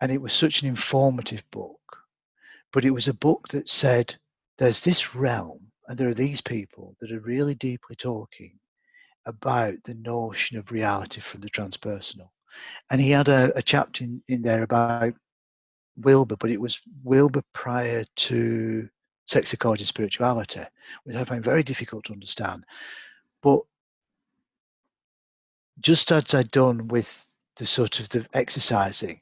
And 0.00 0.12
it 0.12 0.20
was 0.20 0.32
such 0.32 0.62
an 0.62 0.68
informative 0.68 1.42
book. 1.50 1.80
But 2.72 2.84
it 2.84 2.90
was 2.90 3.08
a 3.08 3.14
book 3.14 3.48
that 3.48 3.68
said, 3.68 4.16
there's 4.58 4.80
this 4.80 5.14
realm, 5.14 5.60
and 5.88 5.98
there 5.98 6.08
are 6.08 6.14
these 6.14 6.40
people 6.40 6.96
that 7.00 7.12
are 7.12 7.20
really 7.20 7.54
deeply 7.54 7.96
talking 7.96 8.58
about 9.26 9.74
the 9.84 9.94
notion 9.94 10.56
of 10.56 10.70
reality 10.70 11.20
from 11.20 11.40
the 11.40 11.50
transpersonal. 11.50 12.30
And 12.90 13.00
he 13.00 13.10
had 13.10 13.28
a, 13.28 13.52
a 13.56 13.62
chapter 13.62 14.04
in, 14.04 14.22
in 14.28 14.42
there 14.42 14.62
about 14.62 15.14
Wilber, 15.96 16.36
but 16.36 16.50
it 16.50 16.60
was 16.60 16.80
Wilber 17.04 17.42
prior 17.52 18.04
to 18.16 18.88
sex 19.26 19.52
ecology 19.52 19.82
and 19.82 19.88
spirituality, 19.88 20.62
which 21.04 21.16
I 21.16 21.24
find 21.24 21.44
very 21.44 21.62
difficult 21.62 22.04
to 22.04 22.12
understand. 22.12 22.64
But 23.42 23.60
just 25.80 26.10
as 26.12 26.34
I'd 26.34 26.50
done 26.50 26.88
with 26.88 27.26
the 27.56 27.66
sort 27.66 28.00
of 28.00 28.08
the 28.08 28.26
exercising, 28.32 29.20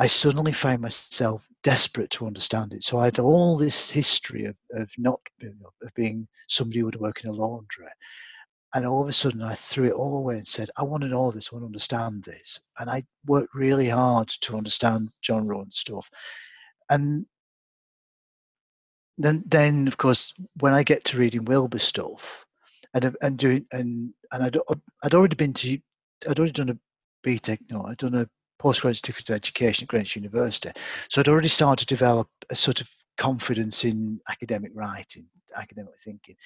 I 0.00 0.06
suddenly 0.06 0.52
found 0.52 0.80
myself 0.80 1.46
desperate 1.62 2.08
to 2.12 2.26
understand 2.26 2.72
it. 2.72 2.82
So 2.82 2.98
I 2.98 3.04
had 3.04 3.18
all 3.18 3.58
this 3.58 3.90
history 3.90 4.46
of, 4.46 4.56
of 4.72 4.90
not 4.96 5.20
of 5.42 5.94
being 5.94 6.26
somebody 6.48 6.78
who 6.80 6.86
would 6.86 6.96
work 6.96 7.22
in 7.22 7.28
a 7.28 7.34
laundry. 7.34 7.86
And 8.72 8.86
all 8.86 9.02
of 9.02 9.08
a 9.10 9.12
sudden 9.12 9.42
I 9.42 9.54
threw 9.54 9.88
it 9.88 9.92
all 9.92 10.16
away 10.16 10.38
and 10.38 10.48
said, 10.48 10.70
I 10.78 10.84
want 10.84 11.02
to 11.02 11.08
know 11.08 11.30
this, 11.30 11.50
I 11.52 11.56
want 11.56 11.64
to 11.64 11.66
understand 11.66 12.24
this. 12.24 12.62
And 12.78 12.88
I 12.88 13.04
worked 13.26 13.54
really 13.54 13.90
hard 13.90 14.28
to 14.40 14.56
understand 14.56 15.10
John 15.20 15.46
Rowan 15.46 15.70
stuff. 15.70 16.10
And 16.88 17.26
then 19.18 19.44
then 19.46 19.86
of 19.86 19.98
course 19.98 20.32
when 20.60 20.72
I 20.72 20.82
get 20.82 21.04
to 21.04 21.18
reading 21.18 21.44
Wilber 21.44 21.78
stuff 21.78 22.46
and 22.94 23.14
and 23.20 23.38
doing 23.38 23.66
and 23.70 24.14
and 24.32 24.42
I'd 24.42 24.56
I'd 25.02 25.14
already 25.14 25.36
been 25.36 25.52
to 25.52 25.78
I'd 26.26 26.38
already 26.38 26.52
done 26.52 26.70
a 26.70 26.78
BTEC 27.22 27.58
no 27.70 27.84
I'd 27.84 27.98
done 27.98 28.14
a 28.14 28.26
postgraduate 28.60 28.98
certificate 28.98 29.30
of 29.30 29.36
education 29.36 29.84
at 29.84 29.88
Greenwich 29.88 30.16
University 30.16 30.70
so 31.08 31.20
I'd 31.20 31.28
already 31.28 31.48
started 31.48 31.86
to 31.86 31.94
develop 31.94 32.28
a 32.50 32.54
sort 32.54 32.80
of 32.80 32.88
confidence 33.16 33.84
in 33.84 34.20
academic 34.30 34.72
writing 34.74 35.26
academic 35.56 35.94
thinking 36.04 36.36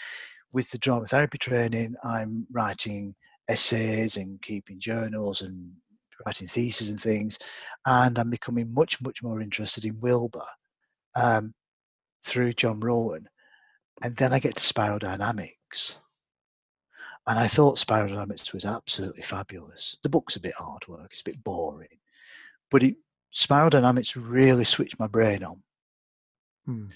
with 0.52 0.70
the 0.70 0.78
drama 0.78 1.06
therapy 1.06 1.38
training 1.38 1.94
I'm 2.02 2.46
writing 2.52 3.14
essays 3.48 4.16
and 4.16 4.40
keeping 4.40 4.80
journals 4.80 5.42
and 5.42 5.70
writing 6.24 6.48
theses 6.48 6.88
and 6.88 7.00
things 7.00 7.38
and 7.86 8.18
I'm 8.18 8.30
becoming 8.30 8.72
much 8.72 9.02
much 9.02 9.22
more 9.22 9.40
interested 9.40 9.84
in 9.84 10.00
Wilber 10.00 10.46
um, 11.14 11.54
through 12.24 12.54
John 12.54 12.80
Rowan, 12.80 13.28
and 14.02 14.16
then 14.16 14.32
I 14.32 14.38
get 14.38 14.56
to 14.56 14.62
spiral 14.62 14.98
dynamics. 14.98 15.98
And 17.26 17.38
I 17.38 17.48
thought 17.48 17.78
spiral 17.78 18.08
dynamics 18.08 18.52
was 18.52 18.66
absolutely 18.66 19.22
fabulous. 19.22 19.96
The 20.02 20.10
book's 20.10 20.36
a 20.36 20.40
bit 20.40 20.54
hard 20.54 20.86
work, 20.88 21.08
it's 21.10 21.20
a 21.20 21.24
bit 21.24 21.42
boring, 21.42 21.88
but 22.70 22.82
it, 22.82 22.96
spiral 23.30 23.70
dynamics 23.70 24.16
really 24.16 24.64
switched 24.64 24.98
my 24.98 25.06
brain 25.06 25.42
on. 25.44 25.62
Hmm. 26.66 26.86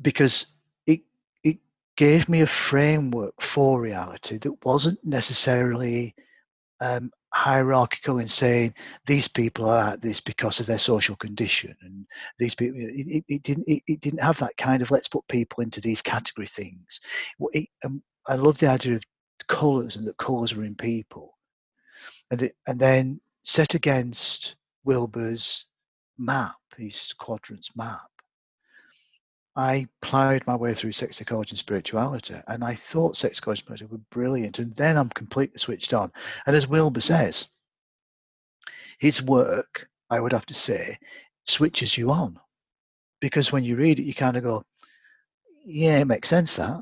because 0.00 0.56
it 0.86 1.00
it 1.44 1.58
gave 1.96 2.30
me 2.30 2.40
a 2.40 2.46
framework 2.46 3.34
for 3.42 3.78
reality 3.78 4.38
that 4.38 4.64
wasn't 4.64 4.98
necessarily 5.04 6.14
um, 6.80 7.10
hierarchical 7.34 8.18
in 8.18 8.26
saying 8.26 8.74
these 9.04 9.28
people 9.28 9.68
are 9.68 9.90
at 9.92 10.02
this 10.02 10.20
because 10.20 10.60
of 10.60 10.66
their 10.66 10.78
social 10.78 11.14
condition 11.16 11.76
and 11.82 12.06
these 12.38 12.54
people 12.54 12.80
it, 12.80 13.22
it 13.28 13.42
didn't 13.42 13.68
it, 13.68 13.82
it, 13.86 14.00
didn't 14.00 14.22
have 14.22 14.38
that 14.38 14.56
kind 14.56 14.80
of 14.80 14.90
let's 14.90 15.08
put 15.08 15.28
people 15.28 15.62
into 15.62 15.80
these 15.80 16.00
category 16.02 16.46
things. 16.46 17.00
It, 17.52 17.68
um, 17.84 18.02
i 18.26 18.34
love 18.34 18.58
the 18.58 18.68
idea 18.68 18.96
of 18.96 19.02
colors 19.48 19.96
and 19.96 20.06
that 20.06 20.16
colors 20.16 20.52
are 20.54 20.64
in 20.64 20.74
people. 20.74 21.36
And, 22.30 22.40
the, 22.40 22.52
and 22.66 22.78
then 22.78 23.20
set 23.44 23.74
against 23.74 24.56
wilber's 24.84 25.66
map 26.18 26.56
his 26.76 27.12
quadrants 27.18 27.74
map 27.76 28.10
I 29.56 29.88
plowed 30.00 30.46
my 30.46 30.54
way 30.56 30.74
through 30.74 30.92
sex 30.92 31.20
ecology 31.20 31.50
and 31.50 31.58
spirituality, 31.58 32.36
and 32.46 32.62
I 32.62 32.74
thought 32.74 33.16
sex 33.16 33.38
ecology 33.38 33.60
and 33.60 33.64
spirituality 33.66 33.92
were 33.92 34.06
brilliant. 34.10 34.58
And 34.58 34.74
then 34.76 34.96
I'm 34.96 35.10
completely 35.10 35.58
switched 35.58 35.92
on. 35.92 36.12
And 36.46 36.54
as 36.54 36.68
Wilber 36.68 37.00
says, 37.00 37.50
his 38.98 39.22
work, 39.22 39.88
I 40.08 40.20
would 40.20 40.32
have 40.32 40.46
to 40.46 40.54
say, 40.54 40.98
switches 41.44 41.98
you 41.98 42.10
on. 42.10 42.38
Because 43.20 43.52
when 43.52 43.64
you 43.64 43.76
read 43.76 43.98
it, 43.98 44.04
you 44.04 44.14
kind 44.14 44.36
of 44.36 44.44
go, 44.44 44.64
yeah, 45.64 45.98
it 45.98 46.06
makes 46.06 46.28
sense 46.28 46.56
that. 46.56 46.80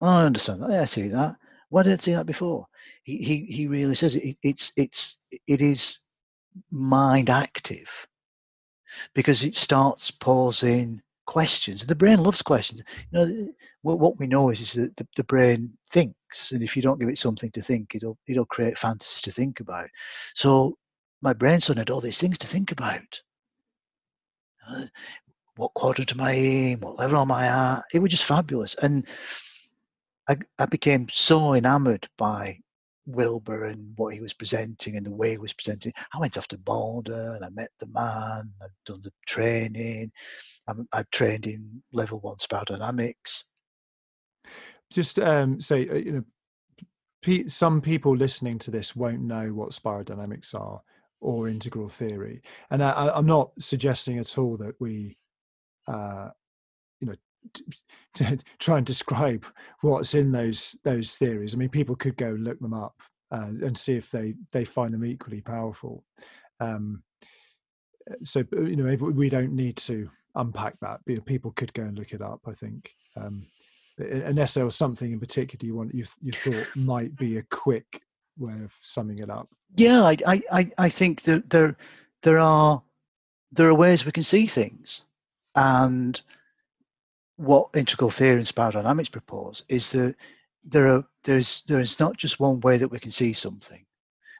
Oh, 0.00 0.06
I 0.06 0.24
understand 0.24 0.60
that. 0.60 0.70
Yeah, 0.70 0.82
I 0.82 0.86
see 0.86 1.08
that. 1.08 1.36
Why 1.70 1.82
didn't 1.82 2.00
I 2.00 2.04
see 2.04 2.12
that 2.12 2.26
before? 2.26 2.66
He, 3.02 3.16
he, 3.18 3.46
he 3.52 3.66
really 3.66 3.94
says 3.94 4.14
it, 4.14 4.36
it's, 4.42 4.72
it's, 4.76 5.18
it 5.46 5.60
is 5.60 5.98
mind 6.70 7.30
active 7.30 8.06
because 9.14 9.44
it 9.44 9.56
starts 9.56 10.10
pausing 10.10 11.02
questions. 11.26 11.84
The 11.84 11.94
brain 11.94 12.18
loves 12.22 12.42
questions. 12.42 12.82
You 13.10 13.26
know, 13.26 13.48
what 13.82 14.18
we 14.18 14.26
know 14.26 14.50
is, 14.50 14.60
is 14.60 14.72
that 14.74 14.96
the, 14.96 15.06
the, 15.16 15.24
brain 15.24 15.72
thinks, 15.90 16.52
and 16.52 16.62
if 16.62 16.76
you 16.76 16.82
don't 16.82 16.98
give 16.98 17.08
it 17.08 17.18
something 17.18 17.50
to 17.52 17.62
think, 17.62 17.94
it'll 17.94 18.18
it'll 18.26 18.46
create 18.46 18.78
fantasies 18.78 19.22
to 19.22 19.32
think 19.32 19.60
about. 19.60 19.88
So 20.34 20.76
my 21.22 21.32
brain 21.32 21.60
suddenly 21.60 21.80
had 21.80 21.90
all 21.90 22.00
these 22.00 22.18
things 22.18 22.38
to 22.38 22.46
think 22.46 22.72
about. 22.72 23.20
Uh, 24.68 24.86
what 25.56 25.74
quadrant 25.74 26.12
am 26.12 26.20
I 26.20 26.32
in? 26.32 26.80
What 26.80 26.98
level 26.98 27.20
am 27.20 27.30
I 27.30 27.46
at? 27.46 27.84
It 27.92 28.00
was 28.00 28.10
just 28.10 28.24
fabulous, 28.24 28.74
and 28.76 29.06
I, 30.28 30.36
I 30.58 30.66
became 30.66 31.08
so 31.10 31.54
enamored 31.54 32.08
by 32.16 32.58
Wilber 33.06 33.64
and 33.64 33.92
what 33.96 34.14
he 34.14 34.20
was 34.20 34.32
presenting 34.32 34.96
and 34.96 35.04
the 35.04 35.14
way 35.14 35.30
he 35.30 35.38
was 35.38 35.52
presenting. 35.52 35.92
I 36.14 36.18
went 36.18 36.38
off 36.38 36.48
to 36.48 36.58
Boulder 36.58 37.34
and 37.34 37.44
I 37.44 37.48
met 37.50 37.70
the 37.78 37.86
man. 37.86 38.52
I've 38.62 38.70
done 38.86 39.00
the 39.02 39.12
training. 39.26 40.10
I'm, 40.66 40.88
I've 40.92 41.10
trained 41.10 41.46
in 41.46 41.82
level 41.92 42.20
one 42.20 42.38
spiral 42.38 42.64
dynamics. 42.66 43.44
Just 44.90 45.18
um, 45.18 45.60
say, 45.60 45.88
uh, 45.88 45.94
you 45.94 46.12
know, 46.12 46.24
some 47.48 47.80
people 47.80 48.16
listening 48.16 48.58
to 48.60 48.70
this 48.70 48.94
won't 48.94 49.22
know 49.22 49.52
what 49.52 49.72
spiral 49.72 50.04
dynamics 50.04 50.54
are 50.54 50.80
or 51.20 51.48
integral 51.48 51.88
theory, 51.88 52.42
and 52.70 52.82
I, 52.82 53.16
am 53.16 53.24
not 53.24 53.50
suggesting 53.58 54.18
at 54.18 54.36
all 54.36 54.58
that 54.58 54.74
we, 54.78 55.16
uh, 55.88 56.28
you 57.00 57.06
know, 57.06 57.14
to 58.14 58.38
try 58.58 58.78
and 58.78 58.86
describe 58.86 59.44
what's 59.80 60.14
in 60.14 60.30
those 60.30 60.78
those 60.84 61.16
theories. 61.16 61.54
I 61.54 61.58
mean, 61.58 61.68
people 61.68 61.96
could 61.96 62.16
go 62.16 62.30
look 62.30 62.60
them 62.60 62.74
up 62.74 62.94
uh, 63.30 63.50
and 63.62 63.76
see 63.76 63.96
if 63.96 64.10
they 64.10 64.34
they 64.52 64.64
find 64.64 64.92
them 64.92 65.04
equally 65.04 65.40
powerful. 65.40 66.04
Um, 66.60 67.02
so 68.22 68.44
you 68.52 68.76
know, 68.76 68.94
we 68.94 69.28
don't 69.28 69.52
need 69.52 69.76
to 69.78 70.08
unpack 70.34 70.78
that. 70.80 71.00
People 71.24 71.52
could 71.52 71.72
go 71.74 71.82
and 71.82 71.98
look 71.98 72.12
it 72.12 72.22
up. 72.22 72.40
I 72.46 72.52
think, 72.52 72.94
um, 73.16 73.46
unless 73.98 74.54
there 74.54 74.64
was 74.64 74.76
something 74.76 75.12
in 75.12 75.20
particular 75.20 75.66
you 75.66 75.76
want 75.76 75.94
you 75.94 76.04
you 76.20 76.32
thought 76.32 76.66
might 76.74 77.14
be 77.16 77.38
a 77.38 77.44
quick 77.50 78.02
way 78.38 78.54
of 78.64 78.76
summing 78.80 79.20
it 79.20 79.30
up. 79.30 79.48
Yeah, 79.76 80.02
I 80.02 80.42
I 80.52 80.70
I 80.78 80.88
think 80.88 81.22
that 81.22 81.50
there 81.50 81.76
there 82.22 82.38
are 82.38 82.82
there 83.52 83.68
are 83.68 83.74
ways 83.74 84.04
we 84.04 84.12
can 84.12 84.24
see 84.24 84.46
things, 84.46 85.04
and 85.54 86.20
what 87.36 87.68
integral 87.74 88.10
theory 88.10 88.36
and 88.36 88.46
spiral 88.46 88.72
dynamics 88.72 89.08
propose 89.08 89.64
is 89.68 89.90
that 89.92 90.14
there 90.64 90.86
are 90.88 91.04
there's 91.24 91.62
there 91.62 91.80
is 91.80 91.98
not 91.98 92.16
just 92.16 92.40
one 92.40 92.60
way 92.60 92.76
that 92.76 92.90
we 92.90 92.98
can 92.98 93.10
see 93.10 93.32
something. 93.32 93.84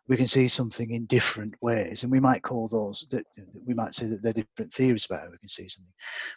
We 0.07 0.17
can 0.17 0.27
see 0.27 0.49
something 0.49 0.91
in 0.91 1.07
different 1.07 1.55
ways 1.63 2.03
and 2.03 2.13
we 2.13 2.21
might 2.21 2.43
call 2.43 2.69
those 2.69 3.07
that 3.11 3.25
we 3.67 3.75
might 3.75 3.95
say 3.95 4.07
that 4.07 4.23
they're 4.23 4.33
different 4.33 4.73
theories 4.73 5.07
about 5.07 5.23
how 5.23 5.31
we 5.31 5.39
can 5.39 5.49
see 5.49 5.69
something. 5.69 5.93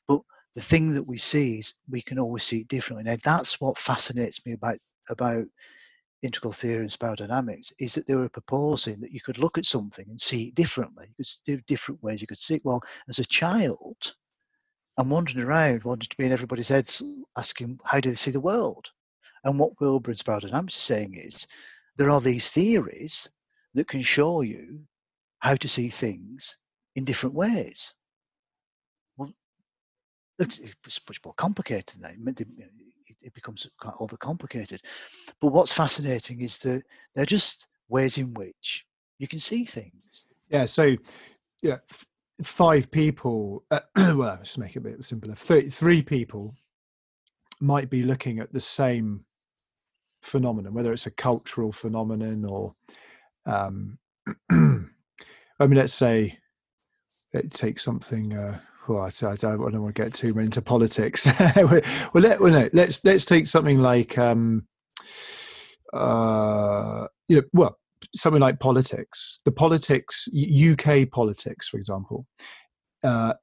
But 0.08 0.22
the 0.56 0.62
thing 0.62 0.94
that 0.94 1.04
we 1.06 1.18
see 1.18 1.60
is 1.60 1.74
we 1.90 2.02
can 2.02 2.18
always 2.18 2.44
see 2.44 2.62
it 2.62 2.68
differently. 2.70 3.04
Now 3.04 3.18
that's 3.24 3.62
what 3.62 3.78
fascinates 3.78 4.46
me 4.46 4.54
about 4.54 4.80
about 5.10 5.46
integral 6.24 6.54
theory 6.54 6.82
and 6.82 6.92
spiral 6.92 7.16
dynamics 7.16 7.72
is 7.80 7.94
that 7.94 8.08
they 8.08 8.16
were 8.16 8.30
proposing 8.30 9.00
that 9.02 9.12
you 9.12 9.22
could 9.22 9.38
look 9.38 9.58
at 9.58 9.66
something 9.66 10.06
and 10.10 10.20
see 10.20 10.46
it 10.46 10.56
differently. 10.56 11.06
You 11.18 11.24
could 11.24 11.28
do 11.46 11.62
different 11.68 12.02
ways 12.02 12.22
you 12.22 12.28
could 12.28 12.40
see 12.40 12.56
it. 12.56 12.66
Well 12.66 12.82
as 13.10 13.20
a 13.20 13.26
child 13.26 14.16
i'm 14.98 15.10
wandering 15.10 15.46
around 15.46 15.84
wanting 15.84 16.08
to 16.10 16.18
be 16.18 16.26
in 16.26 16.32
everybody's 16.32 16.70
heads 16.70 17.04
asking 17.38 17.80
how 17.84 18.00
do 18.00 18.10
they 18.10 18.16
see 18.16 18.32
the 18.32 18.40
world 18.40 18.90
and 19.44 19.60
what 19.60 19.80
wilber 19.80 20.12
and 20.12 20.24
dynamics 20.24 20.78
are 20.78 20.82
saying 20.82 21.14
is 21.16 21.48
there 21.98 22.10
are 22.10 22.22
these 22.22 22.50
theories 22.50 23.30
that 23.74 23.88
can 23.88 24.02
show 24.02 24.42
you 24.42 24.80
how 25.40 25.56
to 25.56 25.68
see 25.68 25.90
things 25.90 26.58
in 26.96 27.06
different 27.06 27.36
ways. 27.36 27.94
Well, 29.18 29.32
it's 30.40 30.62
much 31.08 31.24
more 31.24 31.34
complicated 31.36 32.02
than 32.02 32.26
that. 32.26 32.46
It 33.22 33.34
becomes 33.34 33.68
quite 33.80 33.96
overcomplicated. 33.96 34.80
But 35.42 35.50
what's 35.50 35.74
fascinating 35.74 36.42
is 36.42 36.58
that 36.60 36.84
they're 37.16 37.26
just 37.26 37.68
ways 37.90 38.18
in 38.18 38.34
which 38.34 38.86
you 39.20 39.28
can 39.28 39.40
see 39.40 39.66
things. 39.66 40.28
Yeah. 40.50 40.66
So, 40.66 40.96
yeah, 41.62 41.78
five 42.44 42.92
people. 42.92 43.64
Uh, 43.72 43.80
well, 43.96 44.38
let's 44.38 44.58
make 44.58 44.76
it 44.76 44.80
a 44.80 44.82
bit 44.82 45.04
simpler. 45.04 45.36
Three, 45.36 45.70
three 45.70 46.02
people 46.02 46.56
might 47.60 47.90
be 47.90 48.04
looking 48.04 48.40
at 48.40 48.54
the 48.54 48.60
same 48.60 49.26
phenomenon, 50.22 50.74
whether 50.74 50.94
it's 50.94 51.08
a 51.08 51.12
cultural 51.12 51.72
phenomenon 51.72 52.46
or 52.46 52.74
um, 53.46 53.98
I 54.50 55.66
mean, 55.66 55.78
let's 55.78 55.94
say 55.94 56.38
it 57.34 57.52
takes 57.52 57.84
something. 57.84 58.34
Uh, 58.34 58.60
well, 58.88 59.02
I, 59.02 59.28
I, 59.28 59.36
don't, 59.36 59.60
want 59.60 59.74
to 59.74 59.92
get 59.92 60.14
too 60.14 60.38
into 60.40 60.62
politics. 60.62 61.28
well, 61.56 61.82
let, 62.14 62.40
well, 62.40 62.52
no, 62.52 62.70
let's 62.74 63.04
let's 63.04 63.26
take 63.26 63.48
something 63.48 63.80
like, 63.80 64.18
um, 64.18 64.68
uh, 65.94 67.08
you 67.28 67.38
know, 67.38 67.44
well, 67.54 67.80
something 68.16 68.42
like 68.42 68.60
politics. 68.60 69.40
The 69.46 69.52
politics, 69.52 70.28
UK 70.34 71.10
politics, 71.12 71.68
for 71.68 71.78
example. 71.78 72.26
Uh, 73.04 73.34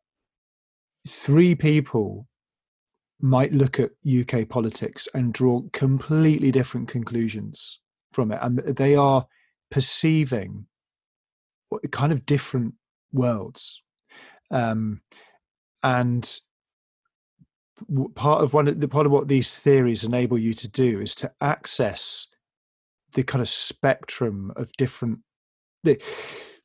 three 1.07 1.55
people 1.55 2.27
might 3.21 3.53
look 3.53 3.79
at 3.79 3.91
UK 4.07 4.49
politics 4.49 5.09
and 5.15 5.33
draw 5.33 5.63
completely 5.73 6.51
different 6.51 6.89
conclusions 6.89 7.81
from 8.13 8.33
it, 8.33 8.39
and 8.43 8.59
they 8.59 8.95
are 8.95 9.27
perceiving 9.71 10.67
kind 11.91 12.13
of 12.13 12.25
different 12.27 12.75
worlds 13.13 13.83
um, 14.51 15.01
and 15.83 16.41
part 18.15 18.43
of 18.43 18.55
one 18.55 18.69
of 18.69 18.81
the 18.81 18.89
part 18.89 19.07
of 19.07 19.13
what 19.13 19.29
these 19.29 19.59
theories 19.59 20.05
enable 20.05 20.39
you 20.39 20.55
to 20.55 20.69
do 20.69 21.01
is 21.01 21.15
to 21.17 21.33
access 21.41 22.29
the 23.15 23.23
kind 23.23 23.43
of 23.43 23.49
spectrum 23.49 24.53
of 24.57 24.73
different 24.73 25.21
the, 25.85 26.01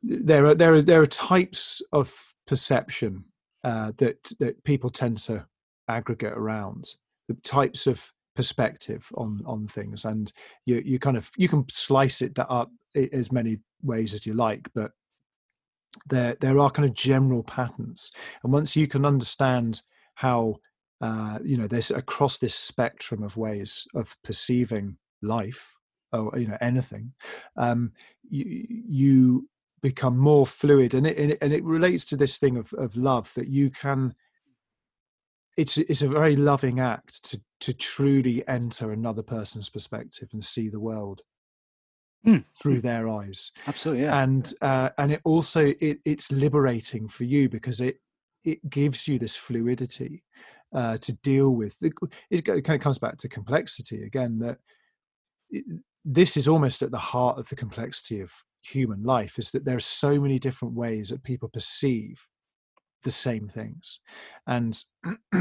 there 0.01 0.45
are 0.45 0.55
there 0.55 0.73
are 0.73 0.81
there 0.81 1.01
are 1.01 1.07
types 1.07 1.81
of 1.91 2.33
perception 2.47 3.25
uh, 3.63 3.91
that 3.97 4.31
that 4.39 4.63
people 4.63 4.89
tend 4.89 5.17
to 5.17 5.45
aggregate 5.87 6.33
around 6.33 6.93
the 7.27 7.33
types 7.43 7.87
of 7.87 8.11
perspective 8.35 9.09
on 9.15 9.41
on 9.45 9.67
things. 9.67 10.05
And 10.05 10.31
you 10.65 10.81
you 10.83 10.99
kind 10.99 11.17
of 11.17 11.29
you 11.37 11.47
can 11.47 11.65
slice 11.69 12.21
it 12.21 12.37
up 12.39 12.71
as 12.95 13.31
many 13.31 13.59
ways 13.83 14.13
as 14.13 14.25
you 14.25 14.33
like 14.33 14.67
but 14.73 14.91
there 16.07 16.35
there 16.39 16.59
are 16.59 16.69
kind 16.69 16.87
of 16.87 16.95
general 16.95 17.43
patterns. 17.43 18.11
And 18.43 18.53
once 18.53 18.75
you 18.75 18.87
can 18.87 19.05
understand 19.05 19.81
how 20.15 20.55
uh, 21.01 21.39
you 21.43 21.57
know 21.57 21.67
there's 21.67 21.91
across 21.91 22.37
this 22.37 22.55
spectrum 22.55 23.23
of 23.23 23.37
ways 23.37 23.87
of 23.95 24.15
perceiving 24.23 24.97
life 25.21 25.75
or 26.13 26.37
you 26.37 26.47
know 26.47 26.57
anything 26.61 27.13
um, 27.57 27.91
you, 28.29 28.65
you 28.69 29.49
become 29.81 30.17
more 30.17 30.45
fluid 30.45 30.93
and 30.93 31.07
it, 31.07 31.17
and 31.17 31.31
it, 31.31 31.37
and 31.41 31.53
it 31.53 31.63
relates 31.63 32.05
to 32.05 32.17
this 32.17 32.37
thing 32.37 32.57
of, 32.57 32.73
of 32.73 32.95
love 32.95 33.31
that 33.35 33.47
you 33.47 33.69
can 33.69 34.13
it's 35.57 35.77
it's 35.77 36.01
a 36.01 36.07
very 36.07 36.35
loving 36.35 36.79
act 36.79 37.23
to 37.23 37.41
to 37.59 37.73
truly 37.73 38.47
enter 38.47 38.91
another 38.91 39.23
person's 39.23 39.69
perspective 39.69 40.29
and 40.31 40.43
see 40.43 40.69
the 40.69 40.79
world 40.79 41.21
mm. 42.25 42.43
through 42.61 42.79
their 42.79 43.09
eyes 43.09 43.51
absolutely 43.67 44.03
yeah. 44.03 44.21
and 44.21 44.53
uh, 44.61 44.89
and 44.97 45.13
it 45.13 45.21
also 45.23 45.73
it, 45.79 45.99
it's 46.05 46.31
liberating 46.31 47.07
for 47.07 47.25
you 47.25 47.49
because 47.49 47.81
it 47.81 47.99
it 48.45 48.69
gives 48.69 49.07
you 49.07 49.19
this 49.19 49.35
fluidity 49.35 50.23
uh, 50.73 50.97
to 50.97 51.13
deal 51.13 51.55
with 51.55 51.75
it, 51.81 51.93
it 52.29 52.43
kind 52.43 52.69
of 52.69 52.79
comes 52.79 52.99
back 52.99 53.17
to 53.17 53.27
complexity 53.27 54.03
again 54.03 54.39
that 54.39 54.57
this 56.05 56.37
is 56.37 56.47
almost 56.47 56.81
at 56.81 56.91
the 56.91 56.97
heart 56.97 57.37
of 57.37 57.49
the 57.49 57.55
complexity 57.55 58.21
of 58.21 58.31
human 58.63 59.03
life 59.03 59.37
is 59.39 59.51
that 59.51 59.65
there 59.65 59.75
are 59.75 59.81
so 59.81 60.19
many 60.19 60.39
different 60.39 60.73
ways 60.73 61.09
that 61.09 61.23
people 61.23 61.49
perceive 61.49 62.27
the 63.03 63.11
same 63.11 63.47
things. 63.47 64.01
And 64.47 64.77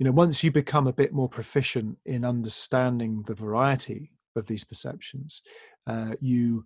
you 0.00 0.06
know 0.06 0.12
once 0.12 0.42
you 0.42 0.50
become 0.50 0.86
a 0.86 0.92
bit 0.92 1.12
more 1.12 1.28
proficient 1.28 1.98
in 2.06 2.24
understanding 2.24 3.22
the 3.26 3.34
variety 3.34 4.12
of 4.34 4.46
these 4.46 4.64
perceptions 4.64 5.42
uh, 5.86 6.14
you 6.20 6.64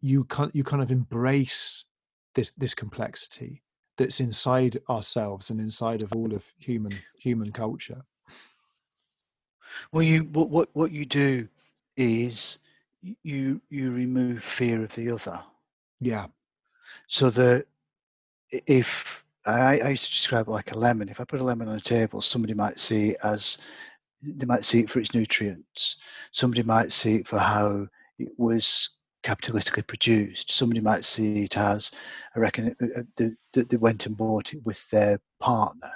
you 0.00 0.24
can 0.24 0.50
you 0.54 0.62
kind 0.62 0.82
of 0.82 0.90
embrace 0.90 1.84
this 2.34 2.52
this 2.52 2.74
complexity 2.74 3.62
that's 3.96 4.20
inside 4.20 4.78
ourselves 4.88 5.50
and 5.50 5.60
inside 5.60 6.04
of 6.04 6.12
all 6.12 6.32
of 6.32 6.52
human 6.56 6.96
human 7.18 7.50
culture. 7.50 8.02
Well 9.92 10.04
you 10.04 10.22
what 10.22 10.48
what, 10.48 10.68
what 10.72 10.92
you 10.92 11.04
do 11.04 11.48
is 11.98 12.58
you 13.22 13.60
you 13.68 13.90
remove 13.90 14.42
fear 14.42 14.82
of 14.82 14.94
the 14.94 15.10
other 15.10 15.38
yeah 16.00 16.26
so 17.06 17.28
that 17.28 17.66
if 18.50 19.22
I, 19.44 19.80
I 19.80 19.88
used 19.90 20.04
to 20.06 20.10
describe 20.10 20.48
it 20.48 20.50
like 20.50 20.72
a 20.72 20.78
lemon. 20.78 21.08
If 21.08 21.20
I 21.20 21.24
put 21.24 21.40
a 21.40 21.44
lemon 21.44 21.68
on 21.68 21.76
a 21.76 21.80
table, 21.80 22.20
somebody 22.20 22.54
might 22.54 22.78
see 22.78 23.10
it 23.10 23.16
as 23.22 23.58
they 24.22 24.46
might 24.46 24.64
see 24.64 24.80
it 24.80 24.90
for 24.90 24.98
its 24.98 25.14
nutrients. 25.14 25.96
Somebody 26.32 26.62
might 26.62 26.92
see 26.92 27.16
it 27.16 27.28
for 27.28 27.38
how 27.38 27.86
it 28.18 28.28
was 28.36 28.90
capitalistically 29.22 29.86
produced. 29.86 30.52
Somebody 30.52 30.80
might 30.80 31.04
see 31.04 31.44
it 31.44 31.56
as 31.56 31.92
I 32.34 32.40
reckon 32.40 32.76
uh, 32.82 33.00
uh, 33.00 33.28
that 33.54 33.68
they 33.68 33.76
went 33.76 34.06
and 34.06 34.16
bought 34.16 34.52
it 34.54 34.64
with 34.64 34.88
their 34.90 35.20
partner, 35.40 35.92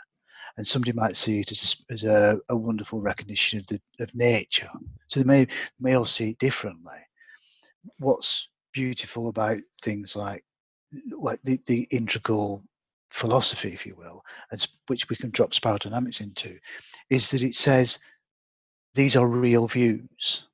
and 0.56 0.66
somebody 0.66 0.92
might 0.92 1.16
see 1.16 1.40
it 1.40 1.50
as 1.50 1.84
a, 1.88 1.92
as 1.92 2.04
a, 2.04 2.40
a 2.48 2.56
wonderful 2.56 3.00
recognition 3.00 3.58
of 3.58 3.66
the 3.66 3.80
of 4.00 4.14
nature. 4.14 4.70
So 5.06 5.20
they 5.20 5.26
may 5.26 5.46
may 5.80 5.94
all 5.94 6.04
see 6.04 6.30
it 6.30 6.38
differently. 6.38 6.98
What's 7.98 8.48
beautiful 8.72 9.28
about 9.28 9.58
things 9.82 10.16
like 10.16 10.44
like 11.18 11.40
the, 11.42 11.60
the 11.66 11.82
integral 11.90 12.62
philosophy, 13.10 13.72
if 13.72 13.86
you 13.86 13.94
will, 13.94 14.24
and 14.50 14.66
which 14.86 15.08
we 15.08 15.16
can 15.16 15.30
drop 15.30 15.54
spiral 15.54 15.78
dynamics 15.78 16.20
into, 16.20 16.58
is 17.10 17.30
that 17.30 17.42
it 17.42 17.54
says 17.54 17.98
these 18.94 19.16
are 19.16 19.26
real 19.26 19.68
views. 19.68 20.46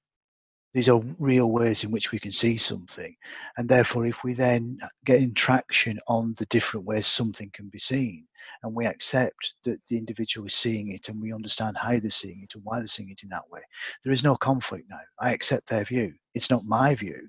These 0.78 0.90
are 0.90 1.02
real 1.18 1.50
ways 1.50 1.82
in 1.82 1.90
which 1.90 2.12
we 2.12 2.20
can 2.20 2.30
see 2.30 2.56
something. 2.56 3.16
And 3.56 3.68
therefore, 3.68 4.06
if 4.06 4.22
we 4.22 4.32
then 4.32 4.78
get 5.04 5.20
in 5.20 5.34
traction 5.34 5.98
on 6.06 6.34
the 6.38 6.46
different 6.46 6.86
ways 6.86 7.04
something 7.04 7.50
can 7.52 7.68
be 7.68 7.80
seen, 7.80 8.28
and 8.62 8.72
we 8.72 8.86
accept 8.86 9.56
that 9.64 9.80
the 9.88 9.98
individual 9.98 10.46
is 10.46 10.54
seeing 10.54 10.92
it 10.92 11.08
and 11.08 11.20
we 11.20 11.32
understand 11.32 11.76
how 11.76 11.98
they're 11.98 12.10
seeing 12.10 12.42
it 12.44 12.54
and 12.54 12.62
why 12.62 12.78
they're 12.78 12.86
seeing 12.86 13.10
it 13.10 13.24
in 13.24 13.28
that 13.30 13.50
way, 13.50 13.60
there 14.04 14.12
is 14.12 14.22
no 14.22 14.36
conflict 14.36 14.88
now. 14.88 15.00
I 15.18 15.32
accept 15.32 15.68
their 15.68 15.82
view. 15.82 16.14
It's 16.36 16.48
not 16.48 16.64
my 16.64 16.94
view, 16.94 17.28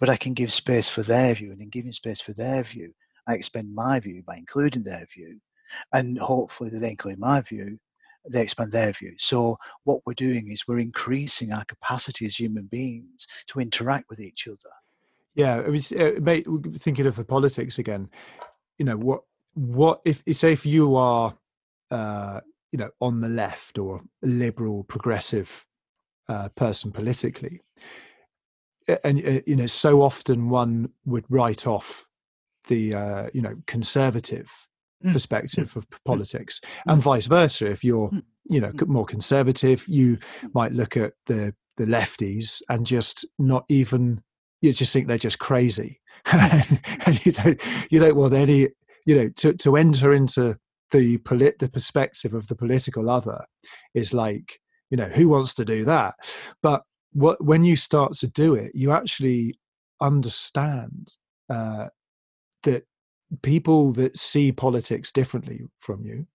but 0.00 0.08
I 0.08 0.16
can 0.16 0.32
give 0.32 0.50
space 0.50 0.88
for 0.88 1.02
their 1.02 1.34
view. 1.34 1.52
And 1.52 1.60
in 1.60 1.68
giving 1.68 1.92
space 1.92 2.22
for 2.22 2.32
their 2.32 2.62
view, 2.62 2.94
I 3.26 3.34
expand 3.34 3.74
my 3.74 4.00
view 4.00 4.22
by 4.26 4.36
including 4.36 4.84
their 4.84 5.06
view. 5.14 5.38
And 5.92 6.18
hopefully, 6.18 6.70
they 6.70 6.92
include 6.92 7.18
my 7.18 7.42
view, 7.42 7.78
they 8.28 8.42
expand 8.42 8.72
their 8.72 8.92
view. 8.92 9.14
So, 9.18 9.58
what 9.84 10.00
we're 10.06 10.14
doing 10.14 10.50
is 10.50 10.66
we're 10.66 10.78
increasing 10.78 11.52
our 11.52 11.64
capacity 11.64 12.26
as 12.26 12.36
human 12.36 12.66
beings 12.66 13.26
to 13.48 13.60
interact 13.60 14.08
with 14.08 14.20
each 14.20 14.48
other. 14.48 14.70
Yeah, 15.34 15.56
I 15.56 15.68
was 15.68 15.92
uh, 15.92 16.12
thinking 16.78 17.06
of 17.06 17.16
the 17.16 17.24
politics 17.24 17.78
again. 17.78 18.08
You 18.78 18.84
know, 18.84 18.96
what, 18.96 19.22
what 19.54 20.00
if, 20.04 20.22
say, 20.32 20.52
if 20.52 20.64
you 20.64 20.96
are, 20.96 21.36
uh, 21.90 22.40
you 22.72 22.78
know, 22.78 22.90
on 23.00 23.20
the 23.20 23.28
left 23.28 23.78
or 23.78 24.02
liberal, 24.22 24.84
progressive 24.84 25.66
uh, 26.28 26.48
person 26.50 26.92
politically, 26.92 27.60
and 29.02 29.18
uh, 29.26 29.40
you 29.46 29.56
know 29.56 29.66
so 29.66 30.02
often 30.02 30.48
one 30.48 30.90
would 31.04 31.24
write 31.28 31.66
off 31.66 32.06
the 32.68 32.94
uh, 32.94 33.28
you 33.32 33.42
know 33.42 33.56
conservative. 33.66 34.68
Mm. 35.04 35.12
perspective 35.12 35.76
of 35.76 35.88
mm. 35.90 35.98
politics, 36.04 36.60
mm. 36.60 36.92
and 36.92 37.02
vice 37.02 37.26
versa. 37.26 37.70
If 37.70 37.84
you're 37.84 38.10
you 38.44 38.60
know 38.60 38.72
more 38.86 39.04
conservative, 39.04 39.86
you 39.88 40.18
might 40.54 40.72
look 40.72 40.96
at 40.96 41.12
the 41.26 41.54
the 41.76 41.84
lefties 41.84 42.62
and 42.68 42.86
just 42.86 43.26
not 43.38 43.64
even 43.68 44.22
you 44.60 44.72
just 44.72 44.92
think 44.92 45.06
they're 45.06 45.18
just 45.18 45.38
crazy, 45.38 46.00
and 46.32 47.26
you 47.26 47.32
don't 47.32 47.60
you 47.90 48.00
don't 48.00 48.16
want 48.16 48.32
any 48.32 48.68
you 49.04 49.14
know 49.14 49.28
to 49.36 49.52
to 49.54 49.76
enter 49.76 50.12
into 50.12 50.56
the 50.90 51.18
polit 51.18 51.58
the 51.58 51.68
perspective 51.68 52.34
of 52.34 52.46
the 52.48 52.54
political 52.54 53.10
other 53.10 53.44
is 53.94 54.14
like 54.14 54.60
you 54.90 54.96
know 54.96 55.08
who 55.08 55.28
wants 55.28 55.54
to 55.54 55.64
do 55.64 55.84
that? 55.84 56.14
But 56.62 56.82
what 57.12 57.44
when 57.44 57.62
you 57.62 57.76
start 57.76 58.14
to 58.14 58.26
do 58.26 58.54
it 58.54 58.72
you 58.74 58.90
actually 58.92 59.58
understand 60.00 61.16
uh, 61.50 61.88
that 62.62 62.84
people 63.42 63.92
that 63.92 64.16
see 64.18 64.52
politics 64.52 65.12
differently 65.12 65.60
from 65.80 66.04
you 66.04 66.26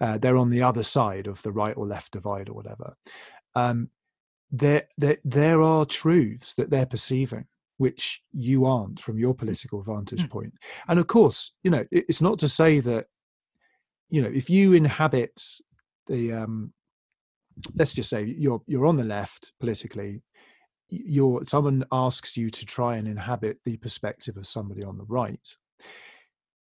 uh, 0.00 0.18
they're 0.18 0.36
on 0.36 0.50
the 0.50 0.62
other 0.62 0.82
side 0.82 1.26
of 1.26 1.40
the 1.42 1.52
right 1.52 1.76
or 1.76 1.86
left 1.86 2.12
divide 2.12 2.48
or 2.48 2.54
whatever 2.54 2.96
um, 3.54 3.88
there, 4.50 4.84
there 4.98 5.16
there 5.24 5.62
are 5.62 5.84
truths 5.84 6.54
that 6.54 6.70
they're 6.70 6.86
perceiving 6.86 7.46
which 7.78 8.22
you 8.32 8.66
aren't 8.66 9.00
from 9.00 9.18
your 9.18 9.34
political 9.34 9.82
vantage 9.82 10.20
point. 10.20 10.30
point 10.30 10.54
and 10.88 10.98
of 10.98 11.06
course 11.06 11.54
you 11.62 11.70
know 11.70 11.84
it's 11.90 12.20
not 12.20 12.38
to 12.38 12.48
say 12.48 12.78
that 12.78 13.06
you 14.10 14.20
know 14.20 14.28
if 14.28 14.50
you 14.50 14.74
inhabit 14.74 15.40
the 16.06 16.32
um 16.32 16.72
let's 17.74 17.92
just 17.92 18.10
say 18.10 18.24
you're 18.24 18.60
you're 18.66 18.86
on 18.86 18.96
the 18.96 19.04
left 19.04 19.52
politically 19.58 20.22
you're 20.88 21.42
someone 21.44 21.84
asks 21.90 22.36
you 22.36 22.50
to 22.50 22.66
try 22.66 22.96
and 22.96 23.08
inhabit 23.08 23.58
the 23.64 23.76
perspective 23.78 24.36
of 24.36 24.46
somebody 24.46 24.84
on 24.84 24.98
the 24.98 25.06
right 25.06 25.56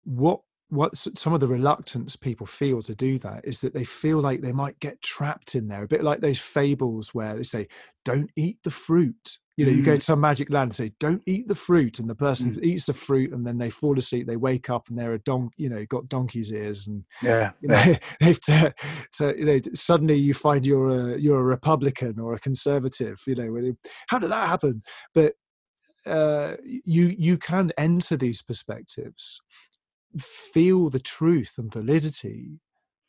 what 0.04 0.40
what 0.70 0.96
some 0.96 1.32
of 1.32 1.40
the 1.40 1.48
reluctance 1.48 2.14
people 2.14 2.46
feel 2.46 2.80
to 2.80 2.94
do 2.94 3.18
that 3.18 3.40
is 3.44 3.60
that 3.60 3.74
they 3.74 3.84
feel 3.84 4.20
like 4.20 4.40
they 4.40 4.52
might 4.52 4.78
get 4.78 5.02
trapped 5.02 5.56
in 5.56 5.66
there 5.66 5.82
a 5.82 5.88
bit 5.88 6.04
like 6.04 6.20
those 6.20 6.38
fables 6.38 7.12
where 7.12 7.34
they 7.34 7.42
say 7.42 7.66
don't 8.04 8.30
eat 8.36 8.56
the 8.62 8.70
fruit 8.70 9.38
you 9.56 9.66
know 9.66 9.72
mm. 9.72 9.76
you 9.76 9.84
go 9.84 9.94
mm. 9.94 9.96
to 9.96 10.00
some 10.00 10.20
magic 10.20 10.48
land 10.48 10.68
and 10.68 10.74
say 10.74 10.92
don't 11.00 11.22
eat 11.26 11.48
the 11.48 11.54
fruit 11.54 11.98
and 11.98 12.08
the 12.08 12.14
person 12.14 12.54
mm. 12.54 12.62
eats 12.62 12.86
the 12.86 12.94
fruit 12.94 13.32
and 13.32 13.44
then 13.44 13.58
they 13.58 13.68
fall 13.68 13.98
asleep 13.98 14.26
they 14.26 14.36
wake 14.36 14.70
up 14.70 14.88
and 14.88 14.96
they're 14.96 15.12
a 15.12 15.18
don 15.20 15.50
you 15.56 15.68
know 15.68 15.84
got 15.86 16.08
donkey's 16.08 16.52
ears 16.52 16.86
and 16.86 17.04
yeah, 17.20 17.50
you 17.60 17.68
know, 17.68 17.96
they've 18.20 18.40
to, 18.40 18.72
so 19.12 19.34
you 19.36 19.44
know 19.44 19.60
suddenly 19.74 20.14
you 20.14 20.32
find 20.32 20.64
you're 20.64 21.14
a 21.14 21.18
you're 21.18 21.40
a 21.40 21.44
republican 21.44 22.18
or 22.20 22.34
a 22.34 22.38
conservative 22.38 23.20
you 23.26 23.34
know 23.34 23.60
they, 23.60 23.72
how 24.08 24.18
did 24.18 24.30
that 24.30 24.48
happen 24.48 24.82
but 25.14 25.32
uh, 26.06 26.56
you 26.64 27.14
you 27.18 27.36
can 27.36 27.72
enter 27.76 28.16
these 28.16 28.40
perspectives 28.40 29.40
feel 30.18 30.88
the 30.88 31.00
truth 31.00 31.54
and 31.58 31.72
validity 31.72 32.60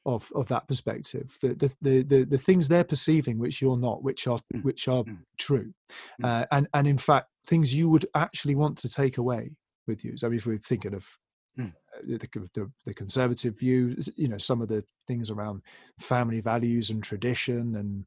of 0.06 0.32
of 0.36 0.48
that 0.48 0.68
perspective 0.68 1.38
the 1.42 1.54
the 1.54 1.76
the, 1.82 2.04
the, 2.04 2.24
the 2.24 2.38
things 2.38 2.68
they're 2.68 2.84
perceiving 2.84 3.38
which 3.38 3.62
you're 3.62 3.78
not 3.78 4.04
which 4.04 4.28
are 4.28 4.40
mm. 4.54 4.64
which 4.64 4.88
are 4.88 5.04
mm. 5.04 5.18
true 5.38 5.74
mm. 6.22 6.26
Uh, 6.26 6.46
and 6.52 6.68
and 6.74 6.88
in 6.88 6.98
fact 6.98 7.28
things 7.46 7.74
you 7.74 7.90
would 7.90 8.06
actually 8.16 8.56
want 8.56 8.78
to 8.78 8.90
take 8.90 9.18
away 9.18 9.52
with 9.88 10.04
you 10.04 10.18
so 10.18 10.28
I 10.28 10.30
mean, 10.30 10.38
if 10.38 10.46
we're 10.48 10.58
thinking 10.58 10.96
of 10.96 11.08
mm. 11.58 11.70
uh, 11.70 12.02
the, 12.06 12.50
the, 12.54 12.72
the 12.86 12.94
conservative 12.94 13.60
view 13.60 13.96
you 14.16 14.28
know 14.28 14.40
some 14.40 14.62
of 14.62 14.68
the 14.68 14.84
things 15.08 15.30
around 15.30 15.62
family 16.00 16.42
values 16.42 16.90
and 16.90 17.04
tradition 17.04 17.76
and 17.76 18.06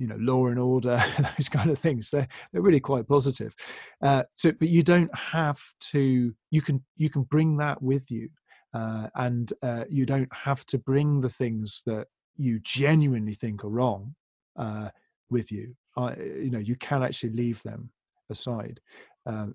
you 0.00 0.06
know 0.06 0.16
law 0.18 0.46
and 0.46 0.58
order 0.58 1.00
those 1.36 1.50
kind 1.50 1.70
of 1.70 1.78
things. 1.78 2.10
They're 2.10 2.26
they're 2.52 2.62
really 2.62 2.80
quite 2.80 3.06
positive. 3.06 3.54
Uh, 4.02 4.24
so 4.34 4.50
but 4.52 4.68
you 4.68 4.82
don't 4.82 5.14
have 5.14 5.60
to 5.92 6.34
you 6.50 6.62
can 6.62 6.82
you 6.96 7.10
can 7.10 7.22
bring 7.24 7.58
that 7.58 7.80
with 7.82 8.10
you 8.10 8.30
uh, 8.72 9.08
and 9.16 9.52
uh, 9.62 9.84
you 9.90 10.06
don't 10.06 10.34
have 10.34 10.64
to 10.66 10.78
bring 10.78 11.20
the 11.20 11.28
things 11.28 11.82
that 11.84 12.06
you 12.36 12.60
genuinely 12.60 13.34
think 13.34 13.62
are 13.62 13.68
wrong 13.68 14.14
uh, 14.56 14.88
with 15.28 15.52
you. 15.52 15.76
I, 15.98 16.14
you 16.16 16.50
know 16.50 16.58
you 16.58 16.76
can 16.76 17.02
actually 17.02 17.34
leave 17.34 17.62
them 17.62 17.90
aside. 18.30 18.80
Um, 19.26 19.54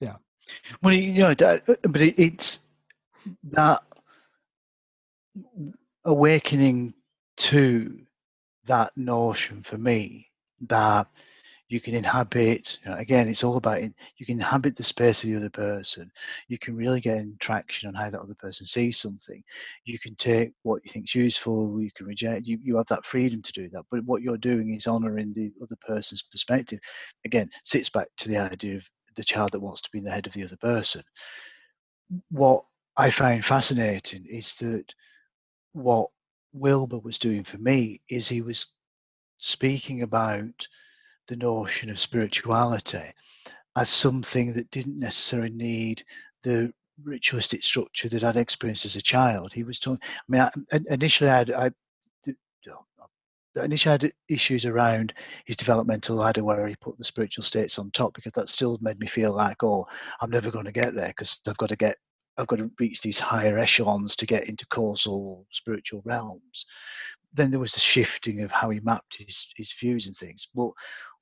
yeah. 0.00 0.16
Well 0.82 0.94
you 0.94 1.20
know 1.20 1.34
but 1.36 2.02
it's 2.02 2.60
that 3.52 3.84
awakening 6.04 6.94
to 7.40 7.98
that 8.66 8.92
notion 8.96 9.62
for 9.62 9.78
me 9.78 10.28
that 10.68 11.08
you 11.68 11.80
can 11.80 11.94
inhabit 11.94 12.78
you 12.84 12.90
know, 12.90 12.96
again 12.98 13.28
it's 13.28 13.42
all 13.42 13.56
about 13.56 13.78
it, 13.78 13.94
you 14.18 14.26
can 14.26 14.36
inhabit 14.36 14.76
the 14.76 14.82
space 14.82 15.24
of 15.24 15.30
the 15.30 15.36
other 15.36 15.48
person. 15.48 16.10
You 16.48 16.58
can 16.58 16.76
really 16.76 17.00
get 17.00 17.16
in 17.16 17.36
traction 17.40 17.88
on 17.88 17.94
how 17.94 18.10
that 18.10 18.20
other 18.20 18.34
person 18.34 18.66
sees 18.66 18.98
something. 18.98 19.42
You 19.84 19.98
can 19.98 20.14
take 20.16 20.52
what 20.64 20.82
you 20.84 20.90
think 20.90 21.06
is 21.06 21.14
useful 21.14 21.80
you 21.80 21.90
can 21.96 22.06
reject 22.06 22.46
you, 22.46 22.58
you 22.62 22.76
have 22.76 22.86
that 22.88 23.06
freedom 23.06 23.40
to 23.40 23.52
do 23.52 23.70
that 23.70 23.84
but 23.90 24.04
what 24.04 24.20
you're 24.22 24.36
doing 24.36 24.74
is 24.74 24.86
honoring 24.86 25.32
the 25.32 25.50
other 25.62 25.76
person's 25.86 26.22
perspective. 26.22 26.80
Again 27.24 27.48
sits 27.64 27.88
back 27.88 28.08
to 28.18 28.28
the 28.28 28.36
idea 28.36 28.76
of 28.76 28.84
the 29.16 29.24
child 29.24 29.52
that 29.52 29.60
wants 29.60 29.80
to 29.80 29.90
be 29.92 29.98
in 29.98 30.04
the 30.04 30.10
head 30.10 30.26
of 30.26 30.34
the 30.34 30.44
other 30.44 30.58
person. 30.58 31.02
What 32.30 32.64
i 32.96 33.08
find 33.08 33.42
fascinating 33.42 34.26
is 34.26 34.56
that 34.56 34.84
what 35.72 36.10
Wilber 36.52 36.98
was 36.98 37.18
doing 37.18 37.44
for 37.44 37.58
me 37.58 38.00
is 38.08 38.28
he 38.28 38.40
was 38.42 38.66
speaking 39.38 40.02
about 40.02 40.66
the 41.28 41.36
notion 41.36 41.90
of 41.90 42.00
spirituality 42.00 43.12
as 43.76 43.88
something 43.88 44.52
that 44.52 44.70
didn't 44.70 44.98
necessarily 44.98 45.50
need 45.50 46.04
the 46.42 46.72
ritualistic 47.02 47.62
structure 47.62 48.08
that 48.08 48.24
I'd 48.24 48.36
experienced 48.36 48.84
as 48.84 48.96
a 48.96 49.02
child. 49.02 49.52
He 49.52 49.62
was 49.62 49.78
talking. 49.78 50.00
I 50.02 50.22
mean, 50.28 50.40
I, 50.40 50.80
initially 50.90 51.30
I 51.30 51.38
had, 51.38 51.50
oh, 51.50 51.70
I, 53.56 53.64
initially 53.64 53.90
I 53.90 53.92
had 53.92 54.12
issues 54.28 54.64
around 54.64 55.14
his 55.44 55.56
developmental 55.56 56.16
ladder 56.16 56.44
where 56.44 56.66
he 56.66 56.76
put 56.76 56.98
the 56.98 57.04
spiritual 57.04 57.44
states 57.44 57.78
on 57.78 57.90
top 57.90 58.14
because 58.14 58.32
that 58.32 58.48
still 58.48 58.78
made 58.80 58.98
me 59.00 59.06
feel 59.06 59.32
like, 59.32 59.62
oh, 59.62 59.86
I'm 60.20 60.30
never 60.30 60.50
going 60.50 60.66
to 60.66 60.72
get 60.72 60.94
there 60.94 61.08
because 61.08 61.40
I've 61.46 61.56
got 61.56 61.68
to 61.70 61.76
get 61.76 61.96
I've 62.40 62.46
got 62.46 62.56
to 62.56 62.70
reach 62.80 63.02
these 63.02 63.18
higher 63.18 63.58
echelons 63.58 64.16
to 64.16 64.26
get 64.26 64.48
into 64.48 64.66
causal 64.66 65.46
spiritual 65.50 66.02
realms. 66.04 66.66
Then 67.34 67.50
there 67.50 67.60
was 67.60 67.72
the 67.72 67.80
shifting 67.80 68.40
of 68.40 68.50
how 68.50 68.70
he 68.70 68.80
mapped 68.80 69.18
his, 69.18 69.46
his 69.56 69.72
views 69.72 70.06
and 70.06 70.16
things. 70.16 70.48
But 70.54 70.70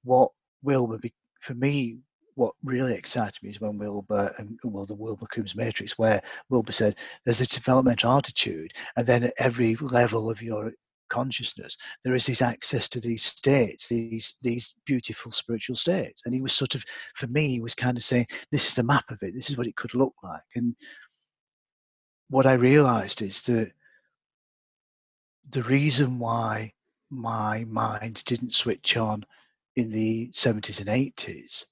what 0.05 0.31
Wilber, 0.62 0.99
be 0.99 1.12
for 1.40 1.55
me, 1.55 1.99
what 2.35 2.55
really 2.62 2.95
excited 2.95 3.43
me 3.43 3.51
is 3.51 3.61
when 3.61 3.78
Wilber 3.78 4.32
and 4.39 4.59
well, 4.62 4.86
the 4.86 4.95
Wilber 4.95 5.27
Combs 5.27 5.57
matrix, 5.57 5.99
where 5.99 6.23
Wilber 6.51 6.73
said 6.73 6.97
there's 7.24 7.40
a 7.40 7.47
developmental 7.47 8.16
attitude, 8.16 8.73
and 8.97 9.07
then 9.07 9.24
at 9.24 9.35
every 9.39 9.74
level 9.77 10.31
of 10.31 10.40
your 10.40 10.73
consciousness 11.09 11.77
there 12.05 12.15
is 12.15 12.27
this 12.27 12.43
access 12.43 12.89
to 12.89 13.01
these 13.01 13.23
states 13.23 13.89
these 13.89 14.36
these 14.43 14.74
beautiful 14.85 15.32
spiritual 15.32 15.77
states 15.77 16.23
and 16.24 16.35
he 16.35 16.40
was 16.40 16.53
sort 16.53 16.74
of 16.74 16.85
for 17.16 17.27
me 17.28 17.49
he 17.49 17.61
was 17.61 17.74
kind 17.74 17.97
of 17.97 18.05
saying 18.05 18.27
this 18.53 18.69
is 18.69 18.74
the 18.74 18.82
map 18.82 19.05
of 19.11 19.19
it 19.23 19.35
this 19.35 19.49
is 19.51 19.57
what 19.57 19.66
it 19.66 19.77
could 19.77 19.95
look 19.95 20.12
like 20.23 20.43
and 20.55 20.74
what 22.31 22.47
i 22.47 22.53
realized 22.53 23.23
is 23.23 23.43
that 23.43 23.73
the 25.51 25.63
reason 25.63 26.19
why 26.19 26.73
my 27.11 27.65
mind 27.65 28.23
didn't 28.27 28.55
switch 28.55 28.97
on 28.97 29.25
in 29.77 29.91
the 29.91 30.31
70s 30.35 30.81
and 30.81 30.89
80s 30.89 31.65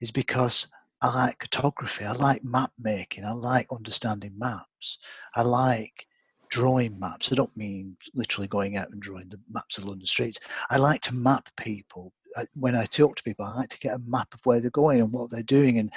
is 0.00 0.10
because 0.10 0.68
I 1.02 1.12
like 1.12 1.38
cartography, 1.40 2.04
I 2.04 2.12
like 2.12 2.44
map 2.44 2.70
making, 2.78 3.24
I 3.24 3.32
like 3.32 3.66
understanding 3.72 4.32
maps, 4.38 4.98
I 5.34 5.42
like 5.42 6.06
drawing 6.48 6.98
maps. 6.98 7.32
I 7.32 7.34
don't 7.34 7.56
mean 7.56 7.96
literally 8.14 8.46
going 8.46 8.76
out 8.76 8.90
and 8.90 9.00
drawing 9.00 9.28
the 9.30 9.40
maps 9.50 9.78
of 9.78 9.86
London 9.86 10.06
streets. 10.06 10.38
I 10.70 10.76
like 10.76 11.00
to 11.02 11.14
map 11.14 11.48
people. 11.56 12.12
when 12.54 12.76
I 12.76 12.84
talk 12.84 13.16
to 13.16 13.22
people, 13.22 13.46
I 13.46 13.54
like 13.54 13.70
to 13.70 13.78
get 13.78 13.94
a 13.94 14.10
map 14.10 14.32
of 14.34 14.40
where 14.44 14.60
they're 14.60 14.70
going 14.70 15.00
and 15.00 15.10
what 15.10 15.30
they're 15.30 15.42
doing. 15.42 15.78
And 15.78 15.90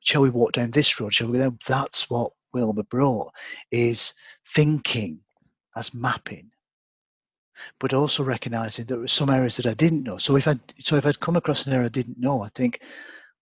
shall 0.00 0.22
we 0.22 0.30
walk 0.30 0.52
down 0.52 0.70
this 0.70 1.00
road? 1.00 1.14
Shall 1.14 1.28
we 1.28 1.38
go 1.38 1.56
That's 1.66 2.10
what 2.10 2.32
Wilber 2.56 2.82
brought 2.84 3.32
is 3.70 4.14
thinking 4.44 5.20
as 5.76 5.94
mapping 5.94 6.50
but 7.78 7.94
also 7.94 8.22
recognizing 8.22 8.84
there 8.84 8.98
were 8.98 9.08
some 9.08 9.30
areas 9.30 9.56
that 9.56 9.66
I 9.66 9.74
didn't 9.74 10.02
know. 10.02 10.18
So 10.18 10.36
if 10.36 10.48
I 10.48 10.58
so 10.78 10.96
if 10.96 11.06
I'd 11.06 11.20
come 11.20 11.36
across 11.36 11.66
an 11.66 11.72
area 11.72 11.86
I 11.86 11.90
didn't 11.90 12.18
know, 12.18 12.42
I 12.42 12.48
think, 12.48 12.80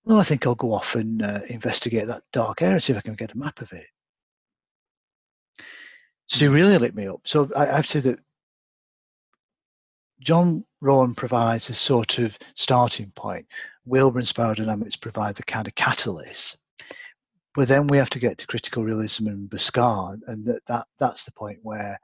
well, 0.05 0.21
I 0.21 0.23
think 0.23 0.47
I'll 0.47 0.55
go 0.55 0.73
off 0.73 0.95
and 0.95 1.23
uh, 1.23 1.41
investigate 1.49 2.07
that 2.07 2.23
dark 2.33 2.63
area, 2.63 2.81
see 2.81 2.93
if 2.93 2.99
I 2.99 3.03
can 3.03 3.15
get 3.15 3.33
a 3.33 3.39
map 3.39 3.61
of 3.61 3.73
it. 3.73 3.87
So 6.27 6.39
he 6.41 6.49
really 6.49 6.77
lit 6.79 6.95
me 6.95 7.09
up. 7.09 7.21
So 7.25 7.51
I, 7.57 7.71
I've 7.71 7.87
said 7.87 8.05
that 8.05 8.19
John 10.21 10.65
Rowan 10.81 11.15
provides 11.15 11.69
a 11.69 11.75
sort 11.75 12.19
of 12.19 12.39
starting 12.55 13.11
point. 13.15 13.47
Wilber 13.85 14.19
and 14.19 14.29
Spiral 14.29 14.55
Dynamics 14.55 14.97
provide 14.97 15.35
the 15.35 15.43
kind 15.43 15.67
of 15.67 15.75
catalyst. 15.75 16.59
But 17.55 17.69
then 17.69 17.87
we 17.87 17.99
have 17.99 18.11
to 18.11 18.19
get 18.19 18.39
to 18.39 18.47
critical 18.47 18.83
realism 18.83 19.29
and 19.29 19.49
Bhaskar, 19.49 20.19
and 20.27 20.45
that, 20.47 20.67
that 20.67 20.87
that's 20.99 21.25
the 21.25 21.33
point 21.33 21.61
where 21.63 22.01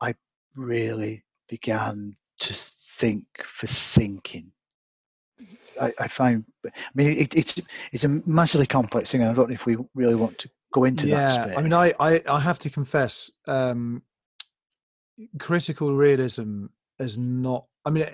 I 0.00 0.14
really 0.56 1.24
began 1.48 2.16
to 2.40 2.54
think 2.54 3.26
for 3.44 3.66
thinking. 3.66 4.50
I, 5.80 5.92
I 5.98 6.08
find, 6.08 6.44
I 6.64 6.70
mean, 6.94 7.18
it, 7.18 7.34
it's 7.34 7.60
it's 7.92 8.04
a 8.04 8.08
massively 8.26 8.66
complex 8.66 9.12
thing, 9.12 9.20
and 9.20 9.30
I 9.30 9.34
don't 9.34 9.48
know 9.48 9.54
if 9.54 9.66
we 9.66 9.76
really 9.94 10.14
want 10.14 10.38
to 10.38 10.50
go 10.72 10.84
into 10.84 11.06
yeah, 11.06 11.26
that 11.26 11.28
space. 11.28 11.58
I 11.58 11.62
mean, 11.62 11.72
I, 11.72 11.92
I, 12.00 12.22
I 12.28 12.40
have 12.40 12.58
to 12.60 12.70
confess, 12.70 13.30
um, 13.46 14.02
critical 15.38 15.94
realism 15.94 16.66
is 16.98 17.18
not. 17.18 17.66
I 17.84 17.90
mean, 17.90 18.06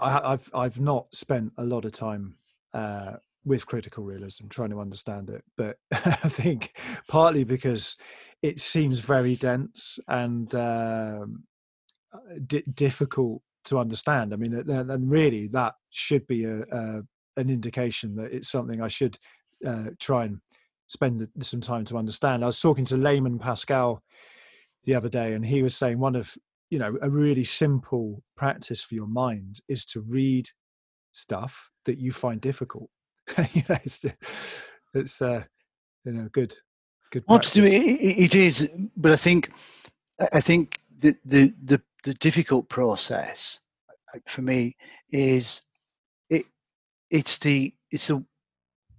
I, 0.00 0.30
have 0.30 0.50
I've 0.54 0.78
not 0.78 1.14
spent 1.14 1.52
a 1.56 1.64
lot 1.64 1.84
of 1.84 1.92
time 1.92 2.34
uh, 2.74 3.16
with 3.46 3.64
critical 3.64 4.04
realism 4.04 4.48
trying 4.48 4.70
to 4.70 4.80
understand 4.80 5.30
it, 5.30 5.42
but 5.56 5.76
I 5.92 6.28
think 6.28 6.76
partly 7.08 7.44
because 7.44 7.96
it 8.42 8.58
seems 8.58 8.98
very 8.98 9.36
dense 9.36 9.98
and 10.08 10.52
um, 10.54 11.44
d- 12.46 12.64
difficult 12.74 13.40
to 13.64 13.78
understand. 13.78 14.32
I 14.32 14.36
mean, 14.36 14.52
and 14.52 15.10
really 15.10 15.46
that 15.48 15.74
should 15.90 16.26
be 16.26 16.44
a, 16.44 16.62
a, 16.62 17.02
an 17.36 17.48
indication 17.48 18.16
that 18.16 18.32
it's 18.32 18.50
something 18.50 18.82
I 18.82 18.88
should 18.88 19.16
uh, 19.64 19.90
try 20.00 20.24
and 20.24 20.38
spend 20.88 21.26
some 21.40 21.60
time 21.60 21.84
to 21.86 21.96
understand. 21.96 22.42
I 22.42 22.46
was 22.46 22.60
talking 22.60 22.84
to 22.86 22.96
Layman 22.96 23.38
Pascal 23.38 24.02
the 24.84 24.94
other 24.94 25.08
day, 25.08 25.34
and 25.34 25.46
he 25.46 25.62
was 25.62 25.76
saying 25.76 25.98
one 25.98 26.16
of 26.16 26.34
you 26.70 26.80
know 26.80 26.98
a 27.00 27.10
really 27.10 27.44
simple 27.44 28.22
practice 28.36 28.82
for 28.82 28.96
your 28.96 29.06
mind 29.06 29.60
is 29.68 29.84
to 29.86 30.02
read 30.08 30.48
stuff 31.12 31.70
that 31.84 31.98
you 31.98 32.12
find 32.12 32.40
difficult. 32.40 32.90
you 33.52 33.62
know, 33.68 33.76
it's, 33.84 34.04
it's 34.94 35.22
uh, 35.22 35.42
you 36.04 36.12
know 36.12 36.28
good 36.32 36.54
good. 37.10 37.24
Absolutely, 37.28 38.18
it 38.18 38.34
is. 38.34 38.70
But 38.96 39.12
I 39.12 39.16
think 39.16 39.52
I 40.32 40.40
think 40.40 40.78
the 40.98 41.16
the 41.24 41.52
the, 41.64 41.80
the 42.04 42.14
difficult 42.14 42.68
process 42.68 43.60
for 44.26 44.42
me 44.42 44.76
is 45.10 45.62
it 46.30 46.46
it's 47.10 47.38
the 47.38 47.74
it's 47.90 48.08
the 48.08 48.24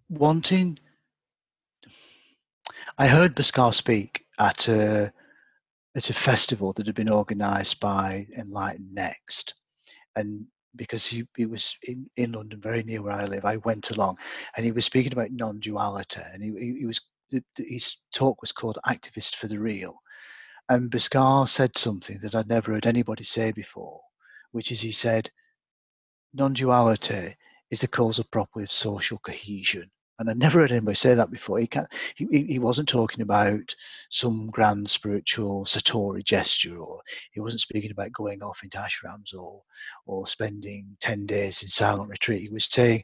wanting 0.09 0.77
I 2.97 3.07
heard 3.07 3.35
Bhaskar 3.35 3.73
speak 3.73 4.25
at 4.39 4.67
a 4.67 5.11
at 5.95 6.09
a 6.09 6.13
festival 6.13 6.73
that 6.73 6.85
had 6.85 6.95
been 6.95 7.09
organised 7.09 7.79
by 7.79 8.27
EnlightenNext, 8.37 9.53
and 10.15 10.45
because 10.77 11.05
he, 11.05 11.27
he 11.35 11.45
was 11.45 11.77
in, 11.83 12.09
in 12.15 12.31
London, 12.33 12.61
very 12.61 12.83
near 12.83 13.01
where 13.01 13.13
I 13.13 13.25
live, 13.25 13.43
I 13.45 13.57
went 13.57 13.89
along, 13.89 14.17
and 14.55 14.65
he 14.65 14.71
was 14.71 14.85
speaking 14.85 15.13
about 15.13 15.31
non-duality, 15.31 16.21
and 16.33 16.43
he, 16.43 16.51
he, 16.51 16.79
he 16.79 16.85
was 16.85 17.01
his 17.57 17.97
talk 18.13 18.39
was 18.41 18.53
called 18.53 18.79
"Activist 18.87 19.35
for 19.35 19.47
the 19.47 19.59
Real," 19.59 19.95
and 20.69 20.89
Bhaskar 20.89 21.47
said 21.47 21.77
something 21.77 22.19
that 22.21 22.35
I'd 22.35 22.47
never 22.47 22.71
heard 22.73 22.85
anybody 22.85 23.25
say 23.25 23.51
before, 23.51 24.01
which 24.51 24.71
is 24.71 24.81
he 24.81 24.91
said, 24.93 25.29
"Non-duality 26.33 27.35
is 27.69 27.81
the 27.81 27.87
causal 27.87 28.25
property 28.31 28.63
of 28.63 28.71
social 28.71 29.17
cohesion." 29.19 29.91
And 30.19 30.29
I 30.29 30.33
never 30.33 30.59
heard 30.59 30.71
anybody 30.71 30.95
say 30.95 31.13
that 31.13 31.29
before. 31.29 31.59
He, 31.59 31.67
can't, 31.67 31.87
he, 32.15 32.43
he 32.43 32.59
wasn't 32.59 32.89
talking 32.89 33.21
about 33.21 33.75
some 34.09 34.49
grand 34.49 34.89
spiritual 34.89 35.65
satori 35.65 36.23
gesture, 36.23 36.77
or 36.77 37.01
he 37.31 37.39
wasn't 37.39 37.61
speaking 37.61 37.91
about 37.91 38.11
going 38.13 38.41
off 38.41 38.63
into 38.63 38.77
ashrams 38.77 39.35
or 39.37 39.61
or 40.05 40.25
spending 40.25 40.97
ten 40.99 41.25
days 41.25 41.61
in 41.61 41.69
silent 41.69 42.09
retreat. 42.09 42.41
He 42.41 42.49
was 42.49 42.65
saying 42.65 43.03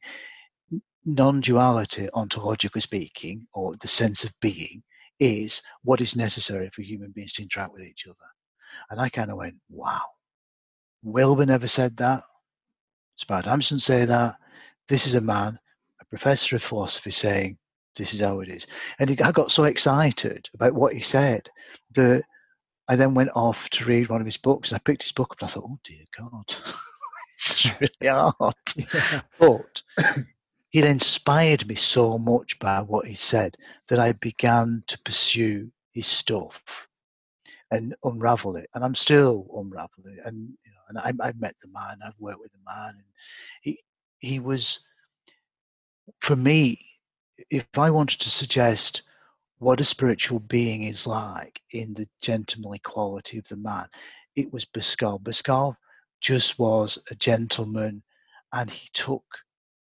non-duality, 1.06 2.07
ontologically 2.15 2.81
speaking, 2.81 3.45
or 3.53 3.76
the 3.76 3.88
sense 3.88 4.23
of 4.23 4.34
being, 4.40 4.81
is 5.19 5.61
what 5.84 6.02
is 6.02 6.15
necessary 6.15 6.69
for 6.73 6.81
human 6.81 7.11
beings 7.11 7.34
to 7.34 7.44
interact 7.44 7.73
with 7.73 7.84
each 7.84 8.07
other. 8.07 8.15
And 8.90 8.99
I 8.99 9.10
kind 9.10 9.30
of 9.30 9.38
went, 9.38 9.56
wow. 9.69 10.02
Wilber 11.03 11.45
never 11.45 11.68
said 11.68 11.98
that. 11.98 12.23
Spart 13.22 13.45
Hampson 13.45 13.80
say 13.80 14.06
that. 14.06 14.35
This 14.88 15.06
is 15.06 15.14
a 15.15 15.22
man 15.22 15.60
professor 16.14 16.56
of 16.56 16.61
philosophy 16.61 17.10
saying, 17.10 17.57
This 17.95 18.14
is 18.14 18.19
how 18.19 18.40
it 18.41 18.48
is. 18.48 18.68
And 18.99 19.10
he, 19.10 19.19
I 19.19 19.31
got 19.31 19.52
so 19.52 19.64
excited 19.64 20.48
about 20.53 20.76
what 20.76 20.94
he 20.94 20.99
said 20.99 21.49
that 21.95 22.23
I 22.88 22.95
then 22.95 23.15
went 23.15 23.31
off 23.34 23.68
to 23.72 23.85
read 23.85 24.10
one 24.10 24.22
of 24.22 24.27
his 24.27 24.38
books. 24.38 24.69
And 24.69 24.76
I 24.76 24.80
picked 24.85 25.02
his 25.02 25.11
book 25.11 25.31
up 25.31 25.41
and 25.41 25.49
I 25.49 25.52
thought, 25.52 25.65
Oh 25.68 25.80
dear 25.84 26.06
God, 26.15 26.56
it's 27.35 27.72
really 27.81 28.11
hard. 28.11 28.53
Yeah. 28.76 29.22
But 29.40 29.81
he 30.69 30.85
inspired 30.85 31.68
me 31.68 31.73
so 31.73 32.19
much 32.19 32.60
by 32.60 32.81
what 32.81 33.07
he 33.07 33.15
said 33.15 33.57
that 33.90 33.98
I 33.98 34.11
began 34.11 34.84
to 34.85 34.99
pursue 35.02 35.72
his 35.94 36.06
stuff 36.06 36.88
and 37.72 37.95
unravel 38.03 38.56
it. 38.57 38.69
And 38.76 38.85
I'm 38.85 38.94
still 38.94 39.48
unraveling 39.56 40.15
it. 40.19 40.26
And 40.26 40.49
you 40.64 40.72
know, 40.73 41.02
and 41.02 41.22
I, 41.22 41.26
have 41.26 41.41
met 41.41 41.56
the 41.60 41.69
man, 41.69 41.98
I've 42.06 42.19
worked 42.19 42.41
with 42.41 42.52
the 42.52 42.60
man, 42.72 42.90
and 42.90 43.03
he 43.64 43.80
he 44.19 44.40
was 44.40 44.80
for 46.22 46.36
me, 46.36 46.80
if 47.50 47.66
I 47.78 47.90
wanted 47.90 48.20
to 48.22 48.30
suggest 48.30 49.04
what 49.60 49.82
a 49.82 49.86
spiritual 49.86 50.40
being 50.40 50.84
is 50.84 51.08
like 51.08 51.62
in 51.72 51.94
the 51.94 52.08
gentlemanly 52.22 52.80
quality 52.80 53.38
of 53.38 53.48
the 53.48 53.58
man, 53.58 53.88
it 54.36 54.52
was 54.52 54.66
Bhaskar. 54.66 55.20
Bhaskar 55.22 55.76
just 56.22 56.60
was 56.60 56.98
a 57.12 57.16
gentleman 57.16 58.04
and 58.54 58.70
he 58.70 58.90
took 58.94 59.24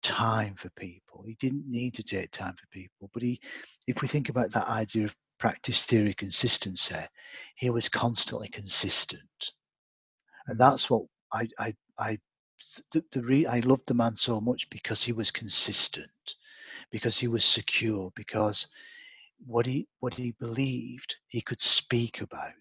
time 0.01 0.55
for 0.55 0.69
people. 0.71 1.23
He 1.25 1.35
didn't 1.35 1.69
need 1.69 1.93
to 1.95 2.03
take 2.03 2.31
time 2.31 2.55
for 2.55 2.67
people, 2.67 3.09
but 3.13 3.23
he, 3.23 3.39
if 3.87 4.01
we 4.01 4.07
think 4.07 4.29
about 4.29 4.51
that 4.51 4.67
idea 4.67 5.05
of 5.05 5.15
practice 5.39 5.83
theory 5.83 6.13
consistency, 6.13 6.95
he 7.55 7.69
was 7.69 7.89
constantly 7.89 8.49
consistent. 8.49 9.51
And 10.47 10.59
that's 10.59 10.89
what 10.89 11.03
I, 11.33 11.47
I, 11.59 11.73
I 11.97 12.19
the, 12.91 13.03
the 13.11 13.21
re, 13.21 13.45
I 13.45 13.59
loved 13.61 13.87
the 13.87 13.93
man 13.93 14.15
so 14.15 14.39
much 14.41 14.69
because 14.69 15.03
he 15.03 15.11
was 15.11 15.31
consistent, 15.31 16.35
because 16.91 17.17
he 17.17 17.27
was 17.27 17.45
secure, 17.45 18.11
because 18.15 18.67
what 19.45 19.65
he 19.65 19.87
what 19.99 20.13
he 20.13 20.31
believed 20.39 21.15
he 21.27 21.41
could 21.41 21.61
speak 21.61 22.21
about, 22.21 22.51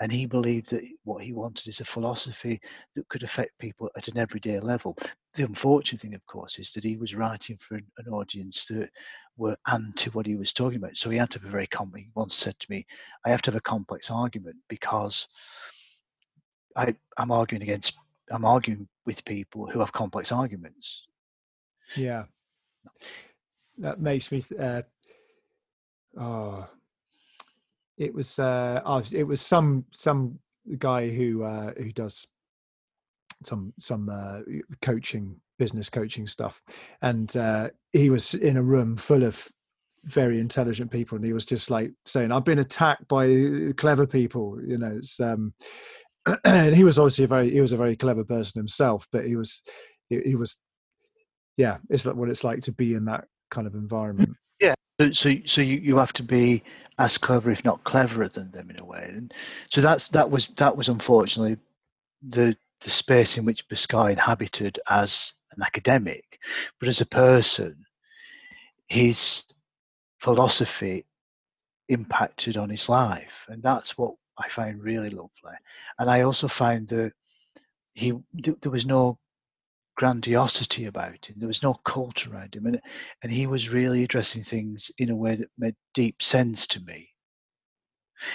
and 0.00 0.10
he 0.10 0.26
believed 0.26 0.70
that 0.70 0.82
what 1.04 1.22
he 1.22 1.32
wanted 1.32 1.68
is 1.68 1.80
a 1.80 1.84
philosophy 1.84 2.60
that 2.94 3.08
could 3.08 3.22
affect 3.22 3.58
people 3.58 3.90
at 3.96 4.08
an 4.08 4.18
everyday 4.18 4.58
level. 4.58 4.96
The 5.34 5.44
unfortunate 5.44 6.00
thing, 6.00 6.14
of 6.14 6.26
course, 6.26 6.58
is 6.58 6.72
that 6.72 6.84
he 6.84 6.96
was 6.96 7.14
writing 7.14 7.56
for 7.58 7.76
an, 7.76 7.86
an 7.98 8.12
audience 8.12 8.64
that 8.66 8.90
were 9.36 9.56
anti 9.68 10.10
what 10.10 10.26
he 10.26 10.36
was 10.36 10.52
talking 10.52 10.78
about. 10.78 10.96
So 10.96 11.10
he 11.10 11.18
had 11.18 11.30
to 11.30 11.40
a 11.44 11.48
very 11.48 11.66
complex. 11.66 12.04
He 12.04 12.10
once 12.14 12.36
said 12.36 12.58
to 12.58 12.66
me, 12.70 12.86
"I 13.24 13.30
have 13.30 13.42
to 13.42 13.50
have 13.50 13.58
a 13.58 13.60
complex 13.60 14.10
argument 14.10 14.56
because." 14.68 15.28
I, 16.78 16.94
I'm 17.16 17.30
arguing 17.30 17.62
against 17.62 17.96
I'm 18.30 18.44
arguing 18.44 18.88
with 19.04 19.24
people 19.24 19.66
who 19.66 19.80
have 19.80 19.92
complex 19.92 20.32
arguments. 20.32 21.06
Yeah, 21.94 22.24
that 23.78 24.00
makes 24.00 24.32
me. 24.32 24.42
Uh, 24.58 24.82
oh, 26.18 26.68
it 27.96 28.12
was. 28.14 28.38
Uh, 28.38 28.80
oh, 28.84 29.02
it 29.12 29.24
was 29.24 29.40
some 29.40 29.84
some 29.92 30.38
guy 30.78 31.08
who 31.08 31.44
uh, 31.44 31.72
who 31.76 31.92
does 31.92 32.26
some 33.42 33.72
some 33.78 34.08
uh, 34.08 34.40
coaching 34.82 35.36
business 35.58 35.88
coaching 35.88 36.26
stuff 36.26 36.60
and 37.02 37.36
uh, 37.36 37.70
he 37.92 38.10
was 38.10 38.34
in 38.34 38.56
a 38.56 38.62
room 38.62 38.96
full 38.96 39.22
of 39.22 39.48
very 40.04 40.38
intelligent 40.38 40.90
people 40.90 41.16
and 41.16 41.24
he 41.24 41.32
was 41.32 41.44
just 41.44 41.68
like 41.68 41.90
saying 42.04 42.30
i've 42.30 42.44
been 42.44 42.60
attacked 42.60 43.08
by 43.08 43.72
clever 43.76 44.06
people 44.06 44.56
you 44.64 44.78
know 44.78 44.92
it's 44.96 45.18
um 45.18 45.52
and 46.44 46.74
he 46.74 46.84
was 46.84 46.98
obviously 46.98 47.24
a 47.24 47.28
very 47.28 47.50
he 47.50 47.60
was 47.60 47.72
a 47.72 47.76
very 47.76 47.96
clever 47.96 48.24
person 48.24 48.58
himself 48.58 49.06
but 49.12 49.26
he 49.26 49.36
was 49.36 49.62
he, 50.08 50.20
he 50.20 50.34
was 50.34 50.60
yeah 51.56 51.78
it's 51.90 52.04
like 52.04 52.16
what 52.16 52.28
it's 52.28 52.44
like 52.44 52.60
to 52.60 52.72
be 52.72 52.94
in 52.94 53.04
that 53.04 53.24
kind 53.50 53.66
of 53.66 53.74
environment. 53.74 54.30
Yeah 54.60 54.74
so 55.12 55.34
so 55.44 55.60
you, 55.60 55.78
you 55.78 55.96
have 55.96 56.12
to 56.14 56.22
be 56.22 56.62
as 56.98 57.18
clever 57.18 57.50
if 57.50 57.64
not 57.64 57.84
cleverer 57.84 58.28
than 58.28 58.50
them 58.50 58.70
in 58.70 58.78
a 58.78 58.84
way. 58.84 59.10
And 59.12 59.32
so 59.70 59.80
that's 59.80 60.08
that 60.08 60.30
was 60.30 60.46
that 60.56 60.76
was 60.76 60.88
unfortunately 60.88 61.58
the 62.26 62.56
the 62.80 62.90
space 62.90 63.38
in 63.38 63.44
which 63.44 63.66
Bhaskar 63.68 64.12
inhabited 64.12 64.78
as 64.88 65.32
an 65.56 65.62
academic. 65.62 66.38
But 66.80 66.88
as 66.88 67.00
a 67.00 67.06
person 67.06 67.76
his 68.88 69.44
philosophy 70.20 71.04
impacted 71.88 72.56
on 72.56 72.70
his 72.70 72.88
life. 72.88 73.44
And 73.48 73.62
that's 73.62 73.98
what 73.98 74.14
I 74.38 74.48
find 74.48 74.82
really 74.82 75.10
lovely. 75.10 75.54
And 75.98 76.10
I 76.10 76.22
also 76.22 76.48
find 76.48 76.88
that 76.88 77.12
he 77.94 78.12
there 78.34 78.70
was 78.70 78.86
no 78.86 79.18
grandiosity 79.96 80.84
about 80.86 81.26
him. 81.26 81.36
There 81.38 81.48
was 81.48 81.62
no 81.62 81.74
cult 81.74 82.26
around 82.26 82.54
him, 82.54 82.66
and 82.66 82.80
and 83.22 83.32
he 83.32 83.46
was 83.46 83.70
really 83.70 84.04
addressing 84.04 84.42
things 84.42 84.90
in 84.98 85.10
a 85.10 85.16
way 85.16 85.34
that 85.36 85.50
made 85.58 85.74
deep 85.94 86.22
sense 86.22 86.66
to 86.68 86.80
me. 86.80 87.10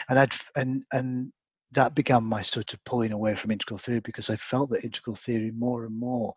And 0.09 0.19
I'd 0.19 0.33
and 0.55 0.83
and 0.91 1.31
that 1.73 1.95
began 1.95 2.23
my 2.23 2.41
sort 2.41 2.73
of 2.73 2.83
pulling 2.83 3.13
away 3.13 3.35
from 3.35 3.51
integral 3.51 3.77
theory 3.77 4.01
because 4.01 4.29
I 4.29 4.35
felt 4.35 4.69
that 4.71 4.83
integral 4.83 5.15
theory 5.15 5.51
more 5.51 5.85
and 5.85 5.97
more 5.97 6.33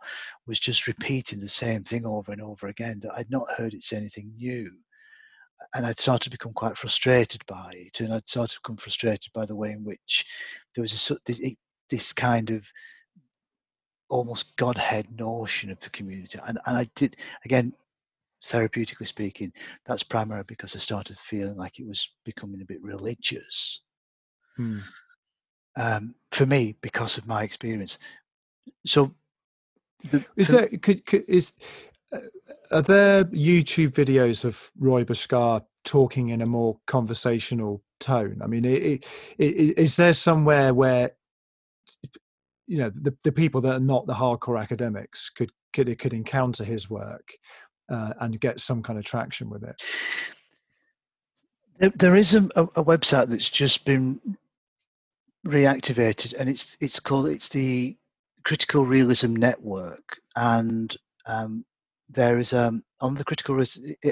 was 0.47 0.61
just 0.61 0.87
repeating 0.87 1.41
the 1.41 1.49
same 1.49 1.83
thing 1.83 2.07
over 2.07 2.31
and 2.33 2.41
over 2.41 2.69
again. 2.69 3.01
That 3.01 3.15
I'd 3.15 3.31
not 3.31 3.53
heard 3.57 3.75
it 3.75 3.83
say 3.83 3.97
anything 3.97 4.33
new 4.37 4.71
and 5.75 5.87
I'd 5.87 6.01
started 6.01 6.25
to 6.25 6.31
become 6.31 6.53
quite 6.53 6.77
frustrated 6.77 7.45
by 7.47 7.73
it, 7.75 8.01
and 8.01 8.13
I'd 8.13 8.29
started 8.29 8.55
to 8.55 8.61
become 8.63 8.77
frustrated 8.77 9.33
by 9.33 9.47
the 9.47 9.57
way 9.57 9.73
in 9.73 9.85
which 9.85 10.25
there 10.75 10.83
was 10.83 11.11
a 11.11 11.17
this, 11.25 11.41
this 11.91 12.13
kind 12.13 12.51
of 12.51 12.67
almost 14.09 14.57
godhead 14.57 15.07
notion 15.19 15.71
of 15.71 15.81
the 15.81 15.91
community, 15.91 16.39
and 16.47 16.59
and 16.67 16.77
I 16.77 16.89
did 16.95 17.17
again. 17.45 17.73
therapeutically 18.43 19.07
speaking, 19.07 19.51
that's 19.87 20.03
primarily 20.03 20.45
because 20.47 20.77
I 20.77 20.79
started 20.79 21.19
feeling 21.19 21.57
like 21.57 21.79
it 21.79 21.87
was 21.87 22.11
becoming 22.25 22.61
a 22.61 22.67
bit 22.67 22.83
religious. 22.83 23.81
Hmm. 24.57 24.81
Um, 25.77 26.15
for 26.31 26.47
me, 26.47 26.77
because 26.83 27.19
of 27.19 27.27
my 27.27 27.43
experience. 27.43 27.99
So, 28.87 29.15
the, 30.11 30.25
is 30.37 30.49
there 30.49 30.69
could, 30.83 31.07
could, 31.07 31.25
is 31.29 31.55
are 32.71 32.83
there 32.83 33.25
YouTube 33.27 33.93
videos 33.93 34.45
of 34.45 34.71
Roy 34.79 35.05
Bhaskar 35.05 35.65
talking 35.85 36.31
in 36.31 36.41
a 36.41 36.47
more 36.47 36.79
conversational 36.87 37.83
tone? 38.01 38.41
I 38.43 38.47
mean, 38.47 38.65
it, 38.65 39.05
it, 39.39 39.79
is 39.79 39.97
there 39.97 40.13
somewhere 40.13 40.75
where 40.75 41.13
you 42.67 42.79
know 42.79 42.91
the, 42.91 43.17
the 43.23 43.33
people 43.33 43.61
that 43.63 43.75
are 43.75 43.81
not 43.81 44.07
the 44.07 44.15
hardcore 44.15 44.61
academics 44.61 45.31
could 45.31 45.53
could 45.73 45.99
could 45.99 46.13
encounter 46.13 46.65
his 46.65 46.89
work 46.89 47.37
uh, 47.91 48.15
and 48.21 48.41
get 48.41 48.61
some 48.61 48.83
kind 48.83 48.99
of 48.99 49.05
traction 49.05 49.51
with 49.51 49.63
it? 49.63 49.81
There, 51.79 51.93
there 51.95 52.17
is 52.17 52.35
a, 52.35 52.45
a 52.57 52.85
website 52.85 53.29
that's 53.29 53.51
just 53.51 53.85
been 53.85 54.21
reactivated, 55.47 56.35
and 56.39 56.49
it's 56.49 56.77
it's 56.81 57.01
called 57.01 57.29
it's 57.29 57.49
the 57.51 57.97
Critical 58.45 58.85
Realism 58.85 59.35
Network, 59.35 60.19
and 60.37 60.97
um, 61.27 61.65
there 62.09 62.39
is 62.39 62.53
um, 62.53 62.85
on 63.01 63.15
the 63.15 63.25
critical 63.25 63.61
i 63.61 63.65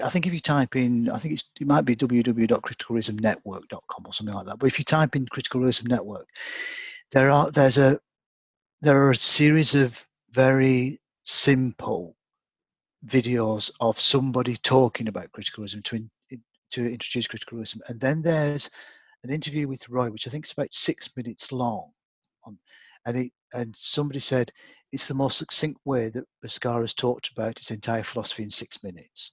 think 0.09 0.27
if 0.27 0.33
you 0.33 0.41
type 0.41 0.75
in 0.77 1.11
i 1.11 1.19
think 1.19 1.35
it's 1.35 1.45
it 1.61 1.67
might 1.67 1.85
be 1.85 1.95
www.criticalrealismnetwork.com 1.95 4.07
or 4.07 4.13
something 4.13 4.35
like 4.35 4.47
that 4.47 4.59
but 4.59 4.67
if 4.67 4.79
you 4.79 4.85
type 4.85 5.17
in 5.17 5.27
critical 5.27 5.61
network 5.85 6.27
there 7.11 7.31
are 7.31 7.51
there's 7.51 7.79
a 7.79 7.99
there 8.81 9.01
are 9.01 9.11
a 9.11 9.17
series 9.17 9.75
of 9.75 10.07
very 10.31 11.01
simple 11.25 12.17
videos 13.07 13.71
of 13.81 14.01
somebody 14.01 14.57
talking 14.57 15.09
about 15.09 15.31
critical 15.33 15.67
to, 15.67 15.97
in, 15.97 16.11
to 16.71 16.87
introduce 16.87 17.27
critical 17.27 17.63
and 17.89 18.01
then 18.01 18.23
there's 18.23 18.71
an 19.25 19.31
interview 19.31 19.69
with 19.69 19.89
roy 19.89 20.11
which 20.11 20.27
i 20.27 20.31
think 20.31 20.47
is 20.47 20.53
about 20.53 20.73
six 20.73 21.15
minutes 21.17 21.53
long 21.53 21.91
and 23.07 23.17
it 23.17 23.33
and 23.55 23.75
somebody 23.77 24.19
said 24.19 24.53
it's 24.93 25.09
the 25.09 25.15
most 25.15 25.39
succinct 25.39 25.81
way 25.85 26.09
that 26.11 26.25
Bhaskar 26.45 26.81
has 26.83 26.95
talked 26.95 27.31
about 27.31 27.59
his 27.59 27.71
entire 27.71 28.03
philosophy 28.03 28.43
in 28.43 28.51
six 28.51 28.83
minutes. 28.83 29.33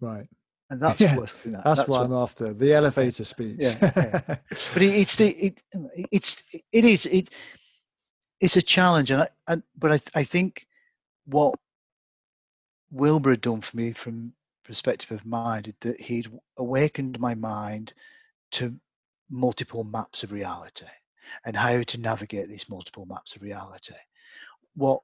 Right. 0.00 0.26
And 0.70 0.80
that's 0.82 1.00
yeah, 1.00 1.16
what, 1.16 1.32
that's, 1.44 1.64
that's, 1.64 1.80
what, 1.80 1.88
what, 1.88 2.04
I'm 2.04 2.12
after. 2.12 2.52
The 2.52 2.74
elevator 2.74 3.24
speech. 3.24 3.56
Yeah, 3.58 3.76
yeah. 3.80 4.20
but 4.74 4.82
it, 4.82 4.94
it's 4.94 5.16
the 5.16 5.28
it, 5.28 5.62
it's 6.10 6.42
it 6.72 6.84
is 6.84 7.06
it 7.06 7.30
it's 8.40 8.56
a 8.56 8.62
challenge, 8.62 9.10
and 9.10 9.22
I, 9.22 9.28
and 9.48 9.62
but 9.78 9.92
I 9.92 10.20
I 10.20 10.24
think 10.24 10.66
what 11.26 11.54
Wilber 12.90 13.30
had 13.30 13.40
done 13.40 13.60
for 13.60 13.76
me 13.76 13.92
from 13.92 14.32
perspective 14.64 15.10
of 15.10 15.26
mind 15.26 15.74
that 15.80 16.00
he'd 16.00 16.30
awakened 16.56 17.18
my 17.20 17.34
mind 17.34 17.92
to 18.52 18.74
multiple 19.30 19.84
maps 19.84 20.22
of 20.22 20.32
reality 20.32 20.86
and 21.44 21.56
how 21.56 21.82
to 21.82 22.00
navigate 22.00 22.48
these 22.48 22.68
multiple 22.68 23.06
maps 23.06 23.36
of 23.36 23.42
reality 23.42 23.94
what 24.74 25.00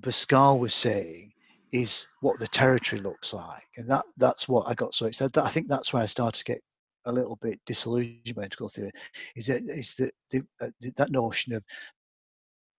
Bhaskar 0.00 0.58
was 0.58 0.74
saying 0.74 1.32
is 1.72 2.06
what 2.20 2.38
the 2.38 2.48
territory 2.48 3.00
looks 3.00 3.32
like, 3.32 3.66
and 3.76 3.88
that 3.90 4.04
that's 4.16 4.48
what 4.48 4.68
I 4.68 4.74
got 4.74 4.94
so 4.94 5.06
excited. 5.06 5.36
I 5.38 5.48
think 5.48 5.68
that's 5.68 5.92
where 5.92 6.02
I 6.02 6.06
started 6.06 6.38
to 6.38 6.44
get 6.44 6.60
a 7.06 7.12
little 7.12 7.36
bit 7.36 7.60
disillusioned 7.66 8.34
by 8.34 8.44
integral 8.44 8.68
theory. 8.68 8.92
Is 9.36 9.46
that 9.46 9.62
is 9.68 9.94
that 9.96 10.14
the, 10.30 10.42
uh, 10.60 10.68
that 10.96 11.10
notion 11.10 11.54
of 11.54 11.64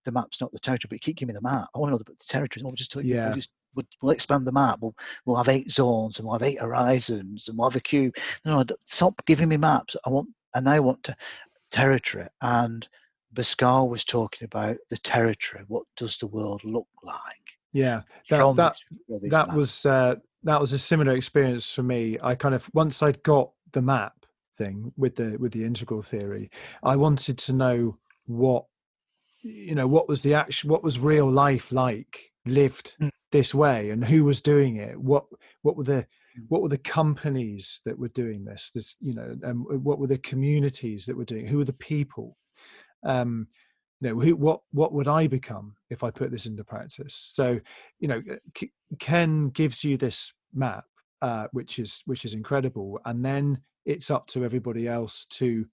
the 0.05 0.11
map's 0.11 0.39
not 0.39 0.51
the 0.51 0.59
territory, 0.59 0.89
but 0.91 1.01
keep 1.01 1.17
giving 1.17 1.33
me 1.33 1.37
the 1.37 1.47
map. 1.47 1.67
I 1.73 1.79
want 1.79 1.89
to 1.89 1.93
know 1.93 1.97
the, 1.97 2.05
the 2.05 2.15
territory. 2.27 2.63
We'll 2.63 2.73
just, 2.73 2.95
yeah. 2.95 3.27
we'll, 3.27 3.35
just 3.35 3.49
we'll, 3.73 3.85
we'll, 4.01 4.11
expand 4.11 4.45
the 4.45 4.51
map. 4.51 4.79
We'll 4.79 4.95
we'll 5.25 5.37
have 5.37 5.49
eight 5.49 5.71
zones 5.71 6.19
and 6.19 6.27
we'll 6.27 6.37
have 6.37 6.47
eight 6.47 6.61
horizons 6.61 7.47
and 7.47 7.57
we'll 7.57 7.69
have 7.69 7.75
a 7.75 7.81
cube. 7.81 8.15
No, 8.45 8.61
no, 8.61 8.75
stop 8.85 9.25
giving 9.25 9.49
me 9.49 9.57
maps. 9.57 9.95
I 10.05 10.09
want 10.09 10.29
and 10.53 10.69
I 10.69 10.79
want 10.79 11.03
to 11.03 11.15
territory 11.75 12.27
and 12.41 12.87
Bhaskar 13.35 13.87
was 13.89 14.05
talking 14.05 14.45
about 14.45 14.77
the 14.89 14.97
territory. 14.97 15.65
What 15.67 15.83
does 15.97 16.17
the 16.17 16.27
world 16.27 16.63
look 16.63 16.87
like? 17.03 17.45
Yeah, 17.73 18.01
that 18.29 18.55
that, 18.55 18.77
that 19.29 19.53
was 19.53 19.85
uh, 19.85 20.15
that 20.43 20.61
was 20.61 20.71
a 20.71 20.77
similar 20.77 21.13
experience 21.13 21.73
for 21.73 21.83
me. 21.83 22.17
I 22.23 22.35
kind 22.35 22.55
of 22.55 22.69
once 22.73 23.03
I'd 23.03 23.21
got 23.23 23.51
the 23.73 23.81
map 23.81 24.13
thing 24.53 24.93
with 24.95 25.15
the 25.15 25.35
with 25.37 25.51
the 25.51 25.65
integral 25.65 26.01
theory, 26.01 26.49
I 26.81 26.95
wanted 26.95 27.37
to 27.39 27.53
know 27.53 27.97
what 28.25 28.65
you 29.41 29.75
know 29.75 29.87
what 29.87 30.07
was 30.07 30.21
the 30.21 30.33
action, 30.33 30.69
what 30.69 30.83
was 30.83 30.97
real 30.97 31.29
life 31.29 31.73
like 31.73 32.31
lived 32.45 32.95
mm. 33.01 33.09
this 33.33 33.53
way, 33.53 33.89
and 33.89 34.05
who 34.05 34.23
was 34.23 34.41
doing 34.41 34.77
it. 34.77 34.99
What 34.99 35.25
what 35.61 35.75
were 35.75 35.83
the. 35.83 36.07
What 36.47 36.61
were 36.61 36.69
the 36.69 36.77
companies 36.77 37.81
that 37.85 37.97
were 37.97 38.09
doing 38.09 38.45
this? 38.45 38.71
This 38.73 38.97
you 38.99 39.13
know 39.13 39.35
and 39.43 39.65
what 39.83 39.99
were 39.99 40.07
the 40.07 40.17
communities 40.17 41.05
that 41.05 41.17
were 41.17 41.25
doing 41.25 41.45
who 41.45 41.57
were 41.57 41.65
the 41.65 41.73
people? 41.73 42.37
Um, 43.03 43.47
you 44.01 44.09
know 44.09 44.19
who, 44.19 44.35
what 44.35 44.61
what 44.71 44.93
would 44.93 45.07
i 45.07 45.25
become 45.25 45.75
if 45.89 46.03
i 46.03 46.11
put 46.11 46.31
this 46.31 46.45
into 46.45 46.63
practice? 46.63 47.31
So 47.33 47.59
you 47.99 48.07
know 48.07 48.21
ken 48.99 49.49
gives 49.49 49.83
you 49.83 49.97
this 49.97 50.33
map 50.53 50.85
uh, 51.21 51.47
which 51.51 51.79
is 51.79 52.01
which 52.05 52.25
is 52.25 52.33
incredible 52.33 52.99
and 53.05 53.23
then 53.23 53.61
it's 53.85 54.11
up 54.11 54.27
to 54.27 54.43
everybody 54.43 54.87
else 54.87 55.25
to 55.25 55.65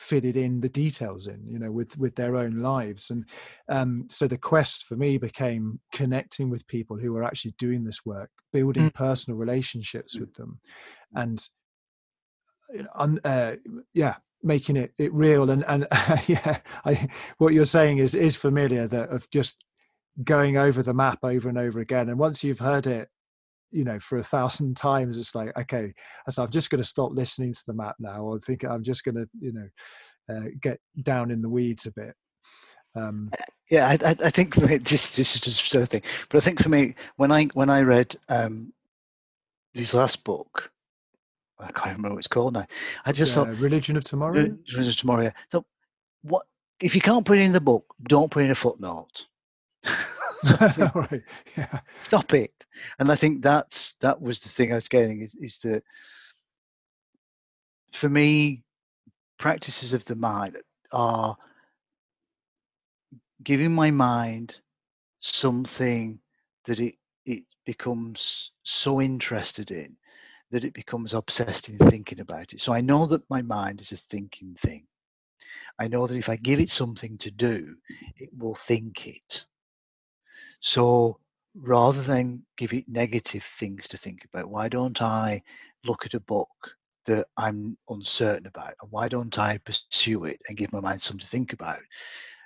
fit 0.00 0.24
it 0.24 0.34
in 0.34 0.62
the 0.62 0.68
details 0.68 1.26
in 1.26 1.46
you 1.46 1.58
know 1.58 1.70
with 1.70 1.98
with 1.98 2.16
their 2.16 2.34
own 2.34 2.62
lives. 2.62 3.10
And 3.10 3.28
um, 3.68 4.06
so 4.08 4.26
the 4.26 4.38
quest 4.38 4.84
for 4.84 4.96
me 4.96 5.18
became 5.18 5.78
connecting 5.92 6.48
with 6.48 6.66
people 6.66 6.96
who 6.96 7.12
were 7.12 7.22
actually 7.22 7.54
doing 7.58 7.84
this 7.84 8.04
work 8.04 8.30
building 8.50 8.84
mm. 8.84 8.94
personal 8.94 9.38
relationships 9.38 10.18
with 10.18 10.32
them 10.34 10.58
and 11.14 11.48
uh, 13.24 13.56
yeah 13.92 14.16
making 14.42 14.76
it, 14.76 14.92
it 14.96 15.12
real. 15.12 15.50
And 15.50 15.64
and 15.68 15.86
yeah 16.26 16.60
I, 16.84 17.08
what 17.36 17.52
you're 17.52 17.66
saying 17.66 17.98
is 17.98 18.14
is 18.14 18.36
familiar 18.36 18.86
that 18.86 19.10
of 19.10 19.28
just 19.30 19.62
going 20.24 20.56
over 20.56 20.82
the 20.82 20.94
map 20.94 21.18
over 21.22 21.48
and 21.48 21.58
over 21.58 21.78
again. 21.78 22.08
And 22.08 22.18
once 22.18 22.42
you've 22.42 22.58
heard 22.60 22.86
it 22.86 23.10
you 23.70 23.84
know 23.84 23.98
for 24.00 24.18
a 24.18 24.22
thousand 24.22 24.76
times 24.76 25.18
it's 25.18 25.34
like 25.34 25.56
okay 25.58 25.92
so 26.28 26.42
i'm 26.42 26.50
just 26.50 26.70
going 26.70 26.82
to 26.82 26.88
stop 26.88 27.12
listening 27.12 27.52
to 27.52 27.62
the 27.66 27.74
map 27.74 27.96
now 27.98 28.22
or 28.22 28.38
think 28.38 28.64
i'm 28.64 28.82
just 28.82 29.04
going 29.04 29.14
to 29.14 29.28
you 29.40 29.52
know 29.52 29.68
uh, 30.34 30.48
get 30.60 30.78
down 31.02 31.30
in 31.30 31.42
the 31.42 31.48
weeds 31.48 31.86
a 31.86 31.92
bit 31.92 32.14
um, 32.96 33.30
uh, 33.38 33.44
yeah 33.70 33.96
I, 34.04 34.16
I 34.24 34.30
think 34.30 34.54
this, 34.56 35.10
this 35.16 35.34
is 35.34 35.40
just 35.40 35.74
a 35.74 35.86
thing 35.86 36.02
but 36.28 36.38
i 36.38 36.40
think 36.40 36.62
for 36.62 36.68
me 36.68 36.94
when 37.16 37.30
i 37.30 37.44
when 37.54 37.70
i 37.70 37.80
read 37.80 38.16
um 38.28 38.72
his 39.74 39.94
last 39.94 40.24
book 40.24 40.70
I 41.60 41.70
can't 41.72 41.96
remember 41.96 42.10
what 42.10 42.18
it's 42.18 42.28
called 42.28 42.54
now. 42.54 42.66
I 43.04 43.12
just 43.12 43.34
thought 43.34 43.48
Religion 43.58 43.96
of 43.96 44.04
Tomorrow. 44.04 44.32
Religion 44.32 44.88
of 44.88 44.96
Tomorrow. 44.96 45.24
Yeah. 45.24 45.32
So 45.52 45.64
what 46.22 46.46
if 46.80 46.94
you 46.94 47.00
can't 47.00 47.26
put 47.26 47.38
it 47.38 47.42
in 47.42 47.52
the 47.52 47.60
book? 47.60 47.84
Don't 48.04 48.30
put 48.30 48.44
in 48.44 48.50
a 48.50 48.54
footnote. 48.54 49.26
right. 50.94 51.22
Yeah. 51.56 51.80
Stop 52.00 52.34
it. 52.34 52.66
And 52.98 53.10
I 53.10 53.14
think 53.14 53.42
that's 53.42 53.94
that 54.00 54.20
was 54.20 54.38
the 54.40 54.48
thing 54.48 54.72
I 54.72 54.76
was 54.76 54.88
getting 54.88 55.22
is, 55.22 55.34
is 55.34 55.58
that 55.60 55.82
for 57.92 58.08
me, 58.08 58.62
practices 59.38 59.92
of 59.94 60.04
the 60.04 60.16
mind 60.16 60.56
are 60.92 61.36
giving 63.42 63.74
my 63.74 63.90
mind 63.90 64.58
something 65.20 66.18
that 66.64 66.80
it 66.80 66.96
it 67.26 67.44
becomes 67.64 68.52
so 68.62 69.00
interested 69.00 69.70
in 69.70 69.96
that 70.50 70.64
it 70.64 70.74
becomes 70.74 71.14
obsessed 71.14 71.68
in 71.68 71.78
thinking 71.78 72.20
about 72.20 72.52
it. 72.52 72.60
So 72.60 72.72
I 72.72 72.80
know 72.80 73.06
that 73.06 73.28
my 73.30 73.40
mind 73.40 73.80
is 73.80 73.92
a 73.92 73.96
thinking 73.96 74.54
thing. 74.54 74.86
I 75.78 75.86
know 75.86 76.06
that 76.06 76.16
if 76.16 76.28
I 76.28 76.36
give 76.36 76.60
it 76.60 76.70
something 76.70 77.16
to 77.18 77.30
do, 77.30 77.76
it 78.16 78.30
will 78.36 78.54
think 78.56 79.06
it. 79.06 79.46
So 80.60 81.18
rather 81.54 82.02
than 82.02 82.44
give 82.56 82.72
it 82.72 82.88
negative 82.88 83.42
things 83.42 83.88
to 83.88 83.96
think 83.98 84.24
about, 84.24 84.50
why 84.50 84.68
don't 84.68 85.00
I 85.02 85.42
look 85.84 86.06
at 86.06 86.14
a 86.14 86.20
book 86.20 86.48
that 87.06 87.26
I'm 87.36 87.76
uncertain 87.88 88.46
about? 88.46 88.74
And 88.80 88.90
why 88.90 89.08
don't 89.08 89.38
I 89.38 89.58
pursue 89.58 90.24
it 90.24 90.40
and 90.48 90.56
give 90.56 90.72
my 90.72 90.80
mind 90.80 91.02
something 91.02 91.20
to 91.20 91.26
think 91.26 91.52
about? 91.52 91.80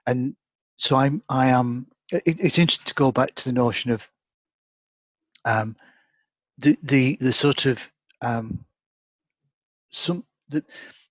And 0.07 0.35
so 0.77 0.97
I'm, 0.97 1.23
I 1.29 1.49
am, 1.49 1.87
it, 2.11 2.23
it's 2.41 2.59
interesting 2.59 2.89
to 2.89 2.95
go 2.95 3.13
back 3.13 3.35
to 3.35 3.45
the 3.45 3.53
notion 3.53 3.91
of 3.91 4.09
um, 5.45 5.77
the, 6.59 6.79
the, 6.83 7.19
the 7.21 7.33
sort 7.33 7.67
of 7.67 7.91
um, 8.23 8.65
some 9.91 10.25
the 10.49 10.65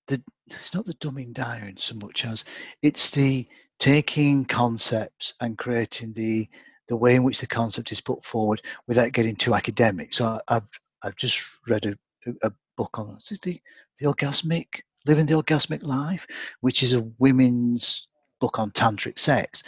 the 0.08 0.22
it's 0.48 0.74
not 0.74 0.86
the 0.86 0.94
dumbing 0.96 1.34
down 1.34 1.74
so 1.78 1.96
much 1.96 2.26
as 2.26 2.44
it's 2.82 3.10
the 3.12 3.48
taking 3.80 4.46
concepts 4.46 5.34
and 5.40 5.58
creating 5.58 6.14
the 6.14 6.48
the 6.88 6.96
way 6.96 7.16
in 7.16 7.24
which 7.24 7.40
the 7.40 7.48
concept 7.48 7.92
is 7.92 8.02
put 8.02 8.24
forward 8.26 8.62
without 8.88 9.14
getting 9.14 9.36
too 9.36 9.56
academic. 9.56 10.14
So 10.14 10.40
I've 10.48 10.68
I've 11.02 11.16
just 11.16 11.60
read 11.68 11.86
a, 11.86 12.32
a 12.44 12.52
book 12.78 12.98
on 13.00 13.18
is 13.30 13.40
the 13.40 13.62
the 14.00 14.08
orgasmic 14.08 14.82
living 15.06 15.26
the 15.26 15.34
orgasmic 15.34 15.84
life, 15.84 16.26
which 16.62 16.84
is 16.84 16.94
a 16.94 17.02
women's 17.20 18.08
book 18.40 18.60
on 18.60 18.72
tantric 18.72 19.20
sex, 19.20 19.64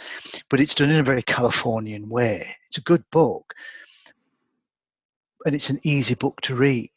but 0.48 0.60
it's 0.60 0.74
done 0.74 0.90
in 0.90 1.00
a 1.00 1.02
very 1.02 1.22
Californian 1.22 2.08
way. 2.08 2.54
It's 2.68 2.78
a 2.78 2.82
good 2.82 3.04
book, 3.10 3.54
and 5.44 5.54
it's 5.54 5.70
an 5.70 5.80
easy 5.82 6.14
book 6.14 6.40
to 6.42 6.56
read. 6.56 6.90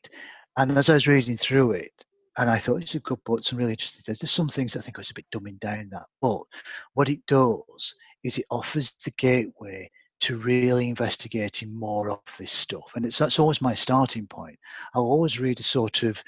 And 0.58 0.78
as 0.78 0.90
I 0.90 0.96
was 0.96 1.08
reading 1.08 1.38
through 1.38 1.72
it, 1.72 2.06
and 2.38 2.50
I 2.50 2.58
thought 2.58 2.82
it's 2.82 2.96
a 2.96 3.00
good 3.00 3.24
book, 3.24 3.44
some 3.44 3.60
really 3.60 3.72
interesting 3.72 4.02
things. 4.02 4.20
There's 4.20 4.32
some 4.32 4.50
things 4.50 4.76
I 4.76 4.82
think 4.82 4.98
I 4.98 5.02
was 5.02 5.10
a 5.10 5.14
bit 5.14 5.26
dumbing 5.32 5.60
down 5.60 5.90
that, 5.91 6.08
but 6.22 6.41
what 6.94 7.10
it 7.10 7.26
does 7.28 7.96
is 8.24 8.38
it 8.38 8.46
offers 8.50 8.91
the 9.04 9.12
gateway 9.12 9.90
to 10.22 10.38
really 10.38 10.90
investigating 10.90 11.78
more 11.78 12.10
of 12.10 12.20
this 12.38 12.52
stuff, 12.52 12.91
and 12.96 13.06
it's 13.06 13.18
that's 13.18 13.40
always 13.40 13.62
my 13.62 13.74
starting 13.74 14.28
point. 14.28 14.58
I'll 14.94 15.04
always 15.04 15.40
read 15.40 15.60
a 15.60 15.64
sort 15.64 16.04
of 16.04 16.24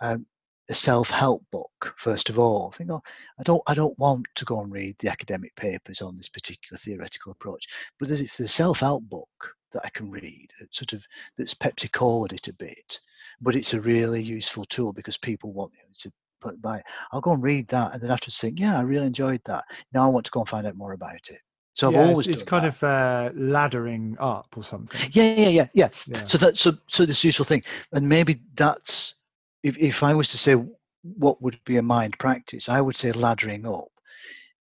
um, 0.00 0.26
a 0.70 0.74
self-help 0.74 1.44
book 1.50 1.94
first 1.98 2.30
of 2.30 2.38
all. 2.38 2.70
I 2.72 2.76
think, 2.76 2.90
oh, 2.90 3.02
I 3.38 3.42
don't, 3.42 3.62
I 3.66 3.74
don't 3.74 3.98
want 3.98 4.26
to 4.36 4.44
go 4.44 4.60
and 4.60 4.72
read 4.72 4.96
the 5.00 5.08
academic 5.10 5.54
papers 5.56 6.00
on 6.00 6.16
this 6.16 6.28
particular 6.28 6.78
theoretical 6.78 7.32
approach, 7.32 7.66
but 7.98 8.08
there's, 8.08 8.20
a 8.40 8.48
self-help 8.48 9.02
book 9.08 9.28
that 9.72 9.82
I 9.84 9.90
can 9.90 10.10
read, 10.10 10.48
It's 10.60 10.78
sort 10.78 10.92
of 10.92 11.04
that's 11.36 11.54
Pepsi 11.54 12.32
it 12.32 12.48
a 12.48 12.54
bit, 12.54 13.00
but 13.40 13.56
it's 13.56 13.74
a 13.74 13.80
really 13.80 14.22
useful 14.22 14.64
tool 14.64 14.92
because 14.92 15.16
people 15.16 15.52
want 15.52 15.72
me 15.72 15.78
to 15.98 16.12
put 16.40 16.60
by. 16.62 16.82
I'll 17.12 17.20
go 17.20 17.32
and 17.32 17.42
read 17.42 17.68
that, 17.68 17.92
and 17.92 18.02
then 18.02 18.10
after 18.10 18.30
think, 18.30 18.58
yeah, 18.58 18.78
I 18.78 18.82
really 18.82 19.06
enjoyed 19.06 19.42
that. 19.46 19.64
Now 19.92 20.06
I 20.06 20.12
want 20.12 20.24
to 20.26 20.32
go 20.32 20.40
and 20.40 20.48
find 20.48 20.66
out 20.66 20.76
more 20.76 20.92
about 20.92 21.28
it. 21.30 21.40
So 21.74 21.88
I've 21.88 21.94
yeah, 21.94 22.08
always 22.08 22.26
it's, 22.26 22.42
kind 22.42 22.64
that. 22.64 22.74
of 22.74 22.82
uh, 22.82 23.30
laddering 23.34 24.16
up 24.18 24.48
or 24.56 24.62
something. 24.62 25.00
Yeah, 25.12 25.34
yeah, 25.34 25.48
yeah, 25.48 25.66
yeah, 25.72 25.88
yeah. 26.06 26.24
So 26.24 26.36
that 26.38 26.56
so 26.58 26.72
so 26.88 27.06
this 27.06 27.24
useful 27.24 27.44
thing, 27.44 27.62
and 27.92 28.08
maybe 28.08 28.40
that's 28.54 29.14
if 29.62 29.78
if 29.78 30.02
I 30.02 30.14
was 30.14 30.28
to 30.28 30.38
say 30.38 30.56
what 31.02 31.40
would 31.40 31.58
be 31.64 31.76
a 31.76 31.82
mind 31.82 32.18
practice, 32.18 32.68
I 32.68 32.80
would 32.80 32.96
say 32.96 33.12
laddering 33.12 33.66
up. 33.66 33.88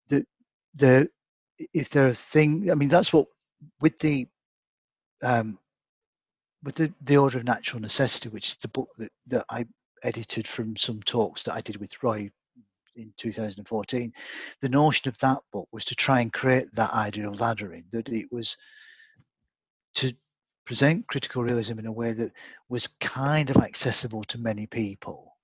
The 0.08 0.24
the 0.74 1.08
if 1.74 1.88
there 1.90 2.06
are 2.08 2.14
things, 2.14 2.70
I 2.70 2.74
mean, 2.74 2.88
that's 2.88 3.12
what 3.12 3.26
with 3.80 3.98
the 3.98 4.28
um, 5.22 5.58
with 6.62 6.76
the, 6.76 6.92
the 7.02 7.16
order 7.16 7.38
of 7.38 7.44
natural 7.44 7.80
necessity, 7.80 8.28
which 8.28 8.48
is 8.48 8.56
the 8.56 8.68
book 8.68 8.90
that, 8.98 9.10
that 9.28 9.44
I 9.48 9.66
edited 10.02 10.46
from 10.46 10.76
some 10.76 11.02
talks 11.02 11.42
that 11.42 11.54
I 11.54 11.60
did 11.60 11.76
with 11.76 12.02
Roy 12.02 12.30
in 12.98 13.12
2014, 13.16 14.12
the 14.60 14.68
notion 14.68 15.08
of 15.08 15.18
that 15.18 15.38
book 15.52 15.68
was 15.72 15.84
to 15.86 15.94
try 15.94 16.20
and 16.20 16.32
create 16.32 16.74
that 16.74 16.92
idea 16.92 17.28
of 17.28 17.38
laddering, 17.38 17.84
that 17.92 18.08
it 18.08 18.30
was 18.30 18.56
to 19.94 20.12
present 20.66 21.06
critical 21.06 21.42
realism 21.42 21.78
in 21.78 21.86
a 21.86 21.92
way 21.92 22.12
that 22.12 22.32
was 22.68 22.86
kind 23.00 23.48
of 23.50 23.56
accessible 23.56 24.24
to 24.24 24.38
many 24.38 24.66
people, 24.66 25.36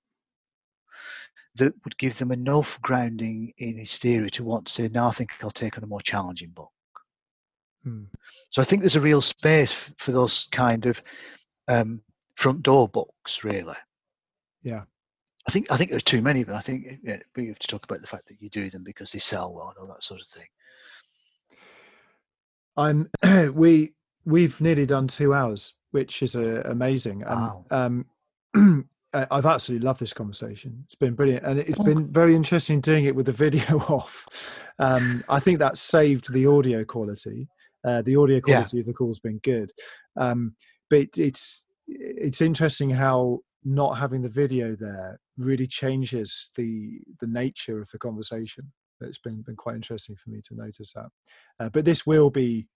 that 1.55 1.73
would 1.83 1.97
give 1.97 2.17
them 2.17 2.31
enough 2.31 2.79
grounding 2.81 3.53
in 3.57 3.77
his 3.77 3.97
theory 3.97 4.29
to 4.29 4.43
want 4.43 4.67
to 4.67 4.73
say, 4.73 4.87
now 4.89 5.07
I 5.07 5.11
think 5.11 5.31
I'll 5.41 5.49
take 5.49 5.77
on 5.77 5.83
a 5.83 5.87
more 5.87 6.01
challenging 6.01 6.49
book. 6.49 6.71
Hmm. 7.83 8.03
So 8.49 8.61
I 8.61 8.65
think 8.65 8.81
there's 8.81 8.95
a 8.95 9.01
real 9.01 9.21
space 9.21 9.71
for 9.97 10.11
those 10.11 10.47
kind 10.51 10.85
of 10.85 11.01
um, 11.67 12.01
front 12.35 12.61
door 12.61 12.87
books, 12.87 13.43
really. 13.43 13.75
Yeah. 14.61 14.83
I 15.47 15.51
think 15.51 15.71
I 15.71 15.77
think 15.77 15.91
there's 15.91 16.03
too 16.03 16.21
many, 16.21 16.43
but 16.43 16.55
I 16.55 16.61
think 16.61 16.99
yeah, 17.03 17.19
we 17.35 17.47
have 17.47 17.59
to 17.59 17.67
talk 17.67 17.83
about 17.83 18.01
the 18.01 18.07
fact 18.07 18.27
that 18.27 18.41
you 18.41 18.49
do 18.49 18.69
them 18.69 18.83
because 18.83 19.11
they 19.11 19.19
sell 19.19 19.53
well 19.53 19.69
and 19.69 19.77
all 19.77 19.93
that 19.93 20.03
sort 20.03 20.21
of 20.21 20.27
thing. 20.27 20.47
I'm 22.77 23.53
we 23.53 23.93
we've 24.25 24.59
nearly 24.59 24.85
done 24.85 25.07
two 25.07 25.33
hours, 25.33 25.73
which 25.91 26.23
is 26.23 26.35
uh, 26.35 26.63
amazing. 26.65 27.19
Wow. 27.19 27.65
And, 27.69 28.05
um, 28.55 28.89
I've 29.13 29.45
absolutely 29.45 29.85
loved 29.85 30.01
this 30.01 30.11
conversation. 30.11 30.83
It's 30.85 30.95
been 30.95 31.13
brilliant, 31.13 31.45
and 31.45 31.59
it's 31.59 31.79
oh. 31.79 31.83
been 31.83 32.11
very 32.11 32.35
interesting 32.35 32.81
doing 32.81 33.05
it 33.05 33.15
with 33.15 33.27
the 33.27 33.31
video 33.45 33.77
off. 33.79 34.25
Um, 34.79 35.23
I 35.29 35.39
think 35.39 35.59
that 35.59 35.77
saved 35.77 36.33
the 36.33 36.47
audio 36.47 36.83
quality. 36.83 37.47
Uh, 37.85 38.01
the 38.01 38.15
audio 38.15 38.41
quality 38.41 38.77
yeah. 38.77 38.81
of 38.81 38.87
the 38.87 38.93
call's 38.93 39.19
been 39.19 39.37
good, 39.43 39.71
um, 40.17 40.55
but 40.89 41.07
it's 41.17 41.67
it's 41.87 42.41
interesting 42.41 42.89
how 42.89 43.39
not 43.63 43.97
having 43.97 44.21
the 44.21 44.29
video 44.29 44.75
there 44.75 45.19
really 45.37 45.67
changes 45.67 46.51
the 46.55 46.99
the 47.19 47.27
nature 47.27 47.81
of 47.81 47.89
the 47.91 47.99
conversation. 47.99 48.71
It's 49.01 49.17
been 49.17 49.41
been 49.41 49.55
quite 49.55 49.75
interesting 49.75 50.15
for 50.15 50.29
me 50.29 50.41
to 50.47 50.55
notice 50.55 50.93
that. 50.93 51.07
Uh, 51.59 51.69
but 51.69 51.85
this 51.85 52.05
will 52.05 52.29
be, 52.29 52.67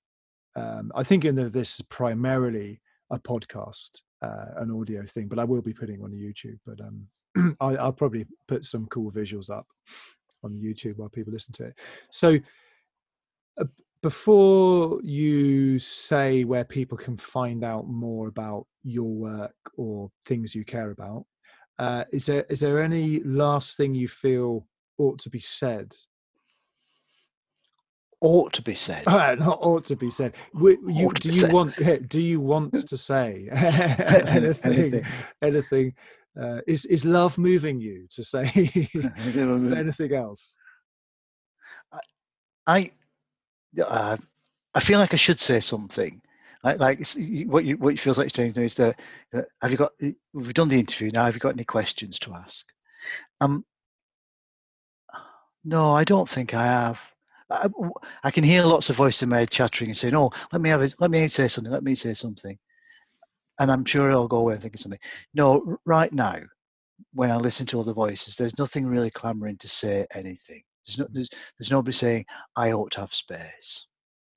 um, 0.55 0.91
I 0.95 1.03
think, 1.03 1.25
in 1.25 1.35
the, 1.35 1.49
this 1.49 1.79
is 1.79 1.85
primarily 1.87 2.81
a 3.11 3.19
podcast, 3.19 4.01
uh, 4.21 4.45
an 4.57 4.71
audio 4.71 5.05
thing, 5.05 5.27
but 5.27 5.39
I 5.39 5.45
will 5.45 5.61
be 5.61 5.73
putting 5.73 6.01
on 6.01 6.11
YouTube. 6.11 6.59
But 6.65 6.81
um, 6.81 7.55
I, 7.61 7.83
will 7.83 7.93
probably 7.93 8.25
put 8.47 8.65
some 8.65 8.85
cool 8.87 9.11
visuals 9.11 9.49
up 9.49 9.67
on 10.43 10.59
YouTube 10.59 10.97
while 10.97 11.09
people 11.09 11.33
listen 11.33 11.53
to 11.55 11.65
it. 11.65 11.79
So. 12.11 12.37
Uh, 13.59 13.65
before 14.01 15.01
you 15.03 15.77
say 15.77 16.45
where 16.45 16.63
people 16.63 16.97
can 16.97 17.17
find 17.17 17.65
out 17.65 17.85
more 17.85 18.29
about 18.29 18.65
your 18.81 19.09
work 19.09 19.55
or 19.75 20.09
things 20.23 20.55
you 20.55 20.63
care 20.63 20.91
about, 20.91 21.25
uh, 21.79 22.03
is 22.11 22.25
there 22.25 22.45
is 22.49 22.59
there 22.59 22.81
any 22.83 23.21
last 23.23 23.77
thing 23.77 23.95
you 23.95 24.07
feel 24.07 24.67
ought 24.97 25.17
to 25.19 25.29
be 25.29 25.39
said? 25.39 25.95
Ought 28.21 28.51
to 28.53 28.61
be 28.61 28.75
said. 28.75 29.03
Uh, 29.07 29.35
not 29.35 29.59
ought 29.61 29.85
to 29.85 29.95
be 29.95 30.09
said. 30.09 30.35
You, 30.53 31.11
do 31.13 31.29
you 31.29 31.39
said. 31.39 31.53
want? 31.53 32.09
Do 32.09 32.19
you 32.19 32.41
want 32.41 32.73
to 32.73 32.97
say 32.97 33.47
anything? 33.51 34.73
anything? 34.73 35.05
anything 35.41 35.93
uh, 36.39 36.59
is 36.67 36.85
is 36.85 37.05
love 37.05 37.37
moving 37.37 37.79
you 37.79 38.07
to 38.09 38.23
say 38.23 38.51
anything 38.93 40.13
else? 40.13 40.57
I 42.67 42.91
uh, 43.81 44.17
I 44.75 44.79
feel 44.81 44.99
like 44.99 45.13
I 45.13 45.17
should 45.17 45.39
say 45.39 45.61
something. 45.61 46.21
Like, 46.63 46.79
like 46.79 46.99
what 47.47 47.63
you 47.63 47.77
what 47.77 47.93
you 47.93 47.97
feels 47.97 48.17
like 48.17 48.29
saying 48.29 48.53
to 48.53 48.59
me 48.59 48.65
is 48.65 48.75
that 48.75 48.99
have 49.61 49.71
you 49.71 49.77
got 49.77 49.91
we've 50.33 50.53
done 50.53 50.67
the 50.67 50.79
interview 50.79 51.09
now? 51.11 51.25
Have 51.25 51.35
you 51.35 51.39
got 51.39 51.53
any 51.53 51.63
questions 51.63 52.19
to 52.19 52.33
ask? 52.33 52.65
Um, 53.39 53.65
no, 55.63 55.93
I 55.93 56.03
don't 56.03 56.27
think 56.27 56.53
I 56.53 56.65
have. 56.65 57.01
I, 57.49 57.67
I 58.23 58.31
can 58.31 58.43
hear 58.43 58.63
lots 58.63 58.89
of 58.89 58.97
voices 58.97 59.23
in 59.23 59.29
my 59.29 59.39
head 59.39 59.49
chattering 59.49 59.89
and 59.89 59.97
saying, 59.97 60.15
"Oh, 60.15 60.31
let 60.51 60.61
me 60.61 60.69
have 60.69 60.81
it. 60.81 60.95
Let 60.99 61.11
me 61.11 61.27
say 61.29 61.47
something. 61.47 61.71
Let 61.71 61.83
me 61.83 61.95
say 61.95 62.13
something." 62.13 62.57
And 63.59 63.71
I'm 63.71 63.85
sure 63.85 64.11
I'll 64.11 64.27
go 64.27 64.37
away 64.37 64.53
and 64.53 64.61
think 64.61 64.75
of 64.75 64.81
something. 64.81 64.99
No, 65.33 65.77
right 65.85 66.11
now, 66.13 66.39
when 67.13 67.31
I 67.31 67.37
listen 67.37 67.65
to 67.67 67.83
the 67.83 67.93
voices, 67.93 68.35
there's 68.35 68.57
nothing 68.57 68.85
really 68.85 69.11
clamoring 69.11 69.57
to 69.57 69.67
say 69.67 70.05
anything. 70.13 70.63
There's 70.85 70.99
no, 70.99 71.07
there's, 71.11 71.29
there's 71.57 71.71
nobody 71.71 71.93
saying 71.93 72.25
I 72.55 72.71
ought 72.71 72.91
to 72.91 73.01
have 73.01 73.13
space. 73.13 73.87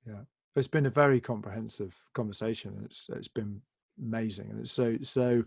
Yeah, 0.05 0.23
it's 0.55 0.67
been 0.67 0.85
a 0.85 0.91
very 0.91 1.19
comprehensive 1.19 1.95
conversation. 2.13 2.81
It's 2.85 3.07
it's 3.15 3.27
been 3.27 3.61
amazing, 4.01 4.49
and 4.49 4.59
it's 4.59 4.71
so 4.71 4.97
so. 5.01 5.43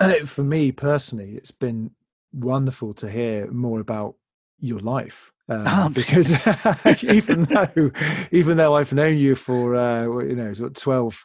For 0.26 0.42
me 0.42 0.72
personally, 0.72 1.36
it's 1.36 1.52
been 1.52 1.92
wonderful 2.32 2.92
to 2.94 3.08
hear 3.08 3.48
more 3.50 3.78
about 3.80 4.16
your 4.58 4.80
life 4.80 5.30
um, 5.48 5.64
oh, 5.66 5.88
because 5.94 6.32
even 7.04 7.42
though 7.42 7.90
even 8.32 8.56
though 8.56 8.74
I've 8.74 8.92
known 8.92 9.16
you 9.16 9.34
for 9.34 9.76
uh, 9.76 10.04
you 10.20 10.36
know 10.36 10.52
12, 10.54 11.24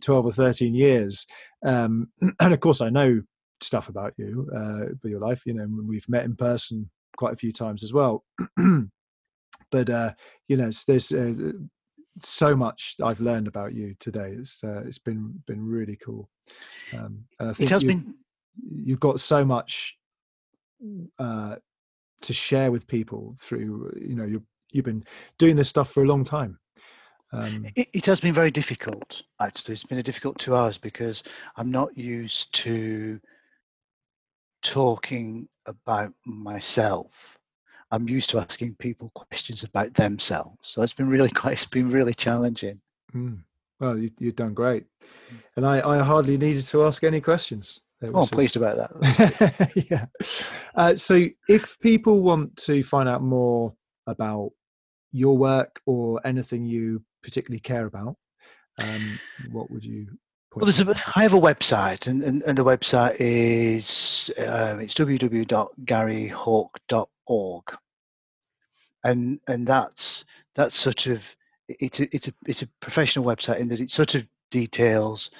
12 0.00 0.24
or 0.26 0.32
thirteen 0.32 0.74
years, 0.74 1.26
um, 1.64 2.08
and 2.40 2.54
of 2.54 2.60
course 2.60 2.80
I 2.80 2.88
know 2.88 3.22
stuff 3.60 3.88
about 3.88 4.14
you, 4.16 4.50
uh, 4.56 5.08
your 5.08 5.20
life. 5.20 5.42
You 5.46 5.54
know, 5.54 5.66
we've 5.86 6.08
met 6.08 6.24
in 6.24 6.36
person 6.36 6.90
quite 7.16 7.34
a 7.34 7.36
few 7.36 7.52
times 7.52 7.82
as 7.82 7.92
well. 7.92 8.24
but 9.70 9.90
uh, 9.90 10.12
you 10.48 10.56
know, 10.56 10.70
there's 10.86 11.12
uh, 11.12 11.52
so 12.18 12.54
much 12.54 12.96
I've 13.02 13.20
learned 13.20 13.48
about 13.48 13.74
you 13.74 13.94
today. 13.98 14.34
It's 14.36 14.62
uh, 14.64 14.82
it's 14.86 14.98
been 14.98 15.42
been 15.46 15.64
really 15.66 15.96
cool, 15.96 16.28
um, 16.94 17.24
and 17.40 17.50
I 17.50 17.52
think 17.52 17.70
it 17.70 17.72
has 17.72 17.82
you've, 17.82 17.88
been. 17.88 18.14
You've 18.70 19.00
got 19.00 19.20
so 19.20 19.44
much 19.44 19.96
uh, 21.18 21.56
to 22.22 22.32
share 22.32 22.70
with 22.70 22.86
people 22.86 23.34
through. 23.38 23.92
You 23.96 24.14
know, 24.14 24.24
you 24.24 24.42
you've 24.72 24.84
been 24.84 25.04
doing 25.38 25.56
this 25.56 25.68
stuff 25.68 25.90
for 25.90 26.02
a 26.02 26.06
long 26.06 26.24
time. 26.24 26.58
Um, 27.34 27.66
it, 27.76 27.88
it, 27.94 28.06
has 28.06 28.20
been 28.20 28.34
very 28.34 28.50
difficult. 28.50 29.22
Actually, 29.40 29.72
it's 29.72 29.84
been 29.84 29.98
a 29.98 30.02
difficult 30.02 30.38
two 30.38 30.54
hours 30.54 30.76
because 30.76 31.22
I'm 31.56 31.70
not 31.70 31.96
used 31.96 32.54
to 32.56 33.18
talking 34.62 35.48
about 35.66 36.12
myself. 36.26 37.38
I'm 37.92 38.08
used 38.08 38.30
to 38.30 38.38
asking 38.38 38.74
people 38.76 39.10
questions 39.14 39.62
about 39.62 39.94
themselves. 39.94 40.56
So 40.62 40.82
it's 40.82 40.94
been 40.94 41.08
really 41.08 41.30
quite, 41.34 41.52
it's 41.52 41.66
been 41.66 41.90
really 41.90 42.14
challenging. 42.14 42.80
Mm. 43.14 43.44
Well, 43.78 43.98
you, 43.98 44.10
have 44.22 44.36
done 44.36 44.54
great. 44.54 44.86
And 45.56 45.66
I, 45.66 45.86
I 45.86 45.98
hardly 45.98 46.38
needed 46.38 46.64
to 46.66 46.84
ask 46.84 47.04
any 47.04 47.20
questions. 47.20 47.80
Oh, 48.02 48.22
I'm 48.22 48.28
pleased 48.28 48.56
about 48.56 48.76
that. 48.76 49.86
yeah. 49.90 50.06
Uh, 50.74 50.96
so 50.96 51.26
if 51.48 51.78
people 51.80 52.22
want 52.22 52.56
to 52.56 52.82
find 52.82 53.08
out 53.08 53.22
more 53.22 53.74
about 54.06 54.50
your 55.12 55.36
work 55.36 55.80
or 55.86 56.20
anything 56.24 56.64
you 56.64 57.02
particularly 57.22 57.60
care 57.60 57.86
about, 57.86 58.16
um, 58.78 59.20
what 59.52 59.70
would 59.70 59.84
you 59.84 60.06
well, 60.54 60.66
there's 60.66 60.80
a, 60.80 60.94
I 61.16 61.22
have 61.22 61.32
a 61.32 61.40
website, 61.40 62.06
and, 62.06 62.22
and, 62.22 62.42
and 62.42 62.58
the 62.58 62.64
website 62.64 63.16
is 63.18 64.30
um, 64.46 64.80
it's 64.80 64.92
www.garyhawke.org, 67.28 67.78
and 69.04 69.40
and 69.48 69.66
that's 69.66 70.24
that's 70.54 70.78
sort 70.78 71.06
of 71.06 71.36
it's 71.68 72.00
a, 72.00 72.14
it's 72.14 72.28
a 72.28 72.32
it's 72.46 72.62
a 72.62 72.68
professional 72.80 73.24
website 73.24 73.58
in 73.58 73.68
that 73.68 73.80
it 73.80 73.90
sort 73.90 74.14
of 74.14 74.26
details 74.50 75.30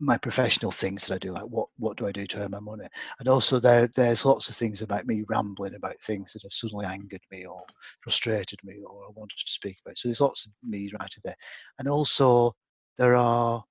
my 0.00 0.16
professional 0.16 0.70
things 0.70 1.08
that 1.08 1.16
I 1.16 1.18
do, 1.18 1.32
like 1.32 1.44
what 1.44 1.68
what 1.78 1.96
do 1.96 2.06
I 2.06 2.12
do 2.12 2.26
to 2.26 2.42
earn 2.42 2.52
my 2.52 2.60
money, 2.60 2.86
and 3.18 3.28
also 3.28 3.58
there 3.58 3.88
there's 3.96 4.24
lots 4.24 4.48
of 4.48 4.54
things 4.54 4.82
about 4.82 5.06
me 5.06 5.24
rambling 5.28 5.74
about 5.74 6.00
things 6.02 6.32
that 6.32 6.42
have 6.42 6.52
suddenly 6.52 6.86
angered 6.86 7.22
me 7.30 7.46
or 7.46 7.60
frustrated 8.02 8.60
me 8.62 8.76
or 8.86 9.06
I 9.06 9.10
wanted 9.14 9.38
to 9.38 9.50
speak 9.50 9.78
about. 9.84 9.98
So 9.98 10.08
there's 10.08 10.20
lots 10.20 10.46
of 10.46 10.52
me 10.62 10.90
right 10.98 11.14
there, 11.24 11.36
and 11.78 11.88
also 11.88 12.54
there 12.96 13.16
are 13.16 13.64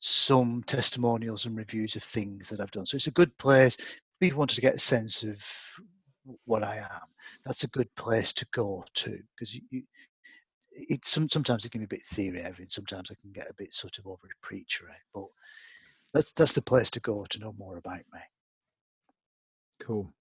some 0.00 0.62
testimonials 0.66 1.46
and 1.46 1.56
reviews 1.56 1.96
of 1.96 2.02
things 2.02 2.48
that 2.48 2.60
I've 2.60 2.70
done. 2.70 2.86
So 2.86 2.96
it's 2.96 3.06
a 3.06 3.12
good 3.12 3.36
place. 3.38 3.76
People 4.20 4.38
wanted 4.38 4.54
to 4.56 4.60
get 4.60 4.74
a 4.74 4.78
sense 4.78 5.22
of 5.22 5.42
what 6.44 6.62
I 6.62 6.76
am. 6.76 7.08
That's 7.44 7.64
a 7.64 7.68
good 7.68 7.88
place 7.96 8.32
to 8.34 8.46
go 8.52 8.84
to 8.94 9.18
because 9.34 9.54
you, 9.54 9.62
you 9.70 9.82
it 10.76 11.06
some, 11.06 11.28
sometimes 11.28 11.64
it 11.64 11.72
can 11.72 11.80
be 11.80 11.86
a 11.86 11.88
bit 11.88 12.04
theory 12.04 12.42
heavy, 12.42 12.64
and 12.64 12.72
sometimes 12.72 13.10
I 13.10 13.14
can 13.20 13.32
get 13.32 13.50
a 13.50 13.54
bit 13.54 13.74
sort 13.74 13.98
of 13.98 14.06
over 14.06 14.28
preachery, 14.44 14.94
but 15.14 15.26
that's 16.12 16.32
that's 16.32 16.52
the 16.52 16.62
place 16.62 16.90
to 16.90 17.00
go 17.00 17.24
to 17.24 17.38
know 17.38 17.54
more 17.58 17.78
about 17.78 18.02
me. 18.12 18.20
Cool, 19.80 20.12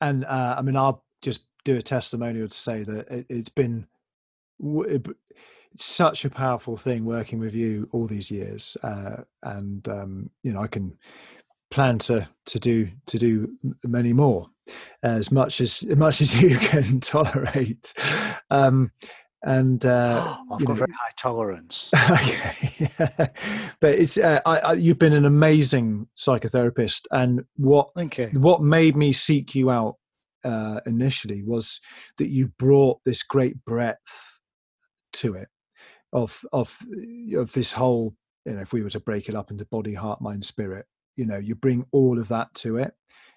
and 0.00 0.24
uh, 0.24 0.54
I 0.58 0.62
mean, 0.62 0.76
I'll 0.76 1.04
just 1.22 1.46
do 1.64 1.76
a 1.76 1.82
testimonial 1.82 2.48
to 2.48 2.54
say 2.54 2.84
that 2.84 3.10
it, 3.10 3.26
has 3.30 3.48
been 3.48 3.86
such 5.76 6.24
a 6.24 6.30
powerful 6.30 6.76
thing 6.76 7.04
working 7.04 7.38
with 7.38 7.54
you 7.54 7.88
all 7.92 8.06
these 8.06 8.30
years, 8.30 8.76
uh, 8.82 9.22
and 9.42 9.88
um, 9.88 10.30
you 10.42 10.52
know, 10.52 10.60
I 10.60 10.68
can 10.68 10.96
plan 11.70 11.98
to 11.98 12.28
to 12.46 12.58
do 12.58 12.88
to 13.06 13.18
do 13.18 13.48
many 13.84 14.12
more 14.12 14.46
as 15.02 15.30
much 15.30 15.60
as, 15.60 15.82
as 15.88 15.96
much 15.96 16.20
as 16.20 16.40
you 16.40 16.56
can 16.58 17.00
tolerate. 17.00 17.92
Um 18.50 18.90
and 19.42 19.84
uh, 19.84 20.36
I've 20.52 20.64
got 20.64 20.68
know, 20.68 20.74
very 20.74 20.92
high 20.92 21.10
tolerance. 21.16 21.90
okay, 22.10 23.28
but 23.80 23.94
it's 23.94 24.18
uh, 24.18 24.40
I, 24.44 24.58
I, 24.58 24.72
you've 24.72 24.98
been 24.98 25.12
an 25.12 25.24
amazing 25.24 26.08
psychotherapist, 26.18 27.02
and 27.12 27.44
what 27.56 27.90
what 28.34 28.62
made 28.62 28.96
me 28.96 29.12
seek 29.12 29.54
you 29.54 29.70
out 29.70 29.96
uh, 30.44 30.80
initially 30.86 31.42
was 31.42 31.80
that 32.18 32.28
you 32.28 32.48
brought 32.58 32.98
this 33.04 33.22
great 33.22 33.64
breadth 33.64 34.40
to 35.12 35.34
it 35.34 35.48
of 36.12 36.40
of 36.52 36.76
of 37.36 37.52
this 37.52 37.72
whole 37.72 38.14
you 38.44 38.52
know 38.52 38.60
if 38.60 38.72
we 38.72 38.82
were 38.82 38.90
to 38.90 39.00
break 39.00 39.28
it 39.28 39.34
up 39.34 39.50
into 39.50 39.64
body 39.66 39.94
heart 39.94 40.20
mind 40.20 40.44
spirit 40.44 40.86
you 41.16 41.26
know 41.26 41.38
you 41.38 41.54
bring 41.54 41.84
all 41.92 42.18
of 42.18 42.28
that 42.28 42.52
to 42.54 42.78
it 42.78 42.92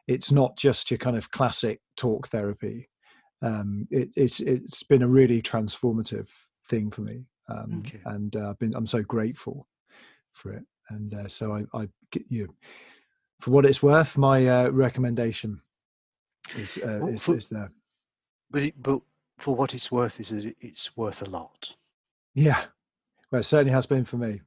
it's 0.08 0.32
not 0.32 0.58
just 0.58 0.90
your 0.92 0.98
kind 0.98 1.18
of 1.18 1.32
classic 1.32 1.80
talk 1.96 2.28
therapy 2.28 2.90
um, 3.42 3.88
it, 3.90 4.10
it's 4.16 4.40
it's 4.42 4.84
been 4.84 5.02
a 5.02 5.08
really 5.08 5.42
transformative 5.42 6.30
thing 6.66 6.92
for 6.92 7.02
me, 7.02 7.26
um, 7.48 7.84
okay. 7.86 8.02
and 8.06 8.36
uh, 8.36 8.50
I've 8.50 8.60
been 8.60 8.76
I'm 8.76 8.86
so 8.86 9.02
grateful 9.02 9.68
for 10.34 10.54
it. 10.54 10.64
And 10.90 11.14
uh, 11.14 11.28
so 11.28 11.54
I, 11.54 11.66
I 11.78 11.88
get 12.12 12.24
you 12.30 12.54
for 13.40 13.52
what 13.52 13.66
it's 13.66 13.84
worth, 13.84 14.18
my 14.18 14.48
uh, 14.48 14.70
recommendation 14.70 15.62
is, 16.58 16.78
uh, 16.80 16.98
well, 17.02 17.14
is, 17.14 17.24
for, 17.24 17.38
is 17.38 17.48
there. 17.48 17.72
But 18.50 18.64
it, 18.64 18.82
but 18.82 19.02
for 19.38 19.56
what 19.56 19.76
it's 19.76 19.92
worth, 19.92 20.20
is 20.20 20.30
that 20.30 20.54
it's 20.60 20.98
worth 20.98 21.22
a 21.22 21.30
lot. 21.30 21.74
Yeah, 22.34 22.64
well, 23.32 23.42
it 23.42 23.46
certainly 23.46 23.72
has 23.72 23.86
been 23.86 24.04
for 24.04 24.18
me. 24.18 24.42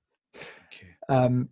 Um, 1.09 1.49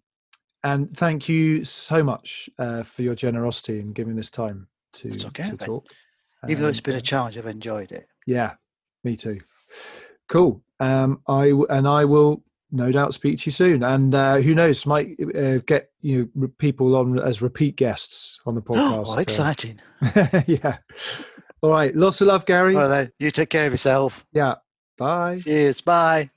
and 0.65 0.89
thank 0.89 1.29
you 1.29 1.65
so 1.65 2.03
much 2.03 2.51
uh, 2.59 2.83
for 2.83 3.03
your 3.03 3.15
generosity 3.15 3.81
in 3.81 3.93
giving 3.93 4.17
this 4.17 4.31
time 4.31 4.69
to, 4.95 5.09
okay, 5.29 5.45
to 5.45 5.57
talk. 5.57 5.87
Even 6.49 6.63
though 6.63 6.69
it's 6.69 6.81
been 6.81 6.97
a 6.97 7.01
challenge, 7.01 7.37
I've 7.37 7.47
enjoyed 7.47 7.93
it. 7.93 8.09
Yeah, 8.27 8.55
me 9.05 9.17
too. 9.17 9.41
Cool. 10.29 10.63
Um, 10.79 11.21
I 11.29 11.53
and 11.69 11.87
I 11.87 12.05
will 12.07 12.43
no 12.73 12.93
doubt 12.93 13.13
speak 13.13 13.39
to 13.41 13.47
you 13.47 13.53
soon. 13.53 13.83
And 13.83 14.15
uh, 14.15 14.39
who 14.39 14.55
knows, 14.55 14.87
might 14.87 15.09
uh, 15.35 15.59
get 15.59 15.91
you 16.01 16.31
know, 16.35 16.49
people 16.59 16.97
on 16.97 17.19
as 17.19 17.43
repeat 17.43 17.77
guests 17.77 18.41
on 18.47 18.55
the 18.55 18.63
podcast. 18.63 19.07
Oh, 19.09 19.19
exciting! 19.19 19.81
yeah. 20.47 20.79
All 21.63 21.71
right. 21.71 21.95
Lots 21.95 22.21
of 22.21 22.29
love, 22.29 22.47
Gary. 22.47 22.75
You 23.19 23.31
take 23.31 23.51
care 23.51 23.67
of 23.67 23.73
yourself. 23.73 24.25
Yeah. 24.33 24.55
Bye. 24.97 25.37
Cheers. 25.37 25.81
Bye. 25.81 26.31